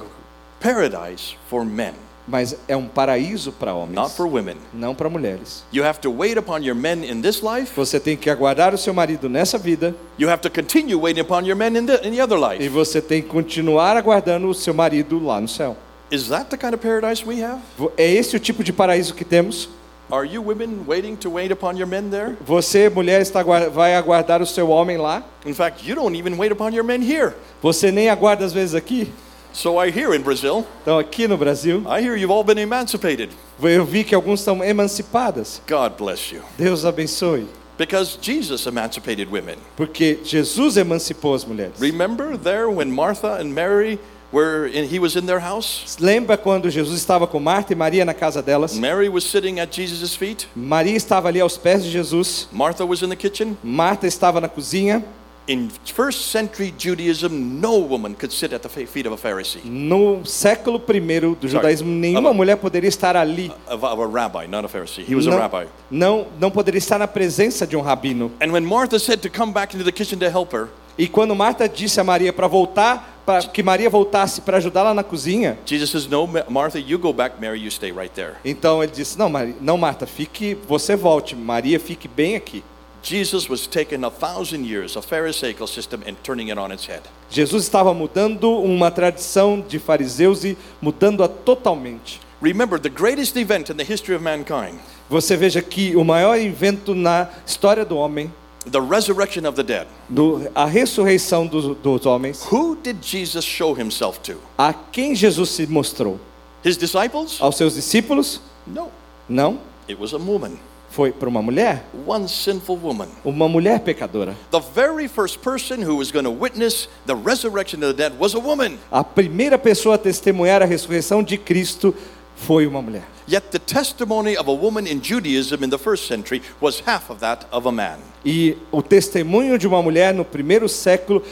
paradise 0.60 1.36
for 1.50 1.64
men, 1.66 1.94
Mas 2.28 2.56
é 2.68 2.76
um 2.76 2.88
paraíso 2.88 3.52
para 3.52 3.72
not 3.72 3.84
homens, 3.98 4.12
for 4.14 4.26
women. 4.26 4.56
não 4.74 4.96
para 4.96 5.08
mulheres. 5.10 5.64
You 5.72 5.84
have 5.86 6.00
to 6.00 6.10
wait 6.12 6.40
upon 6.40 6.60
your 6.64 6.74
men 6.76 7.04
in 7.04 7.22
this 7.22 7.42
life. 7.44 7.72
Você 7.76 8.00
tem 8.00 8.18
que 8.18 8.32
aguardar 8.32 8.74
o 8.74 8.78
seu 8.80 8.94
marido 8.96 9.30
nessa 9.30 9.58
vida 9.60 9.94
You 10.18 10.30
have 10.32 10.42
to 10.42 10.50
continue 10.50 10.96
waiting 10.96 11.22
upon 11.22 11.42
your 11.46 11.56
men 11.56 11.76
in 11.78 11.86
the, 11.86 12.08
in 12.08 12.16
the 12.16 12.24
other 12.24 12.38
e 12.38 12.58
life. 12.60 12.70
você 12.70 13.00
tem 13.00 13.22
que 13.22 13.28
continuar 13.28 13.96
aguardando 13.96 14.48
o 14.50 14.54
seu 14.56 14.74
marido 14.74 15.24
lá 15.24 15.40
no 15.40 15.48
céu. 15.48 15.78
Is 16.10 16.28
that 16.30 16.50
the 16.50 16.58
kind 16.58 16.74
of 16.74 16.78
paradise 16.78 17.24
we 17.24 17.44
have? 17.44 17.62
É 17.98 18.10
esse 18.12 18.36
o 18.36 18.40
tipo 18.40 18.64
de 18.64 18.74
paraíso 18.74 19.14
que 19.14 19.24
temos? 19.26 19.70
Are 20.12 20.26
you 20.26 20.42
women 20.42 20.86
waiting 20.88 21.16
to 21.18 21.30
wait 21.30 21.52
upon 21.52 21.78
your 21.78 21.88
men 21.88 22.10
there? 22.12 22.36
Você, 22.46 22.90
mulher, 22.90 23.22
está, 23.22 23.42
vai 23.72 23.96
aguardar 23.96 24.42
o 24.42 24.46
seu 24.46 24.70
homem 24.70 24.98
lá? 24.98 25.24
In 25.46 25.54
fact, 25.54 25.88
you 25.88 25.96
don't 25.96 26.16
even 26.16 26.38
wait 26.38 26.52
upon 26.52 26.74
your 26.74 26.84
men 26.84 27.02
here. 27.02 27.34
Você 27.62 27.92
nem 27.92 28.10
aguarda 28.10 28.46
às 28.46 28.54
vezes 28.54 28.76
aqui? 28.76 29.12
So 29.52 29.80
I 29.80 29.90
hear 29.90 30.14
in 30.14 30.22
Brazil, 30.22 30.66
Então, 30.82 31.00
aqui 31.00 31.28
no 31.28 31.38
Brasil, 31.38 31.82
I 31.88 32.02
hear 32.02 32.16
you've 32.18 32.32
all 32.32 32.44
been 32.44 32.60
emancipated. 32.60 33.30
eu 33.64 33.86
vi 33.86 34.04
que 34.04 34.14
alguns 34.14 34.42
estão 34.42 34.64
emancipadas. 34.64 35.62
God 35.68 35.94
bless 35.98 36.32
you. 36.34 36.42
Deus 36.58 36.84
abençoe. 36.86 37.48
Because 37.78 38.18
Jesus 38.22 38.66
emancipated 38.68 39.30
women. 39.32 39.56
Porque 39.76 40.20
Jesus 40.24 40.78
emancipou 40.78 41.34
as 41.34 41.44
mulheres. 41.46 41.80
Remember 41.80 42.38
there 42.38 42.70
when 42.70 42.92
Martha 42.92 43.38
and 43.40 43.54
Mary 43.54 44.00
were 44.36 44.68
in, 44.68 44.86
he 44.86 45.00
was 45.00 45.16
in 45.16 45.26
their 45.26 45.40
house? 45.40 45.96
Lembra 46.02 46.38
quando 46.38 46.70
Jesus 46.70 47.00
estava 47.00 47.26
com 47.26 47.40
Marta 47.40 47.72
e 47.72 47.76
Maria 47.76 48.04
na 48.04 48.14
casa 48.14 48.42
delas? 48.44 48.78
Mary 48.78 49.08
was 49.08 49.24
sitting 49.24 49.60
at 49.62 49.72
Jesus' 49.74 50.14
feet. 50.16 50.48
Maria 50.54 50.96
estava 50.98 51.30
ali 51.30 51.40
aos 51.40 51.58
pés 51.58 51.84
de 51.84 51.90
Jesus. 51.90 52.48
Martha 52.52 52.86
was 52.86 53.02
in 53.02 53.08
the 53.10 53.16
kitchen. 53.16 53.58
Marta 53.64 54.06
estava 54.06 54.42
na 54.42 54.50
cozinha. 54.50 55.04
In 55.48 55.70
first 55.94 56.32
century 56.32 56.74
Judaism, 56.76 57.30
no 57.62 57.78
woman 57.78 58.16
could 58.16 58.34
sit 58.34 58.52
at 58.52 58.64
the 58.64 58.68
feet 58.70 59.06
of 59.06 59.14
a 59.14 59.18
Pharisee, 59.18 59.64
No 59.64 60.24
século 60.26 60.82
I 60.90 61.36
do 61.40 61.48
judaísmo, 61.48 61.88
nenhuma 61.88 62.34
mulher 62.34 62.58
poderia 62.58 62.88
estar 62.90 63.16
ali. 63.16 63.52
of, 63.68 63.86
of 63.86 64.02
a 64.02 64.08
rabbi, 64.08 64.48
not 64.48 64.66
a 64.66 64.68
Pharisee. 64.68 65.06
He 65.08 65.14
was 65.14 65.28
a 65.28 65.30
Não, 65.30 65.38
rabbi. 65.38 65.68
não, 65.92 66.26
não 66.40 66.50
poderia 66.50 66.80
estar 66.80 66.98
na 66.98 67.08
presença 67.08 67.68
de 67.68 67.78
um 67.78 67.82
rabino. 67.82 68.32
And 68.42 68.52
when 68.52 68.66
Martha 68.66 68.98
said 68.98 69.22
to 69.22 69.30
come 69.30 69.54
back 69.54 69.76
into 69.76 69.86
the 69.86 69.92
kitchen 69.92 70.18
to 70.18 70.32
help 70.32 70.52
her, 70.52 70.70
E 70.98 71.08
quando 71.08 71.36
Marta 71.36 71.68
disse 71.68 72.00
a 72.00 72.04
Maria 72.04 72.32
para 72.32 72.48
voltar, 72.48 73.22
para 73.26 73.42
que 73.44 73.62
Maria 73.64 73.90
voltasse 73.90 74.40
para 74.42 74.58
ajudá-la 74.58 74.94
na 74.94 75.04
cozinha, 75.04 75.58
Jesus 75.66 75.90
says, 75.90 76.08
No, 76.08 76.26
Ma- 76.28 76.46
Martha, 76.48 76.80
you 76.80 76.98
go 77.00 77.12
back. 77.12 77.36
Mary, 77.42 77.60
you 77.62 77.70
stay 77.72 77.92
right 77.92 78.14
there. 78.14 78.34
então 78.46 78.82
ele 78.84 78.92
disse: 78.94 79.18
"Não, 79.18 79.30
Maria, 79.30 79.56
não 79.60 79.78
Marta, 79.78 80.06
fique, 80.06 80.56
você 80.68 80.96
volte. 80.96 81.36
Maria, 81.36 81.80
fique 81.80 82.08
bem 82.08 82.36
aqui." 82.36 82.64
Jesus 83.04 83.48
was 83.48 83.68
taking 83.68 84.04
a 84.04 84.10
thousand 84.10 84.64
years 84.66 84.96
of 84.96 85.08
Pharisaical 85.08 85.68
system 85.68 86.00
and 86.08 86.16
turning 86.24 86.50
it 86.50 86.60
on 86.60 86.72
its 86.74 86.88
head. 86.88 87.02
Jesus 87.30 87.64
estava 87.64 87.94
mudando 87.94 88.50
uma 88.60 88.90
tradição 88.90 89.64
de 89.68 89.78
fariseus 89.78 90.44
e 90.44 90.58
mudando-a 90.82 91.28
totalmente. 91.28 92.20
Remember, 92.42 92.80
the 92.80 92.90
greatest 92.90 93.36
event 93.38 93.70
in 93.70 93.76
the 93.76 93.84
history 93.84 94.16
of 94.16 94.24
mankind, 94.24 94.80
Você 95.10 95.36
veja 95.38 95.62
que 95.62 95.96
o 95.96 96.04
maior 96.04 96.36
evento 96.40 96.96
na 96.96 97.28
história 97.46 97.86
do 97.86 97.96
homem, 97.96 98.32
the 98.72 98.82
resurrection 98.82 99.46
of 99.46 99.56
the 99.56 99.64
dead. 99.64 99.88
do, 100.10 100.48
a 100.56 100.66
ressurreição 100.66 101.46
dos, 101.48 101.76
dos 101.78 102.06
homens, 102.06 102.44
Who 102.52 102.76
did 102.76 102.98
Jesus 103.02 103.44
show 103.46 103.74
himself 103.74 104.20
to? 104.24 104.38
a 104.58 104.74
quem 104.74 105.14
Jesus 105.16 105.50
se 105.52 105.66
mostrou? 105.68 106.20
His 106.64 106.78
disciples? 106.78 107.40
Aos 107.42 107.58
seus 107.58 107.76
discípulos? 107.76 108.42
No, 108.66 108.90
Não, 109.30 109.60
it 109.88 110.00
was 110.00 110.14
a 110.14 110.18
woman, 110.18 110.58
foi 110.90 111.12
para 111.12 111.28
uma 111.30 111.42
mulher, 111.42 111.84
one 112.08 112.28
sinful 112.28 112.78
woman. 112.78 113.08
uma 113.24 113.48
mulher 113.48 113.80
pecadora. 113.82 114.36
The 114.52 114.62
very 114.74 115.08
first 115.08 115.40
person 115.42 115.82
who 115.84 115.96
was 115.98 116.12
going 116.12 116.26
to 116.26 116.32
witness 116.32 116.88
the 117.06 117.16
resurrection 117.16 117.84
of 117.84 117.96
the 117.96 117.98
dead 118.10 118.18
was 118.20 118.34
a 118.34 118.40
woman. 118.40 118.78
A 118.92 119.04
primeira 119.04 119.58
pessoa 119.60 119.96
a 119.96 119.98
testemunhar 119.98 120.62
a 120.64 120.66
ressurreição 120.66 121.22
de 121.22 121.38
Cristo 121.38 121.94
foi 122.36 122.68
uma 122.68 122.82
mulher. 122.82 123.04
Yet 123.28 123.50
the 123.52 123.60
testimony 123.60 124.38
of 124.38 124.48
a 124.50 124.54
woman 124.54 124.86
in 124.86 125.02
Judaism 125.02 125.64
in 125.64 125.70
the 125.70 125.80
first 125.80 126.08
century 126.08 126.42
was 126.62 126.82
half 126.86 127.10
of 127.10 127.20
that 127.22 127.46
of 127.52 127.68
a 127.68 127.72
man. 127.72 128.00
E 128.24 128.56
o 128.72 128.82
testemunho 128.82 129.58
de 129.58 129.68
uma 129.68 129.82
mulher 129.82 130.14
no 130.14 130.24
primeiro 130.24 130.70
século 130.70 131.24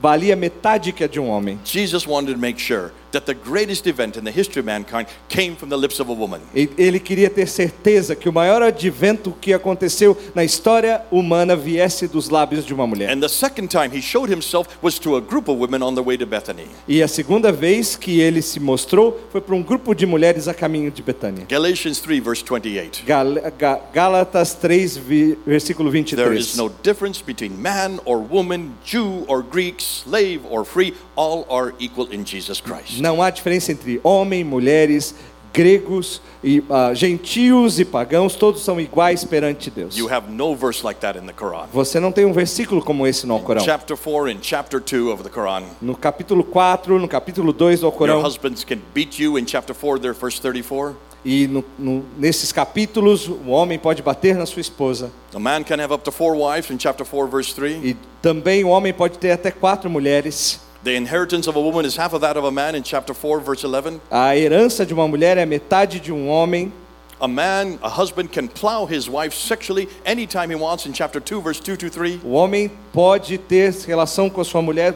valia 0.00 0.36
metade 0.36 0.92
que 0.92 1.02
a 1.02 1.08
de 1.08 1.18
um 1.18 1.28
homem. 1.28 1.58
Jesus 1.64 2.06
wanted 2.06 2.34
to 2.34 2.38
make 2.38 2.60
sure 2.60 2.92
that 3.12 3.24
the 3.26 3.34
greatest 3.34 3.86
event 3.86 4.16
in 4.16 4.24
the 4.24 4.30
history 4.30 4.60
of 4.60 4.66
mankind 4.66 5.06
came 5.28 5.54
from 5.56 5.68
the 5.70 5.76
lips 5.76 6.00
of 6.00 6.10
a 6.10 6.14
woman. 6.14 6.40
Ele 6.54 6.98
queria 7.00 7.30
ter 7.30 7.46
certeza 7.46 8.14
que 8.14 8.28
o 8.28 8.32
maior 8.32 8.62
advento 8.62 9.34
que 9.40 9.52
aconteceu 9.52 10.16
na 10.34 10.44
história 10.44 11.02
humana 11.10 11.56
viesse 11.56 12.06
dos 12.06 12.28
lábios 12.28 12.64
de 12.66 12.74
uma 12.74 12.86
mulher. 12.86 13.10
And 13.10 13.20
the 13.20 13.28
second 13.28 13.68
time 13.68 13.90
he 13.92 14.00
showed 14.02 14.30
himself 14.32 14.68
was 14.82 14.98
to 15.00 15.16
a 15.16 15.20
group 15.20 15.48
of 15.48 15.58
women 15.60 15.82
on 15.82 15.94
their 15.94 16.04
way 16.06 16.16
to 16.18 16.26
Bethany. 16.26 16.66
E 16.86 17.02
a 17.02 17.08
segunda 17.08 17.50
vez 17.52 17.96
que 17.96 18.20
ele 18.20 18.42
se 18.42 18.60
mostrou 18.60 19.18
foi 19.30 19.40
para 19.40 19.54
um 19.54 19.62
grupo 19.62 19.94
de 19.94 20.06
mulheres 20.06 20.48
a 20.48 20.54
caminho 20.54 20.90
de 20.90 21.02
Betânia. 21.02 21.46
Galatians 21.48 22.00
3, 22.00 22.22
verse 22.22 22.44
28. 22.44 23.04
Gal- 23.06 23.34
Ga- 23.58 23.80
Gálatas 23.92 24.54
3, 24.54 24.96
vi- 24.96 25.38
versículo 25.46 25.90
There 25.90 26.02
23. 26.02 26.38
is 26.40 26.56
no 26.56 26.68
difference 26.82 27.22
between 27.24 27.52
man 27.60 27.98
or 28.04 28.18
woman, 28.18 28.72
Jew 28.84 29.24
or 29.26 29.42
Greek, 29.42 29.82
slave 29.82 30.40
or 30.50 30.64
free, 30.64 30.94
all 31.18 31.44
are 31.50 31.74
equal 31.80 32.06
in 32.12 32.24
Jesus 32.24 32.60
Christ. 32.60 33.00
Não 33.00 33.20
há 33.20 33.28
diferença 33.30 33.72
entre 33.72 34.00
homem, 34.04 34.44
mulheres, 34.44 35.14
gregos, 35.52 36.20
e, 36.44 36.62
ah, 36.70 36.94
gentios 36.94 37.80
e 37.80 37.84
pagãos, 37.84 38.36
todos 38.36 38.62
são 38.62 38.78
iguais 38.80 39.24
perante 39.24 39.70
Deus. 39.70 39.96
You 39.96 40.08
have 40.12 40.30
no 40.30 40.54
verse 40.54 40.84
like 40.84 41.00
that 41.00 41.18
in 41.18 41.26
the 41.26 41.32
Quran. 41.32 41.66
Você 41.72 41.98
não 41.98 42.12
tem 42.12 42.24
um 42.24 42.32
versículo 42.32 42.80
como 42.80 43.04
esse 43.06 43.26
no 43.26 43.34
Alcorão. 43.34 43.64
Chapter 43.64 43.96
4 43.96 44.30
and 44.30 44.38
chapter 44.42 44.80
2 44.80 45.10
of 45.12 45.22
the 45.24 45.28
Quran. 45.30 45.64
No 45.82 45.96
capítulo 45.96 46.44
4, 46.44 46.98
no 47.00 47.08
capítulo 47.08 47.52
2 47.52 47.80
do 47.80 47.86
Your 47.86 47.92
Alcorão, 47.92 48.22
husbands 48.24 48.62
can 48.62 48.78
beat 48.94 49.18
you 49.18 49.36
in 49.38 49.44
chapter 49.46 49.74
4, 49.74 49.98
there, 49.98 50.14
verse 50.14 50.40
34. 50.40 50.94
e 51.24 51.48
no- 51.48 51.64
no- 51.76 52.04
nesses 52.16 52.52
capítulos, 52.52 53.26
o 53.26 53.48
homem 53.48 53.76
pode 53.76 54.00
bater 54.02 54.36
na 54.36 54.46
sua 54.46 54.60
esposa. 54.60 55.10
A 55.34 55.38
man 55.40 55.64
can 55.64 55.74
have 55.82 55.92
up 55.92 56.04
to 56.04 56.12
four 56.12 56.36
wives 56.36 56.70
in 56.70 56.78
chapter 56.78 57.04
4, 57.04 57.26
verse 57.26 57.52
3. 57.52 57.84
E 57.84 57.96
também 58.22 58.62
o 58.64 58.68
homem 58.68 58.92
pode 58.92 59.18
ter 59.18 59.32
até 59.32 59.50
quatro 59.50 59.90
mulheres. 59.90 60.60
The 60.84 60.94
inheritance 60.94 61.48
of 61.48 61.56
a 61.56 61.60
woman 61.60 61.84
is 61.84 61.96
half 61.96 62.12
of 62.12 62.20
that 62.20 62.36
of 62.36 62.44
a 62.44 62.52
man 62.52 62.76
in 62.76 62.84
chapter 62.84 63.12
4, 63.12 63.40
verse 63.40 63.64
11. 63.64 64.00
A 64.10 64.36
herança 64.36 64.86
de 64.86 64.94
uma 64.94 65.08
mulher 65.08 65.36
é 65.36 65.44
metade 65.44 65.98
de 65.98 66.12
um 66.12 66.28
homem. 66.28 66.72
A 67.20 67.26
man, 67.26 67.78
a 67.82 67.88
husband 67.88 68.28
can 68.28 68.46
plow 68.46 68.86
his 68.86 69.08
wife 69.08 69.34
sexually 69.34 69.88
anytime 70.06 70.50
he 70.50 70.54
wants 70.54 70.86
in 70.86 70.92
chapter 70.92 71.20
2, 71.20 71.40
verse 71.42 71.58
2 71.60 71.76
to 71.76 71.90
3. 71.90 72.20
O 72.24 72.30
homem 72.34 72.70
pode 72.92 73.38
ter 73.38 73.74
relação 73.88 74.30
com 74.30 74.40
a 74.40 74.44
sua 74.44 74.62
mulher 74.62 74.94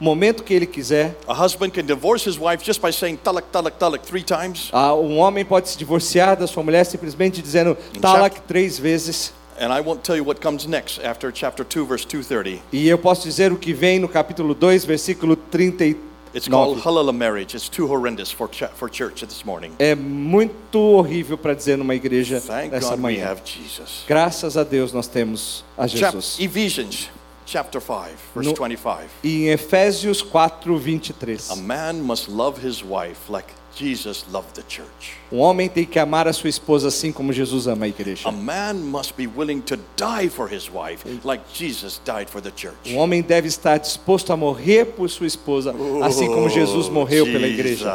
momento 0.00 0.42
que 0.42 0.54
ele 0.54 0.64
quiser. 0.64 1.14
A 1.28 1.34
husband 1.34 1.72
can 1.72 1.84
divorce 1.84 2.24
his 2.26 2.38
wife 2.38 2.64
just 2.64 2.80
by 2.80 2.90
saying 2.90 3.18
talak, 3.18 3.44
talak, 3.52 3.76
talak 3.78 4.02
three 4.02 4.22
times. 4.22 4.70
Ah, 4.72 4.94
Um 4.94 5.18
homem 5.18 5.44
pode 5.44 5.68
se 5.68 5.76
divorciar 5.76 6.34
da 6.34 6.46
sua 6.46 6.62
mulher 6.62 6.84
simplesmente 6.86 7.42
dizendo 7.42 7.76
talak 8.00 8.40
três 8.48 8.78
vezes. 8.78 9.34
And 9.60 9.70
I 9.72 9.80
won't 9.82 10.02
tell 10.02 10.16
you 10.16 10.24
what 10.24 10.40
comes 10.40 10.66
next 10.66 10.98
after 11.04 11.30
chapter 11.30 11.64
2, 11.64 11.84
verse 11.84 12.04
230. 12.06 12.62
E 12.72 12.88
eu 12.88 12.96
posso 12.98 13.24
dizer 13.28 13.52
o 13.52 13.56
que 13.58 13.74
vem 13.74 13.98
no 13.98 14.08
capítulo 14.08 14.54
2, 14.54 14.86
versículo 14.86 15.36
39. 15.36 16.08
It's 16.32 16.48
called 16.48 16.80
halala 16.80 17.12
marriage. 17.12 17.54
It's 17.56 17.68
too 17.68 17.86
horrendous 17.92 18.30
for, 18.32 18.48
ch- 18.48 18.70
for 18.76 18.88
church 18.88 19.26
this 19.26 19.44
morning. 19.44 19.72
É 19.78 19.94
muito 19.94 20.78
horrível 20.78 21.36
para 21.36 21.54
dizer 21.54 21.76
numa 21.76 21.94
igreja 21.94 22.40
Thank 22.40 22.70
God 22.80 23.00
we 23.04 23.20
have 23.20 23.42
Jesus. 23.44 24.04
Graças 24.08 24.56
a 24.56 24.62
Deus 24.64 24.92
nós 24.92 25.06
temos 25.08 25.62
a 25.76 25.86
Chap- 25.88 26.12
Jesus. 26.14 26.38
Ephesians 26.38 27.10
chapter 27.44 27.80
5, 27.82 28.16
verse 28.34 28.48
No- 28.48 28.54
25. 28.54 29.08
E 29.24 29.46
em 29.46 29.48
Efésios 29.48 30.22
4, 30.22 30.78
23. 30.78 31.50
A 31.50 31.56
man 31.56 31.94
must 31.94 32.30
love 32.30 32.64
his 32.64 32.80
wife 32.82 33.28
like 33.28 33.48
Jesus 33.76 34.24
loved 34.30 34.54
the 34.54 34.62
church. 34.62 35.16
Um 35.32 35.38
homem 35.38 35.68
tem 35.68 35.84
que 35.86 35.98
amar 35.98 36.26
a 36.26 36.32
sua 36.32 36.50
esposa 36.50 36.88
assim 36.88 37.12
como 37.12 37.32
Jesus 37.32 37.66
ama 37.66 37.84
a 37.84 37.88
igreja. 37.88 38.28
A 38.28 38.32
man 38.32 38.74
must 38.74 39.14
be 39.16 39.26
willing 39.26 39.60
to 39.62 39.76
die 39.96 40.28
for 40.28 40.48
his 40.52 40.68
wife 40.68 41.04
like 41.24 41.42
Jesus 41.54 42.00
died 42.04 42.28
for 42.28 42.42
the 42.42 42.50
church. 42.50 42.74
Um 42.92 42.96
homem 42.98 43.22
deve 43.22 43.46
estar 43.48 43.78
disposto 43.78 44.32
a 44.32 44.36
morrer 44.36 44.84
por 44.86 45.08
sua 45.08 45.26
esposa, 45.26 45.72
assim 46.04 46.26
como 46.26 46.48
Jesus 46.48 46.88
morreu 46.88 47.24
pela 47.26 47.46
igreja. 47.46 47.90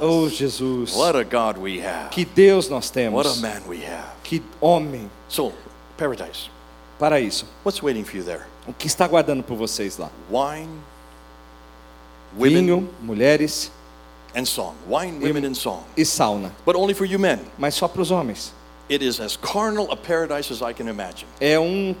Oh, 0.00 0.28
Jesus. 0.28 0.94
What 0.94 1.16
a 1.16 1.24
God 1.24 1.58
we 1.60 1.78
have. 1.80 2.08
Que 2.10 2.24
Deus 2.24 2.68
nós 2.68 2.86
What 2.90 3.28
a 3.28 3.32
temos. 3.32 3.40
man 3.40 3.62
we 3.68 3.84
have. 3.84 4.08
Que 4.24 4.42
homem. 4.60 5.10
So, 5.28 5.52
paradise. 5.96 6.50
Para 6.98 7.20
isso, 7.20 7.46
What's 7.64 7.80
waiting 7.82 8.02
for 8.04 8.16
you 8.16 8.24
there? 8.24 8.46
o 8.66 8.72
que 8.72 8.86
está 8.88 9.04
aguardando 9.04 9.42
por 9.44 9.56
vocês 9.56 9.98
lá? 9.98 10.10
Wine, 10.30 10.68
women, 12.36 12.66
Vinho, 12.66 12.88
mulheres 13.00 13.70
and 14.34 14.46
song. 14.46 14.74
Wine, 14.86 15.20
women, 15.20 15.44
and 15.44 15.54
song. 15.54 15.84
e 15.96 16.02
sauna. 16.02 16.52
But 16.64 16.76
only 16.76 16.94
for 16.94 17.06
you 17.06 17.18
men. 17.18 17.40
Mas 17.58 17.74
só 17.74 17.88
para 17.88 18.02
os 18.02 18.10
homens. 18.10 18.52
It 18.90 19.04
is 19.04 19.20
as 19.20 19.36
carnal 19.36 19.90
a 19.90 19.96
paradise 19.96 20.50
as 20.50 20.62
I 20.62 20.72
can 20.72 20.88
imagine. 20.88 21.28
É 21.40 21.58
um 21.58 21.94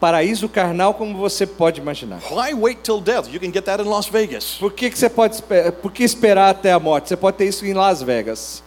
paraíso 0.00 0.48
carnal 0.48 0.94
como 0.94 1.16
você 1.16 1.46
pode 1.46 1.80
imaginar. 1.80 2.20
Why 2.30 2.52
wait 2.54 2.82
till 2.82 3.00
death? 3.00 3.28
You 3.32 3.38
can 3.38 3.52
get 3.52 3.64
that 3.66 3.80
in 3.80 3.88
Las 3.88 4.08
Vegas. 4.08 4.56
Por 4.58 4.72
que, 4.72 4.90
que 4.90 4.98
você 4.98 5.08
pode 5.08 5.40
por 5.80 5.92
que 5.92 6.02
esperar 6.02 6.50
até 6.50 6.72
a 6.72 6.80
morte? 6.80 7.08
Você 7.08 7.16
pode 7.16 7.36
ter 7.36 7.46
isso 7.46 7.64
em 7.64 7.72
Las 7.72 8.02
Vegas. 8.02 8.62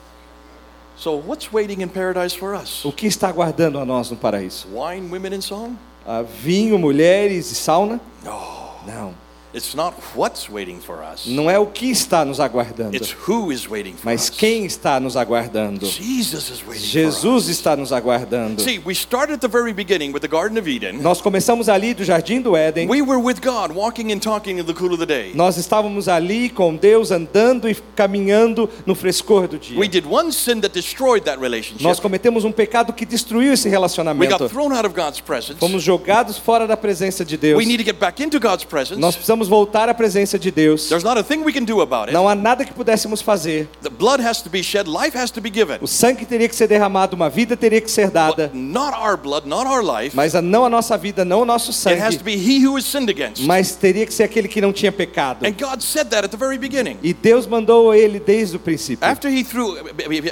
So, 0.98 1.22
what's 1.28 1.52
waiting 1.52 1.82
in 1.82 1.90
paradise 1.90 2.34
for 2.34 2.56
us? 2.56 2.86
O 2.86 2.92
que 2.94 3.06
está 3.06 3.28
aguardando 3.28 3.78
a 3.78 3.86
nós 3.86 4.10
no 4.10 4.16
paraíso? 4.16 4.68
Wine, 4.72 5.12
women, 5.12 5.36
and 5.36 5.42
song? 5.42 5.76
Ah, 6.08 6.22
vinho, 6.22 6.80
mulheres 6.80 7.52
e 7.52 7.56
sauna? 7.56 8.00
No. 8.24 8.56
Não. 8.88 9.14
It's 9.56 9.74
not 9.74 9.96
what's 10.16 10.50
waiting 10.50 10.80
for 10.82 10.98
us, 11.02 11.26
Não 11.26 11.50
é 11.50 11.58
o 11.58 11.66
que 11.66 11.90
está 11.90 12.26
nos 12.26 12.42
aguardando, 12.42 12.96
it's 12.96 13.16
who 13.28 13.54
is 13.54 13.66
waiting 13.66 13.94
for 13.94 14.06
mas 14.06 14.30
quem 14.30 14.66
está 14.66 15.00
nos 15.00 15.16
aguardando. 15.16 15.86
Jesus 15.86 16.50
is 16.50 16.62
waiting 16.62 16.82
for 16.82 16.92
Jesus 16.92 17.46
us. 17.46 17.50
está 17.50 17.76
nos 17.76 17.94
aguardando. 17.94 18.62
See, 18.62 18.80
we 18.86 18.94
started 18.94 19.36
at 19.36 19.40
the 19.40 19.48
very 19.48 19.72
beginning 19.74 20.12
with 20.12 20.20
the 20.22 20.28
Garden 20.28 20.58
of 20.60 20.70
Eden. 20.70 21.00
Nós 21.02 21.22
começamos 21.22 21.70
ali 21.70 21.94
do 21.94 22.04
jardim 22.04 22.42
do 22.42 22.52
Éden. 22.58 22.90
We 22.90 23.02
were 23.02 23.18
with 23.22 23.38
God, 23.42 23.72
walking 23.74 24.12
and 24.12 24.20
talking 24.20 24.60
in 24.60 24.66
the 24.66 24.74
cool 24.74 24.92
of 24.92 24.98
the 24.98 25.06
day. 25.06 25.32
Nós 25.34 25.56
estávamos 25.56 26.10
ali 26.10 26.50
com 26.50 26.76
Deus 26.76 27.10
andando 27.12 27.70
e 27.70 27.76
caminhando 27.96 28.70
no 28.86 28.94
frescor 28.94 29.48
do 29.48 29.58
dia. 29.58 29.80
We 29.80 29.88
did 29.88 30.06
one 30.06 30.34
sin 30.34 30.60
that 30.62 30.74
destroyed 30.74 31.24
that 31.24 31.40
relationship. 31.40 31.82
Nós 31.84 32.00
cometemos 32.00 32.44
um 32.44 32.52
pecado 32.52 32.92
que 32.92 33.06
destruiu 33.06 33.54
esse 33.54 33.68
We 33.70 33.72
relacionamento. 33.72 34.38
got 34.38 34.50
thrown 34.52 34.74
out 34.74 34.86
of 34.86 34.94
God's 34.94 35.22
presence. 35.22 35.60
Fomos 35.60 35.82
jogados 35.82 36.38
fora 36.38 36.68
da 36.68 36.76
presença 36.76 37.24
de 37.24 37.38
Deus. 37.38 37.58
We 37.58 37.66
need 37.66 37.78
to 37.82 37.86
get 37.90 37.98
back 38.00 38.22
into 38.22 38.38
God's 38.38 38.66
presence. 38.66 39.00
Nós 39.00 39.16
precisamos 39.16 39.45
voltar 39.48 39.90
à 39.90 39.94
presença 39.94 40.38
de 40.40 40.52
Deus. 40.52 40.88
There's 40.90 41.04
not 41.04 41.20
a 41.20 41.24
thing 41.24 41.44
we 41.44 41.52
can 41.54 41.64
do 41.64 41.82
about 41.82 42.04
it. 42.10 42.14
Não 42.14 42.28
há 42.28 42.36
nada 42.36 42.66
que 42.66 42.74
pudéssemos 42.74 43.22
fazer. 43.22 43.68
The 43.82 43.90
blood 43.90 44.22
has 44.22 44.42
to 44.42 44.50
be 44.50 44.62
shed, 44.64 44.88
life 44.90 45.18
has 45.18 45.32
to 45.32 45.42
be 45.42 45.50
given. 45.50 45.78
O 45.82 45.88
sangue 45.88 46.26
teria 46.26 46.48
que 46.50 46.56
ser 46.56 46.68
derramado, 46.68 47.16
uma 47.16 47.30
vida 47.30 47.56
teria 47.58 47.82
que 47.82 47.90
ser 47.92 48.10
dada, 48.10 48.48
But 48.48 48.56
not 48.56 48.96
our 48.98 49.18
blood, 49.18 49.48
not 49.48 49.66
our 49.68 49.84
life. 49.84 50.16
mas 50.16 50.34
não 50.34 50.66
a 50.66 50.70
nossa 50.70 50.98
vida, 50.98 51.24
não 51.26 51.42
o 51.42 51.46
nosso 51.46 51.72
It 51.90 52.00
has 52.02 52.14
sangue, 52.14 52.18
to 52.20 52.24
be 52.24 52.34
he 52.36 52.66
who 52.66 52.78
is 52.78 52.86
sinned 52.86 53.10
against. 53.10 53.44
mas 53.46 53.76
teria 53.76 54.06
que 54.06 54.14
ser 54.14 54.24
aquele 54.24 54.48
que 54.48 54.62
não 54.62 54.72
tinha 54.74 54.92
pecado. 54.92 55.46
And 55.46 55.52
God 55.52 55.82
said 55.82 56.08
that 56.10 56.26
at 56.26 56.32
the 56.32 56.38
very 56.38 56.58
beginning. 56.58 56.98
E 57.04 57.14
Deus 57.14 57.46
mandou 57.48 57.94
ele 57.94 58.20
desde 58.20 58.56
o 58.56 58.60
princípio. 58.60 59.06
After 59.08 59.30
he 59.32 59.44
threw, 59.44 59.78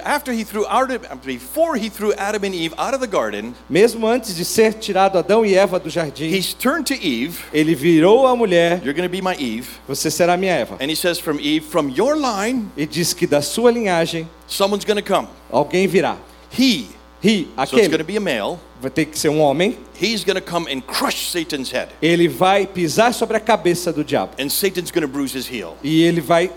after 0.03 0.33
he 0.33 0.43
threw 0.43 0.65
out, 0.67 0.91
before 1.25 1.77
he 1.77 1.89
threw 1.89 2.13
Adam 2.17 2.43
and 2.47 2.53
Eve 2.53 2.73
out 2.77 2.93
of 2.93 2.99
the 2.99 3.07
garden, 3.07 3.53
Mesmo 3.69 4.07
antes 4.07 4.35
de 4.35 4.45
ser 4.45 4.73
tirado 4.75 5.17
Adão 5.17 5.45
e 5.45 5.55
Eva 5.55 5.79
do 5.79 5.89
jardim, 5.89 6.25
he's 6.33 6.53
turned 6.53 6.85
to 6.85 6.93
Eve. 6.93 7.39
ele 7.53 7.75
virou 7.75 8.27
a 8.27 8.35
mulher, 8.35 8.81
You're 8.83 8.93
going 9.03 9.09
to 9.09 9.09
be 9.09 9.21
my 9.21 9.35
Eve. 9.35 9.67
você 9.87 10.09
será 10.09 10.37
minha 10.37 10.59
Eva. 10.61 10.77
And 10.79 10.89
he 10.89 10.95
says, 10.95 11.19
from 11.19 11.39
Eve, 11.39 11.65
from 11.65 11.89
your 11.89 12.15
line, 12.15 12.71
E 12.77 12.85
diz 12.85 13.13
que 13.13 13.27
da 13.27 13.41
sua 13.41 13.71
linhagem 13.71 14.27
someone's 14.47 14.85
going 14.85 15.01
to 15.01 15.03
come. 15.03 15.27
alguém 15.51 15.87
virá. 15.87 16.17
He, 16.51 16.87
Ri, 17.21 17.47
so 17.55 17.61
it's 17.63 17.71
going 17.71 17.89
to 17.89 17.95
aquele 17.95 18.03
be 18.03 18.17
a 18.17 18.21
male. 18.21 18.59
vai 18.81 18.91
ter 18.91 19.05
que 19.05 19.17
ser 19.17 19.29
um 19.29 19.39
homem. 19.39 19.77
He's 19.99 20.23
going 20.23 20.35
to 20.35 20.41
come 20.41 20.67
and 20.69 20.81
crush 20.81 21.31
Satan's 21.31 21.71
head. 21.71 21.89
Ele 22.01 22.27
vai 22.27 22.67
pisar 22.67 23.13
sobre 23.13 23.37
a 23.37 23.39
cabeça 23.39 23.91
do 23.93 24.03
diabo. 24.03 24.33
And 24.39 24.49
Satan's 24.49 24.91
going 24.91 25.03
to 25.03 25.07
bruise 25.07 25.33
his 25.33 25.47
heel. 25.47 25.77
E 25.83 26.03
ele 26.03 26.19
vai 26.21 26.51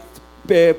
é, 0.49 0.75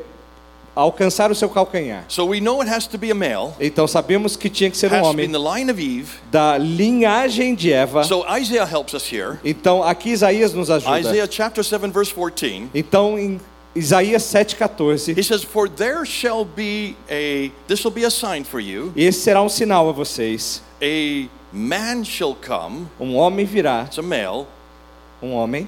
alcançar 0.78 1.32
o 1.32 1.36
seu 1.36 1.50
calcanhar. 1.50 2.06
So 2.08 2.26
we 2.26 2.40
know 2.40 2.62
it 2.62 2.70
has 2.70 2.86
to 2.88 2.98
be 2.98 3.12
a 3.12 3.16
male. 3.16 3.54
Então 3.60 3.88
sabemos 3.88 4.36
que 4.36 4.50
tinha 4.50 4.70
que 4.70 4.78
ser 4.78 4.92
um 4.94 5.04
homem 5.04 5.30
Eve. 5.70 6.06
da 6.32 6.58
linhagem 6.58 7.56
de 7.56 7.74
Eva. 7.74 8.04
So 8.04 8.24
Isaiah 8.38 8.66
helps 8.66 8.94
us 8.94 9.12
here. 9.12 9.40
Então 9.44 9.84
aqui 9.84 10.10
Isaías 10.10 10.54
nos 10.54 10.70
ajuda. 10.70 11.00
Isaiah 11.00 11.28
chapter 11.30 11.64
7 11.64 11.90
verse 11.92 12.14
14. 12.14 12.70
Então 12.74 13.18
em 13.18 13.40
Isaías 13.76 14.24
7:14, 14.24 15.14
He 15.18 15.24
says, 15.24 15.44
"For 15.44 15.70
there 15.70 16.04
shall 16.06 16.44
be 16.44 16.96
a 17.10 17.52
this 17.68 17.84
will 17.84 17.94
be 17.94 18.06
a 18.06 18.10
sign 18.10 18.44
for 18.44 18.60
you. 18.60 18.92
esse 18.96 19.20
será 19.22 19.42
um 19.42 19.50
sinal 19.50 19.90
a 19.90 19.92
vocês. 19.92 20.62
A 20.82 21.28
man 21.52 22.04
shall 22.04 22.36
come, 22.36 22.88
Um 23.00 23.16
homem 23.16 23.46
virá, 23.46 23.86
it's 23.86 23.98
a 24.00 24.02
male, 24.02 24.48
um 25.22 25.34
homem, 25.34 25.68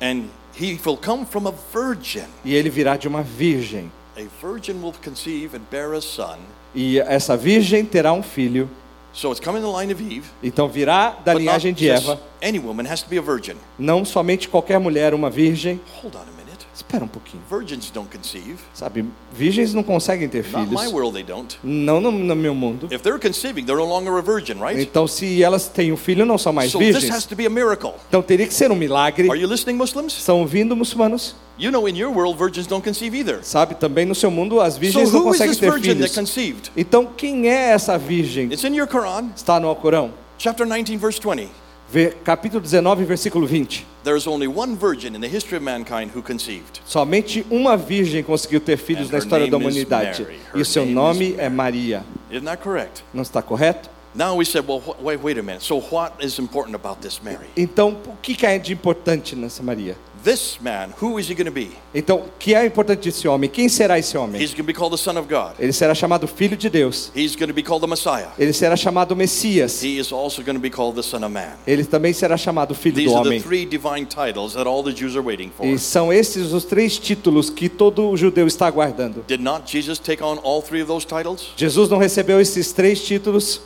and 0.00 0.24
he 0.54 0.78
will 0.84 0.96
come 0.96 1.24
from 1.24 1.46
a 1.48 1.54
virgin. 1.72 2.24
e 2.44 2.54
ele 2.54 2.68
virá 2.68 2.96
de 2.96 3.08
uma 3.08 3.22
virgem. 3.22 3.90
A 4.18 4.26
virgin 4.44 4.82
will 4.82 4.92
conceive 5.04 5.54
and 5.56 5.60
bear 5.70 5.92
a 5.94 6.00
son. 6.00 6.38
E 6.74 6.98
essa 6.98 7.36
virgem 7.36 7.84
terá 7.84 8.12
um 8.12 8.20
filho. 8.22 8.68
So 9.12 9.30
it's 9.30 9.40
coming 9.40 9.60
in 9.60 9.62
the 9.62 9.70
line 9.78 9.92
of 9.92 10.02
Eve. 10.02 10.24
Então 10.42 10.68
virá 10.68 11.10
da 11.24 11.32
linhagem 11.34 11.72
de 11.72 11.88
Eva, 11.88 12.20
any 12.42 12.58
woman 12.58 12.84
has 12.90 13.00
to 13.02 13.08
be 13.08 13.16
a 13.16 13.22
virgin. 13.22 13.54
não 13.78 14.04
somente 14.04 14.48
qualquer 14.48 14.80
mulher, 14.80 15.14
uma 15.14 15.30
virgem. 15.30 15.80
Hold 16.02 16.16
on 16.16 16.18
a 16.22 16.24
minute. 16.36 16.66
Espera 16.74 17.04
um 17.04 17.08
pouquinho. 17.08 17.42
Virgins 17.48 17.90
don't 17.90 18.08
conceive. 18.14 18.56
Sabe, 18.74 19.04
virgens 19.32 19.72
não 19.72 19.84
conseguem 19.84 20.28
ter 20.28 20.44
Not 20.50 20.56
in 20.66 20.70
my 20.70 20.76
filhos. 20.78 20.92
world 20.92 21.12
they 21.14 21.22
don't. 21.24 21.56
Não 21.62 22.00
no, 22.00 22.10
no 22.10 22.34
meu 22.36 22.54
mundo. 22.56 22.88
If 22.92 23.02
they're 23.02 23.20
conceiving, 23.20 23.64
they're 23.64 23.80
no 23.80 23.86
longer 23.86 24.18
a 24.18 24.20
virgin, 24.20 24.54
right? 24.60 24.80
Então, 24.80 25.06
se 25.06 25.42
elas 25.42 25.68
têm 25.68 25.92
um 25.92 25.96
filho, 25.96 26.26
não 26.26 26.38
são 26.38 26.52
mais 26.52 26.72
So 26.72 26.78
this 26.80 26.96
has 26.96 27.02
virgens. 27.04 27.26
to 27.26 27.36
be 27.36 27.46
a 27.46 27.50
miracle. 27.50 27.92
Então 28.08 28.20
teria 28.20 28.48
que 28.48 28.54
ser 28.54 28.70
um 28.72 28.76
milagre. 28.76 29.30
Are 29.30 29.40
you 29.40 29.48
listening, 29.48 29.76
Muslims? 29.76 30.12
Estão 30.18 30.40
ouvindo, 30.40 30.74
muçulmanos? 30.76 31.34
You 31.58 31.72
know, 31.72 31.88
in 31.88 31.96
your 31.96 32.12
world, 32.12 32.38
virgins 32.38 32.68
don't 32.68 32.84
conceive 32.84 33.16
either. 33.16 33.42
Sabe, 33.42 33.74
também 33.74 34.06
no 34.06 34.14
seu 34.14 34.30
mundo 34.30 34.60
as 34.60 34.74
So 34.74 34.80
virgens 34.80 35.12
não 35.12 35.22
who 35.22 35.34
is 35.34 35.38
conseguem 35.38 35.56
ter 35.56 35.72
filhos. 35.80 36.70
Então 36.76 37.04
quem 37.04 37.48
é 37.48 37.70
essa 37.70 37.98
virgem? 37.98 38.46
It's 38.46 38.62
in 38.62 38.76
your 38.76 38.86
Quran, 38.86 39.30
Está 39.34 39.58
no 39.58 39.66
Alcorão. 39.66 40.12
chapter 40.38 40.64
19, 40.64 40.96
verse 40.96 41.20
20. 41.20 41.48
Vê- 41.90 42.10
Capítulo 42.22 42.60
19, 42.62 43.04
versículo 43.04 43.44
20. 43.46 43.84
There 44.04 44.16
is 44.16 44.26
only 44.28 44.46
one 44.46 44.76
virgin 44.76 45.16
in 45.16 45.20
the 45.20 45.26
history 45.28 45.56
of 45.56 45.64
mankind 45.64 46.12
who 46.14 46.22
conceived. 46.22 46.80
Somente 46.84 47.44
uma 47.50 47.76
virgem 47.76 48.22
conseguiu 48.22 48.60
ter 48.60 48.76
filhos 48.76 49.08
And 49.08 49.12
na 49.12 49.18
história 49.18 49.50
da 49.50 49.56
humanidade. 49.56 50.24
E 50.54 50.60
o 50.60 50.64
seu 50.64 50.86
nome 50.86 51.34
é 51.38 51.48
Maria. 51.48 52.04
Isn't 52.30 52.44
that 52.44 52.62
correct? 52.62 53.02
Não 53.12 53.22
está 53.22 53.42
correto? 53.42 53.90
Now 54.14 54.36
we 54.36 54.44
said, 54.44 54.64
well, 54.66 54.82
wait, 55.00 55.38
a 55.38 55.42
minute. 55.42 55.64
So 55.64 55.76
what 55.78 56.24
is 56.24 56.38
important 56.38 56.74
about 56.74 57.00
this 57.00 57.20
Mary? 57.22 57.46
Então, 57.56 57.96
o 58.06 58.16
que 58.20 58.44
é 58.46 58.58
de 58.58 58.72
importante 58.72 59.36
nessa 59.36 59.62
Maria? 59.62 59.96
This 60.28 60.58
man, 60.60 60.90
who 61.00 61.18
is 61.18 61.26
he 61.30 61.34
going 61.34 61.46
to 61.46 61.50
be? 61.50 61.70
Então, 61.94 62.24
que 62.38 62.54
é 62.54 62.66
importante 62.66 63.08
desse 63.08 63.26
homem? 63.26 63.48
Quem 63.48 63.66
será 63.66 63.98
esse 63.98 64.14
homem? 64.14 64.38
He's 64.38 64.50
going 64.50 64.58
to 64.58 64.66
be 64.66 64.74
called 64.74 64.94
the 64.94 65.02
Son 65.02 65.18
of 65.18 65.26
God. 65.26 65.54
Ele 65.58 65.72
será 65.72 65.94
chamado 65.94 66.28
Filho 66.28 66.54
de 66.54 66.68
Deus. 66.68 67.10
He's 67.16 67.34
going 67.34 67.48
to 67.48 67.54
be 67.54 67.62
called 67.62 67.80
the 67.80 67.88
Messiah. 67.88 68.28
Ele 68.38 68.52
será 68.52 68.76
chamado 68.76 69.16
Messias. 69.16 69.82
He 69.82 69.98
is 69.98 70.12
also 70.12 70.42
going 70.42 70.56
to 70.56 70.60
be 70.60 70.68
called 70.68 70.96
the 70.96 71.02
Son 71.02 71.24
of 71.24 71.32
Man. 71.32 71.56
Ele 71.66 71.82
também 71.82 72.12
será 72.12 72.36
chamado 72.36 72.74
Filho 72.74 72.96
These 72.96 73.08
do 73.08 73.16
are 73.16 73.22
the 73.22 73.36
Homem. 73.36 73.40
three 73.40 73.64
divine 73.64 74.04
titles 74.04 74.52
that 74.52 74.68
all 74.68 74.82
the 74.84 74.92
Jews 74.92 75.16
are 75.16 75.26
waiting 75.26 75.50
for. 75.50 75.64
E 75.64 75.78
são 75.78 76.12
esses 76.12 76.52
os 76.52 76.66
três 76.66 76.98
títulos 76.98 77.48
que 77.48 77.70
todo 77.70 78.14
judeu 78.14 78.46
está 78.46 78.66
aguardando. 78.66 79.24
Did 79.26 79.40
not 79.40 79.62
Jesus 79.64 79.98
take 79.98 80.22
on 80.22 80.38
all 80.44 80.60
three 80.60 80.82
of 80.82 80.88
those 80.88 81.06
titles? 81.06 81.54
Jesus 81.56 81.88
não 81.88 81.96
recebeu 81.96 82.38
esses 82.38 82.70
três 82.70 83.02
títulos 83.02 83.62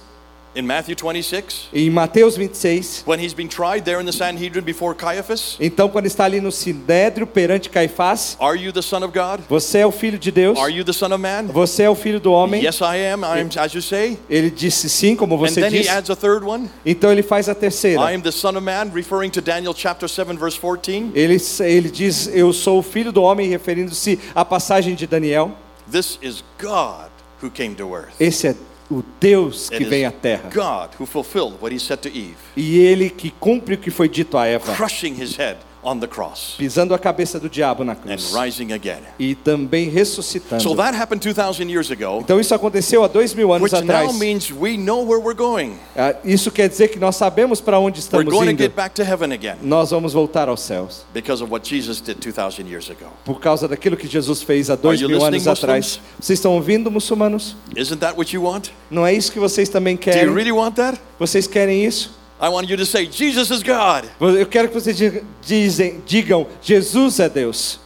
In 0.54 0.66
Matthew 0.66 0.96
26, 0.96 1.68
em 1.72 1.88
Mateus 1.88 2.36
26. 2.36 3.04
when 3.06 3.18
he's 3.18 3.32
been 3.32 3.48
tried 3.48 3.86
there 3.86 3.98
in 4.00 4.04
the 4.04 4.12
Sanhedrin 4.12 4.62
before 4.62 4.94
Caiaphas, 4.94 5.56
Então, 5.58 5.88
quando 5.88 6.04
está 6.04 6.24
ali 6.26 6.42
no 6.42 6.52
Sinédrio 6.52 7.26
perante 7.26 7.70
Caifás, 7.70 8.36
are 8.38 8.54
you 8.58 8.70
the 8.70 8.82
Son 8.82 9.02
of 9.02 9.14
God? 9.18 9.40
você 9.48 9.78
é 9.78 9.86
o 9.86 9.90
Filho 9.90 10.18
de 10.18 10.30
Deus? 10.30 10.58
Are 10.58 10.70
you 10.70 10.84
the 10.84 10.92
Son 10.92 11.06
of 11.06 11.16
Man? 11.22 11.46
Você 11.46 11.84
é 11.84 11.88
o 11.88 11.94
Filho 11.94 12.20
do 12.20 12.30
Homem? 12.32 12.62
Yes, 12.62 12.80
I 12.82 12.98
am. 13.12 13.22
I 13.24 13.40
am, 13.40 13.48
as 13.58 13.72
you 13.72 13.80
say. 13.80 14.18
Ele 14.28 14.50
disse 14.50 14.90
sim, 14.90 15.16
como 15.16 15.36
And 15.36 15.38
você 15.38 15.62
then 15.62 15.72
he 15.72 15.78
disse. 15.78 15.88
adds 15.90 16.10
a 16.10 16.16
third 16.16 16.44
one. 16.44 16.68
Então 16.84 17.10
ele 17.10 17.22
faz 17.22 17.48
a 17.48 17.54
terceira. 17.54 18.02
I 18.10 18.14
am 18.14 18.20
the 18.20 18.30
Son 18.30 18.50
of 18.54 18.60
Man, 18.60 18.90
referring 18.92 19.30
to 19.30 19.40
Daniel 19.40 19.72
chapter 19.74 20.06
7, 20.06 20.36
verse 20.36 20.58
14. 20.58 21.12
Ele, 21.14 21.38
ele 21.60 21.88
diz: 21.90 22.28
Eu 22.30 22.52
sou 22.52 22.80
o 22.80 22.82
filho 22.82 23.10
do 23.10 23.22
homem, 23.22 23.48
referindo-se 23.48 24.18
à 24.34 24.44
passagem 24.44 24.94
de 24.94 25.06
Daniel. 25.06 25.52
This 25.90 26.18
is 26.20 26.44
God 26.60 27.08
who 27.42 27.50
came 27.50 27.74
to 27.76 27.94
earth. 27.96 28.12
Esse 28.20 28.48
é 28.48 28.54
o 28.98 29.04
Deus 29.20 29.68
que 29.68 29.84
vem 29.84 30.04
à 30.04 30.10
terra. 30.10 30.50
God 30.52 30.90
who 30.98 31.06
fulfilled 31.06 31.54
what 31.60 31.74
he 31.74 31.78
said 31.78 31.98
to 32.00 32.08
Eve, 32.08 32.36
E 32.56 32.78
ele 32.78 33.10
que 33.10 33.30
cumpre 33.30 33.74
o 33.74 33.78
que 33.78 33.90
foi 33.90 34.08
dito 34.08 34.36
a 34.36 34.46
Eva, 34.46 34.74
crushing 34.74 35.14
his 35.20 35.36
head 35.36 35.58
on 35.82 35.98
the 35.98 36.06
cross 36.06 36.54
pisando 36.56 36.94
a 36.94 36.98
cabeça 36.98 37.38
do 37.40 37.48
diabo 37.48 37.84
na 37.84 37.94
cruz. 37.94 38.32
and 38.34 38.38
rising 38.44 38.72
again. 38.72 39.00
E 39.18 39.34
também 39.34 39.86
So 39.88 39.94
ressuscitando. 39.94 40.76
that 40.76 40.96
happened 40.96 41.20
2,000 41.22 41.68
years 41.70 41.90
ago, 41.90 42.20
Então 42.20 42.38
isso 42.38 42.54
aconteceu 42.54 43.02
há 43.04 43.08
dois 43.08 43.34
mil 43.34 43.52
anos 43.52 43.72
which 43.72 43.84
now 43.84 44.12
means 44.12 44.50
we 44.50 44.76
know 44.76 45.04
where 45.06 45.20
we're 45.20 45.36
going. 45.36 45.74
Ah, 45.96 46.14
Isso 46.24 46.50
quer 46.50 46.68
dizer 46.68 46.88
que 46.88 46.98
nós 46.98 47.16
sabemos 47.16 47.60
para 47.60 47.78
onde 47.78 47.98
estamos 48.00 48.26
We're 48.26 48.36
going 48.44 48.56
to 48.56 48.62
get 48.62 48.74
back 48.74 48.94
to 48.94 49.02
heaven 49.02 49.32
again 49.32 49.56
Nós 49.62 49.90
vamos 49.90 50.12
voltar 50.12 50.48
aos 50.48 50.60
céus. 50.60 51.04
because 51.12 51.42
of 51.42 51.50
what 51.52 51.68
Jesus 51.68 52.00
did 52.00 52.18
2,000 52.20 52.66
years 52.68 52.88
ago. 52.90 53.06
Por 53.24 53.40
causa 53.40 53.66
daquilo 53.66 53.96
que 53.96 54.06
Jesus 54.06 54.42
fez 54.42 54.70
há 54.70 54.76
dois 54.76 55.00
you 55.00 55.08
mil 55.08 55.24
anos 55.24 55.46
atrás. 55.48 55.96
Muslims? 55.96 56.00
Vocês 56.20 56.38
estão 56.38 56.52
ouvindo, 56.52 56.90
muçulmanos? 56.90 57.56
Isn't 57.76 57.98
that 58.00 58.16
what 58.16 58.34
you 58.34 58.42
want? 58.44 58.68
Não 58.90 59.06
é 59.06 59.12
isso 59.12 59.32
que 59.32 59.38
vocês 59.38 59.68
também 59.68 59.96
Do 59.96 60.10
you 60.10 60.34
really 60.34 60.52
want 60.52 60.76
that? 60.76 60.98
Vocês 61.18 61.46
querem 61.46 61.84
isso? 61.84 62.21
I 62.42 62.48
want 62.48 62.68
you 62.68 62.76
to 62.76 62.84
say, 62.84 63.06
Jesus 63.06 63.52
is 63.52 63.62
God. 63.62 64.04
Eu 64.20 64.46
quero 64.46 64.66
que 64.68 64.74
vocês 64.74 64.98
dizem, 65.40 66.02
digam, 66.04 66.48
Jesus 66.60 67.20
é 67.20 67.28
Deus. 67.28 67.78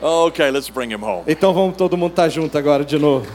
Okay, 0.00 0.50
let's 0.50 0.70
bring 0.70 0.90
him 0.90 1.02
home. 1.02 1.24
Então 1.26 1.52
vamos 1.52 1.76
todo 1.76 1.98
mundo 1.98 2.12
estar 2.12 2.30
junto 2.30 2.56
agora 2.56 2.82
de 2.82 2.98
novo. 2.98 3.26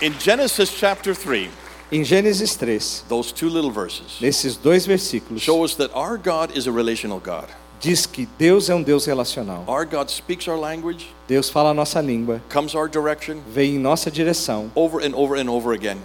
In 0.00 0.12
Genesis 0.20 0.70
chapter 0.70 1.12
3, 1.12 1.50
Em 1.90 2.04
Gênesis 2.04 2.54
3, 2.54 3.06
those 3.08 3.32
two 3.32 3.48
little 3.48 3.72
verses 3.72 4.20
nesses 4.20 4.56
dois 4.56 4.86
versículos, 4.86 5.40
show 5.40 5.64
us 5.64 5.74
that 5.74 5.90
our 5.92 6.16
God 6.16 6.56
is 6.56 6.68
a 6.68 6.70
relational 6.70 7.18
God. 7.18 7.48
Diz 7.80 8.06
que 8.06 8.26
Deus 8.38 8.68
é 8.68 8.74
um 8.74 8.82
Deus 8.82 9.04
relacional. 9.06 9.64
Our 9.66 9.84
God 9.86 10.08
speaks 10.10 10.46
our 10.48 10.58
language, 10.58 11.06
Deus 11.26 11.48
fala 11.50 11.70
a 11.70 11.74
nossa 11.74 12.00
língua, 12.00 12.40
comes 12.52 12.74
our 12.74 12.88
direction 12.88 13.38
vem 13.52 13.76
em 13.76 13.78
nossa 13.78 14.10
direção, 14.10 14.70
over 14.74 15.04
and 15.04 15.14
over 15.14 15.40
and 15.40 15.48
over 15.50 15.72
again. 15.74 15.98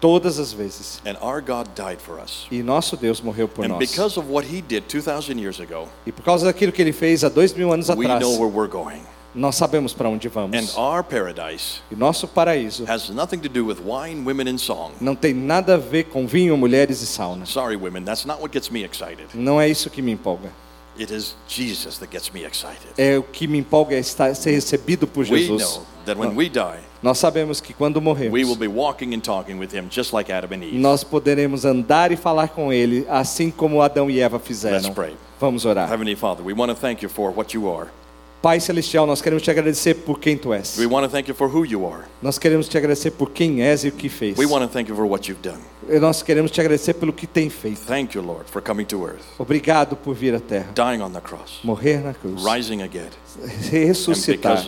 todas 0.00 0.38
as 0.38 0.52
vezes. 0.52 1.00
And 1.06 1.16
our 1.22 1.40
God 1.40 1.68
died 1.74 1.98
for 2.00 2.20
us. 2.20 2.46
E 2.50 2.62
nosso 2.62 2.96
Deus 2.96 3.20
morreu 3.20 3.48
por 3.48 3.64
And 3.64 3.68
nós. 3.68 3.78
because 3.78 4.18
of 4.18 4.30
what 4.30 4.46
he 4.46 4.60
did 4.60 4.84
2,000 4.88 5.38
years 5.38 5.58
ago, 5.60 5.88
E 6.06 6.12
por 6.12 6.22
causa 6.22 6.44
daquilo 6.46 6.70
que 6.70 6.82
ele 6.82 6.92
fez 6.92 7.24
há 7.24 7.28
dois 7.28 7.52
mil 7.54 7.72
anos 7.72 7.88
we 7.88 8.04
atrás, 8.06 8.20
know 8.20 8.32
where 8.38 8.52
we're 8.54 8.70
going. 8.70 9.00
nós 9.34 9.56
sabemos 9.56 9.92
para 9.94 10.08
onde 10.08 10.28
And 10.28 10.30
vamos. 10.30 10.76
our 10.76 11.02
paradise 11.02 11.80
E 11.90 11.96
nosso 11.96 12.28
paraíso 12.28 12.84
has 12.86 13.08
nothing 13.10 13.38
to 13.38 13.48
do 13.48 13.64
with 13.66 13.78
wine, 13.84 14.22
women, 14.24 14.48
and 14.50 14.58
song. 14.58 14.92
não 15.00 15.14
tem 15.16 15.32
nada 15.34 15.74
a 15.74 15.78
ver 15.78 16.04
com 16.04 16.26
vinho, 16.26 16.56
mulheres 16.56 17.00
e 17.02 17.06
sauna. 17.06 17.44
Sorry, 17.46 17.74
women, 17.76 18.02
that's 18.04 18.24
not 18.26 18.40
what 18.40 18.52
gets 18.52 18.70
me 18.70 18.84
excited. 18.84 19.26
Não 19.34 19.58
é 19.60 19.68
isso 19.68 19.88
que 19.90 20.00
me 20.02 20.12
empolga. 20.12 20.50
It 20.98 21.12
is 21.12 21.36
Jesus 21.46 21.98
that 21.98 22.10
gets 22.10 22.32
me 22.32 22.44
excited. 22.44 22.88
É 22.96 23.18
o 23.18 23.22
que 23.22 23.46
me 23.46 23.58
empolga 23.58 23.94
é 23.96 23.98
estar, 24.00 24.34
ser 24.34 24.52
recebido 24.52 25.06
por 25.06 25.20
We 25.28 25.38
Jesus. 25.38 25.62
know 25.62 25.86
that 26.06 26.18
when 26.18 26.34
we 26.34 26.48
die, 26.48 26.80
Nós 27.02 27.18
sabemos 27.18 27.60
que 27.60 27.74
quando 27.74 28.00
morremos, 28.00 28.32
like 30.12 30.32
nós 30.72 31.04
poderemos 31.04 31.64
andar 31.64 32.10
e 32.10 32.16
falar 32.16 32.48
com 32.48 32.72
Ele, 32.72 33.06
assim 33.08 33.50
como 33.50 33.82
Adão 33.82 34.10
e 34.10 34.20
Eva 34.20 34.38
fizeram. 34.38 34.94
Vamos 35.38 35.66
orar. 35.66 35.92
Heavenly 35.92 36.16
Father, 36.16 36.44
we 36.44 36.54
want 36.54 36.70
to 36.70 36.74
thank 36.74 37.02
you 37.02 37.10
for 37.10 37.30
what 37.30 37.54
you 37.54 37.68
are. 37.70 37.90
Pai 38.46 38.60
Celestial, 38.60 39.08
nós 39.08 39.20
queremos 39.20 39.42
te 39.42 39.50
agradecer 39.50 39.92
por 39.92 40.20
quem 40.20 40.36
Tu 40.38 40.54
és. 40.54 40.78
We 40.78 40.86
want 40.86 41.04
to 41.04 41.10
thank 41.10 41.28
you 41.28 41.34
for 41.34 41.52
who 41.52 41.66
you 41.66 41.84
are. 41.84 42.04
Nós 42.22 42.38
queremos 42.38 42.68
te 42.68 42.78
agradecer 42.78 43.10
por 43.10 43.30
quem 43.30 43.60
és 43.60 43.82
e 43.82 43.88
o 43.88 43.92
que 43.92 44.08
fez. 44.08 44.38
We 44.38 44.46
want 44.46 44.64
to 44.64 44.68
thank 44.72 44.88
you 44.88 44.94
for 44.94 45.04
what 45.04 45.28
you've 45.28 45.42
done. 45.42 45.58
E 45.88 45.98
Nós 45.98 46.22
queremos 46.22 46.52
te 46.52 46.60
agradecer 46.60 46.94
pelo 46.94 47.12
que 47.12 47.26
tem 47.26 47.50
feito. 47.50 47.80
Thank 47.80 48.16
you, 48.16 48.22
Lord, 48.22 48.48
for 48.48 48.62
coming 48.62 48.84
to 48.84 49.04
earth, 49.04 49.24
Obrigado 49.36 49.96
por 49.96 50.14
vir 50.14 50.32
à 50.32 50.38
Terra, 50.38 50.68
dying 50.76 51.02
on 51.02 51.10
the 51.10 51.20
cross, 51.20 51.58
morrer 51.64 51.98
na 51.98 52.14
cruz, 52.14 52.44
rising 52.44 52.82
again. 52.82 53.10
Ressuscitar. 53.70 54.64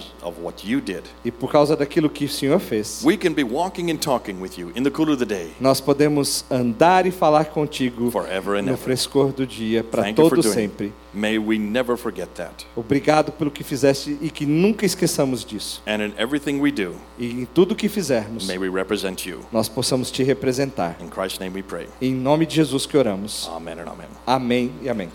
E 1.24 1.30
por 1.30 1.50
causa 1.50 1.76
daquilo 1.76 2.10
que 2.10 2.24
o 2.24 2.28
Senhor 2.28 2.58
fez, 2.58 3.02
we 3.04 3.16
can 3.16 3.32
be 3.32 3.42
walking 3.42 3.90
and 3.90 3.96
talking 3.96 4.40
with 4.40 4.58
you 4.58 4.70
in 4.74 4.82
the 4.82 4.90
cool 4.90 5.10
of 5.10 5.18
the 5.18 5.24
day 5.24 5.52
nós 5.60 5.80
podemos 5.80 6.44
andar 6.50 7.06
e 7.06 7.10
falar 7.10 7.46
contigo 7.46 8.10
forever 8.10 8.58
and 8.58 8.62
no 8.62 8.76
frescor 8.76 9.32
do 9.32 9.46
dia, 9.46 9.82
para 9.82 10.12
todo 10.12 10.42
sempre. 10.42 10.92
May 11.14 11.38
we 11.38 11.58
never 11.58 11.96
forget 11.96 12.28
that. 12.34 12.66
Obrigado 12.76 13.32
pelo 13.32 13.50
que 13.50 13.64
fizeste 13.64 14.18
e 14.20 14.30
que 14.30 14.44
nunca 14.44 14.84
esqueçamos 14.84 15.44
disso. 15.44 15.82
And 15.86 16.04
in 16.04 16.12
everything 16.18 16.60
we 16.60 16.70
do, 16.70 16.94
E 17.18 17.26
em 17.42 17.44
tudo 17.46 17.74
que 17.74 17.88
fizermos, 17.88 18.46
may 18.46 18.58
we 18.58 18.68
represent 18.68 19.26
you. 19.26 19.40
nós 19.50 19.68
possamos 19.68 20.10
te 20.10 20.22
representar. 20.22 20.96
In 21.00 21.08
Christ's 21.08 21.38
name 21.38 21.56
we 21.56 21.62
pray. 21.62 21.86
Em 22.00 22.14
nome 22.14 22.44
de 22.46 22.56
Jesus 22.56 22.86
que 22.86 22.96
oramos. 22.96 23.48
Amen 23.54 23.80
and 23.80 23.88
amen. 23.90 24.08
Amém 24.26 24.72
e 24.82 24.88
amém. 24.88 25.08